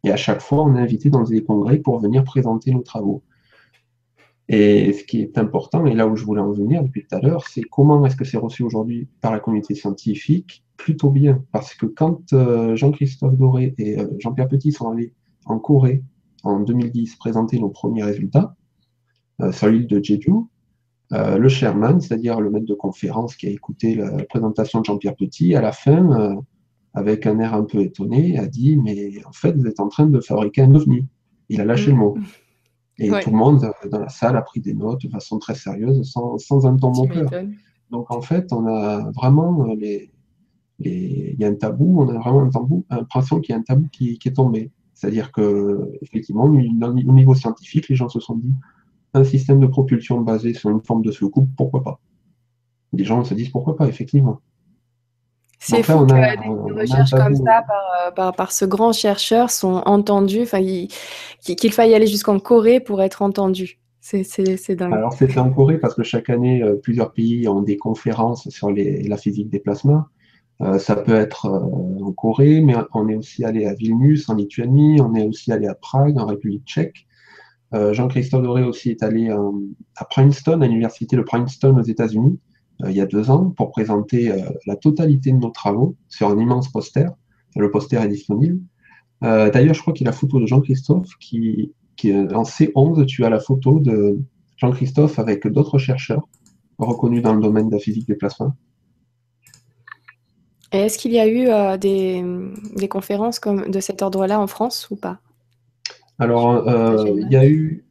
Et 0.03 0.11
à 0.11 0.15
chaque 0.15 0.41
fois, 0.41 0.63
on 0.63 0.75
est 0.75 0.79
invité 0.79 1.09
dans 1.09 1.23
des 1.23 1.43
congrès 1.43 1.77
pour 1.77 1.99
venir 1.99 2.23
présenter 2.23 2.71
nos 2.71 2.81
travaux. 2.81 3.23
Et 4.49 4.91
ce 4.93 5.03
qui 5.03 5.21
est 5.21 5.37
important, 5.37 5.85
et 5.85 5.93
là 5.93 6.07
où 6.07 6.15
je 6.15 6.25
voulais 6.25 6.41
en 6.41 6.51
venir 6.51 6.83
depuis 6.83 7.05
tout 7.05 7.15
à 7.15 7.21
l'heure, 7.21 7.47
c'est 7.47 7.61
comment 7.61 8.05
est-ce 8.05 8.15
que 8.15 8.25
c'est 8.25 8.37
reçu 8.37 8.63
aujourd'hui 8.63 9.07
par 9.21 9.31
la 9.31 9.39
communauté 9.39 9.75
scientifique? 9.75 10.63
Plutôt 10.75 11.11
bien, 11.11 11.43
parce 11.51 11.75
que 11.75 11.85
quand 11.85 12.33
euh, 12.33 12.75
Jean-Christophe 12.75 13.37
Doré 13.37 13.73
et 13.77 13.97
Jean-Pierre 14.19 14.49
Petit 14.49 14.71
sont 14.71 14.89
allés 14.89 15.13
en 15.45 15.59
Corée 15.59 16.03
en 16.43 16.59
2010 16.59 17.15
présenter 17.15 17.59
nos 17.59 17.69
premiers 17.69 18.03
résultats, 18.03 18.55
euh, 19.41 19.51
sur 19.51 19.67
l'île 19.67 19.87
de 19.87 20.03
Jeju. 20.03 20.33
Euh, 21.13 21.37
le 21.37 21.47
chairman, 21.47 21.99
c'est-à-dire 21.99 22.41
le 22.41 22.49
maître 22.49 22.65
de 22.65 22.73
conférence 22.73 23.35
qui 23.35 23.47
a 23.47 23.49
écouté 23.49 23.95
la 23.95 24.23
présentation 24.23 24.79
de 24.79 24.85
Jean-Pierre 24.85 25.15
Petit, 25.15 25.55
à 25.55 25.61
la 25.61 25.71
fin, 25.71 26.11
euh, 26.11 26.35
avec 26.93 27.27
un 27.27 27.39
air 27.39 27.53
un 27.53 27.63
peu 27.63 27.81
étonné, 27.81 28.39
a 28.39 28.47
dit 28.47 28.77
Mais 28.77 29.23
en 29.25 29.31
fait, 29.31 29.53
vous 29.53 29.67
êtes 29.67 29.79
en 29.79 29.89
train 29.89 30.07
de 30.07 30.19
fabriquer 30.19 30.63
un 30.63 30.73
ovni. 30.73 31.05
Il 31.49 31.61
a 31.61 31.65
lâché 31.65 31.91
le 31.91 31.97
mot. 31.97 32.17
Et 32.97 33.09
tout 33.09 33.31
le 33.31 33.37
monde 33.37 33.71
dans 33.91 33.99
la 33.99 34.09
salle 34.09 34.37
a 34.37 34.41
pris 34.41 34.59
des 34.59 34.73
notes 34.73 35.03
de 35.03 35.09
façon 35.09 35.39
très 35.39 35.55
sérieuse, 35.55 36.09
sans, 36.09 36.37
sans 36.37 36.65
un 36.65 36.77
ton 36.77 36.91
moqueur. 36.91 37.29
Donc 37.91 38.11
en 38.11 38.21
fait, 38.21 38.51
on 38.53 38.65
a 38.67 39.11
vraiment 39.11 39.65
les, 39.73 40.11
il 40.79 41.35
y 41.39 41.45
a 41.45 41.47
un 41.47 41.55
tabou, 41.55 42.01
on 42.01 42.09
a 42.09 42.17
vraiment 42.19 42.41
un 42.41 42.49
tabou, 42.49 42.85
l'impression 42.89 43.39
qu'il 43.39 43.53
y 43.53 43.55
a 43.55 43.59
un 43.59 43.63
tabou 43.63 43.87
qui, 43.91 44.17
qui 44.17 44.27
est 44.29 44.33
tombé. 44.33 44.71
C'est-à-dire 44.93 45.31
que 45.31 45.91
effectivement, 46.01 46.45
au 46.45 47.13
niveau 47.13 47.35
scientifique, 47.35 47.89
les 47.89 47.95
gens 47.95 48.09
se 48.09 48.19
sont 48.19 48.35
dit 48.35 48.53
un 49.13 49.23
système 49.23 49.59
de 49.59 49.67
propulsion 49.67 50.21
basé 50.21 50.53
sur 50.53 50.69
une 50.69 50.81
forme 50.81 51.03
de 51.03 51.11
soucoupe, 51.11 51.49
pourquoi 51.55 51.83
pas? 51.83 51.99
Les 52.93 53.03
gens 53.03 53.23
se 53.23 53.33
disent 53.33 53.49
pourquoi 53.49 53.75
pas, 53.75 53.87
effectivement. 53.87 54.39
C'est 55.59 55.81
fou 55.81 56.05
que 56.05 56.13
des 56.13 56.81
recherches 56.81 57.11
comme 57.11 57.35
ça 57.35 57.63
euh, 58.07 58.31
par, 58.31 58.51
ce 58.51 58.65
grand 58.65 58.91
chercheur 58.91 59.49
sont 59.49 59.81
entendues, 59.85 60.45
qu'il 60.45 61.71
faille 61.71 61.93
aller 61.93 62.07
jusqu'en 62.07 62.37
Corée 62.39 62.81
pour 62.81 63.01
être 63.01 63.21
entendu. 63.21 63.79
C'est 64.01 64.75
dingue. 64.75 64.93
Alors 64.93 65.13
c'est 65.13 65.37
en 65.37 65.49
Corée 65.49 65.77
parce 65.77 65.95
que 65.95 66.03
chaque 66.03 66.29
année, 66.29 66.61
euh, 66.61 66.75
plusieurs 66.75 67.13
pays 67.13 67.47
ont 67.47 67.61
des 67.61 67.77
conférences 67.77 68.49
sur 68.49 68.71
la 68.71 69.15
physique 69.15 69.49
des 69.49 69.59
plasmas. 69.59 70.07
Euh, 70.61 70.77
ça 70.77 70.97
peut 70.97 71.15
être 71.15 71.47
en 71.47 72.11
Corée, 72.11 72.59
mais 72.59 72.75
on 72.93 73.07
est 73.07 73.15
aussi 73.15 73.45
allé 73.45 73.65
à 73.65 73.73
Vilnius 73.73 74.27
en 74.27 74.35
Lituanie, 74.35 74.99
on 74.99 75.15
est 75.15 75.25
aussi 75.25 75.53
allé 75.53 75.67
à 75.67 75.75
Prague 75.75 76.19
en 76.19 76.25
République 76.25 76.65
tchèque. 76.65 77.07
Euh, 77.73 77.93
Jean-Christophe 77.93 78.43
Doré 78.43 78.63
aussi 78.63 78.91
est 78.91 79.03
allé 79.03 79.29
euh, 79.29 79.51
à 79.95 80.05
Princeton, 80.05 80.61
à 80.61 80.67
l'université 80.67 81.15
de 81.15 81.21
Princeton 81.21 81.77
aux 81.77 81.83
États-Unis, 81.83 82.39
euh, 82.83 82.91
il 82.91 82.95
y 82.95 83.01
a 83.01 83.05
deux 83.05 83.31
ans, 83.31 83.49
pour 83.49 83.71
présenter 83.71 84.31
la 84.67 84.75
totalité 84.75 85.31
de 85.31 85.37
nos 85.37 85.49
travaux 85.49 85.95
sur 86.07 86.29
un 86.29 86.37
immense 86.37 86.71
poster. 86.71 87.09
Le 87.55 87.69
poster 87.71 88.01
est 88.01 88.07
disponible. 88.07 88.59
D'ailleurs, 89.21 89.73
je 89.73 89.81
crois 89.81 89.93
qu'il 89.93 90.05
y 90.05 90.07
a 90.09 90.11
la 90.11 90.17
photo 90.17 90.39
de 90.41 90.45
Jean-Christophe 90.45 91.07
qui, 91.17 91.71
en 92.03 92.43
C11, 92.43 93.05
tu 93.05 93.23
as 93.23 93.29
la 93.29 93.39
photo 93.39 93.79
de 93.79 94.19
Jean-Christophe 94.57 95.17
avec 95.17 95.47
d'autres 95.47 95.77
chercheurs 95.77 96.27
reconnus 96.77 97.21
dans 97.21 97.33
le 97.33 97.41
domaine 97.41 97.69
de 97.69 97.75
la 97.75 97.79
physique 97.79 98.05
des 98.05 98.15
plasmas. 98.15 98.51
Est-ce 100.73 100.97
qu'il 100.97 101.13
y 101.13 101.19
a 101.19 101.27
eu 101.27 101.77
des, 101.77 102.21
des, 102.75 102.87
conférences 102.89 103.39
comme 103.39 103.69
de 103.69 103.79
cet 103.79 104.01
ordre-là 104.01 104.41
en 104.41 104.47
France 104.47 104.89
ou 104.91 104.97
pas? 104.97 105.19
Alors, 106.19 106.67
euh, 106.67 107.05
il 107.17 107.31
y 107.31 107.35
a 107.35 107.47
eu 107.47 107.85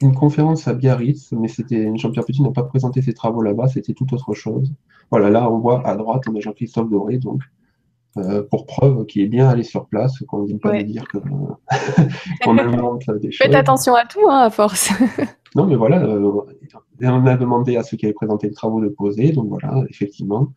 une 0.00 0.14
conférence 0.14 0.68
à 0.68 0.74
Biarritz, 0.74 1.32
mais 1.32 1.48
c'était 1.48 1.90
Jean-Pierre 1.96 2.24
Petit 2.24 2.42
n'a 2.42 2.50
pas 2.50 2.64
présenté 2.64 3.00
ses 3.00 3.14
travaux 3.14 3.42
là-bas, 3.42 3.68
c'était 3.68 3.94
tout 3.94 4.12
autre 4.12 4.34
chose. 4.34 4.72
Voilà, 5.10 5.30
là 5.30 5.50
on 5.50 5.58
voit 5.58 5.86
à 5.86 5.96
droite, 5.96 6.22
on 6.28 6.36
a 6.36 6.40
Jean-Christophe 6.40 6.90
Doré, 6.90 7.18
donc 7.18 7.42
euh, 8.16 8.42
pour 8.48 8.66
preuve 8.66 9.06
qu'il 9.06 9.22
est 9.22 9.28
bien 9.28 9.48
allé 9.48 9.62
sur 9.62 9.86
place, 9.86 10.18
qu'on 10.28 10.42
ne 10.42 10.46
dit 10.46 10.58
pas 10.58 10.76
de 10.76 10.82
dire 10.82 11.04
qu'on 12.44 12.58
invente 12.58 13.10
des 13.20 13.32
choses. 13.32 13.46
Faites 13.46 13.54
attention 13.54 13.94
à 13.94 14.04
tout, 14.04 14.28
hein, 14.28 14.42
à 14.42 14.50
force. 14.50 14.90
non, 15.56 15.66
mais 15.66 15.76
voilà, 15.76 16.04
euh, 16.04 16.42
on 17.02 17.26
a 17.26 17.36
demandé 17.36 17.76
à 17.76 17.82
ceux 17.82 17.96
qui 17.96 18.06
avaient 18.06 18.12
présenté 18.12 18.48
les 18.48 18.54
travaux 18.54 18.80
de 18.80 18.88
poser, 18.88 19.32
donc 19.32 19.48
voilà, 19.48 19.82
effectivement, 19.88 20.48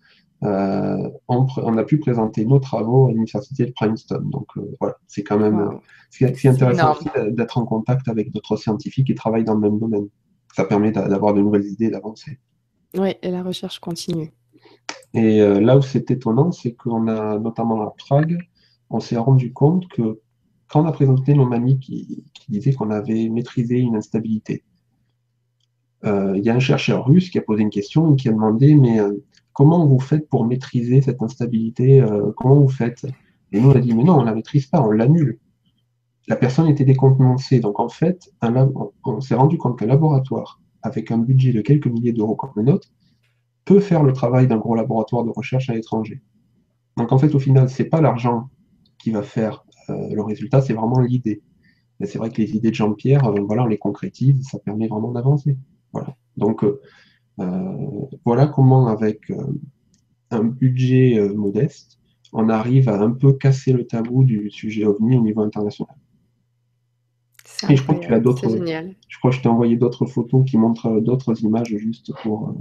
euh, 0.44 1.10
on, 1.28 1.78
a 1.78 1.84
pu 1.84 1.98
présenter 1.98 2.46
nos 2.46 2.60
travaux 2.60 3.08
à 3.08 3.12
l'université 3.12 3.66
de 3.66 3.72
Princeton. 3.72 4.22
Donc 4.24 4.48
voilà, 4.80 4.96
c'est 5.08 5.24
quand 5.24 5.40
même 5.40 5.80
c'est 6.10 6.48
intéressant 6.48 6.94
aussi 6.94 7.10
d'être 7.32 7.58
en 7.58 7.66
contact 7.66 8.08
avec 8.08 8.32
d'autres 8.32 8.56
scientifiques 8.56 9.08
qui 9.08 9.16
travaillent 9.16 9.44
dans 9.44 9.56
le 9.56 9.62
même 9.62 9.80
domaine. 9.80 10.08
Ça 10.56 10.66
permet 10.66 10.92
d'avoir 10.92 11.34
de 11.34 11.42
nouvelles 11.42 11.66
idées, 11.66 11.90
d'avancer. 11.90 12.40
Oui, 12.96 13.16
et 13.22 13.32
la 13.32 13.44
recherche 13.44 13.80
continue. 13.80 14.32
Et 15.14 15.42
euh, 15.42 15.60
là 15.60 15.78
où 15.78 15.82
c'est 15.82 16.12
étonnant, 16.12 16.52
c'est 16.52 16.74
qu'on 16.74 17.08
a 17.08 17.40
notamment 17.40 17.82
à 17.82 17.94
Prague, 17.98 18.38
on 18.90 19.00
s'est 19.00 19.18
rendu 19.18 19.54
compte 19.54 19.88
que 19.88 20.20
quand 20.68 20.84
on 20.84 20.86
a 20.86 20.92
présenté 20.92 21.34
nos 21.34 21.46
mamies 21.46 21.80
qui, 21.80 22.26
disaient 22.50 22.74
qu'on 22.74 22.92
avait 22.92 23.30
maîtrisé 23.30 23.80
une 23.80 23.96
instabilité, 23.96 24.64
euh, 26.06 26.34
il 26.38 26.44
y 26.44 26.50
a 26.50 26.56
un 26.56 26.60
chercheur 26.60 27.06
russe 27.06 27.30
qui 27.30 27.38
a 27.38 27.42
posé 27.42 27.64
une 27.64 27.70
question 27.70 28.14
et 28.14 28.16
qui 28.16 28.30
a 28.30 28.32
demandé 28.32 28.76
mais 28.76 29.00
euh, 29.00 29.14
comment 29.58 29.88
vous 29.88 30.00
faites 30.00 30.30
pour 30.30 30.46
maîtriser 30.46 31.02
cette 31.02 31.24
instabilité 31.24 32.06
Comment 32.38 32.60
vous 32.60 32.70
faites? 32.70 33.08
Et 33.52 33.60
nous 33.60 33.72
on 33.72 33.76
a 33.76 33.80
dit 33.80 33.94
mais 33.96 34.04
non, 34.04 34.18
on 34.18 34.22
ne 34.22 34.28
la 34.28 34.36
maîtrise 34.36 34.68
pas, 34.68 34.82
on 34.82 34.92
l'annule. 34.92 35.40
La 36.28 36.36
personne 36.36 36.68
était 36.68 36.86
décontenancée. 36.86 37.60
Donc 37.60 37.80
en 37.80 37.90
fait, 37.90 38.30
on 39.04 39.20
s'est 39.20 39.34
rendu 39.34 39.58
compte 39.58 39.80
qu'un 39.80 39.88
laboratoire 39.88 40.62
avec 40.84 41.10
un 41.10 41.18
budget 41.18 41.54
de 41.54 41.62
quelques 41.62 41.88
milliers 41.88 42.14
d'euros 42.14 42.36
comme 42.36 42.52
le 42.56 42.64
nôtre 42.64 42.90
peut 43.66 43.80
faire 43.80 44.04
le 44.04 44.14
travail 44.14 44.48
d'un 44.48 44.58
gros 44.58 44.76
laboratoire 44.76 45.24
de 45.24 45.32
recherche 45.32 45.70
à 45.70 45.74
l'étranger. 45.74 46.22
Donc 46.96 47.12
en 47.12 47.18
fait, 47.18 47.34
au 47.36 47.40
final, 47.40 47.70
ce 47.70 47.84
n'est 47.84 47.90
pas 47.90 48.02
l'argent 48.02 48.50
qui 48.98 49.12
va 49.12 49.22
faire 49.24 49.66
euh, 49.90 50.14
le 50.14 50.22
résultat, 50.22 50.62
c'est 50.62 50.74
vraiment 50.74 51.00
l'idée. 51.00 51.42
Et 52.00 52.06
c'est 52.06 52.18
vrai 52.18 52.30
que 52.30 52.42
les 52.42 52.56
idées 52.56 52.70
de 52.70 52.76
Jean-Pierre, 52.76 53.26
euh, 53.26 53.42
voilà, 53.42 53.64
on 53.64 53.68
les 53.68 53.78
concrétise, 53.78 54.48
ça 54.48 54.60
permet 54.60 54.88
vraiment 54.88 55.12
d'avancer. 55.12 55.58
Voilà. 55.94 56.16
Donc 56.38 56.64
euh, 56.64 56.82
voilà 57.38 58.48
comment, 58.48 58.88
avec 58.88 59.32
un 60.32 60.44
budget 60.44 61.20
modeste, 61.36 62.00
on 62.34 62.50
arrive 62.50 62.90
à 62.90 63.00
un 63.00 63.12
peu 63.12 63.34
casser 63.34 63.74
le 63.74 63.86
tabou 63.86 64.24
du 64.24 64.50
sujet 64.50 64.86
OVNI 64.86 65.18
au 65.18 65.22
niveau 65.22 65.42
international. 65.42 65.96
Et 67.70 67.76
je 67.76 67.84
crois 67.84 67.96
que 67.96 68.06
tu 68.06 68.14
as 68.14 68.20
d'autres. 68.20 68.50
Je 68.50 69.18
crois 69.18 69.32
que 69.32 69.38
je 69.38 69.42
t'ai 69.42 69.48
envoyé 69.48 69.78
d'autres 69.78 70.06
photos 70.06 70.44
qui 70.46 70.58
montrent 70.58 71.00
d'autres 71.00 71.42
images 71.44 71.76
juste 71.76 72.14
pour, 72.22 72.56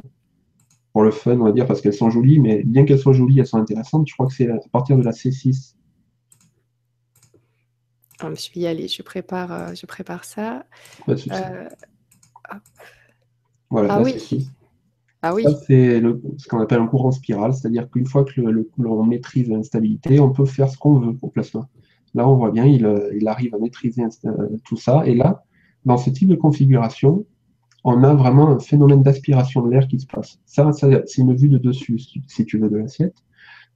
pour 0.92 1.02
le 1.02 1.10
fun, 1.10 1.38
on 1.38 1.44
va 1.44 1.52
dire, 1.52 1.66
parce 1.66 1.82
qu'elles 1.82 1.92
sont 1.92 2.08
jolies, 2.08 2.38
mais 2.38 2.62
bien 2.64 2.84
qu'elles 2.86 2.98
soient 2.98 3.12
jolies, 3.12 3.40
elles 3.40 3.46
sont 3.46 3.58
intéressantes. 3.58 4.08
Je 4.08 4.14
crois 4.14 4.26
que 4.26 4.32
c'est 4.32 4.48
à 4.48 4.58
partir 4.72 4.96
de 4.96 5.02
la 5.02 5.10
C6. 5.10 5.74
Ah, 8.20 8.32
je 8.34 8.50
vais 8.54 8.60
y 8.60 8.66
aller, 8.66 8.88
je 8.88 9.02
prépare, 9.02 9.52
euh, 9.52 9.74
je 9.74 9.84
prépare 9.84 10.24
ça. 10.24 10.64
Euh, 11.06 11.68
voilà, 13.68 13.94
ah, 13.94 14.02
oui. 14.02 14.48
Ah 15.22 15.34
oui. 15.34 15.44
c'est 15.66 16.00
ce 16.38 16.48
qu'on 16.48 16.60
appelle 16.60 16.80
un 16.80 16.86
courant 16.86 17.10
spiral, 17.10 17.54
c'est-à-dire 17.54 17.90
qu'une 17.90 18.06
fois 18.06 18.24
que 18.24 18.40
l'on 18.40 19.04
maîtrise 19.04 19.48
l'instabilité, 19.48 20.20
on 20.20 20.30
peut 20.30 20.44
faire 20.44 20.68
ce 20.68 20.78
qu'on 20.78 20.98
veut 20.98 21.16
au 21.20 21.28
plasma. 21.28 21.68
Là, 22.14 22.28
on 22.28 22.36
voit 22.36 22.50
bien, 22.50 22.64
il, 22.64 22.86
euh, 22.86 23.10
arrive 23.26 23.54
à 23.54 23.58
maîtriser 23.58 24.02
tout 24.64 24.76
ça. 24.76 25.06
Et 25.06 25.14
là, 25.14 25.44
dans 25.84 25.96
ce 25.96 26.10
type 26.10 26.28
de 26.28 26.34
configuration, 26.34 27.24
on 27.84 28.02
a 28.02 28.14
vraiment 28.14 28.48
un 28.48 28.58
phénomène 28.58 29.02
d'aspiration 29.02 29.62
de 29.62 29.70
l'air 29.70 29.86
qui 29.86 30.00
se 30.00 30.06
passe. 30.06 30.40
Ça, 30.44 30.70
c'est 30.72 31.18
une 31.18 31.34
vue 31.34 31.48
de 31.48 31.58
dessus, 31.58 31.98
si 31.98 32.44
tu 32.44 32.58
veux, 32.58 32.68
de 32.68 32.76
l'assiette. 32.76 33.16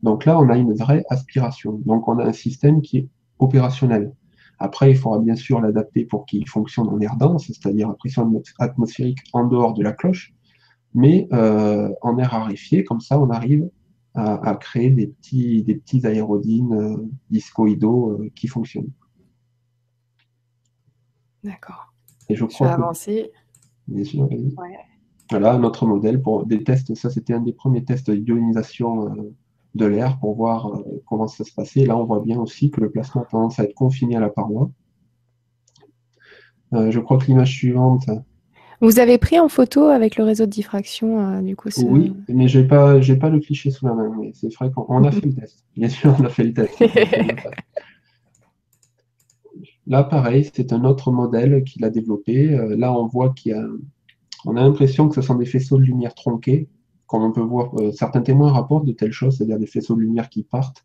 Donc 0.02 0.24
là, 0.24 0.38
on 0.40 0.48
a 0.48 0.56
une 0.56 0.72
vraie 0.72 1.04
aspiration. 1.10 1.80
Donc 1.84 2.08
on 2.08 2.18
a 2.18 2.24
un 2.24 2.32
système 2.32 2.80
qui 2.80 2.98
est 2.98 3.08
opérationnel. 3.38 4.12
Après, 4.58 4.90
il 4.90 4.96
faudra 4.96 5.18
bien 5.18 5.36
sûr 5.36 5.60
l'adapter 5.60 6.04
pour 6.04 6.26
qu'il 6.26 6.46
fonctionne 6.48 6.88
en 6.88 7.00
air 7.00 7.16
dense, 7.16 7.46
c'est-à-dire 7.46 7.88
à 7.88 7.94
pression 7.94 8.30
atmosphérique 8.58 9.20
en 9.32 9.46
dehors 9.46 9.74
de 9.74 9.82
la 9.82 9.92
cloche, 9.92 10.34
mais 10.94 11.28
euh, 11.32 11.90
en 12.02 12.18
air 12.18 12.30
raréfié, 12.30 12.84
comme 12.84 13.00
ça 13.00 13.20
on 13.20 13.30
arrive 13.30 13.68
à, 14.14 14.56
créer 14.56 14.90
des 14.90 15.06
petits, 15.06 15.62
des 15.62 15.76
petits 15.76 16.04
aérodynes 16.04 16.74
euh, 16.74 16.96
discoïdaux 17.30 18.10
euh, 18.10 18.30
qui 18.34 18.48
fonctionnent. 18.48 18.90
D'accord. 21.44 21.94
Et 22.28 22.34
je, 22.34 22.44
crois 22.44 22.72
avancer. 22.72 23.30
Bien 23.86 24.04
sûr, 24.04 24.28
Voilà, 25.30 25.58
notre 25.58 25.86
modèle 25.86 26.20
pour 26.20 26.44
des 26.44 26.62
tests. 26.64 26.94
Ça, 26.96 27.08
c'était 27.08 27.34
un 27.34 27.40
des 27.40 27.52
premiers 27.52 27.84
tests 27.84 28.10
d'ionisation 28.10 29.32
de 29.74 29.86
l'air 29.86 30.18
pour 30.18 30.34
voir 30.34 30.70
comment 31.06 31.28
ça 31.28 31.44
se 31.44 31.54
passait. 31.54 31.86
Là, 31.86 31.96
on 31.96 32.04
voit 32.04 32.20
bien 32.20 32.38
aussi 32.38 32.70
que 32.70 32.80
le 32.80 32.90
plasma 32.90 33.22
a 33.22 33.24
tendance 33.24 33.58
à 33.58 33.64
être 33.64 33.74
confiné 33.74 34.16
à 34.16 34.20
la 34.20 34.28
paroi. 34.28 34.70
Euh, 36.72 36.90
je 36.90 37.00
crois 37.00 37.18
que 37.18 37.26
l'image 37.26 37.52
suivante. 37.52 38.08
Vous 38.80 38.98
avez 38.98 39.18
pris 39.18 39.38
en 39.38 39.48
photo 39.48 39.84
avec 39.84 40.16
le 40.16 40.24
réseau 40.24 40.46
de 40.46 40.50
diffraction, 40.50 41.42
du 41.42 41.54
coup 41.54 41.68
Oui, 41.86 42.14
mais 42.28 42.48
je 42.48 42.60
n'ai 42.60 42.66
pas, 42.66 42.98
pas 43.20 43.28
le 43.28 43.40
cliché 43.40 43.70
sous 43.70 43.86
la 43.86 43.94
main. 43.94 44.10
Mais 44.18 44.32
c'est 44.34 44.52
vrai 44.54 44.70
qu'on 44.70 45.04
a 45.04 45.12
fait 45.12 45.26
le 45.26 45.34
test. 45.34 45.64
Bien 45.76 45.88
sûr, 45.88 46.16
on 46.18 46.24
a 46.24 46.28
fait 46.30 46.44
le 46.44 46.54
test. 46.54 46.74
Là, 49.90 50.04
pareil, 50.04 50.48
c'est 50.54 50.72
un 50.72 50.84
autre 50.84 51.10
modèle 51.10 51.64
qu'il 51.64 51.84
a 51.84 51.90
développé. 51.90 52.54
Euh, 52.54 52.76
là, 52.76 52.92
on 52.96 53.06
voit 53.06 53.30
qu'il 53.30 53.50
y 53.50 53.54
a, 53.56 53.66
on 54.44 54.56
a 54.56 54.62
l'impression 54.62 55.08
que 55.08 55.16
ce 55.16 55.20
sont 55.20 55.34
des 55.34 55.46
faisceaux 55.46 55.78
de 55.78 55.82
lumière 55.82 56.14
tronqués, 56.14 56.68
comme 57.08 57.24
on 57.24 57.32
peut 57.32 57.40
voir. 57.40 57.74
Euh, 57.80 57.90
certains 57.90 58.20
témoins 58.20 58.52
rapportent 58.52 58.84
de 58.84 58.92
telles 58.92 59.10
choses, 59.10 59.38
c'est-à-dire 59.38 59.58
des 59.58 59.66
faisceaux 59.66 59.96
de 59.96 60.00
lumière 60.00 60.28
qui 60.28 60.44
partent 60.44 60.84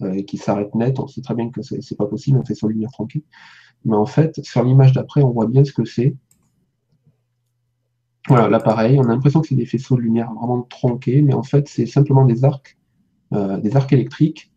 euh, 0.00 0.12
et 0.12 0.24
qui 0.24 0.38
s'arrêtent 0.38 0.74
net. 0.74 0.98
On 1.00 1.06
sait 1.06 1.20
très 1.20 1.34
bien 1.34 1.50
que 1.50 1.60
ce 1.60 1.74
n'est 1.74 1.96
pas 1.98 2.06
possible, 2.06 2.38
un 2.38 2.44
faisceau 2.44 2.66
de 2.68 2.72
lumière 2.72 2.90
tronqué. 2.90 3.24
Mais 3.84 3.96
en 3.96 4.06
fait, 4.06 4.42
sur 4.42 4.64
l'image 4.64 4.92
d'après, 4.92 5.22
on 5.22 5.32
voit 5.32 5.46
bien 5.46 5.62
ce 5.62 5.72
que 5.72 5.84
c'est. 5.84 6.16
Voilà, 8.28 8.48
là 8.48 8.60
pareil, 8.60 8.98
on 8.98 9.04
a 9.04 9.08
l'impression 9.08 9.40
que 9.40 9.48
c'est 9.48 9.54
des 9.54 9.66
faisceaux 9.66 9.96
de 9.96 10.02
lumière 10.02 10.32
vraiment 10.32 10.62
tronqués, 10.62 11.22
mais 11.22 11.34
en 11.34 11.42
fait, 11.42 11.68
c'est 11.68 11.86
simplement 11.86 12.24
des 12.24 12.44
arcs, 12.44 12.76
des 13.32 13.76
arcs 13.76 13.92
électriques 13.92 14.52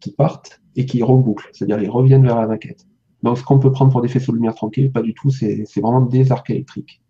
qui 0.00 0.12
partent 0.12 0.60
et 0.76 0.86
qui 0.86 1.02
rebouclent, 1.02 1.48
c'est-à-dire 1.52 1.82
ils 1.82 1.90
reviennent 1.90 2.22
vers 2.22 2.40
la 2.40 2.46
maquette. 2.46 2.86
Donc, 3.22 3.38
ce 3.38 3.42
qu'on 3.42 3.58
peut 3.58 3.72
prendre 3.72 3.90
pour 3.90 4.00
des 4.02 4.08
faisceaux 4.08 4.32
de 4.32 4.36
lumière 4.36 4.54
tranquille, 4.54 4.92
pas 4.92 5.02
du 5.02 5.14
tout, 5.14 5.30
c'est 5.30 5.64
vraiment 5.80 6.02
des 6.02 6.30
arcs 6.30 6.50
électriques. 6.50 7.00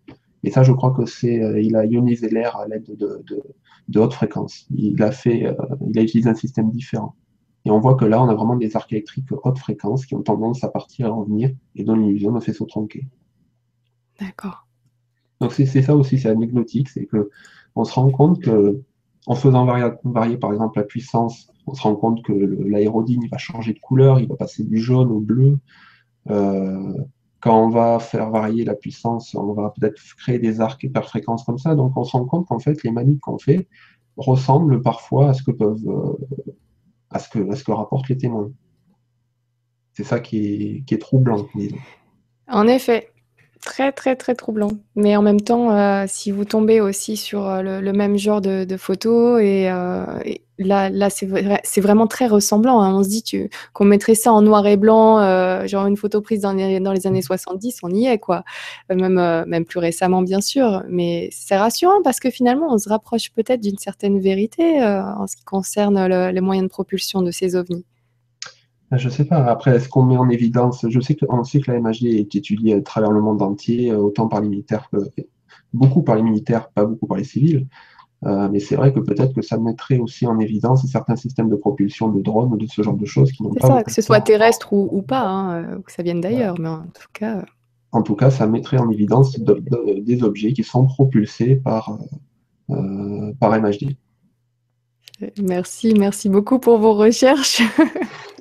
Et 0.43 0.51
ça, 0.51 0.63
je 0.63 0.71
crois 0.71 0.91
que 0.91 1.05
c'est, 1.05 1.41
euh, 1.41 1.61
il 1.61 1.75
a 1.75 1.85
ionisé 1.85 2.29
l'air 2.29 2.55
à 2.55 2.67
l'aide 2.67 2.85
de, 2.85 3.21
de, 3.27 3.43
de 3.89 3.99
haute 3.99 4.13
fréquence. 4.13 4.65
Il 4.73 5.01
a 5.03 5.11
fait, 5.11 5.45
euh, 5.45 5.53
il 5.89 5.99
a 5.99 6.01
utilisé 6.01 6.29
un 6.29 6.35
système 6.35 6.71
différent. 6.71 7.15
Et 7.65 7.71
on 7.71 7.79
voit 7.79 7.95
que 7.95 8.05
là, 8.05 8.23
on 8.23 8.29
a 8.29 8.33
vraiment 8.33 8.55
des 8.55 8.75
arcs 8.75 8.91
électriques 8.93 9.27
haute 9.31 9.59
fréquence 9.59 10.05
qui 10.05 10.15
ont 10.15 10.21
tendance 10.21 10.63
à 10.63 10.69
partir 10.69 11.07
et 11.07 11.09
revenir 11.09 11.51
et 11.75 11.83
donnent 11.83 12.03
l'illusion 12.03 12.31
d'un 12.31 12.39
faisceau 12.39 12.65
tronqué. 12.65 13.05
D'accord. 14.19 14.65
Donc 15.39 15.53
c'est 15.53 15.65
ça 15.65 15.95
aussi, 15.95 16.19
c'est 16.19 16.29
anecdotique, 16.29 16.89
c'est 16.89 17.05
que 17.05 17.29
on 17.75 17.85
se 17.85 17.93
rend 17.93 18.09
compte 18.09 18.41
que 18.41 18.81
en 19.25 19.35
faisant 19.35 19.65
varier, 20.03 20.37
par 20.37 20.51
exemple 20.51 20.79
la 20.79 20.85
puissance, 20.85 21.49
on 21.67 21.73
se 21.73 21.81
rend 21.81 21.95
compte 21.95 22.23
que 22.23 22.33
l'aérodyne 22.33 23.27
va 23.31 23.37
changer 23.37 23.73
de 23.73 23.79
couleur, 23.79 24.19
il 24.19 24.27
va 24.27 24.35
passer 24.35 24.63
du 24.63 24.77
jaune 24.77 25.11
au 25.11 25.19
bleu, 25.19 25.59
euh, 26.29 26.93
quand 27.39 27.65
on 27.65 27.69
va 27.69 27.99
faire 27.99 28.29
varier 28.29 28.65
la 28.65 28.75
puissance, 28.75 29.33
on 29.33 29.53
va 29.53 29.73
peut-être 29.77 29.97
créer 30.17 30.39
des 30.39 30.59
arcs 30.59 30.83
hyperfréquences 30.83 31.43
comme 31.45 31.57
ça. 31.57 31.75
Donc 31.75 31.95
on 31.95 32.03
se 32.03 32.11
rend 32.11 32.25
compte 32.25 32.47
qu'en 32.47 32.59
fait, 32.59 32.83
les 32.83 32.91
manips 32.91 33.21
qu'on 33.21 33.37
fait 33.37 33.67
ressemblent 34.17 34.81
parfois 34.81 35.29
à 35.29 35.33
ce 35.33 35.43
que 35.43 35.51
peuvent 35.51 35.87
euh, 35.87 36.53
à 37.11 37.19
ce 37.19 37.29
que, 37.29 37.71
rapportent 37.71 38.09
les 38.09 38.17
témoins. 38.17 38.51
C'est 39.93 40.03
ça 40.03 40.19
qui 40.19 40.37
est, 40.37 40.83
qui 40.85 40.93
est 40.93 40.99
troublant, 40.99 41.47
En 42.47 42.67
effet, 42.67 43.09
très 43.61 43.91
très 43.91 44.15
très 44.15 44.35
troublant. 44.35 44.71
Mais 44.95 45.15
en 45.15 45.21
même 45.21 45.41
temps, 45.41 45.71
euh, 45.75 46.05
si 46.07 46.31
vous 46.31 46.45
tombez 46.45 46.81
aussi 46.81 47.17
sur 47.17 47.61
le, 47.61 47.91
même 47.91 48.17
genre 48.17 48.41
de, 48.41 48.77
photos, 48.77 49.41
et, 49.41 49.69
là, 50.59 50.89
là 50.89 51.09
c'est 51.09 51.81
vraiment 51.81 52.07
très 52.07 52.27
ressemblant. 52.27 52.81
Hein. 52.81 52.93
On 52.93 53.03
se 53.03 53.09
dit 53.09 53.23
qu'on 53.73 53.85
mettrait 53.85 54.15
ça 54.15 54.31
en 54.31 54.41
noir 54.41 54.67
et 54.67 54.77
blanc, 54.77 55.19
euh, 55.19 55.65
genre 55.65 55.87
une 55.87 55.97
photo 55.97 56.21
prise 56.21 56.41
dans 56.41 56.53
les, 56.53 56.79
dans 56.79 56.91
les, 56.91 57.07
années 57.07 57.21
70, 57.21 57.79
on 57.83 57.89
y 57.89 58.05
est, 58.05 58.19
quoi. 58.19 58.43
Euh, 58.91 58.95
même, 58.95 59.17
euh, 59.17 59.45
même 59.47 59.65
plus 59.65 59.79
récemment, 59.79 60.21
bien 60.21 60.41
sûr. 60.41 60.83
Mais 60.89 61.29
c'est 61.31 61.57
rassurant 61.57 62.01
parce 62.03 62.19
que 62.19 62.29
finalement, 62.29 62.67
on 62.73 62.77
se 62.77 62.89
rapproche 62.89 63.31
peut-être 63.31 63.61
d'une 63.61 63.77
certaine 63.77 64.19
vérité 64.19 64.83
en 64.83 65.27
ce 65.27 65.35
qui 65.35 65.43
concerne 65.43 66.05
les 66.07 66.41
moyens 66.41 66.67
de 66.67 66.69
propulsion 66.69 67.21
de 67.21 67.31
ces 67.31 67.55
ovnis. 67.55 67.85
Je 68.91 69.05
ne 69.07 69.11
sais 69.11 69.25
pas. 69.25 69.43
Après, 69.45 69.75
est-ce 69.75 69.87
qu'on 69.87 70.03
met 70.03 70.17
en 70.17 70.29
évidence 70.29 70.85
Je 70.87 70.99
sais 70.99 71.15
qu'on 71.15 71.43
sait 71.43 71.59
que 71.59 71.71
la 71.71 71.79
MHD 71.79 72.05
est 72.05 72.35
étudiée 72.35 72.73
à 72.73 72.81
travers 72.81 73.11
le 73.11 73.21
monde 73.21 73.41
entier, 73.41 73.93
autant 73.93 74.27
par 74.27 74.41
les 74.41 74.49
militaires 74.49 74.89
que 74.91 74.97
beaucoup 75.73 76.01
par 76.01 76.15
les 76.15 76.23
militaires, 76.23 76.69
pas 76.69 76.85
beaucoup 76.85 77.07
par 77.07 77.17
les 77.17 77.23
civils. 77.23 77.67
Euh, 78.25 78.49
mais 78.51 78.59
c'est 78.59 78.75
vrai 78.75 78.91
que 78.93 78.99
peut-être 78.99 79.33
que 79.33 79.41
ça 79.41 79.57
mettrait 79.57 79.97
aussi 79.97 80.27
en 80.27 80.39
évidence 80.39 80.85
certains 80.87 81.15
systèmes 81.15 81.49
de 81.49 81.55
propulsion 81.55 82.09
de 82.09 82.21
drones 82.21 82.51
ou 82.51 82.57
de 82.57 82.65
ce 82.65 82.81
genre 82.81 82.97
de 82.97 83.05
choses 83.05 83.31
qui 83.31 83.43
n'ont 83.43 83.53
pas. 83.53 83.67
Ça, 83.67 83.83
que 83.83 83.91
ce 83.91 84.01
soit 84.01 84.19
terrestre 84.19 84.73
ou, 84.73 85.01
pas, 85.01 85.25
hein, 85.25 85.63
euh, 85.63 85.79
que 85.79 85.91
ça 85.91 86.03
vienne 86.03 86.19
d'ailleurs, 86.19 86.59
mais 86.59 86.67
en 86.67 86.83
tout 86.83 87.07
cas. 87.13 87.37
Euh. 87.37 87.45
En 87.91 88.03
tout 88.03 88.15
cas, 88.15 88.29
ça 88.29 88.45
mettrait 88.45 88.77
en 88.77 88.89
évidence 88.91 89.39
des 89.39 90.23
objets 90.23 90.53
qui 90.53 90.63
sont 90.63 90.85
propulsés 90.85 91.55
par, 91.55 91.97
par 92.67 93.59
MHD. 93.59 93.95
Merci, 95.41 95.93
merci 95.93 96.29
beaucoup 96.29 96.59
pour 96.59 96.77
vos 96.77 96.93
recherches. 96.93 97.61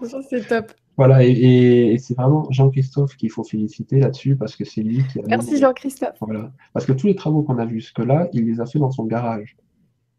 c'est 0.29 0.47
top. 0.47 0.73
Voilà, 0.97 1.25
et, 1.25 1.97
c'est 1.99 2.15
vraiment 2.15 2.47
Jean-Christophe 2.51 3.17
qu'il 3.17 3.31
faut 3.31 3.45
féliciter 3.45 4.01
là-dessus 4.01 4.35
parce 4.35 4.57
que 4.57 4.65
c'est 4.65 4.83
lui 4.83 5.05
qui 5.13 5.21
a. 5.21 5.23
Merci 5.29 5.59
Jean-Christophe. 5.59 6.17
Voilà, 6.21 6.51
parce 6.73 6.87
que 6.87 6.93
tous 6.93 7.07
les 7.07 7.15
travaux 7.15 7.43
qu'on 7.43 7.59
a 7.59 7.65
vus 7.65 7.81
jusque-là, 7.81 8.29
il 8.33 8.47
les 8.47 8.61
a 8.61 8.67
fait 8.67 8.81
dans 8.81 8.91
son 8.91 9.05
garage. 9.05 9.57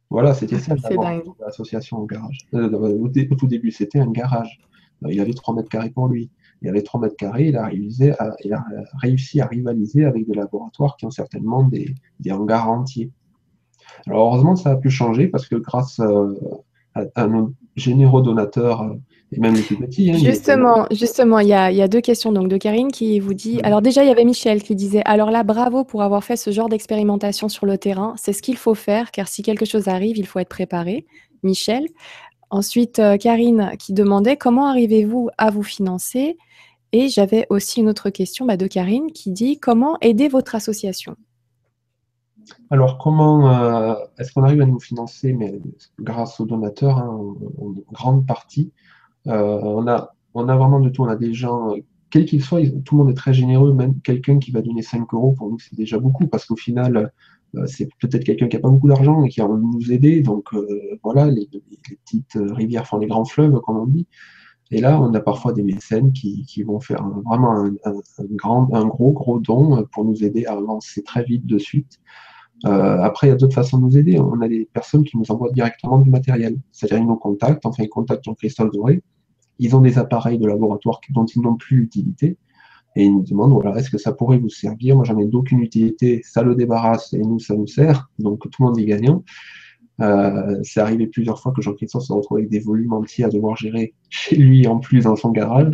Voilà, 0.10 0.34
c'était 0.34 0.57
ça 0.57 0.76
l'association 1.40 1.98
au 1.98 2.06
garage. 2.06 2.38
Euh, 2.53 2.69
au, 2.69 3.10
tout 3.10 3.48
début, 3.48 3.72
c'était 3.72 3.99
un 3.99 4.10
garage. 4.10 4.60
Euh, 5.03 5.11
il 5.11 5.19
avait 5.19 5.34
3 5.34 5.53
mètres 5.53 5.69
carrés 5.69 5.91
pour 5.91 6.07
lui. 6.07 6.30
Il 6.61 6.69
avait 6.69 6.81
3 6.81 7.02
mètres 7.02 7.15
carrés, 7.18 7.48
il 7.48 7.57
a, 7.57 7.65
réalisé 7.65 8.14
il 8.44 8.53
a 8.53 8.65
réussi 9.02 9.40
à 9.41 9.48
rivaliser 9.48 10.06
avec 10.06 10.27
des 10.27 10.34
laboratoires 10.34 10.95
qui 10.98 11.06
ont 11.06 11.11
certainement 11.11 11.64
des, 11.64 11.94
des 12.19 12.31
hangars 12.31 12.69
entiers. 12.69 13.11
Alors 14.07 14.28
heureusement, 14.28 14.56
ça 14.56 14.72
a 14.72 14.76
pu 14.76 14.90
changer 14.90 15.28
parce 15.28 15.48
que 15.48 15.56
grâce 15.56 15.99
euh, 15.99 16.34
à, 17.16 17.28
nos 17.28 17.53
généraux 17.76 18.22
donateurs 18.22 18.84
euh, 18.84 18.95
et 19.32 19.40
même 19.40 19.53
les 19.53 19.61
plus 19.61 19.76
petits. 19.76 20.11
Hein, 20.11 20.18
justement, 20.18 20.88
justement, 20.91 21.40
il 21.40 21.48
y, 21.48 21.53
a, 21.53 21.88
deux 21.88 22.02
questions 22.02 22.32
donc 22.32 22.48
de 22.48 22.57
Karine 22.57 22.91
qui 22.91 23.20
vous 23.20 23.34
dit. 23.34 23.60
Alors 23.64 23.82
déjà, 23.82 24.03
il 24.03 24.07
y 24.07 24.11
avait 24.11 24.26
Michel 24.26 24.64
qui 24.64 24.76
disait 24.76 25.03
alors 25.06 25.30
là, 25.30 25.44
bravo 25.44 25.84
pour 25.84 26.02
avoir 26.02 26.24
fait 26.24 26.36
ce 26.36 26.52
genre 26.52 26.70
d'expérimentation 26.70 27.48
sur 27.49 27.66
le 27.66 27.78
terrain. 27.78 28.16
C'est 28.18 28.34
ce 28.34 28.41
qu'il 28.41 28.57
faut 28.57 28.76
faire 28.76 29.11
car 29.11 29.28
si 29.28 29.44
quelque 29.44 29.66
chose 29.66 29.88
arrive, 29.88 30.18
il 30.18 30.26
faut 30.26 30.40
être 30.40 30.49
préparé. 30.49 31.06
Michel. 31.44 31.86
Ensuite, 32.49 32.99
euh, 32.99 33.18
Karine 33.18 33.74
qui 33.78 33.94
demandait 33.94 34.36
comment 34.36 34.68
arrivez-vous 34.68 35.30
à 35.38 35.52
vous 35.52 35.64
financer? 35.64 36.38
Et 36.91 37.07
j'avais 37.07 37.45
aussi 37.49 37.82
une 37.82 37.90
autre 37.90 38.10
question 38.10 38.45
bah, 38.45 38.57
de 38.57 38.66
Karine 38.66 39.11
qui 39.11 39.32
dit 39.32 39.60
comment 39.60 39.98
aider 40.02 40.28
votre 40.28 40.56
association? 40.56 41.16
Alors, 42.69 42.97
comment 42.97 43.51
euh, 43.51 43.95
est-ce 44.17 44.31
qu'on 44.31 44.43
arrive 44.43 44.61
à 44.61 44.65
nous 44.65 44.80
financer 44.80 45.34
Mais 45.34 45.59
grâce 45.99 46.39
aux 46.39 46.45
donateurs, 46.45 46.97
hein, 46.97 47.35
en, 47.59 47.73
grande 47.91 48.26
partie. 48.27 48.71
Euh, 49.27 49.59
on, 49.63 49.88
a, 49.88 50.13
vraiment 50.34 50.80
de 50.80 50.89
tout. 50.89 51.03
On 51.03 51.07
a 51.07 51.15
des 51.15 51.34
gens, 51.34 51.73
quel 52.09 52.26
qu'ils 52.26 52.43
soient, 52.43 52.61
tout 52.85 52.97
le 52.97 53.03
monde 53.03 53.11
est 53.11 53.17
très 53.17 53.34
généreux. 53.34 53.73
Même 53.73 53.99
quelqu'un 54.01 54.39
qui 54.39 54.51
va 54.51 54.61
donner 54.61 54.81
5 54.81 55.13
euros, 55.13 55.34
pour 55.34 55.49
nous, 55.49 55.59
c'est 55.59 55.76
déjà 55.76 55.97
beaucoup, 55.99 56.27
parce 56.27 56.45
qu'au 56.45 56.55
final, 56.55 57.11
euh, 57.55 57.65
c'est 57.65 57.89
peut-être 57.99 58.23
quelqu'un 58.23 58.47
qui 58.47 58.55
n'a 58.55 58.61
pas 58.61 58.69
beaucoup 58.69 58.88
d'argent 58.88 59.23
et 59.23 59.30
qui 59.30 59.41
a 59.41 59.47
envie 59.47 59.61
de 59.61 59.67
nous 59.67 59.91
aider. 59.91 60.21
Donc, 60.21 60.53
voilà, 61.03 61.27
les, 61.27 61.47
petites 62.05 62.38
rivières 62.38 62.88
font 62.88 62.99
les 62.99 63.07
grands 63.07 63.26
fleuves, 63.26 63.59
comme 63.61 63.77
on 63.77 63.88
dit. 63.88 64.07
Et 64.71 64.81
là, 64.81 65.01
on 65.01 65.11
a 65.15 65.19
parfois 65.19 65.51
des 65.53 65.63
mécènes 65.63 66.13
qui, 66.13 66.63
vont 66.63 66.80
faire 66.80 67.03
vraiment 67.26 67.63
un, 67.63 67.73
un 68.73 68.85
gros, 68.85 69.11
gros 69.11 69.39
don 69.39 69.84
pour 69.91 70.05
nous 70.05 70.23
aider 70.23 70.45
à 70.45 70.53
avancer 70.53 71.01
très 71.01 71.23
vite 71.23 71.47
de 71.47 71.57
suite. 71.57 71.99
Euh, 72.65 73.02
après, 73.02 73.27
il 73.27 73.30
y 73.30 73.34
a 73.34 73.36
d'autres 73.36 73.56
façons 73.56 73.77
de 73.77 73.84
nous 73.84 73.98
aider. 73.98 74.19
On 74.19 74.41
a 74.41 74.48
des 74.48 74.68
personnes 74.72 75.03
qui 75.03 75.18
nous 75.18 75.30
envoient 75.30 75.52
directement 75.52 75.99
du 75.99 76.10
matériel. 76.10 76.57
C'est-à-dire, 76.72 76.99
ils 76.99 77.07
nous 77.07 77.15
contactent, 77.15 77.65
enfin, 77.65 77.84
ils 77.84 77.90
contactent 77.90 78.23
Jean-Christophe 78.26 78.72
Doré. 78.72 79.02
Ils 79.60 79.76
ont 79.76 79.81
des 79.81 79.98
appareils 79.98 80.38
de 80.38 80.48
laboratoire 80.48 80.99
dont 81.11 81.26
ils 81.26 81.41
n'ont 81.41 81.56
plus 81.56 81.77
l'utilité. 81.77 82.38
Et 82.95 83.06
ils 83.06 83.14
nous 83.14 83.23
demandent, 83.23 83.53
voilà, 83.53 83.77
est-ce 83.77 83.90
que 83.90 83.98
ça 83.98 84.14
pourrait 84.14 84.40
vous 84.40 84.49
servir? 84.49 84.95
Moi, 84.95 85.06
j'en 85.06 85.18
ai 85.19 85.26
d'aucune 85.26 85.61
utilité. 85.61 86.22
Ça 86.23 86.44
le 86.44 86.56
débarrasse 86.56 87.14
et 87.14 87.19
nous, 87.19 87.40
ça 87.40 87.56
nous 87.56 87.68
sert. 87.68 88.10
Donc, 88.19 88.41
tout 88.49 88.61
le 88.64 88.65
monde 88.68 88.80
est 88.80 88.86
gagnant. 88.86 89.23
Euh, 90.01 90.59
c'est 90.63 90.80
arrivé 90.80 91.07
plusieurs 91.07 91.39
fois 91.41 91.51
que 91.51 91.61
Jean-Christophe 91.61 92.03
se 92.03 92.13
retrouve 92.13 92.38
avec 92.38 92.49
des 92.49 92.59
volumes 92.59 92.93
entiers 92.93 93.26
à 93.26 93.30
devoir 93.30 93.55
gérer 93.57 93.93
chez 94.09 94.35
lui 94.35 94.67
en 94.67 94.80
plus 94.80 95.03
dans 95.03 95.15
son 95.15 95.31
garage. 95.31 95.71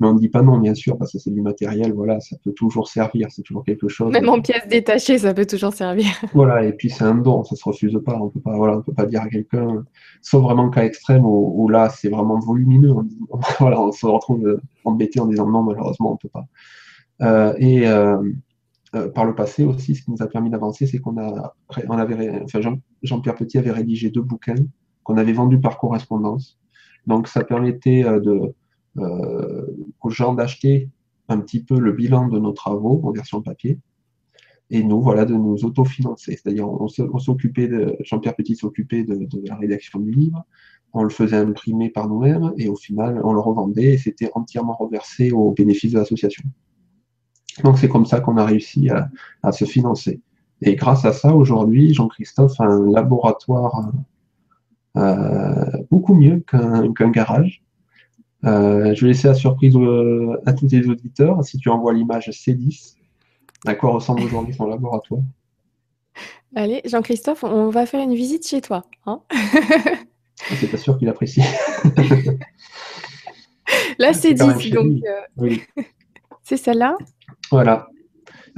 Mais 0.00 0.06
on 0.06 0.14
ne 0.14 0.18
dit 0.18 0.28
pas 0.28 0.42
non, 0.42 0.58
bien 0.58 0.74
sûr, 0.74 0.96
parce 0.96 1.12
que 1.12 1.18
c'est 1.18 1.32
du 1.32 1.42
matériel, 1.42 1.92
voilà, 1.92 2.20
ça 2.20 2.36
peut 2.44 2.52
toujours 2.52 2.88
servir, 2.88 3.28
c'est 3.30 3.42
toujours 3.42 3.64
quelque 3.64 3.88
chose. 3.88 4.12
Même 4.12 4.28
en 4.28 4.40
pièces 4.40 4.68
détachées, 4.68 5.18
ça 5.18 5.34
peut 5.34 5.46
toujours 5.46 5.72
servir. 5.72 6.06
Voilà, 6.34 6.64
et 6.64 6.72
puis 6.72 6.88
c'est 6.88 7.04
un 7.04 7.16
don, 7.16 7.42
ça 7.42 7.56
se 7.56 7.64
refuse 7.64 7.98
pas. 8.04 8.16
On 8.20 8.28
peut 8.28 8.40
pas, 8.40 8.56
voilà, 8.56 8.78
on 8.78 8.82
peut 8.82 8.92
pas 8.92 9.06
dire 9.06 9.22
à 9.22 9.28
quelqu'un, 9.28 9.84
sauf 10.22 10.42
vraiment 10.42 10.70
cas 10.70 10.84
extrême 10.84 11.24
où, 11.24 11.68
là 11.68 11.88
c'est 11.88 12.08
vraiment 12.08 12.38
volumineux. 12.38 12.92
On, 12.92 13.06
voilà, 13.58 13.80
on 13.80 13.90
se 13.90 14.06
retrouve 14.06 14.60
embêté 14.84 15.20
en 15.20 15.26
disant 15.26 15.48
non, 15.48 15.62
malheureusement, 15.62 16.12
on 16.12 16.16
peut 16.16 16.28
pas. 16.28 16.46
Euh, 17.20 17.54
et 17.58 17.88
euh, 17.88 18.18
euh, 18.94 19.08
par 19.08 19.24
le 19.24 19.34
passé 19.34 19.64
aussi, 19.64 19.94
ce 19.94 20.02
qui 20.02 20.10
nous 20.10 20.22
a 20.22 20.26
permis 20.26 20.50
d'avancer, 20.50 20.86
c'est 20.86 20.98
qu'on 20.98 21.18
a, 21.18 21.54
on 21.88 21.98
avait, 21.98 22.40
enfin 22.42 22.60
Jean-Pierre 23.02 23.34
Petit 23.34 23.58
avait 23.58 23.70
rédigé 23.70 24.10
deux 24.10 24.22
bouquins 24.22 24.54
qu'on 25.02 25.18
avait 25.18 25.32
vendus 25.32 25.60
par 25.60 25.78
correspondance. 25.78 26.58
Donc 27.06 27.28
ça 27.28 27.44
permettait 27.44 28.04
euh, 28.04 28.46
euh, 28.98 29.66
aux 30.00 30.10
gens 30.10 30.34
d'acheter 30.34 30.88
un 31.28 31.38
petit 31.40 31.62
peu 31.62 31.78
le 31.78 31.92
bilan 31.92 32.28
de 32.28 32.38
nos 32.38 32.52
travaux 32.52 33.00
en 33.04 33.12
version 33.12 33.42
papier 33.42 33.78
et 34.70 34.82
nous, 34.82 35.00
voilà, 35.00 35.24
de 35.24 35.34
nous 35.34 35.64
autofinancer. 35.64 36.32
C'est-à-dire, 36.32 36.68
on, 36.68 36.88
s'occupait 36.88 37.68
de, 37.68 37.96
Jean-Pierre 38.00 38.36
Petit 38.36 38.54
s'occupait 38.54 39.02
de, 39.02 39.14
de, 39.14 39.48
la 39.48 39.56
rédaction 39.56 39.98
du 39.98 40.10
livre, 40.10 40.44
on 40.92 41.02
le 41.02 41.10
faisait 41.10 41.36
imprimer 41.36 41.90
par 41.90 42.08
nous-mêmes, 42.08 42.52
et 42.58 42.68
au 42.68 42.76
final, 42.76 43.20
on 43.24 43.32
le 43.32 43.40
revendait, 43.40 43.94
et 43.94 43.98
c'était 43.98 44.30
entièrement 44.34 44.74
reversé 44.74 45.30
au 45.30 45.52
bénéfice 45.52 45.92
de 45.92 45.98
l'association. 45.98 46.44
Donc 47.64 47.78
c'est 47.78 47.88
comme 47.88 48.06
ça 48.06 48.20
qu'on 48.20 48.36
a 48.36 48.44
réussi 48.44 48.88
à, 49.42 49.52
se 49.52 49.64
financer. 49.64 50.20
Et 50.62 50.74
grâce 50.74 51.04
à 51.04 51.12
ça, 51.12 51.34
aujourd'hui, 51.34 51.94
Jean-Christophe 51.94 52.60
a 52.60 52.64
un 52.64 52.90
laboratoire 52.90 53.92
euh, 54.96 55.64
beaucoup 55.90 56.14
mieux 56.14 56.42
qu'un 56.46 57.10
garage. 57.10 57.62
Euh, 58.44 58.94
je 58.94 59.00
vais 59.02 59.08
laisser 59.08 59.28
la 59.28 59.34
surprise 59.34 59.76
à 60.46 60.52
tous 60.52 60.68
les 60.70 60.88
auditeurs. 60.88 61.44
Si 61.44 61.58
tu 61.58 61.68
envoies 61.68 61.94
l'image 61.94 62.28
C10, 62.28 62.94
à 63.66 63.74
quoi 63.74 63.90
ressemble 63.90 64.22
aujourd'hui 64.22 64.54
son 64.54 64.66
laboratoire? 64.66 65.22
Allez, 66.54 66.80
Jean-Christophe, 66.84 67.44
on 67.44 67.70
va 67.70 67.86
faire 67.86 68.02
une 68.02 68.14
visite 68.14 68.46
chez 68.46 68.60
toi. 68.60 68.84
Hein 69.06 69.20
ah, 69.30 69.36
C'est 70.56 70.70
pas 70.70 70.76
sûr 70.76 70.98
qu'il 70.98 71.08
apprécie. 71.08 71.42
Là, 73.98 74.12
c'est 74.12 74.34
10, 74.34 74.70
donc. 74.70 75.02
Euh, 75.42 75.56
c'est 76.42 76.56
celle-là? 76.56 76.96
Voilà. 77.50 77.88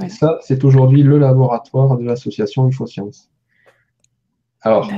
ça, 0.07 0.39
c'est 0.41 0.63
aujourd'hui 0.63 1.03
le 1.03 1.17
laboratoire 1.17 1.97
de 1.97 2.03
l'association 2.03 2.67
UFOSciences. 2.67 3.29
Alors. 4.61 4.89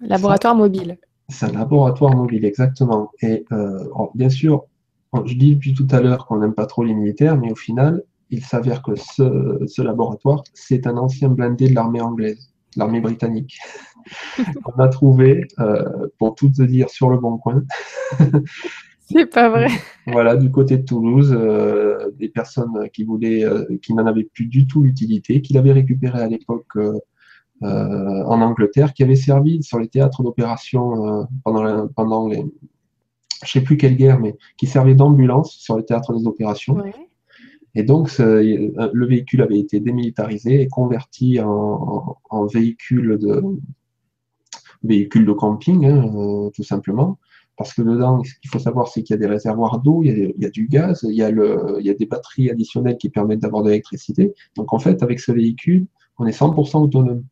Laboratoire 0.00 0.54
mobile. 0.54 0.98
C'est 1.28 1.46
un 1.46 1.52
laboratoire 1.52 2.14
mobile, 2.14 2.44
exactement. 2.44 3.10
Et 3.22 3.44
euh, 3.52 3.84
bien 4.14 4.28
sûr, 4.28 4.64
je 5.24 5.34
dis 5.34 5.54
depuis 5.54 5.74
tout 5.74 5.86
à 5.90 6.00
l'heure 6.00 6.26
qu'on 6.26 6.38
n'aime 6.38 6.54
pas 6.54 6.66
trop 6.66 6.84
les 6.84 6.94
militaires, 6.94 7.38
mais 7.38 7.50
au 7.50 7.54
final, 7.54 8.02
il 8.30 8.44
s'avère 8.44 8.82
que 8.82 8.94
ce, 8.96 9.82
laboratoire, 9.82 10.42
c'est 10.52 10.86
un 10.86 10.96
ancien 10.96 11.28
blindé 11.28 11.68
de 11.68 11.74
l'armée 11.74 12.00
anglaise, 12.00 12.52
l'armée 12.76 13.00
britannique. 13.00 13.58
On 14.66 14.82
a 14.82 14.88
trouvé, 14.88 15.46
euh, 15.60 16.08
pour 16.18 16.34
tout 16.34 16.50
te 16.50 16.62
dire, 16.62 16.90
sur 16.90 17.08
le 17.08 17.18
bon 17.18 17.38
coin, 17.38 17.62
C'est 19.14 19.26
pas 19.26 19.48
vrai. 19.48 19.68
Voilà, 20.06 20.36
du 20.36 20.50
côté 20.50 20.76
de 20.76 20.84
Toulouse, 20.84 21.34
euh, 21.34 22.10
des 22.18 22.28
personnes 22.28 22.90
qui 22.92 23.04
voulaient, 23.04 23.42
euh, 23.42 23.64
qui 23.80 23.94
n'en 23.94 24.06
avaient 24.06 24.24
plus 24.24 24.44
du 24.46 24.66
tout 24.66 24.82
l'utilité, 24.82 25.40
qu'il 25.40 25.56
avait 25.56 25.72
récupéré 25.72 26.20
à 26.20 26.28
l'époque 26.28 26.76
euh, 26.76 26.98
en 27.62 28.42
Angleterre, 28.42 28.92
qui 28.92 29.02
avait 29.02 29.16
servi 29.16 29.62
sur 29.62 29.78
les 29.78 29.88
théâtres 29.88 30.22
d'opération 30.22 31.26
pendant, 31.42 31.88
pendant 31.88 32.28
les, 32.28 32.44
je 33.46 33.50
sais 33.50 33.62
plus 33.62 33.78
quelle 33.78 33.96
guerre, 33.96 34.20
mais 34.20 34.36
qui 34.58 34.66
servait 34.66 34.94
d'ambulance 34.94 35.52
sur 35.52 35.78
les 35.78 35.84
théâtres 35.84 36.12
des 36.12 36.26
opérations. 36.26 36.76
Et 37.74 37.82
donc, 37.82 38.10
le 38.18 39.06
véhicule 39.06 39.40
avait 39.40 39.58
été 39.58 39.80
démilitarisé 39.80 40.60
et 40.60 40.68
converti 40.68 41.40
en, 41.40 42.46
véhicule 42.52 43.18
de 43.18 43.42
véhicule 44.82 45.24
de 45.24 45.32
camping, 45.32 45.86
hein, 45.86 46.50
tout 46.54 46.62
simplement. 46.62 47.18
Parce 47.56 47.72
que 47.72 47.82
dedans, 47.82 48.22
ce 48.24 48.32
qu'il 48.40 48.50
faut 48.50 48.58
savoir, 48.58 48.88
c'est 48.88 49.02
qu'il 49.02 49.14
y 49.14 49.18
a 49.18 49.20
des 49.20 49.28
réservoirs 49.28 49.78
d'eau, 49.78 50.02
il, 50.02 50.34
y 50.36 50.44
a 50.44 50.50
du 50.50 50.66
gaz, 50.66 51.04
il 51.08 51.14
y 51.14 51.22
a, 51.22 51.30
le, 51.30 51.76
il 51.78 51.86
y 51.86 51.90
a 51.90 51.94
des 51.94 52.06
batteries 52.06 52.50
additionnelles 52.50 52.98
qui 52.98 53.10
permettent 53.10 53.40
d'avoir 53.40 53.62
de 53.62 53.68
l'électricité. 53.68 54.34
Donc 54.56 54.72
en 54.72 54.78
fait, 54.78 55.02
avec 55.02 55.20
ce 55.20 55.30
véhicule, 55.30 55.86
on 56.18 56.26
est 56.26 56.36
100% 56.36 56.82
autonome. 56.82 57.24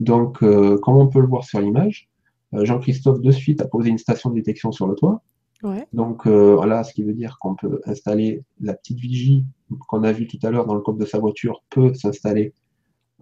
Donc, 0.00 0.42
euh, 0.42 0.76
comme 0.78 0.96
on 0.96 1.08
peut 1.08 1.20
le 1.20 1.26
voir 1.26 1.44
sur 1.44 1.60
l'image, 1.60 2.08
euh, 2.54 2.64
Jean-Christophe 2.64 3.20
de 3.20 3.30
suite 3.30 3.60
a 3.60 3.68
posé 3.68 3.90
une 3.90 3.98
station 3.98 4.30
de 4.30 4.34
détection 4.34 4.72
sur 4.72 4.86
le 4.86 4.94
toit. 4.94 5.22
Donc 5.94 6.26
euh, 6.26 6.54
voilà, 6.56 6.84
ce 6.84 6.92
qui 6.92 7.04
veut 7.04 7.14
dire 7.14 7.38
qu'on 7.40 7.54
peut 7.54 7.80
installer 7.86 8.42
la 8.60 8.74
petite 8.74 8.98
vigie 8.98 9.46
qu'on 9.88 10.04
a 10.04 10.12
vue 10.12 10.26
tout 10.26 10.38
à 10.42 10.50
l'heure 10.50 10.66
dans 10.66 10.74
le 10.74 10.82
coffre 10.82 10.98
de 10.98 11.06
sa 11.06 11.18
voiture 11.18 11.62
peut 11.70 11.94
s'installer 11.94 12.52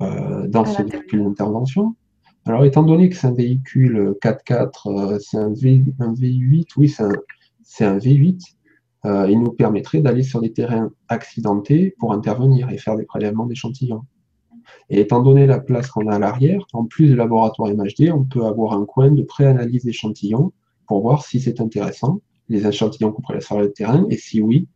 dans 0.00 0.64
ce 0.64 0.82
véhicule 0.82 1.22
d'intervention. 1.22 1.94
Alors, 2.44 2.64
étant 2.64 2.82
donné 2.82 3.08
que 3.08 3.16
c'est 3.16 3.28
un 3.28 3.34
véhicule 3.34 4.16
4x4, 4.20 5.14
euh, 5.14 5.18
c'est 5.20 5.38
un, 5.38 5.52
v, 5.52 5.84
8 6.20 6.76
oui, 6.76 6.88
c'est 6.88 7.84
un, 7.84 7.98
V8, 7.98 8.42
euh, 9.04 9.30
il 9.30 9.40
nous 9.40 9.52
permettrait 9.52 10.00
d'aller 10.00 10.24
sur 10.24 10.40
des 10.40 10.52
terrains 10.52 10.90
accidentés 11.08 11.94
pour 11.98 12.12
intervenir 12.12 12.70
et 12.70 12.78
faire 12.78 12.96
des 12.96 13.04
prélèvements 13.04 13.46
d'échantillons. 13.46 14.02
Et 14.90 15.00
étant 15.00 15.22
donné 15.22 15.46
la 15.46 15.60
place 15.60 15.88
qu'on 15.88 16.08
a 16.08 16.16
à 16.16 16.18
l'arrière, 16.18 16.66
en 16.72 16.84
plus 16.84 17.06
du 17.06 17.16
laboratoire 17.16 17.72
MHD, 17.72 18.10
on 18.12 18.24
peut 18.24 18.44
avoir 18.44 18.72
un 18.72 18.84
coin 18.86 19.10
de 19.10 19.22
pré-analyse 19.22 19.84
d'échantillons 19.84 20.52
pour 20.86 21.00
voir 21.00 21.24
si 21.24 21.40
c'est 21.40 21.60
intéressant, 21.60 22.20
les 22.48 22.66
échantillons 22.66 23.12
qu'on 23.12 23.22
prélève 23.22 23.44
sur 23.44 23.60
le 23.60 23.72
terrain, 23.72 24.04
et 24.10 24.16
si 24.16 24.40
oui, 24.40 24.66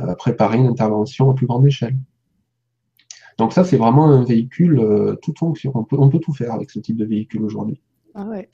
euh, 0.00 0.14
préparer 0.14 0.58
une 0.58 0.66
intervention 0.66 1.30
à 1.30 1.34
plus 1.34 1.46
grande 1.46 1.66
échelle. 1.66 1.96
Donc 3.38 3.52
ça, 3.52 3.64
c'est 3.64 3.76
vraiment 3.76 4.06
un 4.06 4.24
véhicule 4.24 4.78
euh, 4.78 5.16
toute 5.22 5.38
fonction. 5.38 5.72
On 5.74 6.08
peut, 6.08 6.18
tout 6.18 6.32
faire 6.32 6.52
avec 6.52 6.70
ce 6.70 6.78
type 6.78 6.96
de 6.96 7.04
véhicule 7.04 7.42
aujourd'hui. 7.42 7.80
Ah 8.14 8.26
ouais. 8.26 8.48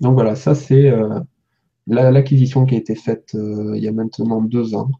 Donc 0.00 0.14
voilà, 0.14 0.36
ça 0.36 0.54
c'est 0.54 0.92
l'acquisition 1.86 2.64
qui 2.64 2.76
a 2.76 2.78
été 2.78 2.94
faite 2.94 3.34
il 3.34 3.82
y 3.82 3.88
a 3.88 3.92
maintenant 3.92 4.40
deux 4.40 4.74
ans. 4.74 4.90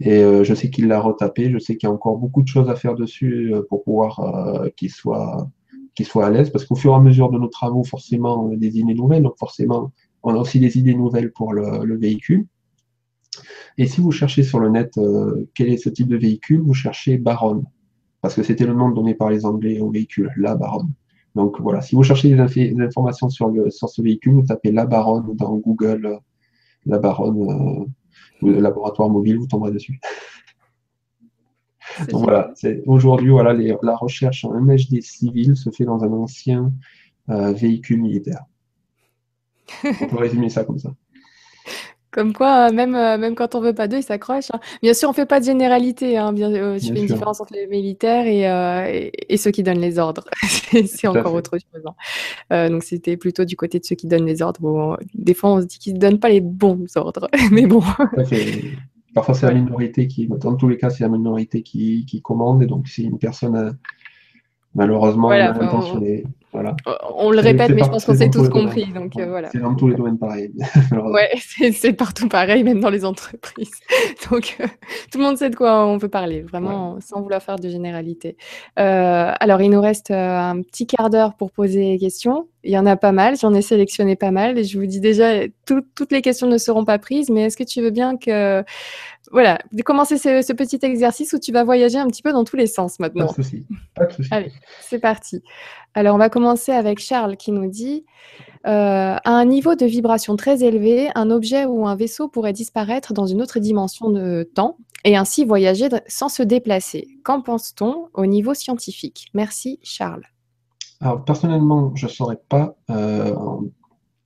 Et 0.00 0.20
je 0.20 0.54
sais 0.54 0.68
qu'il 0.68 0.86
l'a 0.86 1.00
retapé, 1.00 1.50
je 1.50 1.58
sais 1.58 1.76
qu'il 1.76 1.88
y 1.88 1.90
a 1.90 1.94
encore 1.94 2.18
beaucoup 2.18 2.42
de 2.42 2.48
choses 2.48 2.68
à 2.68 2.76
faire 2.76 2.94
dessus 2.94 3.54
pour 3.70 3.82
pouvoir 3.84 4.20
qu'il 4.76 4.90
soit, 4.90 5.48
qu'il 5.94 6.06
soit 6.06 6.26
à 6.26 6.30
l'aise, 6.30 6.50
parce 6.50 6.66
qu'au 6.66 6.74
fur 6.74 6.92
et 6.92 6.96
à 6.96 7.00
mesure 7.00 7.30
de 7.30 7.38
nos 7.38 7.48
travaux, 7.48 7.84
forcément, 7.84 8.44
on 8.44 8.52
a 8.52 8.56
des 8.56 8.78
idées 8.78 8.94
nouvelles, 8.94 9.22
donc 9.22 9.38
forcément, 9.38 9.92
on 10.22 10.34
a 10.34 10.38
aussi 10.38 10.60
des 10.60 10.76
idées 10.78 10.94
nouvelles 10.94 11.32
pour 11.32 11.52
le, 11.54 11.96
véhicule. 11.96 12.46
Et 13.78 13.86
si 13.86 14.00
vous 14.00 14.12
cherchez 14.12 14.42
sur 14.42 14.60
le 14.60 14.68
net 14.68 15.00
quel 15.54 15.68
est 15.70 15.78
ce 15.78 15.88
type 15.88 16.08
de 16.08 16.16
véhicule, 16.16 16.60
vous 16.60 16.74
cherchez 16.74 17.16
Baron, 17.16 17.64
parce 18.20 18.34
que 18.34 18.42
c'était 18.42 18.66
le 18.66 18.74
nom 18.74 18.90
donné 18.90 19.14
par 19.14 19.30
les 19.30 19.44
Anglais 19.44 19.80
au 19.80 19.90
véhicule, 19.90 20.32
la 20.36 20.54
Baron. 20.54 20.88
Donc 21.34 21.60
voilà, 21.60 21.80
si 21.80 21.94
vous 21.94 22.02
cherchez 22.02 22.34
des, 22.34 22.80
informations 22.80 23.28
sur, 23.28 23.48
le, 23.48 23.70
sur 23.70 23.88
ce 23.88 24.02
véhicule, 24.02 24.34
vous 24.34 24.46
tapez 24.46 24.72
la 24.72 24.86
Baronne 24.86 25.36
dans 25.36 25.56
Google, 25.56 26.18
la 26.86 26.98
Baronne, 26.98 27.86
le 28.42 28.60
laboratoire 28.60 29.08
mobile, 29.08 29.38
vous 29.38 29.46
tomberez 29.46 29.70
dessus. 29.70 30.00
Donc 32.10 32.22
voilà, 32.22 32.52
aujourd'hui, 32.86 33.30
voilà, 33.30 33.52
la 33.54 33.96
recherche 33.96 34.44
en 34.44 34.52
MHD 34.60 35.00
civil 35.00 35.56
se 35.56 35.70
fait 35.70 35.84
dans 35.84 36.02
un 36.04 36.12
ancien 36.12 36.72
euh, 37.28 37.52
véhicule 37.52 38.00
militaire. 38.00 38.44
On 39.84 40.06
peut 40.06 40.18
résumer 40.18 40.48
ça 40.48 40.64
comme 40.64 40.78
ça. 40.78 40.94
Comme 42.10 42.32
quoi, 42.32 42.72
même, 42.72 42.94
euh, 42.94 43.18
même 43.18 43.34
quand 43.34 43.54
on 43.54 43.60
veut 43.60 43.74
pas 43.74 43.86
d'eux, 43.86 43.98
ils 43.98 44.02
s'accrochent. 44.02 44.50
Hein. 44.52 44.60
Bien 44.82 44.94
sûr, 44.94 45.10
on 45.10 45.12
fait 45.12 45.26
pas 45.26 45.40
de 45.40 45.44
généralité. 45.44 46.16
Hein. 46.16 46.32
Bien, 46.32 46.50
euh, 46.50 46.78
je 46.78 46.92
fais 46.92 47.00
une 47.00 47.06
différence 47.06 47.40
entre 47.40 47.52
les 47.52 47.66
militaires 47.66 48.26
et, 48.26 49.12
et, 49.28 49.36
ceux 49.36 49.50
qui 49.50 49.62
donnent 49.62 49.80
les 49.80 49.98
ordres. 49.98 50.24
c'est 50.86 51.06
encore 51.06 51.34
autre 51.34 51.58
chose. 51.58 51.82
Hein. 52.50 52.70
donc, 52.70 52.82
c'était 52.82 53.16
plutôt 53.16 53.44
du 53.44 53.56
côté 53.56 53.78
de 53.78 53.84
ceux 53.84 53.94
qui 53.94 54.06
donnent 54.06 54.26
les 54.26 54.40
ordres. 54.40 54.60
Bon, 54.60 54.96
des 55.14 55.34
fois, 55.34 55.52
on 55.52 55.60
se 55.60 55.66
dit 55.66 55.78
qu'ils 55.78 55.94
ne 55.94 55.98
donnent 55.98 56.20
pas 56.20 56.30
les 56.30 56.40
bons 56.40 56.86
ordres. 56.96 57.28
Mais 57.50 57.66
bon. 57.66 57.82
Parfois, 59.14 59.34
c'est 59.34 59.46
la 59.46 59.54
minorité 59.54 60.06
qui, 60.06 60.28
dans 60.28 60.54
tous 60.54 60.68
les 60.68 60.78
cas, 60.78 60.88
c'est 60.88 61.04
la 61.04 61.10
minorité 61.10 61.62
qui, 61.62 62.06
qui 62.06 62.22
commande. 62.22 62.62
Et 62.62 62.66
donc, 62.66 62.88
si 62.88 63.04
une 63.04 63.18
personne 63.18 63.76
malheureusement 64.74 65.28
voilà, 66.50 66.74
on, 67.14 67.30
le 67.30 67.40
répète, 67.40 67.70
mais 67.74 67.84
je 67.84 67.90
pense 67.90 68.06
qu'on 68.06 68.14
s'est 68.14 68.30
tous 68.30 68.48
compris. 68.48 68.86
Donc, 68.86 69.18
euh, 69.18 69.26
voilà. 69.26 69.50
C'est 69.52 69.60
dans 69.60 69.74
tous 69.74 69.88
les 69.88 69.96
domaines 69.96 70.18
pareil. 70.18 70.50
ouais, 70.92 71.30
c'est 71.72 71.92
partout 71.92 72.26
pareil, 72.26 72.64
même 72.64 72.80
dans 72.80 72.88
les 72.88 73.04
entreprises. 73.04 73.70
donc, 74.30 74.56
euh, 74.60 74.66
tout 75.12 75.18
le 75.18 75.24
monde 75.24 75.36
sait 75.36 75.50
de 75.50 75.56
quoi 75.56 75.86
on 75.86 75.98
peut 75.98 76.08
parler, 76.08 76.40
vraiment, 76.40 76.98
sans 77.00 77.20
vouloir 77.20 77.42
faire 77.42 77.56
de 77.56 77.68
généralité. 77.68 78.38
Euh, 78.78 79.32
alors, 79.38 79.60
il 79.60 79.70
nous 79.70 79.80
reste 79.80 80.10
un 80.10 80.62
petit 80.62 80.86
quart 80.86 81.10
d'heure 81.10 81.34
pour 81.34 81.50
poser 81.50 81.92
des 81.92 81.98
questions. 81.98 82.48
Il 82.64 82.72
y 82.72 82.78
en 82.78 82.86
a 82.86 82.96
pas 82.96 83.12
mal, 83.12 83.36
j'en 83.36 83.52
ai 83.52 83.62
sélectionné 83.62 84.16
pas 84.16 84.30
mal 84.30 84.58
et 84.58 84.64
je 84.64 84.78
vous 84.78 84.86
dis 84.86 85.00
déjà, 85.00 85.46
toutes 85.66 86.10
les 86.10 86.22
questions 86.22 86.46
ne 86.46 86.58
seront 86.58 86.84
pas 86.84 86.98
prises, 86.98 87.30
mais 87.30 87.42
est-ce 87.42 87.56
que 87.56 87.64
tu 87.64 87.82
veux 87.82 87.90
bien 87.90 88.16
que, 88.16 88.64
voilà, 89.30 89.58
de 89.72 89.82
commencer 89.82 90.16
ce, 90.16 90.52
petit 90.52 90.78
exercice 90.82 91.32
où 91.32 91.38
tu 91.38 91.52
vas 91.52 91.64
voyager 91.64 91.98
un 91.98 92.06
petit 92.06 92.22
peu 92.22 92.32
dans 92.32 92.44
tous 92.44 92.56
les 92.56 92.66
sens 92.66 92.98
maintenant 92.98 93.26
Pas 93.26 93.32
de 93.32 93.42
souci, 93.42 93.66
pas 93.94 94.06
de 94.06 94.12
souci. 94.12 94.28
Allez, 94.32 94.52
c'est 94.80 94.98
parti. 94.98 95.42
Alors, 95.94 96.14
on 96.14 96.18
va 96.18 96.28
commencer 96.28 96.72
avec 96.72 96.98
Charles 96.98 97.36
qui 97.36 97.52
nous 97.52 97.68
dit 97.68 98.04
euh, 98.66 99.16
À 99.22 99.30
un 99.30 99.44
niveau 99.44 99.74
de 99.74 99.86
vibration 99.86 100.36
très 100.36 100.62
élevé, 100.62 101.10
un 101.14 101.30
objet 101.30 101.64
ou 101.64 101.86
un 101.86 101.96
vaisseau 101.96 102.28
pourrait 102.28 102.52
disparaître 102.52 103.12
dans 103.12 103.26
une 103.26 103.42
autre 103.42 103.58
dimension 103.58 104.10
de 104.10 104.48
temps 104.54 104.76
et 105.04 105.16
ainsi 105.16 105.44
voyager 105.44 105.88
sans 106.06 106.28
se 106.28 106.42
déplacer. 106.42 107.08
Qu'en 107.22 107.42
pense-t-on 107.42 108.08
au 108.14 108.26
niveau 108.26 108.54
scientifique? 108.54 109.28
Merci, 109.34 109.78
Charles. 109.82 110.24
Alors, 111.00 111.24
personnellement, 111.24 111.92
je 111.94 112.06
ne 112.06 112.10
saurais 112.10 112.40
pas 112.48 112.76
euh, 112.90 113.34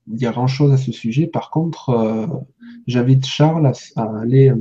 dire 0.07 0.31
grand-chose 0.31 0.71
à 0.73 0.77
ce 0.77 0.91
sujet. 0.91 1.27
Par 1.27 1.51
contre, 1.51 1.89
euh, 1.89 2.27
j'invite 2.87 3.25
Charles 3.25 3.71
à, 3.95 4.03
aller 4.19 4.51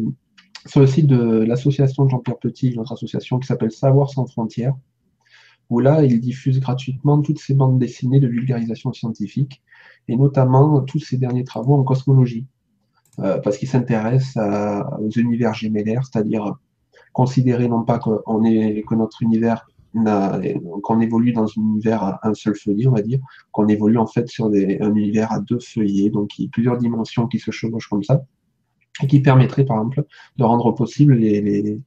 sur 0.66 0.80
le 0.80 0.86
site 0.86 1.06
de 1.06 1.44
l'association 1.44 2.08
Jean-Pierre 2.08 2.38
Petit, 2.38 2.74
notre 2.76 2.92
association 2.92 3.38
qui 3.38 3.46
s'appelle 3.46 3.72
Savoir 3.72 4.10
sans 4.10 4.26
frontières 4.26 4.74
où 5.72 5.80
là, 5.80 6.04
il 6.04 6.20
diffuse 6.20 6.60
gratuitement 6.60 7.22
toutes 7.22 7.38
ces 7.38 7.54
bandes 7.54 7.78
dessinées 7.78 8.20
de 8.20 8.28
vulgarisation 8.28 8.92
scientifique, 8.92 9.62
et 10.06 10.16
notamment 10.16 10.82
tous 10.82 10.98
ses 10.98 11.16
derniers 11.16 11.44
travaux 11.44 11.74
en 11.74 11.82
cosmologie, 11.82 12.46
euh, 13.20 13.38
parce 13.38 13.56
qu'il 13.56 13.68
s'intéresse 13.68 14.36
aux 14.36 15.10
univers 15.10 15.54
gémellaires, 15.54 16.04
c'est-à-dire 16.04 16.56
considérer 17.14 17.68
non 17.68 17.84
pas 17.84 17.98
qu'on 17.98 18.42
que 18.42 18.94
notre 18.94 19.22
univers 19.22 19.66
qu'on 19.94 21.00
évolue 21.00 21.32
dans 21.32 21.44
un 21.44 21.60
univers 21.60 22.02
à 22.02 22.20
un 22.22 22.34
seul 22.34 22.54
feuillet, 22.54 22.86
on 22.86 22.92
va 22.92 23.02
dire, 23.02 23.20
qu'on 23.50 23.68
évolue 23.68 23.98
en 23.98 24.06
fait 24.06 24.28
sur 24.28 24.46
un 24.46 24.94
univers 24.94 25.32
à 25.32 25.40
deux 25.40 25.58
feuillets, 25.60 26.10
donc 26.10 26.38
il 26.38 26.44
y 26.44 26.46
a 26.46 26.50
plusieurs 26.50 26.78
dimensions 26.78 27.26
qui 27.26 27.38
se 27.38 27.50
chevauchent 27.50 27.88
comme 27.88 28.02
ça, 28.02 28.22
et 29.00 29.06
qui 29.06 29.20
permettraient 29.20 29.64
par 29.64 29.78
exemple 29.78 30.04
de 30.36 30.44
rendre 30.44 30.72
possible 30.72 31.14
les, 31.14 31.80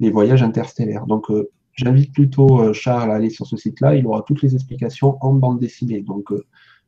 les, 0.00 0.10
voyages 0.10 0.42
interstellaires. 0.42 1.06
Donc 1.06 1.30
euh, 1.30 1.50
J'invite 1.74 2.12
plutôt 2.12 2.60
euh, 2.60 2.72
Charles 2.72 3.10
à 3.10 3.14
aller 3.14 3.30
sur 3.30 3.46
ce 3.46 3.56
site-là. 3.56 3.94
Il 3.94 4.06
aura 4.06 4.22
toutes 4.22 4.42
les 4.42 4.54
explications 4.54 5.16
en 5.22 5.32
bande 5.32 5.58
dessinée, 5.58 6.02
donc 6.02 6.30
euh, 6.32 6.44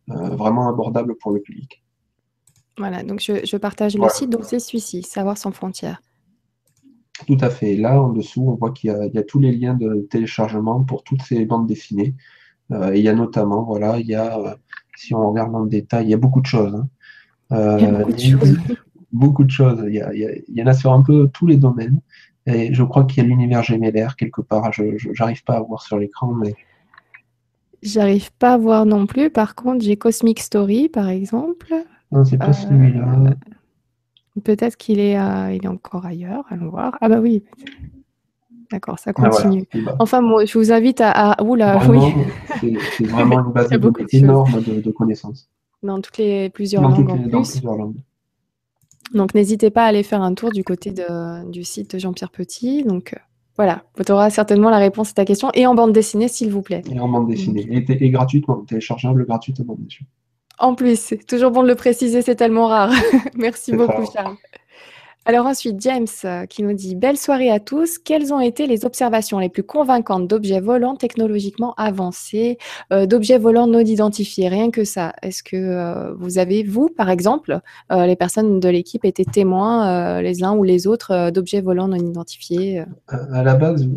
vraiment 0.09 0.69
abordable 0.69 1.15
pour 1.17 1.33
le 1.33 1.41
public. 1.41 1.83
Voilà, 2.77 3.03
donc 3.03 3.21
je, 3.21 3.57
partage 3.57 3.97
le 3.97 4.09
site, 4.09 4.31
donc 4.31 4.45
c'est 4.45 4.59
celui-ci, 4.59 5.03
Savoir 5.03 5.39
sans 5.39 5.53
frontières. 5.53 6.03
Tout 7.27 7.39
à 7.41 7.49
fait. 7.49 7.77
Là, 7.77 8.03
en 8.03 8.11
dessous, 8.11 8.43
on 8.49 8.55
voit 8.55 8.73
qu'il 8.73 8.91
y, 8.91 9.19
a 9.19 9.23
tous 9.23 9.39
les 9.39 9.53
liens 9.53 9.75
de 9.75 10.07
téléchargement 10.11 10.83
pour 10.83 11.05
toutes 11.05 11.23
ces 11.23 11.45
bandes 11.45 11.67
dessinées. 11.67 12.15
il 12.71 13.01
y 13.01 13.09
a 13.09 13.15
notamment, 13.15 13.63
voilà, 13.63 13.99
il 13.99 14.07
y 14.07 14.15
a, 14.15 14.59
si 14.97 15.15
on 15.15 15.31
regarde 15.31 15.53
dans 15.53 15.61
le 15.61 15.69
détail, 15.69 16.07
il 16.07 16.11
y 16.11 16.15
a 16.15 16.19
beaucoup 16.19 16.41
de 16.41 16.47
choses. 16.47 16.75
Hein. 16.75 16.89
il 17.79 17.85
y 17.85 17.87
a 17.87 17.93
beaucoup 17.93 18.13
de 18.13 18.19
choses. 18.19 18.59
Beaucoup 19.13 19.45
de 19.45 19.51
choses. 19.51 19.85
il 19.89 20.45
y 20.49 20.63
en 20.63 20.67
a 20.67 20.73
sur 20.75 20.93
un 20.93 21.03
peu 21.03 21.29
tous 21.33 21.47
les 21.47 21.57
domaines. 21.57 22.01
Et 22.47 22.75
je 22.75 22.83
crois 22.83 23.05
qu'il 23.05 23.23
y 23.23 23.27
a 23.27 23.29
l'univers 23.29 23.63
gémellaire 23.63 24.17
quelque 24.17 24.41
part. 24.41 24.73
Je 24.73 24.83
n'arrive 25.19 25.45
pas 25.45 25.57
à 25.57 25.61
voir 25.61 25.83
sur 25.83 25.99
l'écran, 25.99 26.33
mais. 26.33 26.55
J'arrive 27.83 28.33
pas 28.33 28.55
à 28.55 28.59
voir 28.59 28.87
non 28.87 29.07
plus. 29.07 29.31
Par 29.31 29.55
contre, 29.55 29.85
j'ai 29.85 29.97
Cosmic 29.97 30.41
Story, 30.41 30.89
par 30.89 31.09
exemple. 31.09 31.73
Non, 32.11 32.25
c'est 32.25 32.39
pas 32.39 32.51
euh, 32.51 32.53
celui-là. 32.53 33.35
Peut-être 34.45 34.77
qu'il 34.77 34.99
est, 34.99 35.19
euh, 35.19 35.53
il 35.53 35.65
est 35.65 35.69
encore 35.69 36.07
ailleurs. 36.07 36.45
Allons 36.51 36.71
voir. 36.71 36.97
Ah 37.01 37.09
bah 37.09 37.21
oui. 37.21 37.45
D'accord, 38.71 38.99
ça 38.99 39.13
ah, 39.15 39.29
continue. 39.29 39.67
Enfin, 39.99 40.21
moi, 40.21 40.45
je 40.45 40.59
vous 40.59 40.73
invite 40.73 41.01
à. 41.01 41.43
Oula, 41.43 41.81
oui. 41.89 42.79
C'est 42.97 43.07
vraiment 43.07 43.45
une 43.45 43.53
base 43.53 43.71
énorme 44.13 44.63
de, 44.63 44.81
de, 44.81 44.91
connaissances. 44.91 45.49
Dans 45.83 46.01
toutes 46.01 46.19
les 46.19 46.51
plusieurs 46.51 46.83
langues 46.83 47.11
en 47.11 47.19
plus. 47.19 47.31
Dans 47.31 47.43
plusieurs 47.43 47.77
langues. 47.77 47.97
Donc 49.15 49.35
n'hésitez 49.35 49.71
pas 49.71 49.85
à 49.85 49.87
aller 49.87 50.03
faire 50.03 50.23
un 50.23 50.35
tour 50.35 50.51
du 50.51 50.65
côté 50.65 50.95
du 51.47 51.65
site 51.65 51.95
de 51.95 51.99
Jean-Pierre 51.99 52.31
Petit. 52.31 52.83
Donc 52.85 53.15
euh, 53.15 53.21
voilà, 53.57 53.85
vous 53.97 54.11
aurez 54.13 54.31
certainement 54.31 54.71
la 54.71 54.79
réponse 54.79 55.11
à 55.11 55.15
ta 55.15 55.25
question 55.25 55.51
et 55.55 55.67
en 55.67 55.75
bande 55.75 55.93
dessinée, 55.93 56.29
s'il 56.29 56.51
vous 56.51 56.63
plaît. 56.63 56.83
Et 56.91 56.99
en 56.99 57.09
bande 57.09 57.29
dessinée. 57.29 57.67
Et, 57.89 58.11
gratuitement, 58.11 58.63
téléchargeable 58.63 59.27
gratuitement, 59.27 59.75
bien 59.79 59.89
sûr. 59.89 60.07
En 60.59 60.75
plus, 60.75 60.99
c'est 60.99 61.27
toujours 61.27 61.51
bon 61.51 61.63
de 61.63 61.69
le 61.69 61.75
préciser, 61.75 62.23
c'est 62.23 62.37
tellement 62.37 62.69
rare. 62.69 62.93
Merci 63.35 63.73
beaucoup, 63.73 64.05
Charles. 64.13 64.37
Alors 65.25 65.47
ensuite, 65.47 65.81
James 65.81 66.09
euh, 66.25 66.47
qui 66.47 66.65
nous 66.65 66.73
dit 66.73 66.97
Belle 66.97 67.17
soirée 67.17 67.49
à 67.49 67.61
tous. 67.61 67.99
Quelles 67.99 68.35
ont 68.35 68.41
été 68.41 68.67
les 68.67 68.85
observations 68.85 69.39
les 69.39 69.49
plus 69.49 69.63
convaincantes 69.63 70.27
d'objets 70.27 70.59
volants 70.59 70.97
technologiquement 70.97 71.75
avancés, 71.77 72.59
euh, 72.93 73.07
d'objets 73.07 73.39
volants 73.39 73.69
non 73.69 73.79
identifiés? 73.79 74.49
Rien 74.49 74.73
que 74.73 74.83
ça. 74.83 75.13
Est-ce 75.23 75.45
que 75.45 75.57
euh, 75.57 76.13
vous 76.15 76.39
avez, 76.39 76.65
vous, 76.65 76.89
par 76.89 77.09
exemple, 77.09 77.61
les 77.91 78.17
personnes 78.17 78.59
de 78.59 78.69
l'équipe 78.69 79.05
étaient 79.05 79.25
témoins, 79.25 80.21
les 80.23 80.43
uns 80.43 80.57
ou 80.57 80.65
les 80.65 80.87
autres, 80.87 81.31
d'objets 81.31 81.61
volants 81.61 81.89
non 81.89 81.97
identifiés 81.97 82.85
À 83.09 83.43
la 83.43 83.55
base, 83.55 83.89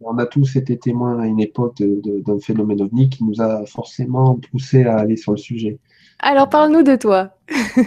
on 0.00 0.18
a 0.18 0.26
tous 0.26 0.56
été 0.56 0.78
témoins 0.78 1.20
à 1.20 1.26
une 1.26 1.40
époque 1.40 1.82
d'un 1.82 2.38
phénomène 2.38 2.82
ovni 2.82 3.08
qui 3.08 3.24
nous 3.24 3.40
a 3.40 3.64
forcément 3.66 4.38
poussé 4.50 4.84
à 4.84 4.98
aller 4.98 5.16
sur 5.16 5.32
le 5.32 5.38
sujet. 5.38 5.78
Alors, 6.18 6.48
parle-nous 6.48 6.82
de 6.82 6.96
toi. 6.96 7.30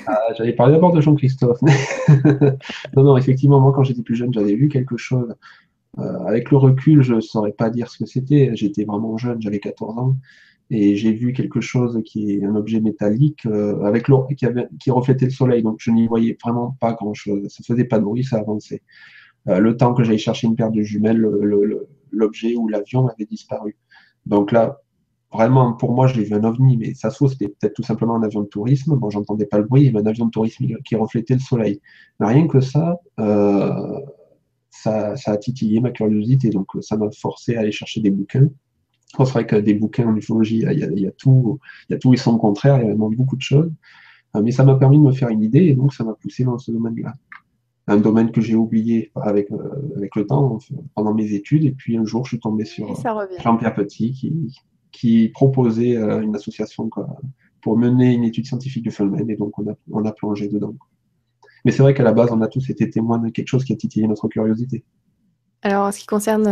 Ah, 0.07 0.19
j'allais 0.37 0.53
parler 0.53 0.73
d'abord 0.73 0.91
de 0.91 1.01
Jean-Christophe. 1.01 1.61
non, 2.95 3.03
non, 3.03 3.17
effectivement, 3.17 3.59
moi, 3.59 3.73
quand 3.73 3.83
j'étais 3.83 4.01
plus 4.01 4.15
jeune, 4.15 4.33
j'avais 4.33 4.55
vu 4.55 4.69
quelque 4.69 4.97
chose. 4.97 5.35
Euh, 5.99 6.19
avec 6.25 6.49
le 6.49 6.57
recul, 6.57 7.03
je 7.03 7.13
ne 7.13 7.21
saurais 7.21 7.51
pas 7.51 7.69
dire 7.69 7.89
ce 7.89 7.97
que 7.97 8.05
c'était. 8.05 8.51
J'étais 8.55 8.85
vraiment 8.85 9.17
jeune, 9.17 9.41
j'avais 9.41 9.59
14 9.59 9.97
ans. 9.97 10.15
Et 10.71 10.95
j'ai 10.95 11.11
vu 11.11 11.33
quelque 11.33 11.61
chose 11.61 12.01
qui 12.05 12.31
est 12.31 12.43
un 12.43 12.55
objet 12.55 12.79
métallique 12.79 13.45
euh, 13.45 13.83
avec 13.83 14.07
qui, 14.07 14.47
qui 14.79 14.91
reflétait 14.91 15.25
le 15.25 15.31
soleil. 15.31 15.61
Donc, 15.61 15.77
je 15.79 15.91
n'y 15.91 16.07
voyais 16.07 16.37
vraiment 16.43 16.75
pas 16.79 16.93
grand-chose. 16.93 17.47
Ça 17.49 17.61
ne 17.61 17.65
faisait 17.65 17.85
pas 17.85 17.99
de 17.99 18.03
bruit, 18.03 18.23
ça 18.23 18.37
avançait. 18.37 18.81
Euh, 19.47 19.59
le 19.59 19.77
temps 19.77 19.93
que 19.93 20.03
j'aille 20.03 20.19
chercher 20.19 20.47
une 20.47 20.55
paire 20.55 20.71
de 20.71 20.81
jumelles, 20.81 21.21
l'objet 22.11 22.55
ou 22.55 22.67
l'avion 22.67 23.07
avait 23.07 23.25
disparu. 23.25 23.77
Donc 24.25 24.51
là, 24.51 24.82
vraiment, 25.33 25.73
pour 25.73 25.93
moi, 25.93 26.07
j'ai 26.07 26.23
vu 26.23 26.33
un 26.33 26.43
ovni, 26.43 26.77
mais 26.77 26.93
ça 26.93 27.09
se 27.09 27.15
trouve, 27.15 27.31
c'était 27.31 27.47
peut-être 27.47 27.73
tout 27.73 27.83
simplement 27.83 28.15
un 28.15 28.23
avion 28.23 28.41
de 28.41 28.47
tourisme. 28.47 28.95
Bon, 28.95 29.09
j'entendais 29.09 29.45
pas 29.45 29.57
le 29.57 29.65
bruit, 29.65 29.87
avait 29.87 29.99
un 29.99 30.05
avion 30.05 30.25
de 30.25 30.31
tourisme 30.31 30.65
qui 30.85 30.95
reflétait 30.95 31.33
le 31.33 31.39
soleil. 31.39 31.81
Mais 32.19 32.27
rien 32.27 32.47
que 32.47 32.61
ça, 32.61 32.97
euh, 33.19 33.99
ça, 34.69 35.15
ça, 35.15 35.31
a 35.31 35.37
titillé 35.37 35.79
ma 35.79 35.91
curiosité, 35.91 36.49
donc 36.49 36.67
ça 36.81 36.97
m'a 36.97 37.09
forcé 37.11 37.55
à 37.55 37.61
aller 37.61 37.71
chercher 37.71 38.01
des 38.01 38.11
bouquins. 38.11 38.49
c'est 39.17 39.23
vrai 39.23 39.45
que 39.45 39.55
des 39.55 39.73
bouquins 39.73 40.07
en 40.07 40.15
ufologie, 40.15 40.65
il 40.69 40.99
y 40.99 41.07
a, 41.07 41.11
tout, 41.11 41.59
il 41.89 41.93
y 41.93 41.95
a 41.95 41.99
tout 41.99 42.13
et 42.13 42.17
son 42.17 42.37
contraire, 42.37 42.77
il 42.77 42.81
y 42.81 42.85
a 42.85 42.89
vraiment 42.89 43.09
beaucoup 43.09 43.35
de 43.35 43.41
choses. 43.41 43.71
Euh, 44.35 44.41
mais 44.41 44.51
ça 44.51 44.63
m'a 44.63 44.75
permis 44.75 44.97
de 44.97 45.03
me 45.03 45.11
faire 45.11 45.29
une 45.29 45.43
idée 45.43 45.65
et 45.65 45.73
donc 45.73 45.93
ça 45.93 46.03
m'a 46.03 46.13
poussé 46.13 46.43
dans 46.43 46.57
ce 46.57 46.71
domaine-là. 46.71 47.13
Un 47.87 47.97
domaine 47.97 48.31
que 48.31 48.39
j'ai 48.39 48.55
oublié 48.55 49.11
avec, 49.15 49.51
euh, 49.51 49.93
avec 49.97 50.15
le 50.15 50.25
temps, 50.25 50.57
pendant 50.95 51.13
mes 51.13 51.33
études. 51.33 51.65
Et 51.65 51.71
puis 51.71 51.97
un 51.97 52.05
jour, 52.05 52.23
je 52.25 52.29
suis 52.29 52.39
tombé 52.39 52.65
sur 52.65 52.95
Jean-Pierre 53.39 53.73
Petit 53.73 54.13
qui, 54.13 54.55
qui 54.93 55.27
proposait 55.29 55.95
une 55.95 56.35
association 56.35 56.89
pour 57.61 57.77
mener 57.77 58.13
une 58.13 58.23
étude 58.23 58.45
scientifique 58.45 58.83
du 58.83 58.91
phénomène. 58.91 59.29
Et 59.29 59.35
donc 59.35 59.59
on 59.59 59.69
a, 59.69 59.73
on 59.91 60.05
a 60.05 60.13
plongé 60.13 60.47
dedans. 60.47 60.75
Mais 61.65 61.71
c'est 61.71 61.83
vrai 61.83 61.93
qu'à 61.93 62.03
la 62.03 62.13
base, 62.13 62.29
on 62.31 62.41
a 62.41 62.47
tous 62.47 62.69
été 62.69 62.89
témoins 62.89 63.19
de 63.19 63.29
quelque 63.29 63.47
chose 63.47 63.65
qui 63.65 63.73
a 63.73 63.75
titillé 63.75 64.07
notre 64.07 64.29
curiosité. 64.29 64.85
Alors, 65.61 65.87
en 65.87 65.91
ce 65.91 65.99
qui 65.99 66.05
concerne 66.05 66.45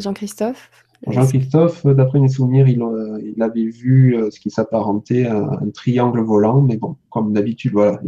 Jean-Christophe, 0.00 0.70
Jean-Christophe, 1.06 1.86
d'après 1.86 2.18
mes 2.18 2.28
souvenirs, 2.28 2.68
il, 2.68 2.82
euh, 2.82 3.20
avait 3.40 3.66
vu 3.66 4.16
euh, 4.16 4.30
ce 4.30 4.40
qui 4.40 4.50
s'apparentait 4.50 5.26
à 5.26 5.36
un 5.36 5.70
triangle 5.70 6.20
volant, 6.20 6.60
mais 6.60 6.76
bon, 6.76 6.96
comme 7.10 7.32
d'habitude, 7.32 7.72
voilà, 7.72 8.00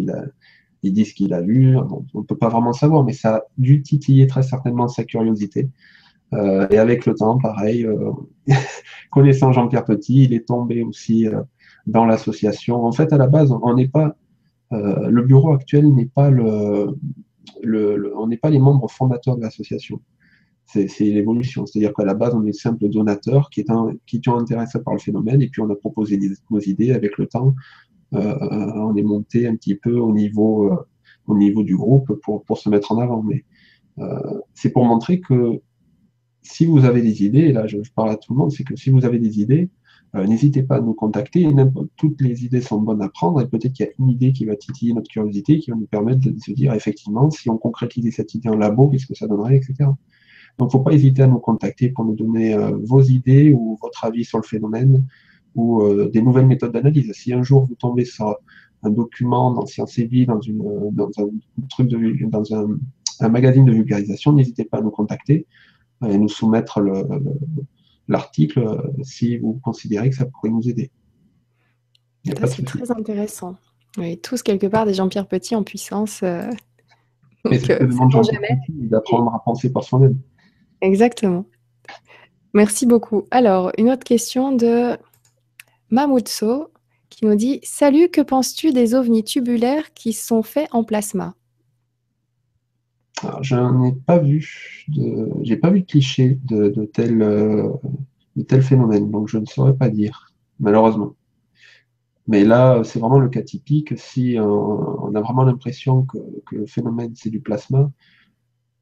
il, 0.83 0.93
dit 0.93 1.05
ce 1.05 1.15
qu'il 1.15 1.33
a 1.33 1.41
vu, 1.41 1.77
on 1.77 2.05
ne 2.15 2.25
peut 2.25 2.37
pas 2.37 2.49
vraiment 2.49 2.73
savoir, 2.73 3.05
mais 3.05 3.13
ça 3.13 3.37
a 3.37 3.43
dû 3.59 3.83
titiller 3.83 4.27
très 4.27 4.43
certainement 4.43 4.89
sa 4.89 5.05
curiosité. 5.05 5.69
Euh, 6.33 6.67
et 6.71 6.79
avec 6.79 7.07
le 7.07 7.15
temps, 7.15 7.39
pareil, 7.39 7.87
connaissant 9.11 9.53
Jean-Pierre 9.53 9.85
Petit, 9.85 10.25
il 10.25 10.33
est 10.33 10.47
tombé 10.47 10.83
aussi 10.83 11.27
dans 11.87 12.05
l'association. 12.05 12.85
En 12.85 12.93
fait, 12.93 13.13
à 13.13 13.19
la 13.19 13.27
base, 13.27 13.53
on 13.63 13.75
n'est 13.75 13.89
pas, 13.89 14.17
le 14.71 15.23
bureau 15.23 15.53
actuel 15.53 15.93
n'est 15.93 16.07
pas 16.07 16.31
le, 16.31 16.97
on 18.17 18.27
n'est 18.29 18.37
pas 18.37 18.51
les 18.51 18.61
membres 18.61 18.91
fondateurs 18.91 19.37
de 19.37 19.43
l'association 19.43 20.01
c'est 20.87 21.05
l'évolution. 21.05 21.67
C'est-à-dire 21.67 21.93
qu'à 21.93 22.05
la 22.05 22.15
base, 22.15 22.35
on 22.35 22.47
est 22.47 22.53
simple 22.53 22.89
donateur 22.89 23.51
qui, 23.51 23.61
est 23.61 23.71
un, 23.71 23.95
qui 24.07 24.21
intéressé 24.27 24.81
par 24.83 24.95
le 24.95 25.01
phénomène, 25.01 25.43
et 25.43 25.49
puis 25.49 25.61
on 25.63 25.71
a 25.71 25.75
proposé 25.75 26.19
nos 26.51 26.61
idées 26.61 26.93
avec 26.93 27.19
le 27.19 27.27
temps. 27.27 27.55
Euh, 28.15 28.37
on 28.41 28.95
est 28.97 29.03
monté 29.03 29.47
un 29.47 29.57
petit 29.57 29.75
peu 29.75 29.99
au 29.99 30.13
niveau, 30.13 30.73
euh, 30.73 30.77
au 31.27 31.37
niveau 31.37 31.63
du 31.63 31.77
groupe 31.77 32.13
pour, 32.23 32.45
pour, 32.45 32.59
se 32.59 32.69
mettre 32.69 32.93
en 32.93 32.99
avant. 32.99 33.23
Mais 33.23 33.45
euh, 33.99 34.41
c'est 34.55 34.71
pour 34.71 34.85
montrer 34.85 35.21
que 35.21 35.61
si 36.43 36.67
vous 36.67 36.85
avez 36.85 37.03
des 37.03 37.25
idées, 37.25 37.41
et 37.41 37.53
là 37.53 37.67
je, 37.67 37.79
parle 37.95 38.11
à 38.11 38.17
tout 38.17 38.33
le 38.33 38.39
monde, 38.39 38.53
c'est 38.53 38.65
que 38.65 38.77
si 38.77 38.91
vous 38.91 39.05
avez 39.05 39.19
des 39.19 39.41
idées, 39.41 39.69
n'hésitez 40.15 40.63
pas 40.63 40.77
à 40.77 40.81
nous 40.81 40.95
contacter. 40.95 41.49
Toutes 41.97 42.21
les 42.21 42.45
idées 42.45 42.61
sont 42.61 42.81
bonnes 42.81 43.03
à 43.03 43.09
prendre 43.09 43.41
et 43.41 43.47
peut-être 43.47 43.73
qu'il 43.73 43.87
y 43.87 43.89
a 43.89 43.93
une 43.99 44.09
idée 44.09 44.33
qui 44.33 44.45
va 44.45 44.57
titiller 44.57 44.93
notre 44.93 45.09
curiosité, 45.09 45.59
qui 45.59 45.71
va 45.71 45.77
nous 45.77 45.87
permettre 45.87 46.21
de 46.21 46.37
se 46.39 46.51
dire 46.51 46.75
effectivement, 46.75 47.31
si 47.31 47.49
on 47.49 47.59
concrétisait 47.59 48.11
cette 48.11 48.35
idée 48.35 48.49
en 48.49 48.57
labo, 48.57 48.89
qu'est-ce 48.89 49.07
que 49.07 49.15
ça 49.15 49.29
donnerait, 49.29 49.57
etc. 49.57 49.91
Donc, 50.59 50.73
il 50.73 50.77
ne 50.77 50.81
faut 50.81 50.85
pas 50.85 50.93
hésiter 50.93 51.23
à 51.23 51.27
nous 51.27 51.39
contacter 51.39 51.91
pour 51.91 52.05
nous 52.05 52.15
donner 52.15 52.55
euh, 52.55 52.77
vos 52.83 53.03
idées 53.03 53.53
ou 53.53 53.79
votre 53.81 54.05
avis 54.05 54.25
sur 54.25 54.39
le 54.39 54.43
phénomène 54.43 55.07
ou 55.55 55.83
euh, 55.83 56.11
des 56.11 56.23
nouvelles 56.23 56.47
méthodes 56.47 56.73
d'analyse. 56.73 57.11
Si 57.13 57.33
un 57.33 57.43
jour 57.43 57.67
vous 57.67 57.75
tombez 57.75 58.05
sur 58.05 58.37
un 58.83 58.91
document 58.91 59.53
dans 59.53 59.67
Science 59.67 59.99
et 59.99 60.07
Vie, 60.07 60.27
dans 60.27 60.39
un 60.39 61.29
truc 61.69 61.89
de, 61.89 62.27
dans 62.27 62.55
un, 62.55 63.29
magazine 63.29 63.65
de 63.65 63.73
vulgarisation, 63.73 64.33
n'hésitez 64.33 64.65
pas 64.65 64.79
à 64.79 64.81
nous 64.81 64.91
contacter 64.91 65.47
et 66.07 66.19
nous 66.19 66.29
soumettre 66.29 66.81
l'article 68.09 68.61
euh, 68.61 69.03
si 69.03 69.39
vous 69.39 69.61
considérez 69.63 70.11
que 70.11 70.17
ça 70.17 70.27
pourrait 70.27 70.51
nous 70.51 70.69
aider. 70.69 70.91
C'est 72.25 72.65
très 72.65 72.91
intéressant. 72.91 73.57
Oui, 73.99 74.19
tous 74.19 74.43
quelque 74.43 74.67
part 74.67 74.87
des 74.87 74.95
Jean-Pierre 74.95 75.27
Petit 75.27 75.57
en 75.57 75.63
puissance. 75.63 76.21
Euh... 76.23 76.51
c'est 77.51 77.79
d'apprendre 78.69 79.35
à 79.35 79.43
penser 79.43 79.73
par 79.73 79.85
soi-même. 79.85 80.19
Exactement. 80.81 81.45
Merci 82.53 82.87
beaucoup. 82.87 83.25
Alors, 83.31 83.73
une 83.79 83.91
autre 83.91 84.05
question 84.05 84.53
de 84.53 84.97
Mamutso 85.91 86.69
qui 87.09 87.25
nous 87.27 87.35
dit 87.35 87.61
Salut, 87.63 88.09
que 88.09 88.21
penses-tu 88.21 88.73
des 88.73 88.95
ovnis 88.95 89.25
tubulaires 89.25 89.93
qui 89.95 90.13
sont 90.13 90.43
faits 90.43 90.69
en 90.73 90.85
plasma? 90.85 91.35
Je 93.43 93.57
n'ai 93.57 93.93
pas 93.93 94.19
vu 94.19 94.85
de, 94.89 95.29
j'ai 95.43 95.57
pas 95.57 95.71
vu 95.71 95.81
de 95.81 95.87
cliché 95.87 96.39
de, 96.45 96.69
de, 96.69 96.85
tel, 96.85 97.23
euh, 97.23 97.69
de 98.37 98.43
tel 98.43 98.63
phénomène, 98.63 99.11
donc 99.11 99.29
je 99.29 99.39
ne 99.39 99.47
saurais 99.47 99.77
pas 99.77 99.89
dire, 99.89 100.33
malheureusement. 100.59 101.15
Mais 102.27 102.45
là, 102.45 102.83
c'est 102.85 103.01
vraiment 103.01 103.19
le 103.19 103.29
cas 103.29 103.43
typique. 103.43 103.99
Si 103.99 104.39
euh, 104.39 104.45
on 104.45 105.15
a 105.15 105.21
vraiment 105.21 105.43
l'impression 105.43 106.05
que, 106.05 106.19
le 106.53 106.67
phénomène 106.67 107.13
c'est 107.15 107.31
du 107.31 107.41
plasma, 107.41 107.91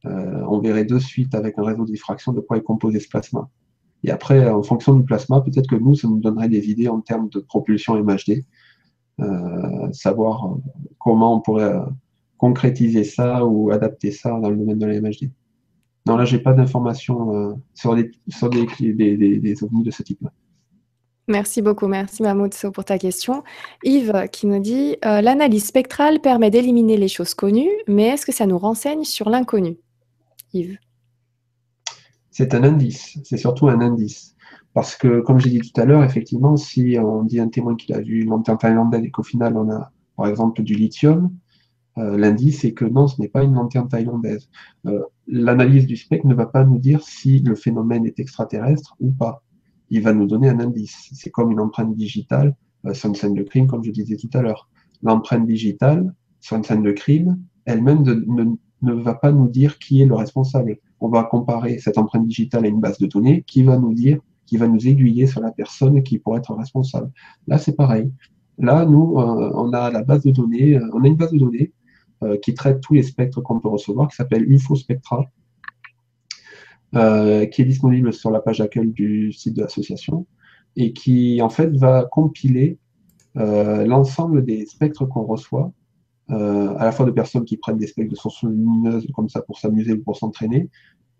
euh, 0.04 0.44
on 0.48 0.60
verrait 0.60 0.84
de 0.84 0.98
suite 0.98 1.34
avec 1.34 1.58
un 1.58 1.64
réseau 1.64 1.84
de 1.84 1.90
diffraction 1.90 2.32
de 2.32 2.40
quoi 2.40 2.58
est 2.58 2.62
composé 2.62 3.00
ce 3.00 3.08
plasma. 3.08 3.48
Et 4.04 4.10
après, 4.10 4.48
en 4.48 4.62
fonction 4.62 4.94
du 4.94 5.04
plasma, 5.04 5.40
peut-être 5.40 5.66
que 5.66 5.76
nous, 5.76 5.96
ça 5.96 6.08
nous 6.08 6.20
donnerait 6.20 6.48
des 6.48 6.70
idées 6.70 6.88
en 6.88 7.00
termes 7.00 7.28
de 7.30 7.40
propulsion 7.40 7.96
MHD, 7.96 8.44
euh, 9.20 9.92
savoir 9.92 10.56
comment 10.98 11.36
on 11.36 11.40
pourrait 11.40 11.74
concrétiser 12.38 13.04
ça 13.04 13.44
ou 13.44 13.70
adapter 13.70 14.10
ça 14.10 14.30
dans 14.30 14.48
le 14.48 14.56
domaine 14.56 14.78
de 14.78 14.86
la 14.86 15.00
MHD. 15.00 15.30
Non, 16.06 16.16
là, 16.16 16.24
j'ai 16.24 16.38
pas 16.38 16.54
d'informations 16.54 17.60
sur, 17.74 17.94
des, 17.94 18.10
sur 18.28 18.48
des, 18.48 18.66
des, 18.94 19.64
ovnis 19.64 19.82
de 19.82 19.90
ce 19.90 20.02
type-là. 20.02 20.32
Merci 21.26 21.60
beaucoup, 21.60 21.88
merci 21.88 22.22
Mahmoud 22.22 22.54
pour 22.72 22.84
ta 22.86 22.96
question. 22.96 23.42
Yves 23.84 24.28
qui 24.32 24.46
nous 24.46 24.60
dit 24.60 24.96
L'analyse 25.02 25.66
spectrale 25.66 26.20
permet 26.20 26.50
d'éliminer 26.50 26.96
les 26.96 27.08
choses 27.08 27.34
connues, 27.34 27.68
mais 27.86 28.04
est-ce 28.04 28.24
que 28.24 28.32
ça 28.32 28.46
nous 28.46 28.56
renseigne 28.56 29.04
sur 29.04 29.28
l'inconnu? 29.28 29.76
C'est 32.30 32.54
un 32.54 32.62
indice, 32.62 33.18
c'est 33.24 33.36
surtout 33.36 33.68
un 33.68 33.80
indice. 33.80 34.34
Parce 34.74 34.96
que, 34.96 35.20
comme 35.20 35.38
j'ai 35.38 35.50
dit 35.50 35.60
tout 35.60 35.80
à 35.80 35.84
l'heure, 35.84 36.04
effectivement, 36.04 36.56
si 36.56 36.96
on 36.98 37.22
dit 37.22 37.40
un 37.40 37.48
témoin 37.48 37.74
qu'il 37.74 37.94
a 37.94 38.00
vu 38.00 38.22
une 38.22 38.30
lanterne 38.30 38.58
thaïlandaise 38.58 39.04
et 39.04 39.10
qu'au 39.10 39.22
final 39.22 39.56
on 39.56 39.70
a, 39.70 39.90
par 40.16 40.28
exemple, 40.28 40.62
du 40.62 40.74
lithium, 40.74 41.24
euh, 41.24 41.28
l'indice 41.98 42.64
est 42.64 42.72
que 42.72 42.84
non, 42.84 43.08
ce 43.08 43.20
n'est 43.20 43.28
pas 43.28 43.42
une 43.42 43.54
lanterne 43.54 43.88
thaïlandaise. 43.88 44.48
Euh, 44.86 45.02
l'analyse 45.26 45.86
du 45.86 45.96
spectre 45.96 46.26
ne 46.26 46.34
va 46.34 46.46
pas 46.46 46.64
nous 46.64 46.78
dire 46.78 47.02
si 47.02 47.40
le 47.40 47.54
phénomène 47.54 48.06
est 48.06 48.20
extraterrestre 48.20 48.96
ou 49.00 49.10
pas. 49.10 49.42
Il 49.90 50.02
va 50.02 50.12
nous 50.12 50.26
donner 50.26 50.48
un 50.48 50.60
indice. 50.60 51.08
C'est 51.12 51.30
comme 51.30 51.50
une 51.50 51.60
empreinte 51.60 51.94
digitale 51.94 52.54
euh, 52.86 52.94
sur 52.94 53.08
une 53.08 53.14
scène 53.14 53.34
de 53.34 53.42
crime, 53.42 53.66
comme 53.66 53.84
je 53.84 53.90
disais 53.90 54.16
tout 54.16 54.30
à 54.34 54.42
l'heure. 54.42 54.68
L'empreinte 55.02 55.46
digitale 55.46 56.14
sur 56.40 56.56
une 56.56 56.64
scène 56.64 56.82
de 56.82 56.92
crime, 56.92 57.38
elle-même 57.64 58.02
ne, 58.02 58.92
va 58.92 59.14
pas 59.14 59.32
nous 59.32 59.48
dire 59.48 59.78
qui 59.78 60.02
est 60.02 60.06
le 60.06 60.14
responsable. 60.14 60.78
On 61.00 61.08
va 61.08 61.24
comparer 61.24 61.78
cette 61.78 61.98
empreinte 61.98 62.26
digitale 62.26 62.64
à 62.64 62.68
une 62.68 62.80
base 62.80 62.98
de 62.98 63.06
données 63.06 63.42
qui 63.46 63.62
va 63.62 63.78
nous 63.78 63.94
dire, 63.94 64.20
qui 64.46 64.56
va 64.56 64.68
nous 64.68 64.86
aiguiller 64.86 65.26
sur 65.26 65.40
la 65.40 65.52
personne 65.52 66.02
qui 66.02 66.18
pourrait 66.18 66.38
être 66.38 66.54
responsable. 66.54 67.10
Là, 67.46 67.58
c'est 67.58 67.74
pareil. 67.74 68.10
Là, 68.58 68.84
nous, 68.84 69.18
euh, 69.18 69.52
on 69.54 69.72
a 69.72 69.90
la 69.90 70.02
base 70.02 70.24
de 70.24 70.32
données, 70.32 70.76
euh, 70.76 70.90
on 70.92 71.04
a 71.04 71.06
une 71.06 71.16
base 71.16 71.32
de 71.32 71.38
données 71.38 71.72
euh, 71.72 71.77
qui 72.42 72.54
traite 72.54 72.80
tous 72.80 72.94
les 72.94 73.02
spectres 73.02 73.40
qu'on 73.40 73.60
peut 73.60 73.68
recevoir, 73.68 74.08
qui 74.08 74.16
s'appelle 74.16 74.50
UFO 74.50 74.74
Spectra, 74.74 75.24
qui 76.92 76.98
est 76.98 77.64
disponible 77.64 78.12
sur 78.12 78.30
la 78.30 78.40
page 78.40 78.60
accueil 78.60 78.88
du 78.88 79.32
site 79.32 79.54
de 79.54 79.62
l'association 79.62 80.26
et 80.76 80.92
qui, 80.92 81.40
en 81.42 81.48
fait, 81.48 81.76
va 81.76 82.04
compiler 82.04 82.78
l'ensemble 83.34 84.44
des 84.44 84.66
spectres 84.66 85.04
qu'on 85.06 85.22
reçoit 85.22 85.72
euh, 86.30 86.74
à 86.76 86.84
la 86.84 86.92
fois 86.92 87.06
de 87.06 87.10
personnes 87.10 87.46
qui 87.46 87.56
prennent 87.56 87.78
des 87.78 87.86
spectres 87.86 88.10
de 88.10 88.16
sources 88.16 88.42
lumineuses 88.42 89.06
comme 89.14 89.30
ça 89.30 89.40
pour 89.40 89.58
s'amuser 89.58 89.94
ou 89.94 90.02
pour 90.02 90.16
s'entraîner, 90.16 90.68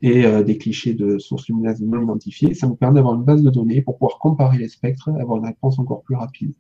et 0.03 0.27
euh, 0.27 0.43
des 0.43 0.59
clichés 0.59 0.93
de 0.93 1.19
sources 1.19 1.49
lumineuses 1.49 1.81
non 1.81 2.03
identifiées. 2.03 2.53
Ça 2.53 2.67
nous 2.67 2.77
permet 2.77 2.97
d'avoir 2.97 3.15
une 3.15 3.25
base 3.25 3.43
de 3.43 3.49
données 3.49 3.81
pour 3.81 3.97
pouvoir 3.97 4.19
comparer 4.19 4.59
les 4.59 4.69
spectres 4.69 5.09
avoir 5.19 5.39
une 5.39 5.47
réponse 5.47 5.79
encore 5.79 6.03
plus 6.03 6.15
rapide. 6.15 6.53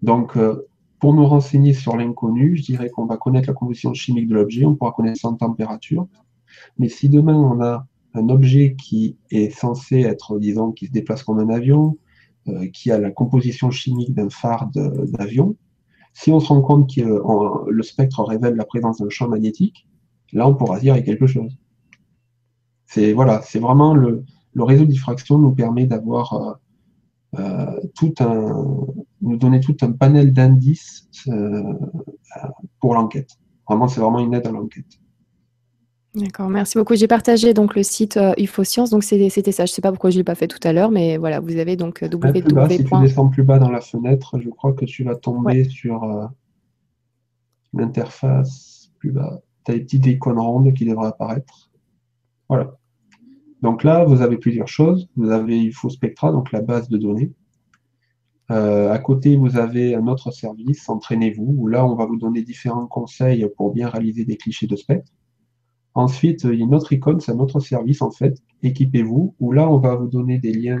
Donc, 0.00 0.36
euh, 0.38 0.66
pour 1.00 1.14
nous 1.14 1.26
renseigner 1.26 1.72
sur 1.72 1.96
l'inconnu, 1.96 2.56
je 2.56 2.62
dirais 2.62 2.90
qu'on 2.90 3.06
va 3.06 3.16
connaître 3.16 3.48
la 3.48 3.54
composition 3.54 3.94
chimique 3.94 4.28
de 4.28 4.34
l'objet, 4.34 4.64
on 4.64 4.74
pourra 4.74 4.92
connaître 4.92 5.20
son 5.20 5.34
température. 5.34 6.06
Mais 6.78 6.88
si 6.88 7.08
demain 7.08 7.36
on 7.36 7.62
a 7.62 7.86
un 8.14 8.28
objet 8.30 8.74
qui 8.76 9.16
est 9.30 9.50
censé 9.50 10.00
être, 10.00 10.38
disons, 10.38 10.72
qui 10.72 10.86
se 10.86 10.92
déplace 10.92 11.22
comme 11.22 11.38
un 11.38 11.50
avion, 11.50 11.96
qui 12.72 12.90
a 12.90 12.98
la 12.98 13.10
composition 13.10 13.70
chimique 13.70 14.14
d'un 14.14 14.30
phare 14.30 14.70
d'avion, 14.72 15.54
si 16.20 16.32
on 16.32 16.40
se 16.40 16.48
rend 16.48 16.62
compte 16.62 16.92
que 16.92 17.00
euh, 17.00 17.70
le 17.70 17.82
spectre 17.84 18.24
révèle 18.24 18.56
la 18.56 18.64
présence 18.64 19.00
d'un 19.00 19.08
champ 19.08 19.28
magnétique, 19.28 19.86
là 20.32 20.48
on 20.48 20.54
pourra 20.54 20.80
dire 20.80 21.00
quelque 21.04 21.28
chose. 21.28 21.56
C'est 22.86 23.12
voilà, 23.12 23.40
c'est 23.42 23.60
vraiment 23.60 23.94
le, 23.94 24.24
réseau 24.56 24.84
de 24.84 24.90
diffraction 24.90 25.38
nous 25.38 25.52
permet 25.52 25.86
d'avoir 25.86 26.32
euh, 26.34 27.38
euh, 27.38 27.80
tout 27.94 28.12
un, 28.18 28.66
nous 29.20 29.36
donner 29.36 29.60
tout 29.60 29.76
un 29.82 29.92
panel 29.92 30.32
d'indices 30.32 31.08
pour 32.80 32.94
l'enquête. 32.94 33.30
Vraiment, 33.68 33.88
c'est 33.88 34.00
vraiment 34.00 34.20
une 34.20 34.34
aide 34.34 34.46
à 34.46 34.50
l'enquête. 34.50 34.98
D'accord, 36.14 36.48
merci 36.48 36.78
beaucoup. 36.78 36.96
J'ai 36.96 37.06
partagé 37.06 37.52
donc 37.52 37.76
le 37.76 37.82
site 37.82 38.16
euh, 38.16 38.32
UFOscience, 38.38 38.90
donc 38.90 39.04
c'était 39.04 39.52
ça. 39.52 39.66
Je 39.66 39.72
ne 39.72 39.74
sais 39.74 39.82
pas 39.82 39.90
pourquoi 39.90 40.10
je 40.10 40.16
ne 40.16 40.20
l'ai 40.20 40.24
pas 40.24 40.34
fait 40.34 40.48
tout 40.48 40.58
à 40.66 40.72
l'heure, 40.72 40.90
mais 40.90 41.18
voilà, 41.18 41.38
vous 41.38 41.56
avez 41.58 41.76
donc 41.76 42.02
www. 42.02 42.70
si 42.70 42.84
tu 42.84 43.00
descends 43.00 43.28
plus 43.28 43.42
bas 43.42 43.58
dans 43.58 43.70
la 43.70 43.80
fenêtre, 43.80 44.38
je 44.40 44.48
crois 44.48 44.72
que 44.72 44.84
tu 44.84 45.04
vas 45.04 45.16
tomber 45.16 45.64
sur 45.64 46.02
euh, 46.04 46.26
l'interface 47.74 48.90
plus 48.98 49.12
bas. 49.12 49.40
Tu 49.64 49.72
as 49.72 49.74
les 49.74 49.82
petites 49.82 50.06
icônes 50.06 50.38
rondes 50.38 50.72
qui 50.72 50.86
devraient 50.86 51.08
apparaître. 51.08 51.70
Voilà. 52.48 52.74
Donc 53.60 53.84
là, 53.84 54.04
vous 54.04 54.22
avez 54.22 54.38
plusieurs 54.38 54.68
choses. 54.68 55.08
Vous 55.16 55.30
avez 55.30 55.68
InfoSpectra, 55.68 56.32
donc 56.32 56.52
la 56.52 56.62
base 56.62 56.88
de 56.88 56.96
données. 56.96 57.32
Euh, 58.50 58.90
à 58.90 58.98
côté, 58.98 59.36
vous 59.36 59.56
avez 59.58 59.94
un 59.94 60.06
autre 60.06 60.30
service, 60.30 60.88
Entraînez-vous, 60.88 61.54
où 61.56 61.66
là, 61.66 61.86
on 61.86 61.94
va 61.94 62.06
vous 62.06 62.16
donner 62.16 62.42
différents 62.42 62.86
conseils 62.86 63.46
pour 63.56 63.72
bien 63.72 63.88
réaliser 63.88 64.24
des 64.24 64.36
clichés 64.36 64.66
de 64.66 64.76
spectre. 64.76 65.12
Ensuite, 65.94 66.44
il 66.44 66.54
y 66.54 66.62
a 66.62 66.64
une 66.64 66.74
autre 66.74 66.92
icône, 66.92 67.20
c'est 67.20 67.32
un 67.32 67.38
autre 67.38 67.60
service, 67.60 68.00
en 68.02 68.10
fait, 68.10 68.38
Équipez-vous, 68.62 69.34
où 69.38 69.52
là, 69.52 69.68
on 69.68 69.78
va 69.78 69.94
vous 69.96 70.08
donner 70.08 70.38
des 70.38 70.52
liens 70.52 70.78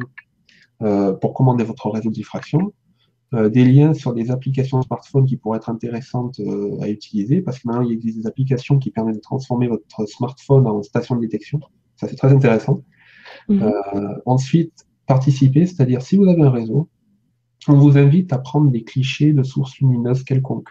euh, 0.82 1.12
pour 1.12 1.34
commander 1.34 1.64
votre 1.64 1.90
réseau 1.90 2.08
de 2.08 2.14
diffraction, 2.14 2.72
euh, 3.34 3.50
des 3.50 3.64
liens 3.64 3.92
sur 3.92 4.14
des 4.14 4.30
applications 4.30 4.80
smartphone 4.80 5.26
qui 5.26 5.36
pourraient 5.36 5.58
être 5.58 5.68
intéressantes 5.68 6.40
à 6.80 6.88
utiliser, 6.88 7.42
parce 7.42 7.58
que 7.58 7.68
maintenant, 7.68 7.82
il 7.82 7.92
existe 7.92 8.18
des 8.18 8.26
applications 8.26 8.78
qui 8.78 8.90
permettent 8.90 9.16
de 9.16 9.20
transformer 9.20 9.68
votre 9.68 10.06
smartphone 10.06 10.66
en 10.66 10.82
station 10.82 11.16
de 11.16 11.20
détection. 11.20 11.60
Ça, 11.96 12.08
c'est 12.08 12.16
très 12.16 12.32
intéressant. 12.32 12.82
Mhm. 13.50 13.72
ensuite, 14.24 14.86
participer, 15.06 15.66
c'est-à-dire 15.66 16.00
si 16.00 16.16
vous 16.16 16.26
avez 16.28 16.42
un 16.42 16.50
réseau, 16.50 16.88
on 17.68 17.76
vous 17.76 17.98
invite 17.98 18.32
à 18.32 18.38
prendre 18.38 18.70
des 18.70 18.82
clichés 18.82 19.32
de 19.32 19.42
sources 19.42 19.78
lumineuses 19.78 20.24
quelconques. 20.24 20.70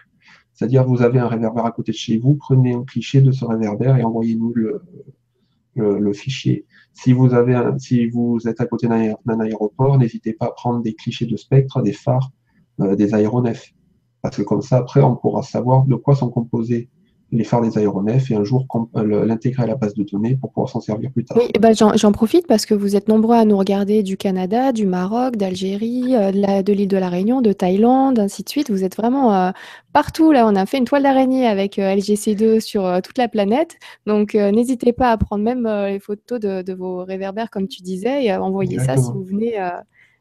C'est-à-dire, 0.52 0.84
vous 0.84 1.02
avez 1.02 1.20
un 1.20 1.28
réverbère 1.28 1.66
à 1.66 1.70
côté 1.70 1.92
de 1.92 1.96
chez 1.96 2.18
vous, 2.18 2.34
prenez 2.34 2.74
un 2.74 2.82
cliché 2.82 3.20
de 3.20 3.30
ce 3.30 3.44
réverbère 3.44 3.96
et 3.96 4.02
envoyez-nous 4.02 4.52
le, 4.54 6.12
fichier. 6.12 6.66
Si 6.94 7.12
vous, 7.12 7.28
êtes 7.34 8.60
à 8.60 8.66
côté 8.66 8.88
d'un 8.88 9.40
aéroport, 9.40 9.98
n'hésitez 9.98 10.32
pas 10.32 10.46
à 10.46 10.50
prendre 10.50 10.82
des 10.82 10.94
clichés 10.94 11.26
de 11.26 11.36
spectre, 11.36 11.80
des 11.82 11.92
phares, 11.92 12.32
euh, 12.80 12.96
des 12.96 13.14
aéronefs. 13.14 13.72
Parce 14.20 14.36
que 14.36 14.42
comme 14.42 14.62
ça, 14.62 14.78
après, 14.78 15.00
on 15.00 15.14
pourra 15.14 15.42
savoir 15.42 15.84
de 15.84 15.94
quoi 15.94 16.16
sont 16.16 16.30
composés 16.30 16.88
les 17.30 17.44
phares 17.44 17.60
des 17.60 17.76
aéronefs 17.76 18.30
et 18.30 18.34
un 18.34 18.44
jour 18.44 18.66
euh, 18.96 19.26
l'intégrer 19.26 19.64
à 19.64 19.66
la 19.66 19.74
base 19.74 19.94
de 19.94 20.02
données 20.02 20.36
pour 20.36 20.50
pouvoir 20.50 20.70
s'en 20.70 20.80
servir 20.80 21.10
plus 21.10 21.24
tard. 21.24 21.36
Oui, 21.38 21.50
bah, 21.60 21.70
j'en 21.72 22.12
profite 22.12 22.46
parce 22.46 22.64
que 22.64 22.74
vous 22.74 22.96
êtes 22.96 23.08
nombreux 23.08 23.36
à 23.36 23.44
nous 23.44 23.56
regarder 23.58 24.02
du 24.02 24.16
Canada, 24.16 24.72
du 24.72 24.86
Maroc, 24.86 25.36
d'Algérie, 25.36 26.16
euh, 26.16 26.62
de 26.62 26.72
l'île 26.72 26.88
de 26.88 26.96
la 26.96 27.10
Réunion, 27.10 27.42
de 27.42 27.52
Thaïlande, 27.52 28.18
ainsi 28.18 28.42
de 28.42 28.48
suite. 28.48 28.70
Vous 28.70 28.82
êtes 28.82 28.96
vraiment 28.96 29.34
euh, 29.34 29.50
partout. 29.92 30.32
Là, 30.32 30.46
on 30.46 30.56
a 30.56 30.64
fait 30.64 30.78
une 30.78 30.86
toile 30.86 31.02
d'araignée 31.02 31.46
avec 31.46 31.76
LGC2 31.76 32.60
sur 32.60 33.00
toute 33.02 33.18
la 33.18 33.28
planète. 33.28 33.76
Donc, 34.06 34.34
n'hésitez 34.34 34.94
pas 34.94 35.10
à 35.10 35.18
prendre 35.18 35.44
même 35.44 35.68
les 35.86 36.00
photos 36.00 36.40
de, 36.40 36.72
vos 36.72 37.04
réverbères, 37.04 37.50
comme 37.50 37.68
tu 37.68 37.82
disais, 37.82 38.24
et 38.24 38.30
à 38.30 38.42
envoyer 38.42 38.78
ça 38.78 38.96
si 38.96 39.10
vous 39.12 39.24
venez. 39.24 39.54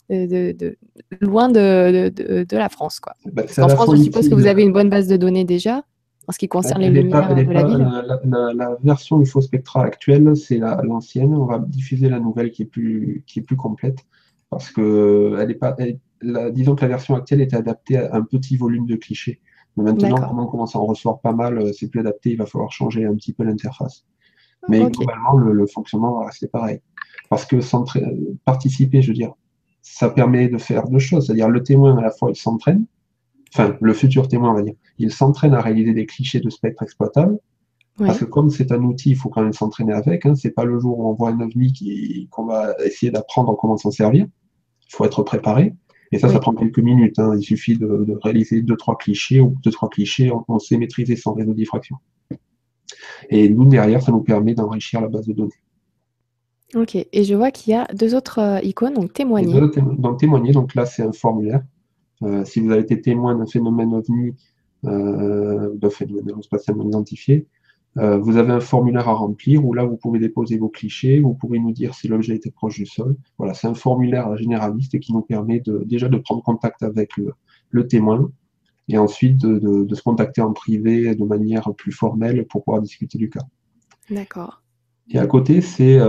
De, 0.10 0.78
loin 1.20 1.50
de, 1.50 2.12
la 2.52 2.70
France. 2.70 3.00
Quoi. 3.00 3.14
Bah, 3.26 3.44
en 3.58 3.70
France, 3.70 3.96
je 3.96 4.04
suppose 4.04 4.30
que 4.30 4.36
vous 4.36 4.48
avez 4.48 4.64
une 4.64 4.74
bonne 4.74 4.90
base 4.90 5.08
de 5.08 5.18
données 5.18 5.46
déjà 5.46 5.84
en 6.28 6.32
ce 6.34 6.38
qui 6.38 6.48
concerne 6.48 6.82
les 6.82 6.90
lumières 6.90 7.34
de 7.34 7.42
la 7.42 7.64
ville 7.64 7.90
la, 8.26 8.54
la, 8.54 8.78
version 8.84 9.24
Spectra 9.24 9.84
actuelle, 9.84 10.36
c'est 10.36 10.58
l'ancienne. 10.58 11.34
On 11.34 11.46
va 11.46 11.60
diffuser 11.60 12.10
la 12.10 12.20
nouvelle 12.20 12.52
qui 12.52 12.64
est 12.64 12.66
plus, 12.66 13.24
qui 13.26 13.40
est 13.40 13.44
plus 13.44 13.56
complète 13.56 14.06
parce 14.50 14.72
que 14.72 15.38
elle 15.40 15.52
est 15.52 15.56
pas, 15.56 15.76
disons 16.52 16.76
que 16.76 16.82
la 16.82 16.88
version 16.88 17.16
actuelle 17.16 17.42
était 17.42 17.58
adaptée 17.58 17.98
à 17.98 18.16
un 18.16 18.24
petit 18.24 18.58
volume 18.58 18.86
de 18.86 18.96
clichés. 18.96 19.42
Mais 19.76 19.84
maintenant, 19.84 20.16
comme 20.16 20.40
on 20.40 20.48
commence 20.48 20.76
à 20.76 20.80
en 20.80 20.86
recevoir 20.86 21.20
pas 21.20 21.34
mal, 21.34 21.60
euh, 21.60 21.72
c'est 21.72 21.88
plus 21.88 22.00
adapté. 22.00 22.32
Il 22.32 22.38
va 22.38 22.48
falloir 22.48 22.72
changer 22.72 23.06
un 23.06 23.14
petit 23.16 23.32
peu 23.32 23.44
l'interface. 23.44 24.06
Mais 24.70 24.80
globalement, 24.90 25.38
le, 25.38 25.68
fonctionnement 25.68 26.20
va 26.20 26.26
rester 26.26 26.48
pareil. 26.48 26.82
Parce 27.30 27.46
que 27.46 27.58
participer, 28.44 29.02
je 29.04 29.10
veux 29.10 29.14
dire, 29.14 29.34
ça 29.84 30.10
permet 30.10 30.48
de 30.50 30.58
faire 30.58 30.88
deux 30.88 31.00
choses. 31.00 31.28
C'est-à-dire, 31.28 31.48
le 31.48 31.62
témoin, 31.62 31.96
à 31.98 32.02
la 32.02 32.10
fois, 32.10 32.32
il 32.32 32.36
s'entraîne, 32.36 32.86
enfin, 33.58 33.78
le 33.80 33.94
futur 33.94 34.28
témoin, 34.28 34.52
on 34.52 34.54
va 34.54 34.62
dire, 34.62 34.74
il 34.98 35.12
s'entraîne 35.12 35.54
à 35.54 35.62
réaliser 35.62 35.94
des 35.94 36.06
clichés 36.06 36.40
de 36.40 36.50
spectre 36.50 36.84
exploitables. 36.84 37.38
Parce 37.98 38.20
que 38.20 38.26
comme 38.26 38.52
c'est 38.52 38.72
un 38.72 38.84
outil, 38.84 39.10
il 39.10 39.16
faut 39.16 39.30
quand 39.30 39.42
même 39.42 39.54
s'entraîner 39.54 39.94
avec. 39.94 40.26
Hein. 40.28 40.36
C'est 40.36 40.52
pas 40.52 40.66
le 40.66 40.80
jour 40.80 41.00
où 41.00 41.10
on 41.10 41.14
voit 41.14 41.30
un 41.30 41.40
ovni 41.40 42.28
qu'on 42.30 42.46
va 42.46 42.76
essayer 42.86 43.12
d'apprendre 43.12 43.56
comment 43.58 43.76
s'en 43.76 43.90
servir. 43.90 44.28
Il 44.88 44.96
faut 44.96 45.04
être 45.04 45.24
préparé. 45.24 45.74
Et 46.12 46.20
ça, 46.20 46.30
ça 46.30 46.40
prend 46.40 46.54
quelques 46.54 46.80
minutes. 46.80 47.18
Hein. 47.18 47.36
Il 47.36 47.44
suffit 47.44 47.78
de, 47.78 48.18
réaliser 48.22 48.62
deux, 48.62 48.78
trois 48.78 48.98
clichés, 48.98 49.42
ou 49.42 49.56
deux, 49.64 49.72
trois 49.72 49.90
clichés, 49.90 50.32
on, 50.48 50.60
sait 50.60 50.78
maîtriser 50.78 51.16
son 51.16 51.34
réseau 51.34 51.52
de 51.52 51.58
diffraction. 51.58 51.98
Et 53.30 53.50
nous, 53.50 53.66
derrière, 53.66 54.02
ça 54.02 54.12
nous 54.12 54.22
permet 54.22 54.54
d'enrichir 54.54 55.02
la 55.02 55.08
base 55.08 55.26
de 55.26 55.34
données. 55.34 55.52
Ok, 56.76 56.96
et 56.96 57.24
je 57.24 57.34
vois 57.34 57.50
qu'il 57.52 57.72
y 57.72 57.76
a 57.76 57.88
deux 57.94 58.14
autres 58.14 58.40
euh, 58.40 58.60
icônes, 58.62 58.94
donc 58.94 59.14
témoigner. 59.14 59.54
donc 59.98 60.20
témoigner, 60.20 60.52
donc 60.52 60.76
là 60.76 60.86
c'est 60.86 61.02
un 61.02 61.14
formulaire. 61.14 61.64
Euh, 62.24 62.46
si 62.46 62.60
vous 62.60 62.72
avez 62.72 62.82
été 62.82 63.00
témoin 63.02 63.36
d'un 63.36 63.46
phénomène 63.46 63.94
ovni, 63.94 64.34
euh, 64.86 65.74
d'un 65.76 65.90
phénomène 65.90 66.42
spatial 66.42 66.78
non 66.78 66.88
identifié, 66.88 67.48
euh, 67.98 68.18
vous 68.18 68.38
avez 68.38 68.52
un 68.52 68.60
formulaire 68.60 69.10
à 69.10 69.14
remplir 69.14 69.66
où 69.66 69.74
là, 69.74 69.84
vous 69.84 69.98
pouvez 69.98 70.20
déposer 70.20 70.58
vos 70.58 70.70
clichés, 70.70 71.20
vous 71.20 71.34
pouvez 71.34 71.60
nous 71.60 71.72
dire 71.72 71.96
si 71.96 72.08
l'objet 72.08 72.36
était 72.36 72.52
proche 72.52 72.76
du 72.76 72.86
sol. 72.86 73.16
Voilà, 73.38 73.54
c'est 73.54 73.68
un 73.68 73.74
formulaire 73.74 74.36
généraliste 74.38 75.00
qui 75.00 75.14
nous 75.14 75.22
permet 75.22 75.60
de, 75.62 75.84
déjà 75.86 76.08
de 76.08 76.18
prendre 76.18 76.44
contact 76.44 76.84
avec 76.84 77.12
le, 77.18 77.88
témoin 77.88 78.32
et 78.88 78.98
ensuite 78.98 79.38
de, 79.40 79.94
se 79.94 80.02
contacter 80.02 80.42
en 80.42 80.54
privé 80.54 81.16
de 81.16 81.24
manière 81.24 81.74
plus 81.74 81.92
formelle 81.92 82.46
pour 82.48 82.64
pouvoir 82.64 82.82
discuter 82.82 83.18
du 83.18 83.30
cas. 83.30 83.44
D'accord. 84.10 84.62
Et 85.10 85.18
à 85.18 85.26
côté, 85.26 85.62
c'est... 85.62 86.00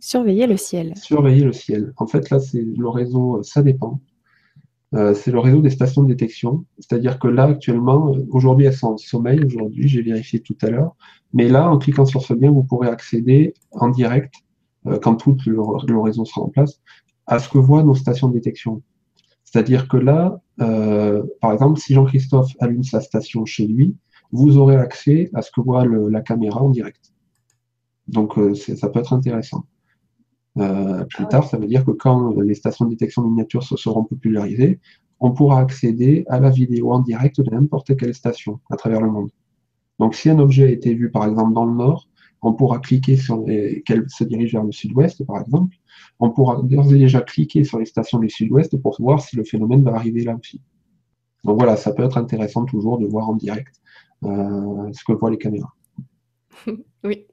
surveiller 0.00 0.46
le 0.46 0.56
ciel. 0.56 0.96
Surveiller 0.96 1.44
le 1.44 1.52
ciel. 1.52 1.92
En 1.96 2.06
fait, 2.06 2.28
là, 2.30 2.40
c'est 2.40 2.62
le 2.62 2.88
réseau, 2.88 3.42
ça 3.42 3.62
dépend. 3.62 4.00
Euh, 4.94 5.14
c'est 5.14 5.30
le 5.30 5.38
réseau 5.38 5.60
des 5.60 5.70
stations 5.70 6.02
de 6.02 6.08
détection. 6.08 6.64
C'est-à-dire 6.78 7.18
que 7.18 7.28
là, 7.28 7.44
actuellement, 7.44 8.12
aujourd'hui, 8.30 8.66
elles 8.66 8.74
sont 8.74 8.88
en 8.88 8.96
sommeil, 8.96 9.44
aujourd'hui, 9.44 9.86
j'ai 9.86 10.02
vérifié 10.02 10.40
tout 10.40 10.56
à 10.62 10.70
l'heure. 10.70 10.96
Mais 11.32 11.48
là, 11.48 11.70
en 11.70 11.78
cliquant 11.78 12.04
sur 12.04 12.22
ce 12.22 12.34
lien, 12.34 12.50
vous 12.50 12.64
pourrez 12.64 12.88
accéder 12.88 13.54
en 13.70 13.88
direct, 13.88 14.34
euh, 14.86 14.98
quand 14.98 15.14
tout 15.16 15.36
le, 15.46 16.00
réseau 16.00 16.24
sera 16.24 16.42
en 16.42 16.48
place, 16.48 16.80
à 17.26 17.38
ce 17.38 17.48
que 17.48 17.58
voient 17.58 17.84
nos 17.84 17.94
stations 17.94 18.28
de 18.28 18.34
détection. 18.34 18.82
C'est-à-dire 19.44 19.88
que 19.88 19.96
là, 19.96 20.40
euh, 20.60 21.22
par 21.40 21.52
exemple, 21.52 21.78
si 21.78 21.94
Jean-Christophe 21.94 22.50
allume 22.58 22.82
sa 22.82 23.00
station 23.00 23.44
chez 23.44 23.66
lui, 23.66 23.96
vous 24.32 24.58
aurez 24.58 24.76
accès 24.76 25.30
à 25.34 25.42
ce 25.42 25.50
que 25.50 25.60
voit 25.60 25.84
la 25.86 26.20
caméra 26.20 26.62
en 26.62 26.70
direct. 26.70 27.12
Donc, 28.06 28.34
ça 28.54 28.88
peut 28.88 29.00
être 29.00 29.12
intéressant. 29.12 29.64
Euh, 30.58 31.04
plus 31.04 31.26
tard, 31.28 31.46
ça 31.48 31.58
veut 31.58 31.66
dire 31.66 31.84
que 31.84 31.92
quand 31.92 32.38
les 32.40 32.54
stations 32.54 32.84
de 32.84 32.90
détection 32.90 33.22
de 33.22 33.28
miniatures 33.28 33.62
se 33.62 33.76
seront 33.76 34.04
popularisées, 34.04 34.80
on 35.20 35.32
pourra 35.32 35.60
accéder 35.60 36.24
à 36.28 36.40
la 36.40 36.50
vidéo 36.50 36.92
en 36.92 37.00
direct 37.00 37.40
de 37.40 37.50
n'importe 37.50 37.96
quelle 37.96 38.14
station 38.14 38.60
à 38.70 38.76
travers 38.76 39.00
le 39.00 39.10
monde. 39.10 39.30
Donc 39.98 40.14
si 40.14 40.30
un 40.30 40.38
objet 40.38 40.64
a 40.64 40.70
été 40.70 40.94
vu 40.94 41.10
par 41.10 41.26
exemple 41.26 41.52
dans 41.52 41.66
le 41.66 41.74
nord, 41.74 42.08
on 42.42 42.54
pourra 42.54 42.78
cliquer 42.78 43.16
sur 43.16 43.44
les, 43.44 43.82
qu'elle 43.82 44.06
se 44.08 44.24
dirige 44.24 44.52
vers 44.52 44.64
le 44.64 44.72
sud-ouest 44.72 45.24
par 45.24 45.40
exemple, 45.40 45.76
on 46.18 46.30
pourra 46.30 46.62
déjà 46.62 47.20
cliquer 47.20 47.64
sur 47.64 47.78
les 47.78 47.84
stations 47.84 48.18
du 48.18 48.30
sud-ouest 48.30 48.76
pour 48.78 48.96
voir 48.98 49.20
si 49.20 49.36
le 49.36 49.44
phénomène 49.44 49.82
va 49.82 49.94
arriver 49.94 50.24
là 50.24 50.36
aussi. 50.36 50.60
Donc 51.44 51.58
voilà, 51.58 51.76
ça 51.76 51.92
peut 51.92 52.02
être 52.02 52.18
intéressant 52.18 52.64
toujours 52.64 52.98
de 52.98 53.06
voir 53.06 53.28
en 53.28 53.34
direct 53.34 53.80
euh, 54.24 54.90
ce 54.92 55.04
que 55.04 55.12
voient 55.12 55.30
les 55.30 55.38
caméras. 55.38 55.74
oui. 57.04 57.26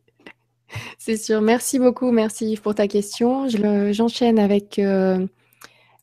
C'est 0.98 1.18
sûr. 1.18 1.42
Merci 1.42 1.80
beaucoup. 1.80 2.12
Merci 2.12 2.52
Yves 2.52 2.62
pour 2.62 2.76
ta 2.76 2.88
question. 2.88 3.48
J'enchaîne 3.92 4.40
avec 4.40 4.80
euh, 4.80 5.26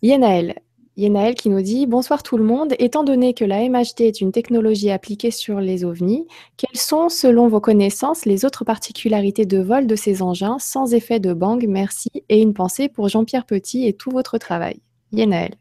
Yenaël. 0.03 0.55
Yenaël 0.97 1.35
qui 1.35 1.49
nous 1.49 1.63
dit 1.63 1.87
Bonsoir 1.87 2.23
tout 2.23 2.37
le 2.37 2.45
monde. 2.45 2.75
Étant 2.79 3.03
donné 3.03 3.35
que 3.35 3.45
la 3.45 3.69
MHD 3.69 4.03
est 4.03 4.21
une 4.21 4.33
technologie 4.33 4.91
appliquée 4.91 5.31
sur 5.31 5.61
les 5.61 5.85
ovnis, 5.85 6.27
quelles 6.57 6.81
sont, 6.81 7.09
selon 7.09 7.49
vos 7.49 7.61
connaissances, 7.61 8.27
les 8.27 8.45
autres 8.45 8.65
particularités 8.65 9.47
de 9.47 9.59
vol 9.59 9.87
de 9.87 9.97
ces 9.97 10.23
engins 10.23 10.59
sans 10.61 10.95
effet 10.95 11.19
de 11.19 11.33
bang 11.33 11.65
Merci. 11.69 12.11
Et 12.29 12.41
une 12.41 12.55
pensée 12.55 12.89
pour 12.89 13.09
Jean-Pierre 13.09 13.47
Petit 13.47 13.87
et 13.87 13.93
tout 13.93 14.11
votre 14.11 14.39
travail? 14.39 14.81
Yenaël. 15.13 15.55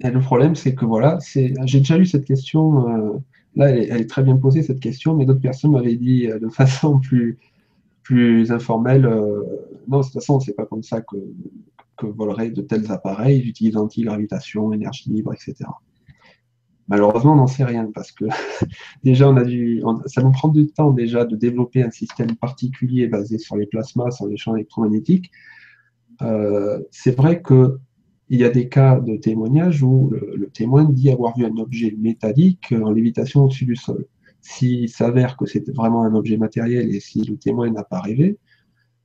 le 0.00 0.20
problème, 0.20 0.54
c'est 0.54 0.74
que 0.74 0.84
voilà, 0.84 1.18
j'ai 1.34 1.78
déjà 1.78 1.98
eu 1.98 2.06
cette 2.06 2.24
question. 2.24 2.88
Euh, 2.88 3.18
Là, 3.58 3.70
elle 3.70 4.00
est, 4.00 4.06
très 4.08 4.22
bien 4.22 4.36
posée, 4.36 4.62
cette 4.62 4.80
question, 4.80 5.14
mais 5.14 5.26
d'autres 5.26 5.40
personnes 5.40 5.72
m'avaient 5.72 5.96
dit 5.96 6.28
euh, 6.28 6.38
de 6.38 6.48
façon 6.60 7.00
plus, 7.00 7.38
plus 8.02 8.50
informelle, 8.52 9.04
euh, 9.04 9.42
non, 9.88 9.98
de 9.98 10.04
toute 10.04 10.14
façon, 10.14 10.40
c'est 10.40 10.54
pas 10.54 10.64
comme 10.64 10.82
ça 10.82 11.00
que, 11.00 11.16
que 11.96 12.06
voleraient 12.06 12.50
de 12.50 12.62
tels 12.62 12.90
appareils, 12.90 13.42
j'utilise 13.42 13.76
anti-gravitation, 13.76 14.72
énergie 14.72 15.10
libre, 15.10 15.34
etc. 15.34 15.68
Malheureusement, 16.86 17.32
on 17.32 17.36
n'en 17.36 17.46
sait 17.48 17.64
rien 17.64 17.90
parce 17.92 18.12
que 18.12 18.24
déjà, 19.04 19.28
on 19.28 19.36
a 19.36 19.44
dû, 19.44 19.82
ça 20.06 20.22
nous 20.22 20.30
prend 20.30 20.48
du 20.48 20.68
temps 20.68 20.92
déjà 20.92 21.24
de 21.24 21.36
développer 21.36 21.82
un 21.82 21.90
système 21.90 22.36
particulier 22.36 23.08
basé 23.08 23.38
sur 23.38 23.56
les 23.56 23.66
plasmas, 23.66 24.12
sur 24.12 24.26
les 24.26 24.36
champs 24.36 24.54
électromagnétiques. 24.54 25.30
Euh, 26.22 26.80
c'est 26.90 27.16
vrai 27.16 27.42
que 27.42 27.78
il 28.30 28.40
y 28.40 28.44
a 28.44 28.50
des 28.50 28.68
cas 28.68 29.00
de 29.00 29.16
témoignage 29.16 29.82
où 29.82 30.10
le, 30.10 30.48
témoin 30.50 30.84
dit 30.84 31.10
avoir 31.10 31.36
vu 31.36 31.44
un 31.44 31.56
objet 31.56 31.94
métallique 31.98 32.72
en 32.72 32.90
lévitation 32.90 33.44
au-dessus 33.44 33.64
du 33.64 33.76
sol. 33.76 34.06
S'il 34.40 34.88
s'avère 34.88 35.36
que 35.36 35.46
c'est 35.46 35.68
vraiment 35.74 36.04
un 36.04 36.14
objet 36.14 36.36
matériel 36.36 36.94
et 36.94 37.00
si 37.00 37.22
le 37.22 37.36
témoin 37.36 37.70
n'a 37.70 37.84
pas 37.84 38.00
rêvé, 38.00 38.38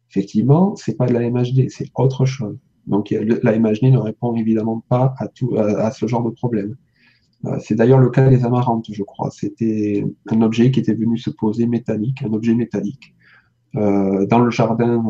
effectivement, 0.09 0.75
c'est 0.75 0.95
pas 0.95 1.05
de 1.05 1.13
la 1.13 1.29
MHD, 1.29 1.69
c'est 1.69 1.89
autre 1.95 2.25
chose. 2.25 2.57
Donc 2.85 3.11
la 3.11 3.57
MHD 3.57 3.83
ne 3.83 3.97
répond 3.97 4.35
évidemment 4.35 4.83
pas 4.89 5.15
à, 5.17 5.91
ce 5.91 6.07
genre 6.07 6.23
de 6.23 6.29
problème. 6.29 6.75
Euh, 7.45 7.57
c'est 7.59 7.75
d'ailleurs 7.75 7.99
le 7.99 8.09
cas 8.09 8.29
des 8.29 8.43
amarantes, 8.45 8.87
je 8.91 9.03
crois. 9.03 9.31
C'était 9.31 10.05
un 10.29 10.41
objet 10.41 10.69
qui 10.71 10.81
était 10.81 10.93
venu 10.93 11.17
se 11.17 11.29
poser 11.29 11.65
métallique, 11.65 12.21
un 12.23 12.33
objet 12.33 12.55
métallique. 12.55 13.15
dans 13.73 14.39
le 14.39 14.51
jardin 14.51 15.03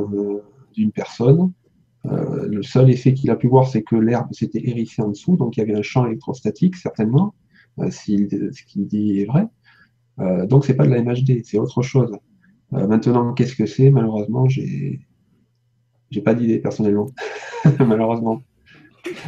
d'une 0.74 0.92
personne. 0.92 1.52
Le 2.06 2.62
seul 2.64 2.90
effet 2.90 3.14
qu'il 3.14 3.32
a 3.32 3.36
pu 3.36 3.48
voir, 3.48 3.68
c'est 3.68 3.84
que 3.84 3.96
l'herbe 3.96 4.28
s'était 4.34 4.68
hérissée 4.68 5.02
en 5.02 5.10
dessous, 5.10 5.38
donc 5.38 5.56
il 5.56 5.62
y 5.62 5.64
avait 5.64 5.76
un 5.76 5.82
champ 5.82 6.06
électrostatique, 6.06 6.76
certainement, 6.76 7.34
si 7.90 8.28
ce 8.30 8.64
qu'il 8.64 8.88
dit 8.88 9.22
est 9.22 9.26
vrai. 9.26 9.48
donc 10.48 10.66
c'est 10.66 10.76
pas 10.76 10.86
de 10.86 10.92
la 10.92 11.02
MHD, 11.02 11.44
c'est 11.46 11.60
autre 11.60 11.82
chose. 11.82 12.12
maintenant, 12.72 13.34
qu'est-ce 13.34 13.56
que 13.56 13.66
c'est? 13.66 13.90
Malheureusement, 13.90 14.50
j'ai 14.50 15.00
j'ai 16.14 16.22
pas 16.22 16.36
d'idée 16.36 16.60
personnellement, 16.60 17.08
malheureusement. 17.80 18.42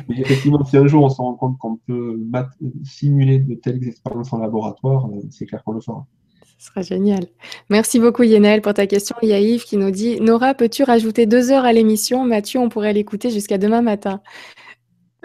Mais 0.07 0.19
effectivement, 0.19 0.63
si 0.63 0.77
un 0.77 0.87
jour 0.87 1.03
on 1.03 1.09
se 1.09 1.17
rend 1.17 1.33
compte 1.33 1.57
qu'on 1.57 1.77
peut 1.77 2.17
simuler 2.83 3.39
de 3.39 3.55
telles 3.55 3.85
expériences 3.87 4.31
en 4.31 4.37
laboratoire, 4.37 5.07
euh, 5.07 5.21
c'est 5.31 5.45
clair 5.45 5.63
qu'on 5.63 5.73
le 5.73 5.81
fera. 5.81 6.05
Ce 6.57 6.67
sera 6.67 6.81
génial. 6.81 7.25
Merci 7.69 7.99
beaucoup 7.99 8.23
Yenel 8.23 8.61
pour 8.61 8.73
ta 8.73 8.87
question. 8.87 9.15
Il 9.21 9.29
y 9.29 9.33
a 9.33 9.39
Yves 9.39 9.63
qui 9.63 9.77
nous 9.77 9.91
dit 9.91 10.19
Nora, 10.21 10.53
peux-tu 10.53 10.83
rajouter 10.83 11.25
deux 11.25 11.51
heures 11.51 11.65
à 11.65 11.73
l'émission? 11.73 12.25
Mathieu, 12.25 12.59
on 12.59 12.69
pourrait 12.69 12.93
l'écouter 12.93 13.29
jusqu'à 13.29 13.57
demain 13.57 13.81
matin. 13.81 14.21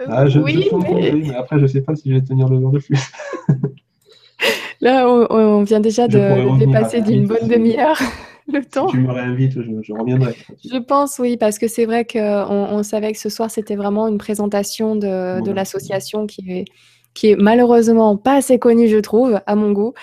Euh, 0.01 0.05
ah, 0.09 0.27
je, 0.27 0.39
oui, 0.39 0.69
mais... 0.73 1.35
après, 1.35 1.57
je 1.57 1.63
ne 1.63 1.67
sais 1.67 1.81
pas 1.81 1.95
si 1.95 2.09
je 2.09 2.15
vais 2.15 2.21
tenir 2.21 2.49
deux 2.49 2.63
heures 2.63 2.71
de 2.71 2.79
plus. 2.79 2.99
Là, 4.81 5.07
on, 5.07 5.61
vient 5.63 5.79
déjà 5.79 6.07
de 6.07 6.57
dépasser 6.57 7.01
d'une 7.01 7.27
bonne 7.27 7.47
demi-heure 7.47 7.99
le 8.51 8.65
temps. 8.65 8.87
Si 8.87 8.95
tu 8.95 9.01
me 9.01 9.11
réinvites, 9.11 9.53
je, 9.53 9.93
reviendrai. 9.93 10.35
Je 10.63 10.77
pense, 10.77 11.19
oui, 11.19 11.37
parce 11.37 11.59
que 11.59 11.67
c'est 11.67 11.85
vrai 11.85 12.03
qu'on 12.05 12.19
on 12.49 12.81
savait 12.81 13.11
que 13.11 13.19
ce 13.19 13.29
soir, 13.29 13.51
c'était 13.51 13.75
vraiment 13.75 14.07
une 14.07 14.17
présentation 14.17 14.95
de, 14.95 15.41
de 15.43 15.51
l'association 15.51 16.25
qui 16.25 16.51
est 16.51 16.65
qui 17.13 17.31
est 17.31 17.35
malheureusement 17.35 18.15
pas 18.15 18.35
assez 18.35 18.57
connu, 18.57 18.87
je 18.87 18.97
trouve, 18.97 19.41
à 19.45 19.55
mon 19.55 19.71
goût. 19.71 19.93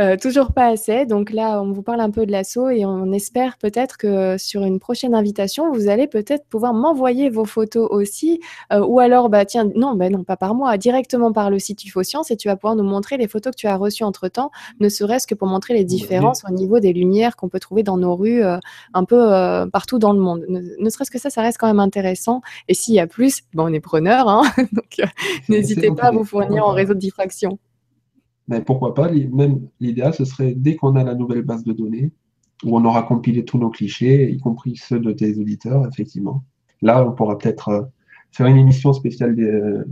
Euh, 0.00 0.16
toujours 0.16 0.52
pas 0.52 0.66
assez. 0.66 1.06
Donc 1.06 1.32
là, 1.32 1.62
on 1.62 1.72
vous 1.72 1.82
parle 1.82 2.00
un 2.00 2.10
peu 2.10 2.26
de 2.26 2.32
l'assaut 2.32 2.68
et 2.68 2.84
on 2.84 3.10
espère 3.12 3.56
peut-être 3.58 3.96
que 3.96 4.36
sur 4.38 4.64
une 4.64 4.78
prochaine 4.78 5.14
invitation, 5.14 5.72
vous 5.72 5.88
allez 5.88 6.06
peut-être 6.06 6.44
pouvoir 6.46 6.74
m'envoyer 6.74 7.30
vos 7.30 7.46
photos 7.46 7.88
aussi. 7.90 8.40
Euh, 8.72 8.84
ou 8.84 9.00
alors, 9.00 9.30
bah 9.30 9.44
tiens, 9.44 9.70
non, 9.74 9.94
bah 9.94 10.10
non, 10.10 10.24
pas 10.24 10.36
par 10.36 10.54
moi, 10.54 10.76
directement 10.76 11.32
par 11.32 11.50
le 11.50 11.58
site 11.58 11.84
UFO-Science 11.84 12.30
et 12.30 12.36
tu 12.36 12.48
vas 12.48 12.56
pouvoir 12.56 12.76
nous 12.76 12.84
montrer 12.84 13.16
les 13.16 13.28
photos 13.28 13.54
que 13.54 13.60
tu 13.60 13.66
as 13.66 13.76
reçues 13.76 14.04
entre-temps, 14.04 14.50
ne 14.80 14.88
serait-ce 14.88 15.26
que 15.26 15.34
pour 15.34 15.48
montrer 15.48 15.74
les 15.74 15.84
différences 15.84 16.42
au 16.48 16.52
niveau 16.52 16.80
des 16.80 16.92
lumières 16.92 17.36
qu'on 17.36 17.48
peut 17.48 17.60
trouver 17.60 17.82
dans 17.82 17.96
nos 17.96 18.14
rues 18.14 18.42
euh, 18.42 18.58
un 18.94 19.04
peu 19.04 19.18
partout 19.72 19.98
dans 19.98 20.12
le 20.12 20.20
monde. 20.20 20.44
Ne, 20.48 20.90
serait-ce 20.90 21.10
que 21.10 21.18
ça, 21.18 21.30
ça 21.30 21.42
reste 21.42 21.58
quand 21.58 21.66
même 21.66 21.80
intéressant. 21.80 22.40
Et 22.68 22.74
s'il 22.74 22.94
y 22.94 23.00
a 23.00 23.06
plus, 23.06 23.42
bon, 23.54 23.64
on 23.64 23.72
est 23.72 23.80
preneur. 23.80 24.28
Hein 24.28 24.42
Donc 24.72 25.00
n'hésitez 25.48 25.90
pas 25.92 26.08
à 26.08 26.10
vous 26.10 26.24
fournir 26.24 26.57
en 26.60 26.72
réseau 26.72 26.94
de 26.94 26.98
diffraction. 26.98 27.58
Mais 28.48 28.62
pourquoi 28.62 28.94
pas 28.94 29.10
Même 29.10 29.68
l'idéal, 29.80 30.14
ce 30.14 30.24
serait 30.24 30.54
dès 30.54 30.76
qu'on 30.76 30.96
a 30.96 31.04
la 31.04 31.14
nouvelle 31.14 31.42
base 31.42 31.64
de 31.64 31.72
données, 31.72 32.12
où 32.64 32.76
on 32.76 32.84
aura 32.84 33.02
compilé 33.02 33.44
tous 33.44 33.58
nos 33.58 33.70
clichés, 33.70 34.30
y 34.30 34.38
compris 34.38 34.76
ceux 34.76 34.98
de 34.98 35.12
tes 35.12 35.38
auditeurs, 35.38 35.86
effectivement. 35.86 36.44
Là, 36.80 37.06
on 37.06 37.12
pourra 37.12 37.36
peut-être 37.36 37.68
euh, 37.68 37.82
faire 38.32 38.46
une 38.46 38.56
émission 38.56 38.92
spéciale 38.92 39.34
des 39.36 39.44
euh, 39.44 39.84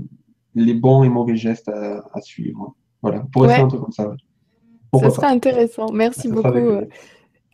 les 0.57 0.75
bons 0.75 1.05
et 1.05 1.09
mauvais 1.09 1.37
gestes 1.37 1.69
à, 1.69 2.21
suivre. 2.23 2.75
Voilà, 3.03 3.27
pour 3.31 3.43
rester 3.43 3.61
un 3.61 3.69
truc 3.69 3.83
comme 3.83 3.93
ça. 3.93 4.11
ça 4.99 5.11
sera 5.11 5.29
intéressant. 5.29 5.93
Merci 5.93 6.29
beaucoup. 6.29 6.49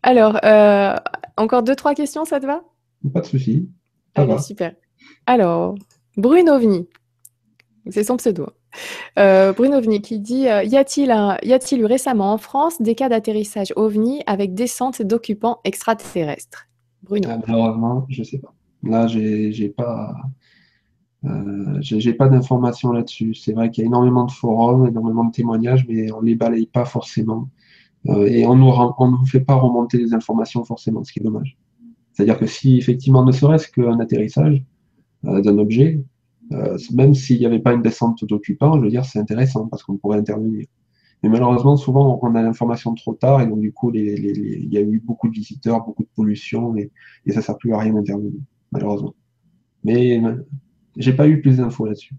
Alors, 0.02 0.38
euh, 0.44 0.94
encore 1.36 1.62
deux, 1.62 1.74
trois 1.74 1.94
questions, 1.94 2.24
ça 2.24 2.40
te 2.40 2.46
va? 2.46 2.62
Pas 3.12 3.20
de 3.20 3.26
souci. 3.26 3.68
Allez, 4.14 4.38
super. 4.38 4.74
Alors, 5.26 5.74
Bruno 6.16 6.52
Ovni, 6.52 6.88
c'est 7.90 8.04
son 8.04 8.16
pseudo. 8.16 8.46
Euh, 9.18 9.52
Bruno 9.52 9.76
Ovni 9.76 10.00
qui 10.00 10.18
dit 10.18 10.48
euh, 10.48 10.62
Y 10.64 10.76
a-t-il 10.76 11.80
eu 11.80 11.84
récemment 11.84 12.32
en 12.32 12.38
France 12.38 12.80
des 12.80 12.94
cas 12.94 13.08
d'atterrissage 13.08 13.72
OVNI 13.76 14.22
avec 14.26 14.54
descente 14.54 15.02
d'occupants 15.02 15.58
extraterrestres? 15.64 16.68
Bruno. 17.02 17.28
Ah, 17.30 17.38
malheureusement, 17.46 18.06
je 18.08 18.20
ne 18.20 18.24
sais 18.24 18.38
pas. 18.38 18.54
Là, 18.82 19.06
j'ai 19.06 19.68
pas. 19.76 20.14
Euh, 21.24 22.12
pas 22.18 22.28
d'informations 22.28 22.92
là-dessus. 22.92 23.34
C'est 23.34 23.52
vrai 23.52 23.70
qu'il 23.70 23.82
y 23.82 23.84
a 23.84 23.88
énormément 23.88 24.24
de 24.24 24.32
forums, 24.32 24.88
énormément 24.88 25.24
de 25.24 25.32
témoignages, 25.32 25.86
mais 25.88 26.10
on 26.12 26.20
les 26.20 26.34
balaye 26.34 26.66
pas 26.66 26.84
forcément. 26.84 27.48
et 28.06 28.44
on 28.44 28.56
ne 28.56 29.10
nous 29.10 29.26
fait 29.26 29.40
pas 29.40 29.54
remonter 29.54 29.98
les 29.98 30.14
informations 30.14 30.64
forcément, 30.64 31.04
ce 31.04 31.12
qui 31.12 31.20
est 31.20 31.22
dommage. 31.22 31.56
C'est-à-dire 32.12 32.38
que 32.38 32.46
si 32.46 32.76
effectivement, 32.76 33.24
ne 33.24 33.30
serait-ce 33.30 33.68
qu'un 33.68 34.00
atterrissage 34.00 34.64
d'un 35.22 35.58
objet, 35.58 36.02
euh, 36.52 36.76
même 36.92 37.14
s'il 37.14 37.38
n'y 37.38 37.46
avait 37.46 37.58
pas 37.58 37.72
une 37.72 37.82
descente 37.82 38.24
d'occupants, 38.24 38.76
je 38.78 38.84
veux 38.84 38.90
dire, 38.90 39.04
c'est 39.04 39.18
intéressant 39.18 39.66
parce 39.68 39.82
qu'on 39.82 39.96
pourrait 39.96 40.18
intervenir. 40.18 40.66
Mais 41.22 41.28
malheureusement, 41.28 41.76
souvent, 41.76 42.18
on 42.20 42.34
a 42.34 42.42
l'information 42.42 42.94
trop 42.94 43.14
tard 43.14 43.40
et 43.40 43.46
donc, 43.46 43.60
du 43.60 43.72
coup, 43.72 43.92
il 43.94 44.72
y 44.72 44.76
a 44.76 44.80
eu 44.80 45.00
beaucoup 45.04 45.28
de 45.28 45.34
visiteurs, 45.34 45.84
beaucoup 45.84 46.02
de 46.02 46.08
pollution 46.16 46.74
et, 46.76 46.90
ça 47.28 47.36
ne 47.36 47.42
sert 47.42 47.58
plus 47.58 47.72
à 47.72 47.78
rien 47.78 47.92
d'intervenir, 47.92 48.32
malheureusement. 48.72 49.14
Mais 49.84 50.20
j'ai 50.96 51.12
pas 51.12 51.28
eu 51.28 51.40
plus 51.40 51.58
d'infos 51.58 51.86
là-dessus. 51.86 52.14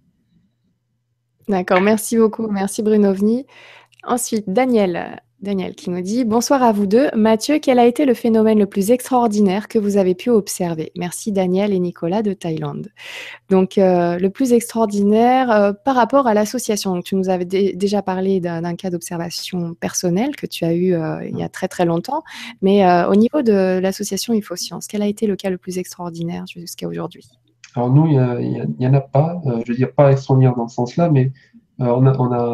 D'accord, 1.49 1.81
merci 1.81 2.17
beaucoup. 2.17 2.47
Merci 2.47 2.81
Bruno 2.81 3.13
Vni. 3.13 3.45
Ensuite, 4.05 4.49
Daniel. 4.49 5.21
Daniel 5.43 5.75
qui 5.75 5.89
nous 5.89 6.01
dit 6.01 6.23
Bonsoir 6.23 6.63
à 6.63 6.71
vous 6.71 6.87
deux. 6.87 7.09
Mathieu, 7.15 7.59
quel 7.61 7.77
a 7.77 7.85
été 7.85 8.05
le 8.05 8.13
phénomène 8.13 8.57
le 8.57 8.65
plus 8.65 8.91
extraordinaire 8.91 9.67
que 9.67 9.77
vous 9.77 9.97
avez 9.97 10.15
pu 10.15 10.29
observer? 10.29 10.91
Merci 10.95 11.33
Daniel 11.33 11.73
et 11.73 11.79
Nicolas 11.79 12.23
de 12.23 12.31
Thaïlande. 12.31 12.87
Donc, 13.49 13.77
euh, 13.77 14.17
le 14.17 14.29
plus 14.29 14.53
extraordinaire 14.53 15.51
euh, 15.51 15.73
par 15.73 15.95
rapport 15.95 16.27
à 16.27 16.33
l'association. 16.33 17.01
Tu 17.01 17.15
nous 17.15 17.29
avais 17.29 17.43
déjà 17.43 18.01
parlé 18.01 18.39
d'un 18.39 18.75
cas 18.75 18.89
d'observation 18.89 19.73
personnelle 19.73 20.35
que 20.37 20.47
tu 20.47 20.63
as 20.63 20.73
eu 20.73 20.93
euh, 20.93 21.27
il 21.27 21.37
y 21.37 21.43
a 21.43 21.49
très 21.49 21.67
très 21.67 21.83
longtemps. 21.83 22.23
Mais 22.61 22.85
au 23.05 23.15
niveau 23.15 23.41
de 23.41 23.79
l'association 23.79 24.33
InfoScience, 24.33 24.87
quel 24.87 25.01
a 25.01 25.07
été 25.07 25.27
le 25.27 25.35
cas 25.35 25.49
le 25.49 25.57
plus 25.57 25.77
extraordinaire 25.77 26.45
jusqu'à 26.47 26.87
aujourd'hui? 26.87 27.27
Alors, 27.75 27.89
nous, 27.89 28.07
il 28.07 28.67
n'y 28.79 28.87
en 28.87 28.93
a 28.93 29.01
pas. 29.01 29.41
je 29.65 29.71
veux 29.71 29.77
dire, 29.77 29.91
pas 29.91 30.11
extraordinaire 30.11 30.55
dans 30.55 30.67
ce 30.67 30.75
sens-là, 30.75 31.09
mais 31.09 31.31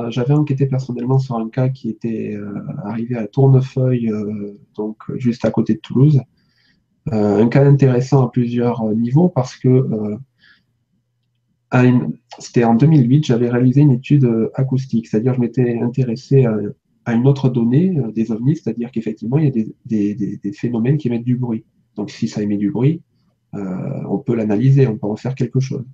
j'avais 0.10 0.34
enquêté 0.34 0.66
personnellement 0.66 1.20
sur 1.20 1.36
un 1.36 1.50
cas 1.50 1.70
qui 1.70 1.90
était 1.90 2.34
euh, 2.36 2.54
arrivé 2.84 3.16
à 3.16 3.28
Tournefeuille, 3.28 4.10
euh, 4.10 4.58
donc 4.76 4.98
juste 5.16 5.46
à 5.46 5.52
côté 5.52 5.76
de 5.76 5.80
Toulouse. 5.80 6.22
Euh, 7.12 7.44
un 7.44 7.48
cas 7.48 7.66
intéressant 7.66 8.26
à 8.26 8.32
plusieurs 8.32 8.84
niveaux 8.94 9.30
parce 9.30 9.56
que 9.56 9.88
c'était 12.40 12.64
en 12.64 12.76
2008, 12.76 13.26
j'avais 13.26 13.50
réalisé 13.50 13.82
une 13.82 13.92
étude 13.92 14.28
acoustique, 14.56 15.08
c'est-à-dire 15.08 15.36
je 15.36 15.40
m'étais 15.40 15.80
intéressé 15.80 16.46
à, 17.06 17.14
une 17.14 17.28
autre 17.28 17.50
donnée 17.50 18.00
des 18.14 18.32
ovnis, 18.32 18.56
c'est-à-dire 18.56 18.92
qu'effectivement 18.92 19.38
il 19.38 19.46
y 19.46 19.62
a 19.62 20.38
des, 20.42 20.54
phénomènes 20.54 20.98
qui 20.98 21.08
émettent 21.08 21.24
du 21.24 21.36
bruit. 21.36 21.66
Donc 21.96 22.10
si 22.10 22.28
ça 22.28 22.42
émet 22.42 22.58
du 22.58 22.72
bruit, 22.72 23.02
on 23.54 24.18
peut 24.18 24.36
l'analyser, 24.36 24.88
on 24.88 24.98
peut 24.98 25.08
en 25.08 25.16
faire 25.16 25.36
quelque 25.36 25.60
chose. 25.60 25.86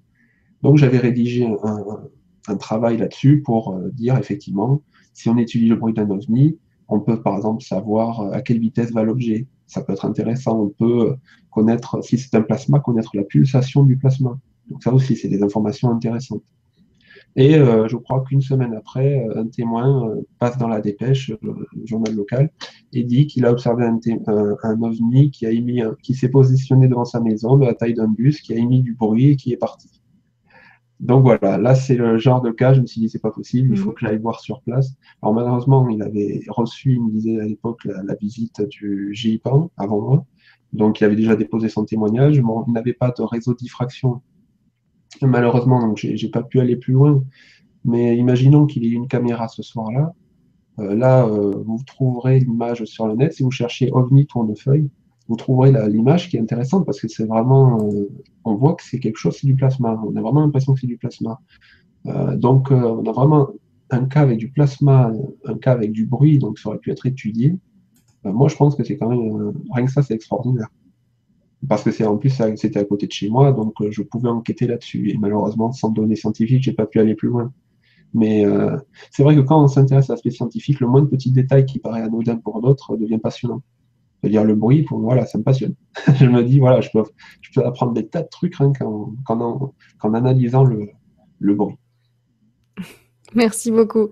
Donc 0.62 0.78
j'avais 0.78 0.98
rédigé 0.98 1.45
un 1.45 2.10
travail 2.53 2.97
là-dessus 2.97 3.41
pour 3.41 3.73
euh, 3.73 3.89
dire 3.91 4.17
effectivement, 4.17 4.81
si 5.13 5.30
on 5.30 5.38
étudie 5.38 5.67
le 5.67 5.76
bruit 5.76 5.93
d'un 5.93 6.09
ovni, 6.09 6.57
on 6.88 6.99
peut 6.99 7.22
par 7.22 7.35
exemple 7.35 7.63
savoir 7.63 8.22
euh, 8.22 8.31
à 8.31 8.41
quelle 8.41 8.59
vitesse 8.59 8.91
va 8.91 9.03
l'objet. 9.03 9.47
Ça 9.65 9.81
peut 9.81 9.93
être 9.93 10.05
intéressant. 10.05 10.61
On 10.61 10.69
peut 10.69 11.09
euh, 11.09 11.15
connaître, 11.49 12.03
si 12.03 12.17
c'est 12.17 12.35
un 12.35 12.41
plasma, 12.41 12.80
connaître 12.80 13.11
la 13.15 13.23
pulsation 13.23 13.84
du 13.84 13.97
plasma. 13.97 14.38
Donc 14.69 14.84
ça 14.84 14.93
aussi, 14.93 15.15
c'est 15.15 15.27
des 15.27 15.41
informations 15.41 15.89
intéressantes. 15.89 16.43
Et 17.38 17.55
je 17.55 17.97
crois 17.97 18.23
qu'une 18.23 18.39
semaine 18.39 18.73
après, 18.73 19.27
un 19.35 19.45
témoin 19.47 20.15
passe 20.39 20.57
dans 20.57 20.69
la 20.69 20.80
dépêche, 20.80 21.34
le 21.41 21.67
journal 21.84 22.15
local, 22.15 22.49
et 22.93 23.03
dit 23.03 23.27
qu'il 23.27 23.45
a 23.45 23.51
observé 23.51 23.84
un, 23.84 23.99
un, 24.63 24.81
ovni 24.81 25.31
qui 25.31 25.45
qui 26.01 26.13
s'est 26.13 26.30
positionné 26.30 26.88
devant 26.88 27.03
sa 27.03 27.19
maison 27.19 27.57
de 27.57 27.65
la 27.65 27.73
taille 27.73 27.93
d'un 27.93 28.07
bus, 28.07 28.39
qui 28.39 28.53
a 28.53 28.55
émis 28.55 28.81
du 28.81 28.93
bruit 28.93 29.31
et 29.31 29.35
qui 29.35 29.51
est 29.51 29.57
parti. 29.57 29.94
Donc 30.99 31.23
voilà, 31.23 31.57
là 31.57 31.76
c'est 31.76 31.95
le 31.95 32.17
genre 32.17 32.41
de 32.41 32.51
cas, 32.51 32.73
je 32.73 32.81
me 32.81 32.85
suis 32.85 33.01
dit 33.01 33.09
c'est 33.09 33.19
pas 33.19 33.31
possible, 33.31 33.69
il 33.72 33.77
faut 33.77 33.89
mhm. 33.89 33.95
que 33.95 33.99
j'aille 34.01 34.17
voir 34.17 34.39
sur 34.39 34.61
place. 34.61 34.93
Alors 35.22 35.34
malheureusement, 35.34 35.88
il 35.89 36.01
avait 36.01 36.41
reçu, 36.47 36.93
il 36.93 37.03
me 37.03 37.11
disait 37.11 37.39
à 37.39 37.45
l'époque, 37.45 37.85
la, 37.85 38.15
visite 38.15 38.61
du 38.61 39.09
GIPAN 39.13 39.72
avant 39.77 39.99
moi. 39.99 40.26
Donc 40.72 41.01
il 41.01 41.03
avait 41.03 41.15
déjà 41.15 41.35
déposé 41.35 41.69
son 41.69 41.85
témoignage. 41.85 42.38
il 42.38 42.73
n'avait 42.73 42.93
pas 42.93 43.11
de 43.11 43.22
réseau 43.23 43.53
diffraction. 43.53 44.22
Malheureusement, 45.22 45.80
donc 45.80 45.97
j'ai 45.97 46.30
pas 46.30 46.43
pu 46.43 46.59
aller 46.59 46.76
plus 46.76 46.93
loin. 46.93 47.23
Mais 47.84 48.17
imaginons 48.17 48.65
qu'il 48.65 48.84
ait 48.85 48.89
une 48.89 49.07
caméra 49.07 49.47
ce 49.47 49.63
soir-là. 49.63 50.13
Euh, 50.80 50.95
là, 50.95 51.26
euh, 51.26 51.53
vous 51.65 51.81
trouverez 51.85 52.39
l'image 52.39 52.84
sur 52.85 53.07
le 53.07 53.15
net. 53.15 53.34
Si 53.34 53.43
vous 53.43 53.51
cherchez 53.51 53.91
OVNI 53.91 54.26
tournefeuille, 54.26 54.89
vous 55.27 55.35
trouverez 55.35 55.72
l'image 55.89 56.30
qui 56.30 56.38
est 56.38 56.39
intéressante 56.39 56.85
parce 56.85 56.99
que 56.99 57.07
c'est 57.07 57.26
vraiment, 57.26 57.89
euh, 57.89 58.07
on 58.43 58.56
voit 58.56 58.76
que 58.76 58.84
c'est 58.84 58.99
quelque 58.99 59.18
chose, 59.18 59.38
c'est 59.39 59.47
du 59.47 59.56
plasma. 59.56 59.99
On 60.06 60.15
a 60.15 60.22
vraiment 60.22 60.41
l'impression 60.41 60.73
que 60.73 60.80
c'est 60.80 60.88
du 60.88 60.97
plasma. 60.97 61.39
Euh, 62.06 62.35
donc, 62.35 62.72
euh, 62.72 62.76
on 62.76 63.03
a 63.10 63.11
vraiment 63.11 63.49
un 63.89 64.06
cas 64.06 64.22
avec 64.22 64.38
du 64.38 64.49
plasma, 64.49 65.11
un 65.45 65.57
cas 65.57 65.72
avec 65.72 65.91
du 65.91 66.06
bruit, 66.06 66.38
donc 66.38 66.60
ça 66.60 66.69
aurait 66.69 66.77
pu 66.77 66.91
être 66.91 67.06
étudié. 67.06 67.56
moi, 68.23 68.47
je 68.49 68.56
pense 68.56 68.76
que 68.76 68.84
c'est 68.84 68.97
quand 68.97 69.10
même, 69.10 69.53
rien 69.72 69.85
que 69.85 69.91
ça, 69.91 70.03
c'est 70.03 70.14
extraordinaire. 70.14 70.69
Parce 71.68 71.84
que 71.84 71.91
c'est 71.91 72.06
en 72.06 72.18
plus, 72.18 72.41
c'était 72.57 72.80
à 72.80 72.84
côté 72.84 73.07
de 73.07 73.11
chez 73.11 73.30
moi, 73.30 73.52
donc 73.52 73.73
je 73.89 74.02
pouvais 74.03 74.30
enquêter 74.30 74.68
là-dessus. 74.68 75.11
Et 75.11 75.18
malheureusement, 75.18 75.72
sans 75.72 75.89
données 75.89 76.15
scientifiques, 76.15 76.61
j'ai 76.64 76.73
pas 76.73 76.85
pu 76.85 76.99
aller 76.99 77.15
plus 77.15 77.30
loin. 77.30 77.52
Mais 78.14 78.45
c'est 79.11 79.23
vrai 79.23 79.35
que 79.35 79.41
quand 79.41 79.64
on 79.64 79.68
s'intéresse 79.68 80.10
à 80.10 80.14
l'aspect 80.14 80.31
scientifique, 80.31 80.80
le 80.80 80.88
moins 80.88 81.02
de 81.02 81.07
petits 81.07 81.31
détails 81.31 81.65
qui 81.65 81.80
paraît 81.80 82.02
anodin 82.02 82.38
pour 82.38 82.61
d'autres 82.61 82.97
devient 82.97 83.19
passionnant 83.19 83.61
C'est-à-dire 84.26 84.43
le 84.43 84.56
bruit, 84.56 84.81
pour 84.81 84.97
voilà, 85.02 85.27
ça 85.27 85.38
me 85.38 85.43
passionne. 85.43 85.76
je 86.19 86.26
me 86.26 86.41
dis, 86.41 86.60
voilà, 86.60 86.81
je 86.81 86.89
peux, 86.89 87.03
je 87.41 87.52
peux 87.53 87.64
apprendre 87.64 87.93
des 87.93 88.07
tas 88.07 88.23
de 88.23 88.27
trucs 88.27 88.56
rien 88.56 88.72
qu'en 88.73 90.14
analysant 90.15 90.64
le, 90.64 90.89
le 91.38 91.53
bruit. 91.53 91.76
Merci 93.35 93.69
beaucoup. 93.69 94.10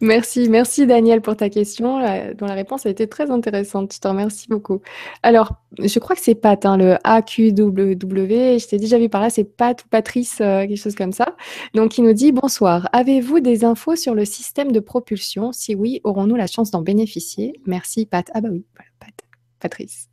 Merci, 0.00 0.48
merci 0.48 0.86
Daniel 0.86 1.20
pour 1.20 1.36
ta 1.36 1.50
question, 1.50 1.98
dont 2.34 2.46
la 2.46 2.54
réponse 2.54 2.86
a 2.86 2.90
été 2.90 3.06
très 3.06 3.30
intéressante. 3.30 3.92
Je 3.92 3.98
te 3.98 4.08
remercie 4.08 4.46
beaucoup. 4.48 4.80
Alors, 5.22 5.56
je 5.78 5.98
crois 5.98 6.14
que 6.14 6.22
c'est 6.22 6.34
Pat, 6.34 6.64
hein, 6.64 6.76
le 6.76 6.96
AQW. 7.04 8.58
Je 8.58 8.68
t'ai 8.68 8.78
déjà 8.78 8.98
vu 8.98 9.08
par 9.08 9.20
là, 9.20 9.30
c'est 9.30 9.44
Pat 9.44 9.82
ou 9.84 9.88
Patrice, 9.88 10.40
euh, 10.40 10.66
quelque 10.66 10.78
chose 10.78 10.94
comme 10.94 11.12
ça. 11.12 11.34
Donc, 11.74 11.98
il 11.98 12.04
nous 12.04 12.14
dit 12.14 12.32
Bonsoir. 12.32 12.88
Avez-vous 12.92 13.40
des 13.40 13.64
infos 13.64 13.96
sur 13.96 14.14
le 14.14 14.24
système 14.24 14.72
de 14.72 14.80
propulsion? 14.80 15.52
Si 15.52 15.74
oui, 15.74 16.00
aurons-nous 16.04 16.36
la 16.36 16.46
chance 16.46 16.70
d'en 16.70 16.82
bénéficier? 16.82 17.52
Merci, 17.66 18.06
Pat. 18.06 18.30
Ah, 18.32 18.40
bah 18.40 18.48
oui, 18.50 18.64
voilà. 18.74 18.89
Patrice. 19.60 20.08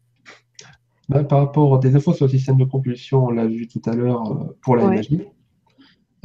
Bah, 1.10 1.24
par 1.24 1.40
rapport 1.40 1.76
à 1.76 1.80
des 1.80 1.95
infos 1.95 2.14
sur 2.14 2.26
le 2.26 2.32
système 2.32 2.57
de 2.57 2.65
propulsion, 2.65 3.26
on 3.26 3.32
l'a 3.32 3.48
vu 3.48 3.68
tout 3.68 3.82
à 3.86 3.95
l'heure 3.95 4.32
euh, 4.32 4.57
pour 4.61 4.76
la 4.76 4.88
ouais. 4.88 5.02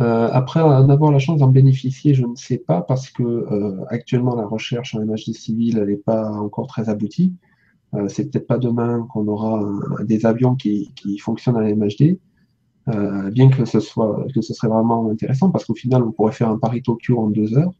Euh, 0.00 0.28
après, 0.32 0.60
en 0.60 0.88
avoir 0.88 1.12
la 1.12 1.18
chance 1.18 1.38
d'en 1.38 1.48
bénéficier, 1.48 2.14
je 2.14 2.24
ne 2.24 2.34
sais 2.34 2.58
pas, 2.58 2.80
parce 2.82 3.10
que 3.10 3.22
euh, 3.22 3.84
actuellement 3.88 4.34
la 4.34 4.46
recherche 4.46 4.94
en 4.94 5.04
MHD 5.04 5.34
civil, 5.34 5.78
elle 5.78 5.88
n'est 5.88 5.96
pas 5.96 6.30
encore 6.32 6.66
très 6.66 6.88
aboutie. 6.88 7.34
Euh, 7.94 8.08
c'est 8.08 8.30
peut-être 8.30 8.46
pas 8.46 8.58
demain 8.58 9.06
qu'on 9.10 9.28
aura 9.28 9.62
des 10.04 10.24
avions 10.24 10.54
qui, 10.56 10.92
qui, 10.96 11.18
fonctionnent 11.18 11.56
en 11.56 11.60
MHD, 11.60 12.18
euh, 12.88 13.30
bien 13.30 13.50
que 13.50 13.64
ce 13.66 13.80
soit 13.80 14.26
que 14.34 14.40
ce 14.40 14.54
serait 14.54 14.68
vraiment 14.68 15.10
intéressant, 15.10 15.50
parce 15.50 15.66
qu'au 15.66 15.74
final, 15.74 16.02
on 16.02 16.10
pourrait 16.10 16.32
faire 16.32 16.48
un 16.48 16.58
Paris-Tokyo 16.58 17.18
en 17.18 17.28
deux 17.28 17.56
heures. 17.56 17.72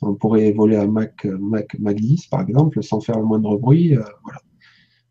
On 0.00 0.14
pourrait 0.14 0.52
voler 0.52 0.76
à 0.76 0.86
Mach, 0.86 1.24
Mach, 1.24 1.66
Mach 1.80 1.96
10, 1.96 2.28
par 2.28 2.42
exemple, 2.42 2.82
sans 2.84 3.00
faire 3.00 3.18
le 3.18 3.24
moindre 3.24 3.56
bruit. 3.58 3.96
voilà. 4.22 4.38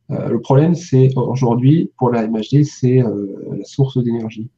Le 0.09 0.39
problème, 0.39 0.73
c'est 0.73 1.09
aujourd'hui, 1.17 1.91
pour 1.97 2.11
la 2.11 2.27
MHD, 2.27 2.63
c'est 2.63 2.99
la 2.99 3.63
source 3.65 4.01
d'énergie. 4.01 4.49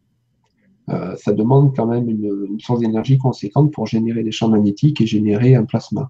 Euh, 0.90 1.16
ça 1.18 1.34
demande 1.34 1.76
quand 1.76 1.86
même 1.86 2.10
une, 2.10 2.60
source 2.60 2.80
d'énergie 2.80 3.18
conséquente 3.18 3.72
pour 3.72 3.86
générer 3.86 4.24
des 4.24 4.32
champs 4.32 4.50
magnétiques 4.50 5.02
et 5.02 5.06
générer 5.06 5.56
un 5.56 5.66
plasma. 5.66 6.10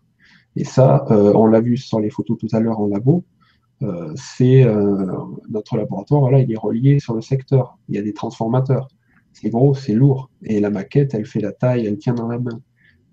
Et 0.55 0.63
ça, 0.63 1.05
euh, 1.11 1.33
on 1.35 1.47
l'a 1.47 1.59
vu 1.59 1.77
sur 1.77 1.99
les 1.99 2.09
photos 2.09 2.37
tout 2.37 2.47
à 2.53 2.59
l'heure 2.59 2.79
en 2.79 2.87
labo, 2.87 3.23
euh, 3.81 4.13
c'est 4.15 4.65
notre 5.49 5.77
laboratoire, 5.77 6.21
voilà, 6.21 6.39
il 6.39 6.51
est 6.51 6.57
relié 6.57 6.99
sur 6.99 7.13
le 7.13 7.21
secteur. 7.21 7.77
Il 7.87 7.95
y 7.95 7.97
a 7.97 8.01
des 8.01 8.13
transformateurs. 8.13 8.87
C'est 9.33 9.49
gros, 9.49 9.73
c'est 9.73 9.93
lourd. 9.93 10.29
Et 10.43 10.59
la 10.59 10.69
maquette, 10.69 11.13
elle 11.13 11.25
fait 11.25 11.39
la 11.39 11.51
taille, 11.51 11.85
elle 11.85 11.97
tient 11.97 12.13
dans 12.13 12.27
la 12.27 12.39
main. 12.39 12.61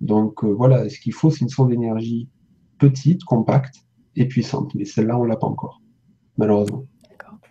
Donc 0.00 0.44
voilà, 0.44 0.88
ce 0.88 0.98
qu'il 0.98 1.12
faut, 1.12 1.30
c'est 1.30 1.40
une 1.40 1.48
source 1.48 1.68
d'énergie 1.68 2.28
petite, 2.78 3.24
compacte 3.24 3.86
et 4.16 4.26
puissante. 4.26 4.74
Mais 4.74 4.84
celle-là, 4.84 5.18
on 5.18 5.24
ne 5.24 5.28
l'a 5.28 5.36
pas 5.36 5.46
encore, 5.46 5.80
malheureusement. 6.38 6.84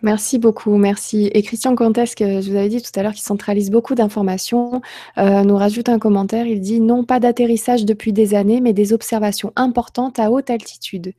Merci 0.02 0.38
beaucoup, 0.38 0.76
merci. 0.76 1.30
Et 1.32 1.42
Christian 1.42 1.74
Contesque, 1.74 2.20
je 2.20 2.50
vous 2.50 2.56
avais 2.56 2.68
dit 2.68 2.82
tout 2.82 2.90
à 2.98 3.02
l'heure 3.02 3.12
qu'il 3.12 3.22
centralise 3.22 3.70
beaucoup 3.70 3.94
d'informations, 3.94 4.82
euh, 5.18 5.42
nous 5.42 5.56
rajoute 5.56 5.88
un 5.88 5.98
commentaire, 5.98 6.46
il 6.46 6.60
dit 6.60 6.80
non 6.80 7.02
pas 7.04 7.18
d'atterrissage 7.18 7.84
depuis 7.84 8.12
des 8.12 8.34
années, 8.34 8.60
mais 8.60 8.72
des 8.72 8.92
observations 8.92 9.52
importantes 9.56 10.18
à 10.18 10.30
haute 10.30 10.50
altitude. 10.50 11.12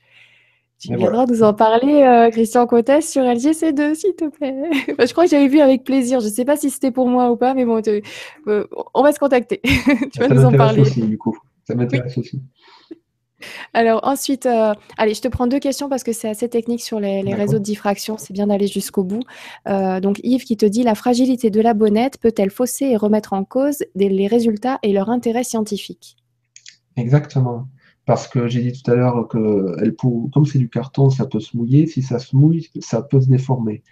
Tu 0.80 0.96
viendras 0.96 1.26
nous 1.26 1.42
en 1.42 1.56
parler, 1.56 2.04
euh, 2.04 2.30
Christian 2.30 2.68
Contesque, 2.68 3.10
sur 3.10 3.24
LGC2, 3.24 3.96
s'il 3.96 4.14
te 4.14 4.30
plaît. 4.30 4.54
je 5.00 5.12
crois 5.12 5.24
que 5.24 5.32
j'avais 5.32 5.48
vu 5.48 5.60
avec 5.60 5.84
plaisir, 5.84 6.20
je 6.20 6.28
ne 6.28 6.32
sais 6.32 6.46
pas 6.46 6.56
si 6.56 6.70
c'était 6.70 6.92
pour 6.92 7.08
moi 7.08 7.32
ou 7.32 7.36
pas, 7.36 7.56
mais 7.56 7.66
bon, 7.66 7.82
euh, 7.88 8.64
on 8.94 9.02
va 9.02 9.12
se 9.12 9.18
contacter. 9.18 9.60
tu 10.14 10.20
vas 10.20 10.28
nous 10.28 10.46
en 10.46 10.52
parler. 10.52 10.82
Aussi, 10.82 11.02
du 11.02 11.18
coup. 11.18 11.36
Ça 11.68 11.76
m'intéresse 11.76 12.18
aussi. 12.18 12.42
Alors 13.74 14.02
ensuite, 14.04 14.46
euh, 14.46 14.74
allez, 14.98 15.14
je 15.14 15.22
te 15.22 15.28
prends 15.28 15.48
deux 15.48 15.60
questions 15.60 15.90
parce 15.90 16.04
que 16.04 16.12
c'est 16.12 16.30
assez 16.30 16.50
technique 16.50 16.82
sur 16.82 17.00
les, 17.00 17.22
réseaux 17.34 17.60
de 17.60 17.64
diffraction. 17.64 18.18
C'est 18.18 18.34
bien 18.34 18.48
d'aller 18.48 18.68
jusqu'au 18.68 19.04
bout. 19.04 19.24
Euh, 19.68 20.00
donc 20.00 20.20
Yves 20.24 20.44
qui 20.44 20.58
te 20.58 20.66
dit 20.66 20.84
la 20.84 20.96
fragilité 20.96 21.50
de 21.50 21.62
la 21.62 21.74
bonnette 21.74 22.18
peut-elle 22.20 22.50
fausser 22.50 22.86
et 22.86 22.98
remettre 22.98 23.34
en 23.34 23.44
cause 23.44 23.84
les 23.96 24.28
résultats 24.28 24.80
et 24.84 24.92
leur 24.94 25.10
intérêt 25.10 25.44
scientifique? 25.44 26.18
Exactement. 26.96 27.68
Parce 28.06 28.28
que 28.28 28.48
j'ai 28.48 28.62
dit 28.62 28.82
tout 28.82 28.90
à 28.90 28.96
l'heure 28.96 29.28
que 29.28 29.76
elle 29.82 29.94
comme 29.96 30.46
c'est 30.46 30.60
du 30.60 30.70
carton, 30.70 31.10
ça 31.10 31.26
peut 31.26 31.40
se 31.40 31.56
mouiller. 31.56 31.88
Si 31.88 32.02
ça 32.02 32.20
se 32.20 32.36
mouille, 32.36 32.70
ça 32.80 33.02
peut 33.02 33.22
se 33.22 33.28
déformer. 33.28 33.84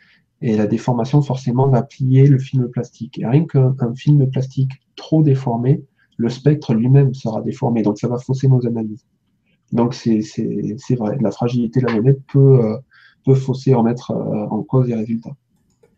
Et 0.41 0.55
la 0.55 0.67
déformation, 0.67 1.22
forcément, 1.22 1.67
va 1.67 1.84
plier 1.84 2.26
le 2.27 2.39
film 2.39 2.69
plastique. 2.69 3.19
Et 3.19 3.26
rien 3.26 3.45
qu'un 3.45 3.76
film 3.95 4.30
plastique 4.30 4.72
trop 4.95 5.22
déformé, 5.22 5.84
le 6.17 6.30
spectre 6.30 6.73
lui-même 6.73 7.13
sera 7.13 7.41
déformé. 7.41 7.81
Donc 7.81 7.99
ça 7.99 8.07
va 8.07 8.17
fausser 8.17 8.47
nos 8.47 8.65
analyses. 8.65 9.05
Donc 9.71 9.93
c'est 9.93 10.95
vrai, 10.95 11.17
la 11.19 11.31
fragilité 11.31 11.81
de 11.81 11.87
la 11.87 11.93
monnaie 11.93 12.17
peut, 12.31 12.63
euh, 12.63 12.77
peut 13.25 13.35
fausser, 13.35 13.73
remettre 13.73 14.11
euh, 14.11 14.47
en 14.49 14.63
cause 14.63 14.87
les 14.87 14.95
résultats. 14.95 15.35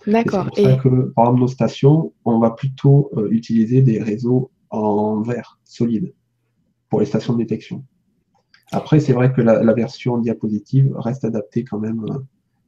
D'accord. 0.06 0.50
C'est 0.56 0.62
pour 0.64 0.72
ça 0.72 0.78
que, 0.78 1.12
par 1.16 1.26
exemple, 1.26 1.42
nos 1.42 1.48
stations, 1.48 2.14
on 2.24 2.40
va 2.40 2.52
plutôt 2.52 3.12
euh, 3.18 3.28
utiliser 3.30 3.82
des 3.82 4.02
réseaux 4.02 4.52
en 4.70 5.22
verre, 5.22 5.60
solide, 5.66 6.14
pour 6.90 7.02
les 7.02 7.06
stations 7.06 7.34
de 7.34 7.40
détection. 7.40 7.84
Après, 8.72 9.00
c'est 9.00 9.14
vrai 9.14 9.32
que 9.32 9.42
la, 9.42 9.74
version 9.74 10.18
diapositive 10.18 10.94
reste 10.98 11.24
adaptée 11.24 11.64
quand 11.64 11.80
même 11.80 12.06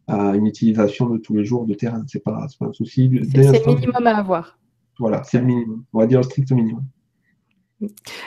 à 0.08 0.36
une 0.36 0.48
utilisation 0.48 1.10
de 1.10 1.18
tous 1.18 1.36
les 1.36 1.44
jours 1.44 1.66
de 1.66 1.74
terrain. 1.74 2.04
C'est 2.08 2.24
pas, 2.24 2.48
pas 2.58 2.66
un 2.68 2.74
souci. 2.74 3.20
C'est 3.32 3.66
le 3.66 3.76
minimum 3.76 4.08
à 4.08 4.18
avoir. 4.18 4.58
Voilà, 4.98 5.24
c'est 5.24 5.40
le 5.40 5.46
minimum. 5.46 5.84
On 5.92 6.00
va 6.00 6.08
dire 6.08 6.20
le 6.20 6.24
strict 6.24 6.52
minimum. 6.52 6.84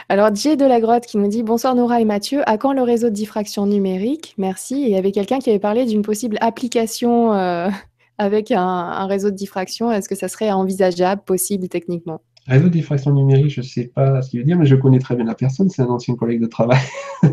Alors, 0.08 0.30
Dieu 0.30 0.56
de 0.56 0.64
la 0.64 0.80
Grotte 0.80 1.06
qui 1.06 1.18
nous 1.18 1.28
dit 1.28 1.42
Bonsoir 1.42 1.74
Nora 1.74 2.00
et 2.00 2.04
Mathieu, 2.04 2.40
à 2.48 2.56
quand 2.58 2.72
le 2.72 2.82
réseau 2.82 3.10
de 3.10 3.14
diffraction 3.14 3.66
numérique? 3.66 4.34
Merci. 4.38 4.82
Et 4.82 4.86
il 4.86 4.90
y 4.90 4.96
avait 4.96 5.12
quelqu'un 5.12 5.38
qui 5.38 5.50
avait 5.50 5.58
parlé 5.58 5.84
d'une 5.84 6.02
possible 6.02 6.38
application 6.40 7.34
euh, 7.34 7.68
avec 8.18 8.50
un, 8.50 9.06
réseau 9.06 9.30
de 9.30 9.36
diffraction. 9.36 9.90
Est-ce 9.92 10.08
que 10.08 10.14
ça 10.14 10.28
serait 10.28 10.50
envisageable, 10.50 11.22
possible 11.24 11.68
techniquement? 11.68 12.20
Réseau 12.46 12.64
de 12.64 12.70
diffraction 12.70 13.12
numérique, 13.12 13.50
je 13.50 13.60
ne 13.60 13.66
sais 13.66 13.92
pas 13.94 14.20
ce 14.22 14.30
qu'il 14.30 14.40
veut 14.40 14.46
dire, 14.46 14.58
mais 14.58 14.66
je 14.66 14.74
connais 14.74 14.98
très 14.98 15.14
bien 15.14 15.24
la 15.24 15.34
personne, 15.34 15.68
c'est 15.68 15.82
un 15.82 15.86
ancien 15.86 16.16
collègue 16.16 16.40
de 16.40 16.46
travail. 16.46 16.80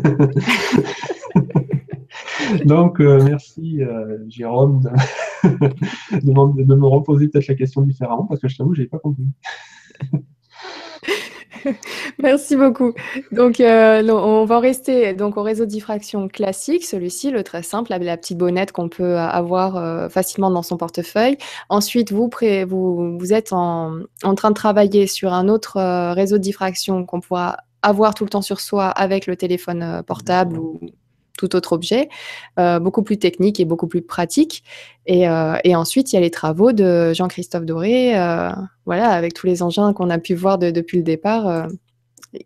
Donc, 2.64 3.00
euh, 3.00 3.20
merci 3.24 3.82
euh, 3.82 4.18
Jérôme 4.28 4.80
de, 4.80 4.90
de, 6.64 6.74
me 6.74 6.86
reposer 6.86 7.28
peut-être 7.28 7.48
la 7.48 7.54
question 7.54 7.82
différemment, 7.82 8.24
parce 8.24 8.40
que 8.40 8.48
je 8.48 8.56
t'avoue, 8.56 8.74
je 8.74 8.80
n'avais 8.80 8.88
pas 8.88 8.98
compris. 8.98 9.24
Merci 12.18 12.56
beaucoup. 12.56 12.92
Donc, 13.32 13.60
euh, 13.60 14.02
on 14.08 14.44
va 14.44 14.60
rester 14.60 15.14
donc 15.14 15.36
au 15.36 15.42
réseau 15.42 15.64
de 15.64 15.70
diffraction 15.70 16.28
classique, 16.28 16.84
celui-ci, 16.84 17.30
le 17.30 17.42
très 17.42 17.62
simple, 17.62 17.90
la, 17.90 18.16
petite 18.16 18.38
bonnette 18.38 18.72
qu'on 18.72 18.88
peut 18.88 19.16
avoir 19.16 19.76
euh, 19.76 20.08
facilement 20.08 20.50
dans 20.50 20.62
son 20.62 20.76
portefeuille. 20.76 21.36
Ensuite, 21.68 22.12
vous, 22.12 22.30
vous, 22.66 23.18
vous 23.18 23.32
êtes 23.32 23.52
en, 23.52 24.00
train 24.36 24.50
de 24.50 24.54
travailler 24.54 25.06
sur 25.06 25.32
un 25.32 25.48
autre 25.48 25.76
euh, 25.76 26.12
réseau 26.12 26.38
de 26.38 26.42
diffraction 26.42 27.04
qu'on 27.04 27.20
pourra 27.20 27.58
avoir 27.82 28.14
tout 28.14 28.24
le 28.24 28.30
temps 28.30 28.42
sur 28.42 28.60
soi 28.60 28.88
avec 28.88 29.26
le 29.26 29.36
téléphone 29.36 30.02
portable 30.06 30.58
ou 30.58 30.80
tout 31.40 31.56
autre 31.56 31.72
objet, 31.72 32.08
euh, 32.58 32.78
beaucoup 32.78 33.02
plus 33.02 33.18
technique 33.18 33.60
et 33.60 33.64
beaucoup 33.64 33.86
plus 33.86 34.02
pratique. 34.02 34.62
Et, 35.06 35.28
euh, 35.28 35.56
et 35.64 35.74
ensuite, 35.74 36.12
il 36.12 36.16
y 36.16 36.18
a 36.18 36.20
les 36.20 36.30
travaux 36.30 36.72
de 36.72 37.12
Jean-Christophe 37.14 37.64
Doré, 37.64 38.18
euh, 38.18 38.50
voilà, 38.84 39.08
avec 39.10 39.32
tous 39.34 39.46
les 39.46 39.62
engins 39.62 39.92
qu'on 39.92 40.10
a 40.10 40.18
pu 40.18 40.34
voir 40.34 40.58
depuis 40.58 40.98
le 40.98 41.04
départ. 41.04 41.68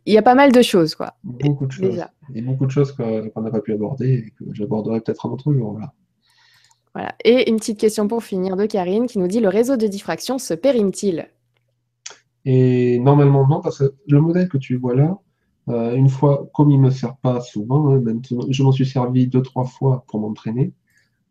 il 0.07 0.15
y 0.15 0.19
a 0.19 0.23
pas 0.23 0.35
mal 0.35 0.53
de 0.53 0.63
choses, 0.63 0.95
quoi. 0.95 1.15
Beaucoup 1.25 1.67
de 1.67 1.73
choses. 1.73 2.05
Et 2.35 2.41
beaucoup 2.41 2.67
de 2.67 2.71
choses 2.71 2.93
qu'on 2.93 3.41
n'a 3.43 3.51
pas 3.51 3.61
pu 3.61 3.73
aborder 3.73 4.25
et 4.27 4.31
que 4.31 4.55
j'aborderai 4.55 5.01
peut-être 5.01 5.27
un 5.27 5.31
autre 5.31 5.53
jour. 5.53 5.73
Voilà. 5.73 5.93
Voilà. 6.95 7.15
Et 7.25 7.51
une 7.51 7.57
petite 7.57 7.79
question 7.79 8.07
pour 8.07 8.23
finir 8.23 8.57
de 8.57 8.67
Karine 8.67 9.07
qui 9.07 9.19
nous 9.19 9.27
dit 9.27 9.41
le 9.41 9.49
réseau 9.49 9.77
de 9.77 9.87
diffraction 9.87 10.39
se 10.39 10.55
périme-t-il? 10.55 11.29
Et 12.45 12.99
normalement 13.01 13.47
non, 13.49 13.61
parce 13.61 13.79
que 13.79 13.95
le 14.07 14.21
modèle 14.21 14.49
que 14.49 14.59
tu 14.59 14.77
vois 14.77 14.95
là, 14.95 15.19
euh, 15.69 15.95
une 15.95 16.09
fois, 16.09 16.49
comme 16.53 16.71
il 16.71 16.79
ne 16.79 16.87
me 16.87 16.91
sert 16.91 17.17
pas 17.17 17.41
souvent, 17.41 17.95
hein, 17.95 18.03
je 18.51 18.63
m'en 18.63 18.73
suis 18.73 18.87
servi 18.87 19.27
deux, 19.27 19.43
trois 19.43 19.65
fois 19.65 20.05
pour 20.09 20.21
m'entraîner. 20.21 20.73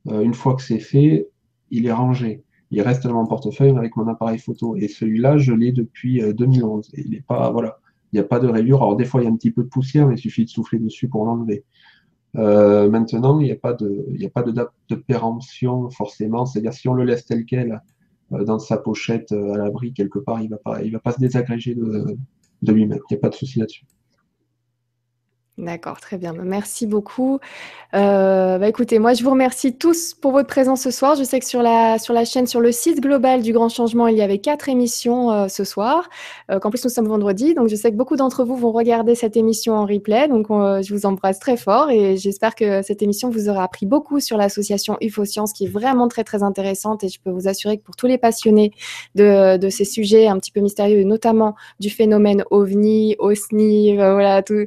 Euh, 0.08 0.22
une 0.22 0.34
fois 0.34 0.56
que 0.56 0.62
c'est 0.62 0.80
fait, 0.80 1.30
il 1.70 1.86
est 1.86 1.92
rangé. 1.92 2.44
Il 2.72 2.82
reste 2.82 3.06
dans 3.06 3.14
mon 3.14 3.28
portefeuille 3.28 3.70
avec 3.78 3.96
mon 3.96 4.08
appareil 4.08 4.40
photo. 4.40 4.76
Et 4.76 4.88
celui-là, 4.88 5.38
je 5.38 5.54
l'ai 5.54 5.72
depuis 5.72 6.22
2011. 6.34 6.88
Euh, 6.88 6.98
Et 6.98 7.04
il 7.06 7.12
n'est 7.12 7.22
pas, 7.22 7.52
voilà, 7.52 7.80
il 8.12 8.16
n'y 8.16 8.20
a 8.20 8.28
pas 8.28 8.40
de 8.40 8.48
rayure. 8.48 8.82
Alors 8.82 8.96
des 8.96 9.06
fois, 9.06 9.22
il 9.22 9.26
y 9.26 9.28
a 9.28 9.32
un 9.32 9.36
petit 9.36 9.52
peu 9.52 9.64
de 9.64 9.70
poussière, 9.70 10.08
mais 10.08 10.16
il 10.16 10.20
suffit 10.20 10.46
de 10.46 10.50
souffler 10.50 10.80
dessus 10.80 11.08
pour 11.08 11.26
l'enlever. 11.26 11.64
maintenant, 12.34 13.40
il 13.40 13.46
n'y 13.46 13.52
a 13.52 13.56
pas 13.56 13.74
de, 13.74 14.08
a 14.24 14.30
pas 14.30 14.44
de 14.44 14.52
date 14.52 14.72
de 14.90 14.96
péremption 14.96 15.90
forcément. 15.92 16.46
C'est-à-dire 16.48 16.74
si 16.74 16.88
on 16.90 16.94
le 16.96 17.04
laisse 17.06 17.26
tel 17.26 17.46
quel 17.46 17.82
dans 18.32 18.58
sa 18.58 18.78
pochette 18.78 19.32
à 19.32 19.58
l'abri 19.58 19.94
quelque 19.94 20.18
part, 20.18 20.42
il 20.42 20.46
ne 20.46 20.50
va 20.52 20.58
pas, 20.58 20.82
va 20.82 21.00
pas 21.00 21.12
se 21.12 21.20
désagréger 21.20 21.76
de, 21.76 22.18
de 22.64 22.72
lui-même. 22.72 23.00
Il 23.10 23.14
n'y 23.14 23.18
a 23.18 23.20
pas 23.20 23.30
de 23.30 23.36
souci 23.36 23.60
là-dessus. 23.60 23.86
D'accord, 25.60 26.02
très 26.02 26.18
bien. 26.18 26.34
Merci 26.34 26.88
beaucoup. 26.88 27.40
Euh, 27.94 28.58
bah, 28.58 28.68
écoutez, 28.68 28.98
moi, 28.98 29.14
je 29.14 29.24
vous 29.24 29.30
remercie 29.30 29.76
tous 29.76 30.16
pour 30.16 30.32
votre 30.32 30.48
présence 30.48 30.82
ce 30.82 30.90
soir. 30.90 31.16
Je 31.16 31.24
sais 31.24 31.40
que 31.40 31.46
sur 31.46 31.62
la, 31.62 32.00
sur 32.00 32.16
la 32.16 32.26
chaîne, 32.26 32.48
sur 32.48 32.60
le 32.60 32.72
site 32.72 33.00
global 33.00 33.44
du 33.44 33.54
Grand 33.54 33.70
Changement, 33.70 34.08
il 34.08 34.18
y 34.18 34.24
avait 34.24 34.40
quatre 34.40 34.68
émissions 34.68 35.32
euh, 35.32 35.48
ce 35.50 35.64
soir, 35.64 36.10
euh, 36.50 36.58
qu'en 36.58 36.72
plus 36.72 36.84
nous 36.84 36.90
sommes 36.90 37.08
vendredi. 37.08 37.54
Donc, 37.54 37.68
je 37.68 37.76
sais 37.76 37.92
que 37.92 37.96
beaucoup 37.96 38.16
d'entre 38.16 38.44
vous 38.44 38.56
vont 38.56 38.72
regarder 38.72 39.14
cette 39.14 39.38
émission 39.38 39.76
en 39.76 39.86
replay. 39.86 40.28
Donc, 40.28 40.48
je 40.50 40.92
vous 40.92 41.06
embrasse 41.06 41.38
très 41.38 41.56
fort 41.56 41.92
et 41.92 42.18
j'espère 42.18 42.56
que 42.56 42.82
cette 42.82 43.04
émission 43.04 43.30
vous 43.30 43.48
aura 43.48 43.64
appris 43.64 43.86
beaucoup 43.86 44.20
sur 44.20 44.38
l'association 44.38 44.98
UFO 45.02 45.24
Science, 45.24 45.54
qui 45.54 45.66
est 45.66 45.70
vraiment 45.70 46.08
très, 46.08 46.24
très 46.24 46.42
intéressante. 46.42 47.04
Et 47.04 47.10
je 47.10 47.20
peux 47.24 47.30
vous 47.30 47.48
assurer 47.48 47.78
que 47.78 47.84
pour 47.84 47.96
tous 47.96 48.08
les 48.08 48.18
passionnés 48.18 48.72
de, 49.14 49.58
de 49.58 49.70
ces 49.70 49.86
sujets 49.86 50.26
un 50.26 50.40
petit 50.40 50.52
peu 50.52 50.62
mystérieux, 50.62 51.04
notamment 51.04 51.54
du 51.80 51.92
phénomène 51.92 52.44
OVNI, 52.50 53.18
OSNI, 53.20 53.98
voilà, 53.98 54.42
tout, 54.42 54.66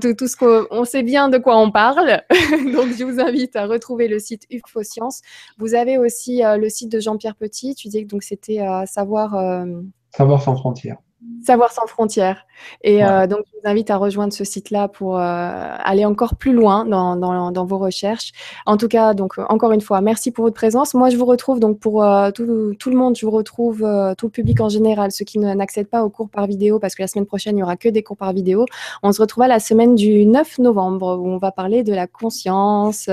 tout, 0.00 0.14
tout 0.14 0.28
ce 0.28 0.36
qu'on 0.36 0.84
sait 0.84 1.02
bien 1.02 1.28
de 1.28 1.38
quoi 1.38 1.58
on 1.58 1.70
parle. 1.70 2.22
Donc, 2.74 2.88
je 2.96 3.04
vous 3.04 3.20
invite 3.20 3.56
à 3.56 3.66
retrouver 3.66 4.08
le 4.08 4.18
site 4.18 4.46
UFO 4.50 4.82
Science. 4.82 5.20
Vous 5.58 5.74
avez 5.74 5.98
aussi 5.98 6.44
euh, 6.44 6.56
le 6.56 6.68
site 6.68 6.90
de 6.90 7.00
Jean-Pierre 7.00 7.36
Petit. 7.36 7.74
Tu 7.74 7.88
disais 7.88 8.04
que 8.04 8.16
c'était 8.20 8.60
euh, 8.60 8.84
savoir. 8.86 9.34
Euh, 9.34 9.66
savoir 10.10 10.42
sans 10.42 10.56
frontières. 10.56 10.98
Savoir 11.44 11.70
sans 11.70 11.86
frontières. 11.86 12.46
Et 12.82 13.04
euh, 13.04 13.26
donc, 13.26 13.40
je 13.46 13.58
vous 13.58 13.68
invite 13.68 13.90
à 13.90 13.96
rejoindre 13.96 14.32
ce 14.32 14.44
site-là 14.44 14.88
pour 14.88 15.18
euh, 15.18 15.20
aller 15.20 16.04
encore 16.04 16.36
plus 16.36 16.52
loin 16.52 16.84
dans, 16.84 17.16
dans, 17.16 17.50
dans, 17.50 17.64
vos 17.64 17.78
recherches. 17.78 18.32
En 18.64 18.76
tout 18.76 18.88
cas, 18.88 19.12
donc, 19.12 19.38
encore 19.48 19.72
une 19.72 19.80
fois, 19.80 20.00
merci 20.00 20.30
pour 20.30 20.44
votre 20.44 20.54
présence. 20.54 20.94
Moi, 20.94 21.10
je 21.10 21.16
vous 21.16 21.26
retrouve 21.26 21.60
donc 21.60 21.78
pour 21.78 22.02
euh, 22.02 22.30
tout, 22.30 22.74
tout, 22.78 22.90
le 22.90 22.96
monde, 22.96 23.16
je 23.18 23.26
vous 23.26 23.32
retrouve 23.32 23.78
tout 24.16 24.26
le 24.26 24.30
public 24.30 24.60
en 24.60 24.68
général, 24.68 25.12
ceux 25.12 25.24
qui 25.24 25.38
n'accèdent 25.38 25.88
pas 25.88 26.04
aux 26.04 26.10
cours 26.10 26.30
par 26.30 26.46
vidéo, 26.46 26.78
parce 26.78 26.94
que 26.94 27.02
la 27.02 27.08
semaine 27.08 27.26
prochaine, 27.26 27.54
il 27.54 27.56
n'y 27.56 27.62
aura 27.62 27.76
que 27.76 27.88
des 27.88 28.02
cours 28.02 28.16
par 28.16 28.32
vidéo. 28.32 28.64
On 29.02 29.12
se 29.12 29.20
retrouve 29.20 29.44
à 29.44 29.48
la 29.48 29.60
semaine 29.60 29.94
du 29.94 30.24
9 30.26 30.58
novembre, 30.58 31.18
où 31.18 31.28
on 31.28 31.38
va 31.38 31.52
parler 31.52 31.82
de 31.82 31.92
la 31.92 32.06
conscience, 32.06 33.08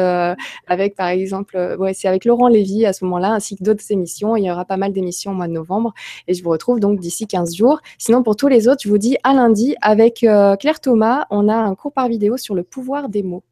avec, 0.67 0.95
par 0.95 1.07
exemple, 1.07 1.75
ouais, 1.79 1.93
c'est 1.93 2.07
avec 2.07 2.25
Laurent 2.25 2.47
Lévy 2.47 2.85
à 2.85 2.93
ce 2.93 3.03
moment-là, 3.05 3.33
ainsi 3.33 3.57
que 3.57 3.63
d'autres 3.63 3.83
émissions. 3.91 4.35
Il 4.35 4.45
y 4.45 4.51
aura 4.51 4.65
pas 4.65 4.77
mal 4.77 4.93
d'émissions 4.93 5.31
au 5.31 5.35
mois 5.35 5.47
de 5.47 5.53
novembre. 5.53 5.93
Et 6.27 6.33
je 6.33 6.43
vous 6.43 6.49
retrouve 6.49 6.79
donc 6.79 6.99
d'ici 6.99 7.27
15 7.27 7.55
jours. 7.55 7.81
Sinon, 7.97 8.21
pour 8.21 8.35
tous 8.35 8.47
les 8.47 8.67
autres, 8.67 8.81
je 8.83 8.89
vous 8.89 8.99
dis 8.99 9.17
à 9.23 9.33
lundi 9.33 9.75
avec 9.81 10.23
euh, 10.23 10.55
Claire 10.55 10.79
Thomas, 10.79 11.25
on 11.31 11.49
a 11.49 11.55
un 11.55 11.73
cours 11.73 11.91
par 11.91 12.07
vidéo 12.07 12.37
sur 12.37 12.53
le 12.53 12.63
pouvoir 12.63 13.09
des 13.09 13.23
mots. 13.23 13.43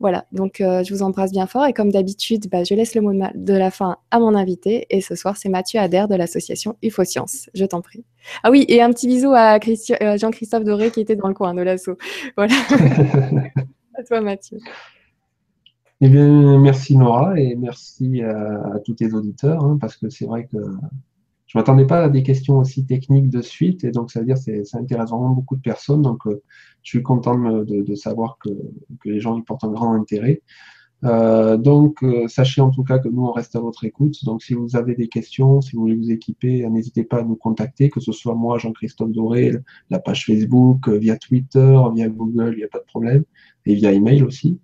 Voilà, 0.00 0.26
donc 0.32 0.60
euh, 0.60 0.82
je 0.82 0.92
vous 0.92 1.02
embrasse 1.02 1.32
bien 1.32 1.46
fort 1.46 1.66
et 1.66 1.72
comme 1.72 1.90
d'habitude, 1.90 2.48
bah, 2.50 2.64
je 2.64 2.74
laisse 2.74 2.94
le 2.94 3.00
mot 3.00 3.12
de, 3.12 3.54
la 3.54 3.70
fin 3.70 3.96
à 4.10 4.18
mon 4.18 4.34
invité 4.34 4.86
et 4.90 5.00
ce 5.00 5.14
soir 5.14 5.36
c'est 5.36 5.48
Mathieu 5.48 5.80
Adair 5.80 6.08
de 6.08 6.14
l'association 6.14 6.76
UFO 6.82 7.04
Science. 7.04 7.48
Je 7.54 7.64
t'en 7.64 7.80
prie. 7.80 8.04
Ah 8.42 8.50
oui, 8.50 8.64
et 8.68 8.82
un 8.82 8.90
petit 8.90 9.06
bisou 9.06 9.32
à 9.34 9.58
euh, 9.58 10.18
Jean-Christophe 10.18 10.64
Doré 10.64 10.90
qui 10.90 11.00
était 11.00 11.16
dans 11.16 11.28
le 11.28 11.34
coin 11.34 11.54
de 11.54 11.62
l'assaut. 11.62 11.96
Voilà. 12.36 12.54
à 13.98 14.02
toi 14.02 14.20
Mathieu. 14.20 14.58
Eh 16.00 16.08
bien, 16.08 16.58
merci 16.58 16.96
Nora 16.96 17.38
et 17.38 17.54
merci 17.54 18.22
à, 18.22 18.80
tous 18.84 18.94
tes 18.94 19.14
auditeurs 19.14 19.62
hein, 19.64 19.78
parce 19.80 19.96
que 19.96 20.10
c'est 20.10 20.26
vrai 20.26 20.46
que 20.46 20.58
je 21.52 21.58
m'attendais 21.58 21.86
pas 21.86 22.04
à 22.04 22.08
des 22.08 22.22
questions 22.22 22.60
aussi 22.60 22.86
techniques 22.86 23.28
de 23.28 23.42
suite, 23.42 23.84
et 23.84 23.90
donc 23.90 24.10
ça 24.10 24.20
veut 24.20 24.26
dire 24.26 24.36
que 24.36 24.64
ça 24.64 24.78
intéresse 24.78 25.10
vraiment 25.10 25.28
beaucoup 25.28 25.54
de 25.54 25.60
personnes. 25.60 26.00
Donc, 26.00 26.26
euh, 26.26 26.42
je 26.82 26.88
suis 26.88 27.02
content 27.02 27.36
de, 27.36 27.94
savoir 27.94 28.38
que, 28.38 28.48
les 29.04 29.20
gens 29.20 29.36
y 29.36 29.42
portent 29.42 29.64
un 29.64 29.70
grand 29.70 29.92
intérêt. 29.92 30.40
Euh, 31.04 31.58
donc, 31.58 32.02
euh, 32.04 32.26
sachez 32.26 32.62
en 32.62 32.70
tout 32.70 32.84
cas 32.84 32.98
que 32.98 33.08
nous, 33.08 33.26
on 33.26 33.32
reste 33.32 33.54
à 33.54 33.60
votre 33.60 33.84
écoute. 33.84 34.24
Donc, 34.24 34.42
si 34.42 34.54
vous 34.54 34.76
avez 34.76 34.94
des 34.94 35.08
questions, 35.08 35.60
si 35.60 35.76
vous 35.76 35.82
voulez 35.82 35.94
vous 35.94 36.10
équiper, 36.10 36.66
n'hésitez 36.70 37.04
pas 37.04 37.18
à 37.18 37.22
nous 37.22 37.36
contacter, 37.36 37.90
que 37.90 38.00
ce 38.00 38.12
soit 38.12 38.34
moi, 38.34 38.56
Jean-Christophe 38.56 39.10
Doré, 39.10 39.52
la 39.90 39.98
page 39.98 40.24
Facebook, 40.24 40.88
via 40.88 41.18
Twitter, 41.18 41.78
via 41.94 42.08
Google, 42.08 42.54
il 42.54 42.58
n'y 42.58 42.64
a 42.64 42.68
pas 42.68 42.78
de 42.78 42.86
problème, 42.86 43.24
et 43.66 43.74
via 43.74 43.92
email 43.92 44.22
aussi. 44.22 44.58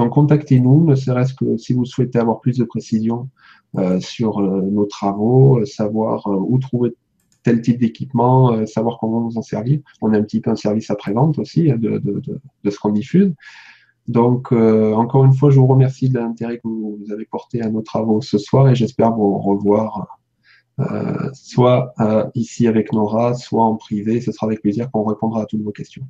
Donc, 0.00 0.14
contactez-nous, 0.14 0.86
ne 0.86 0.94
serait-ce 0.94 1.34
que 1.34 1.58
si 1.58 1.74
vous 1.74 1.84
souhaitez 1.84 2.18
avoir 2.18 2.40
plus 2.40 2.56
de 2.56 2.64
précisions 2.64 3.28
euh, 3.76 4.00
sur 4.00 4.38
euh, 4.40 4.62
nos 4.62 4.86
travaux, 4.86 5.58
euh, 5.58 5.66
savoir 5.66 6.26
où 6.26 6.58
trouver 6.58 6.94
tel 7.42 7.60
type 7.60 7.78
d'équipement, 7.78 8.64
savoir 8.66 8.96
comment 8.98 9.20
nous 9.20 9.36
en 9.36 9.42
servir. 9.42 9.80
On 10.00 10.14
a 10.14 10.16
un 10.16 10.22
petit 10.22 10.40
peu 10.40 10.48
un 10.48 10.56
service 10.56 10.90
après-vente 10.90 11.38
aussi 11.38 11.64
de, 11.64 11.98
de, 11.98 12.70
ce 12.70 12.78
qu'on 12.78 12.92
diffuse. 12.92 13.34
Donc, 14.08 14.52
encore 14.52 15.24
une 15.24 15.34
fois, 15.34 15.50
je 15.50 15.58
vous 15.58 15.66
remercie 15.66 16.08
de 16.08 16.18
l'intérêt 16.18 16.56
que 16.56 16.68
vous, 16.68 16.98
avez 17.10 17.26
porté 17.26 17.62
à 17.62 17.70
nos 17.70 17.80
travaux 17.80 18.20
ce 18.20 18.36
soir 18.36 18.68
et 18.68 18.74
j'espère 18.74 19.12
vous 19.12 19.38
revoir 19.38 20.18
soit 21.32 21.94
ici 22.34 22.66
avec 22.66 22.92
Nora, 22.92 23.32
soit 23.32 23.64
en 23.64 23.76
privé. 23.76 24.20
Ce 24.20 24.32
sera 24.32 24.46
avec 24.46 24.60
plaisir 24.60 24.90
qu'on 24.90 25.04
répondra 25.04 25.42
à 25.42 25.46
toutes 25.46 25.62
vos 25.62 25.72
questions. 25.72 26.06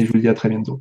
Et 0.00 0.04
je 0.04 0.12
vous 0.12 0.18
dis 0.18 0.28
à 0.28 0.34
très 0.34 0.48
bientôt. 0.48 0.80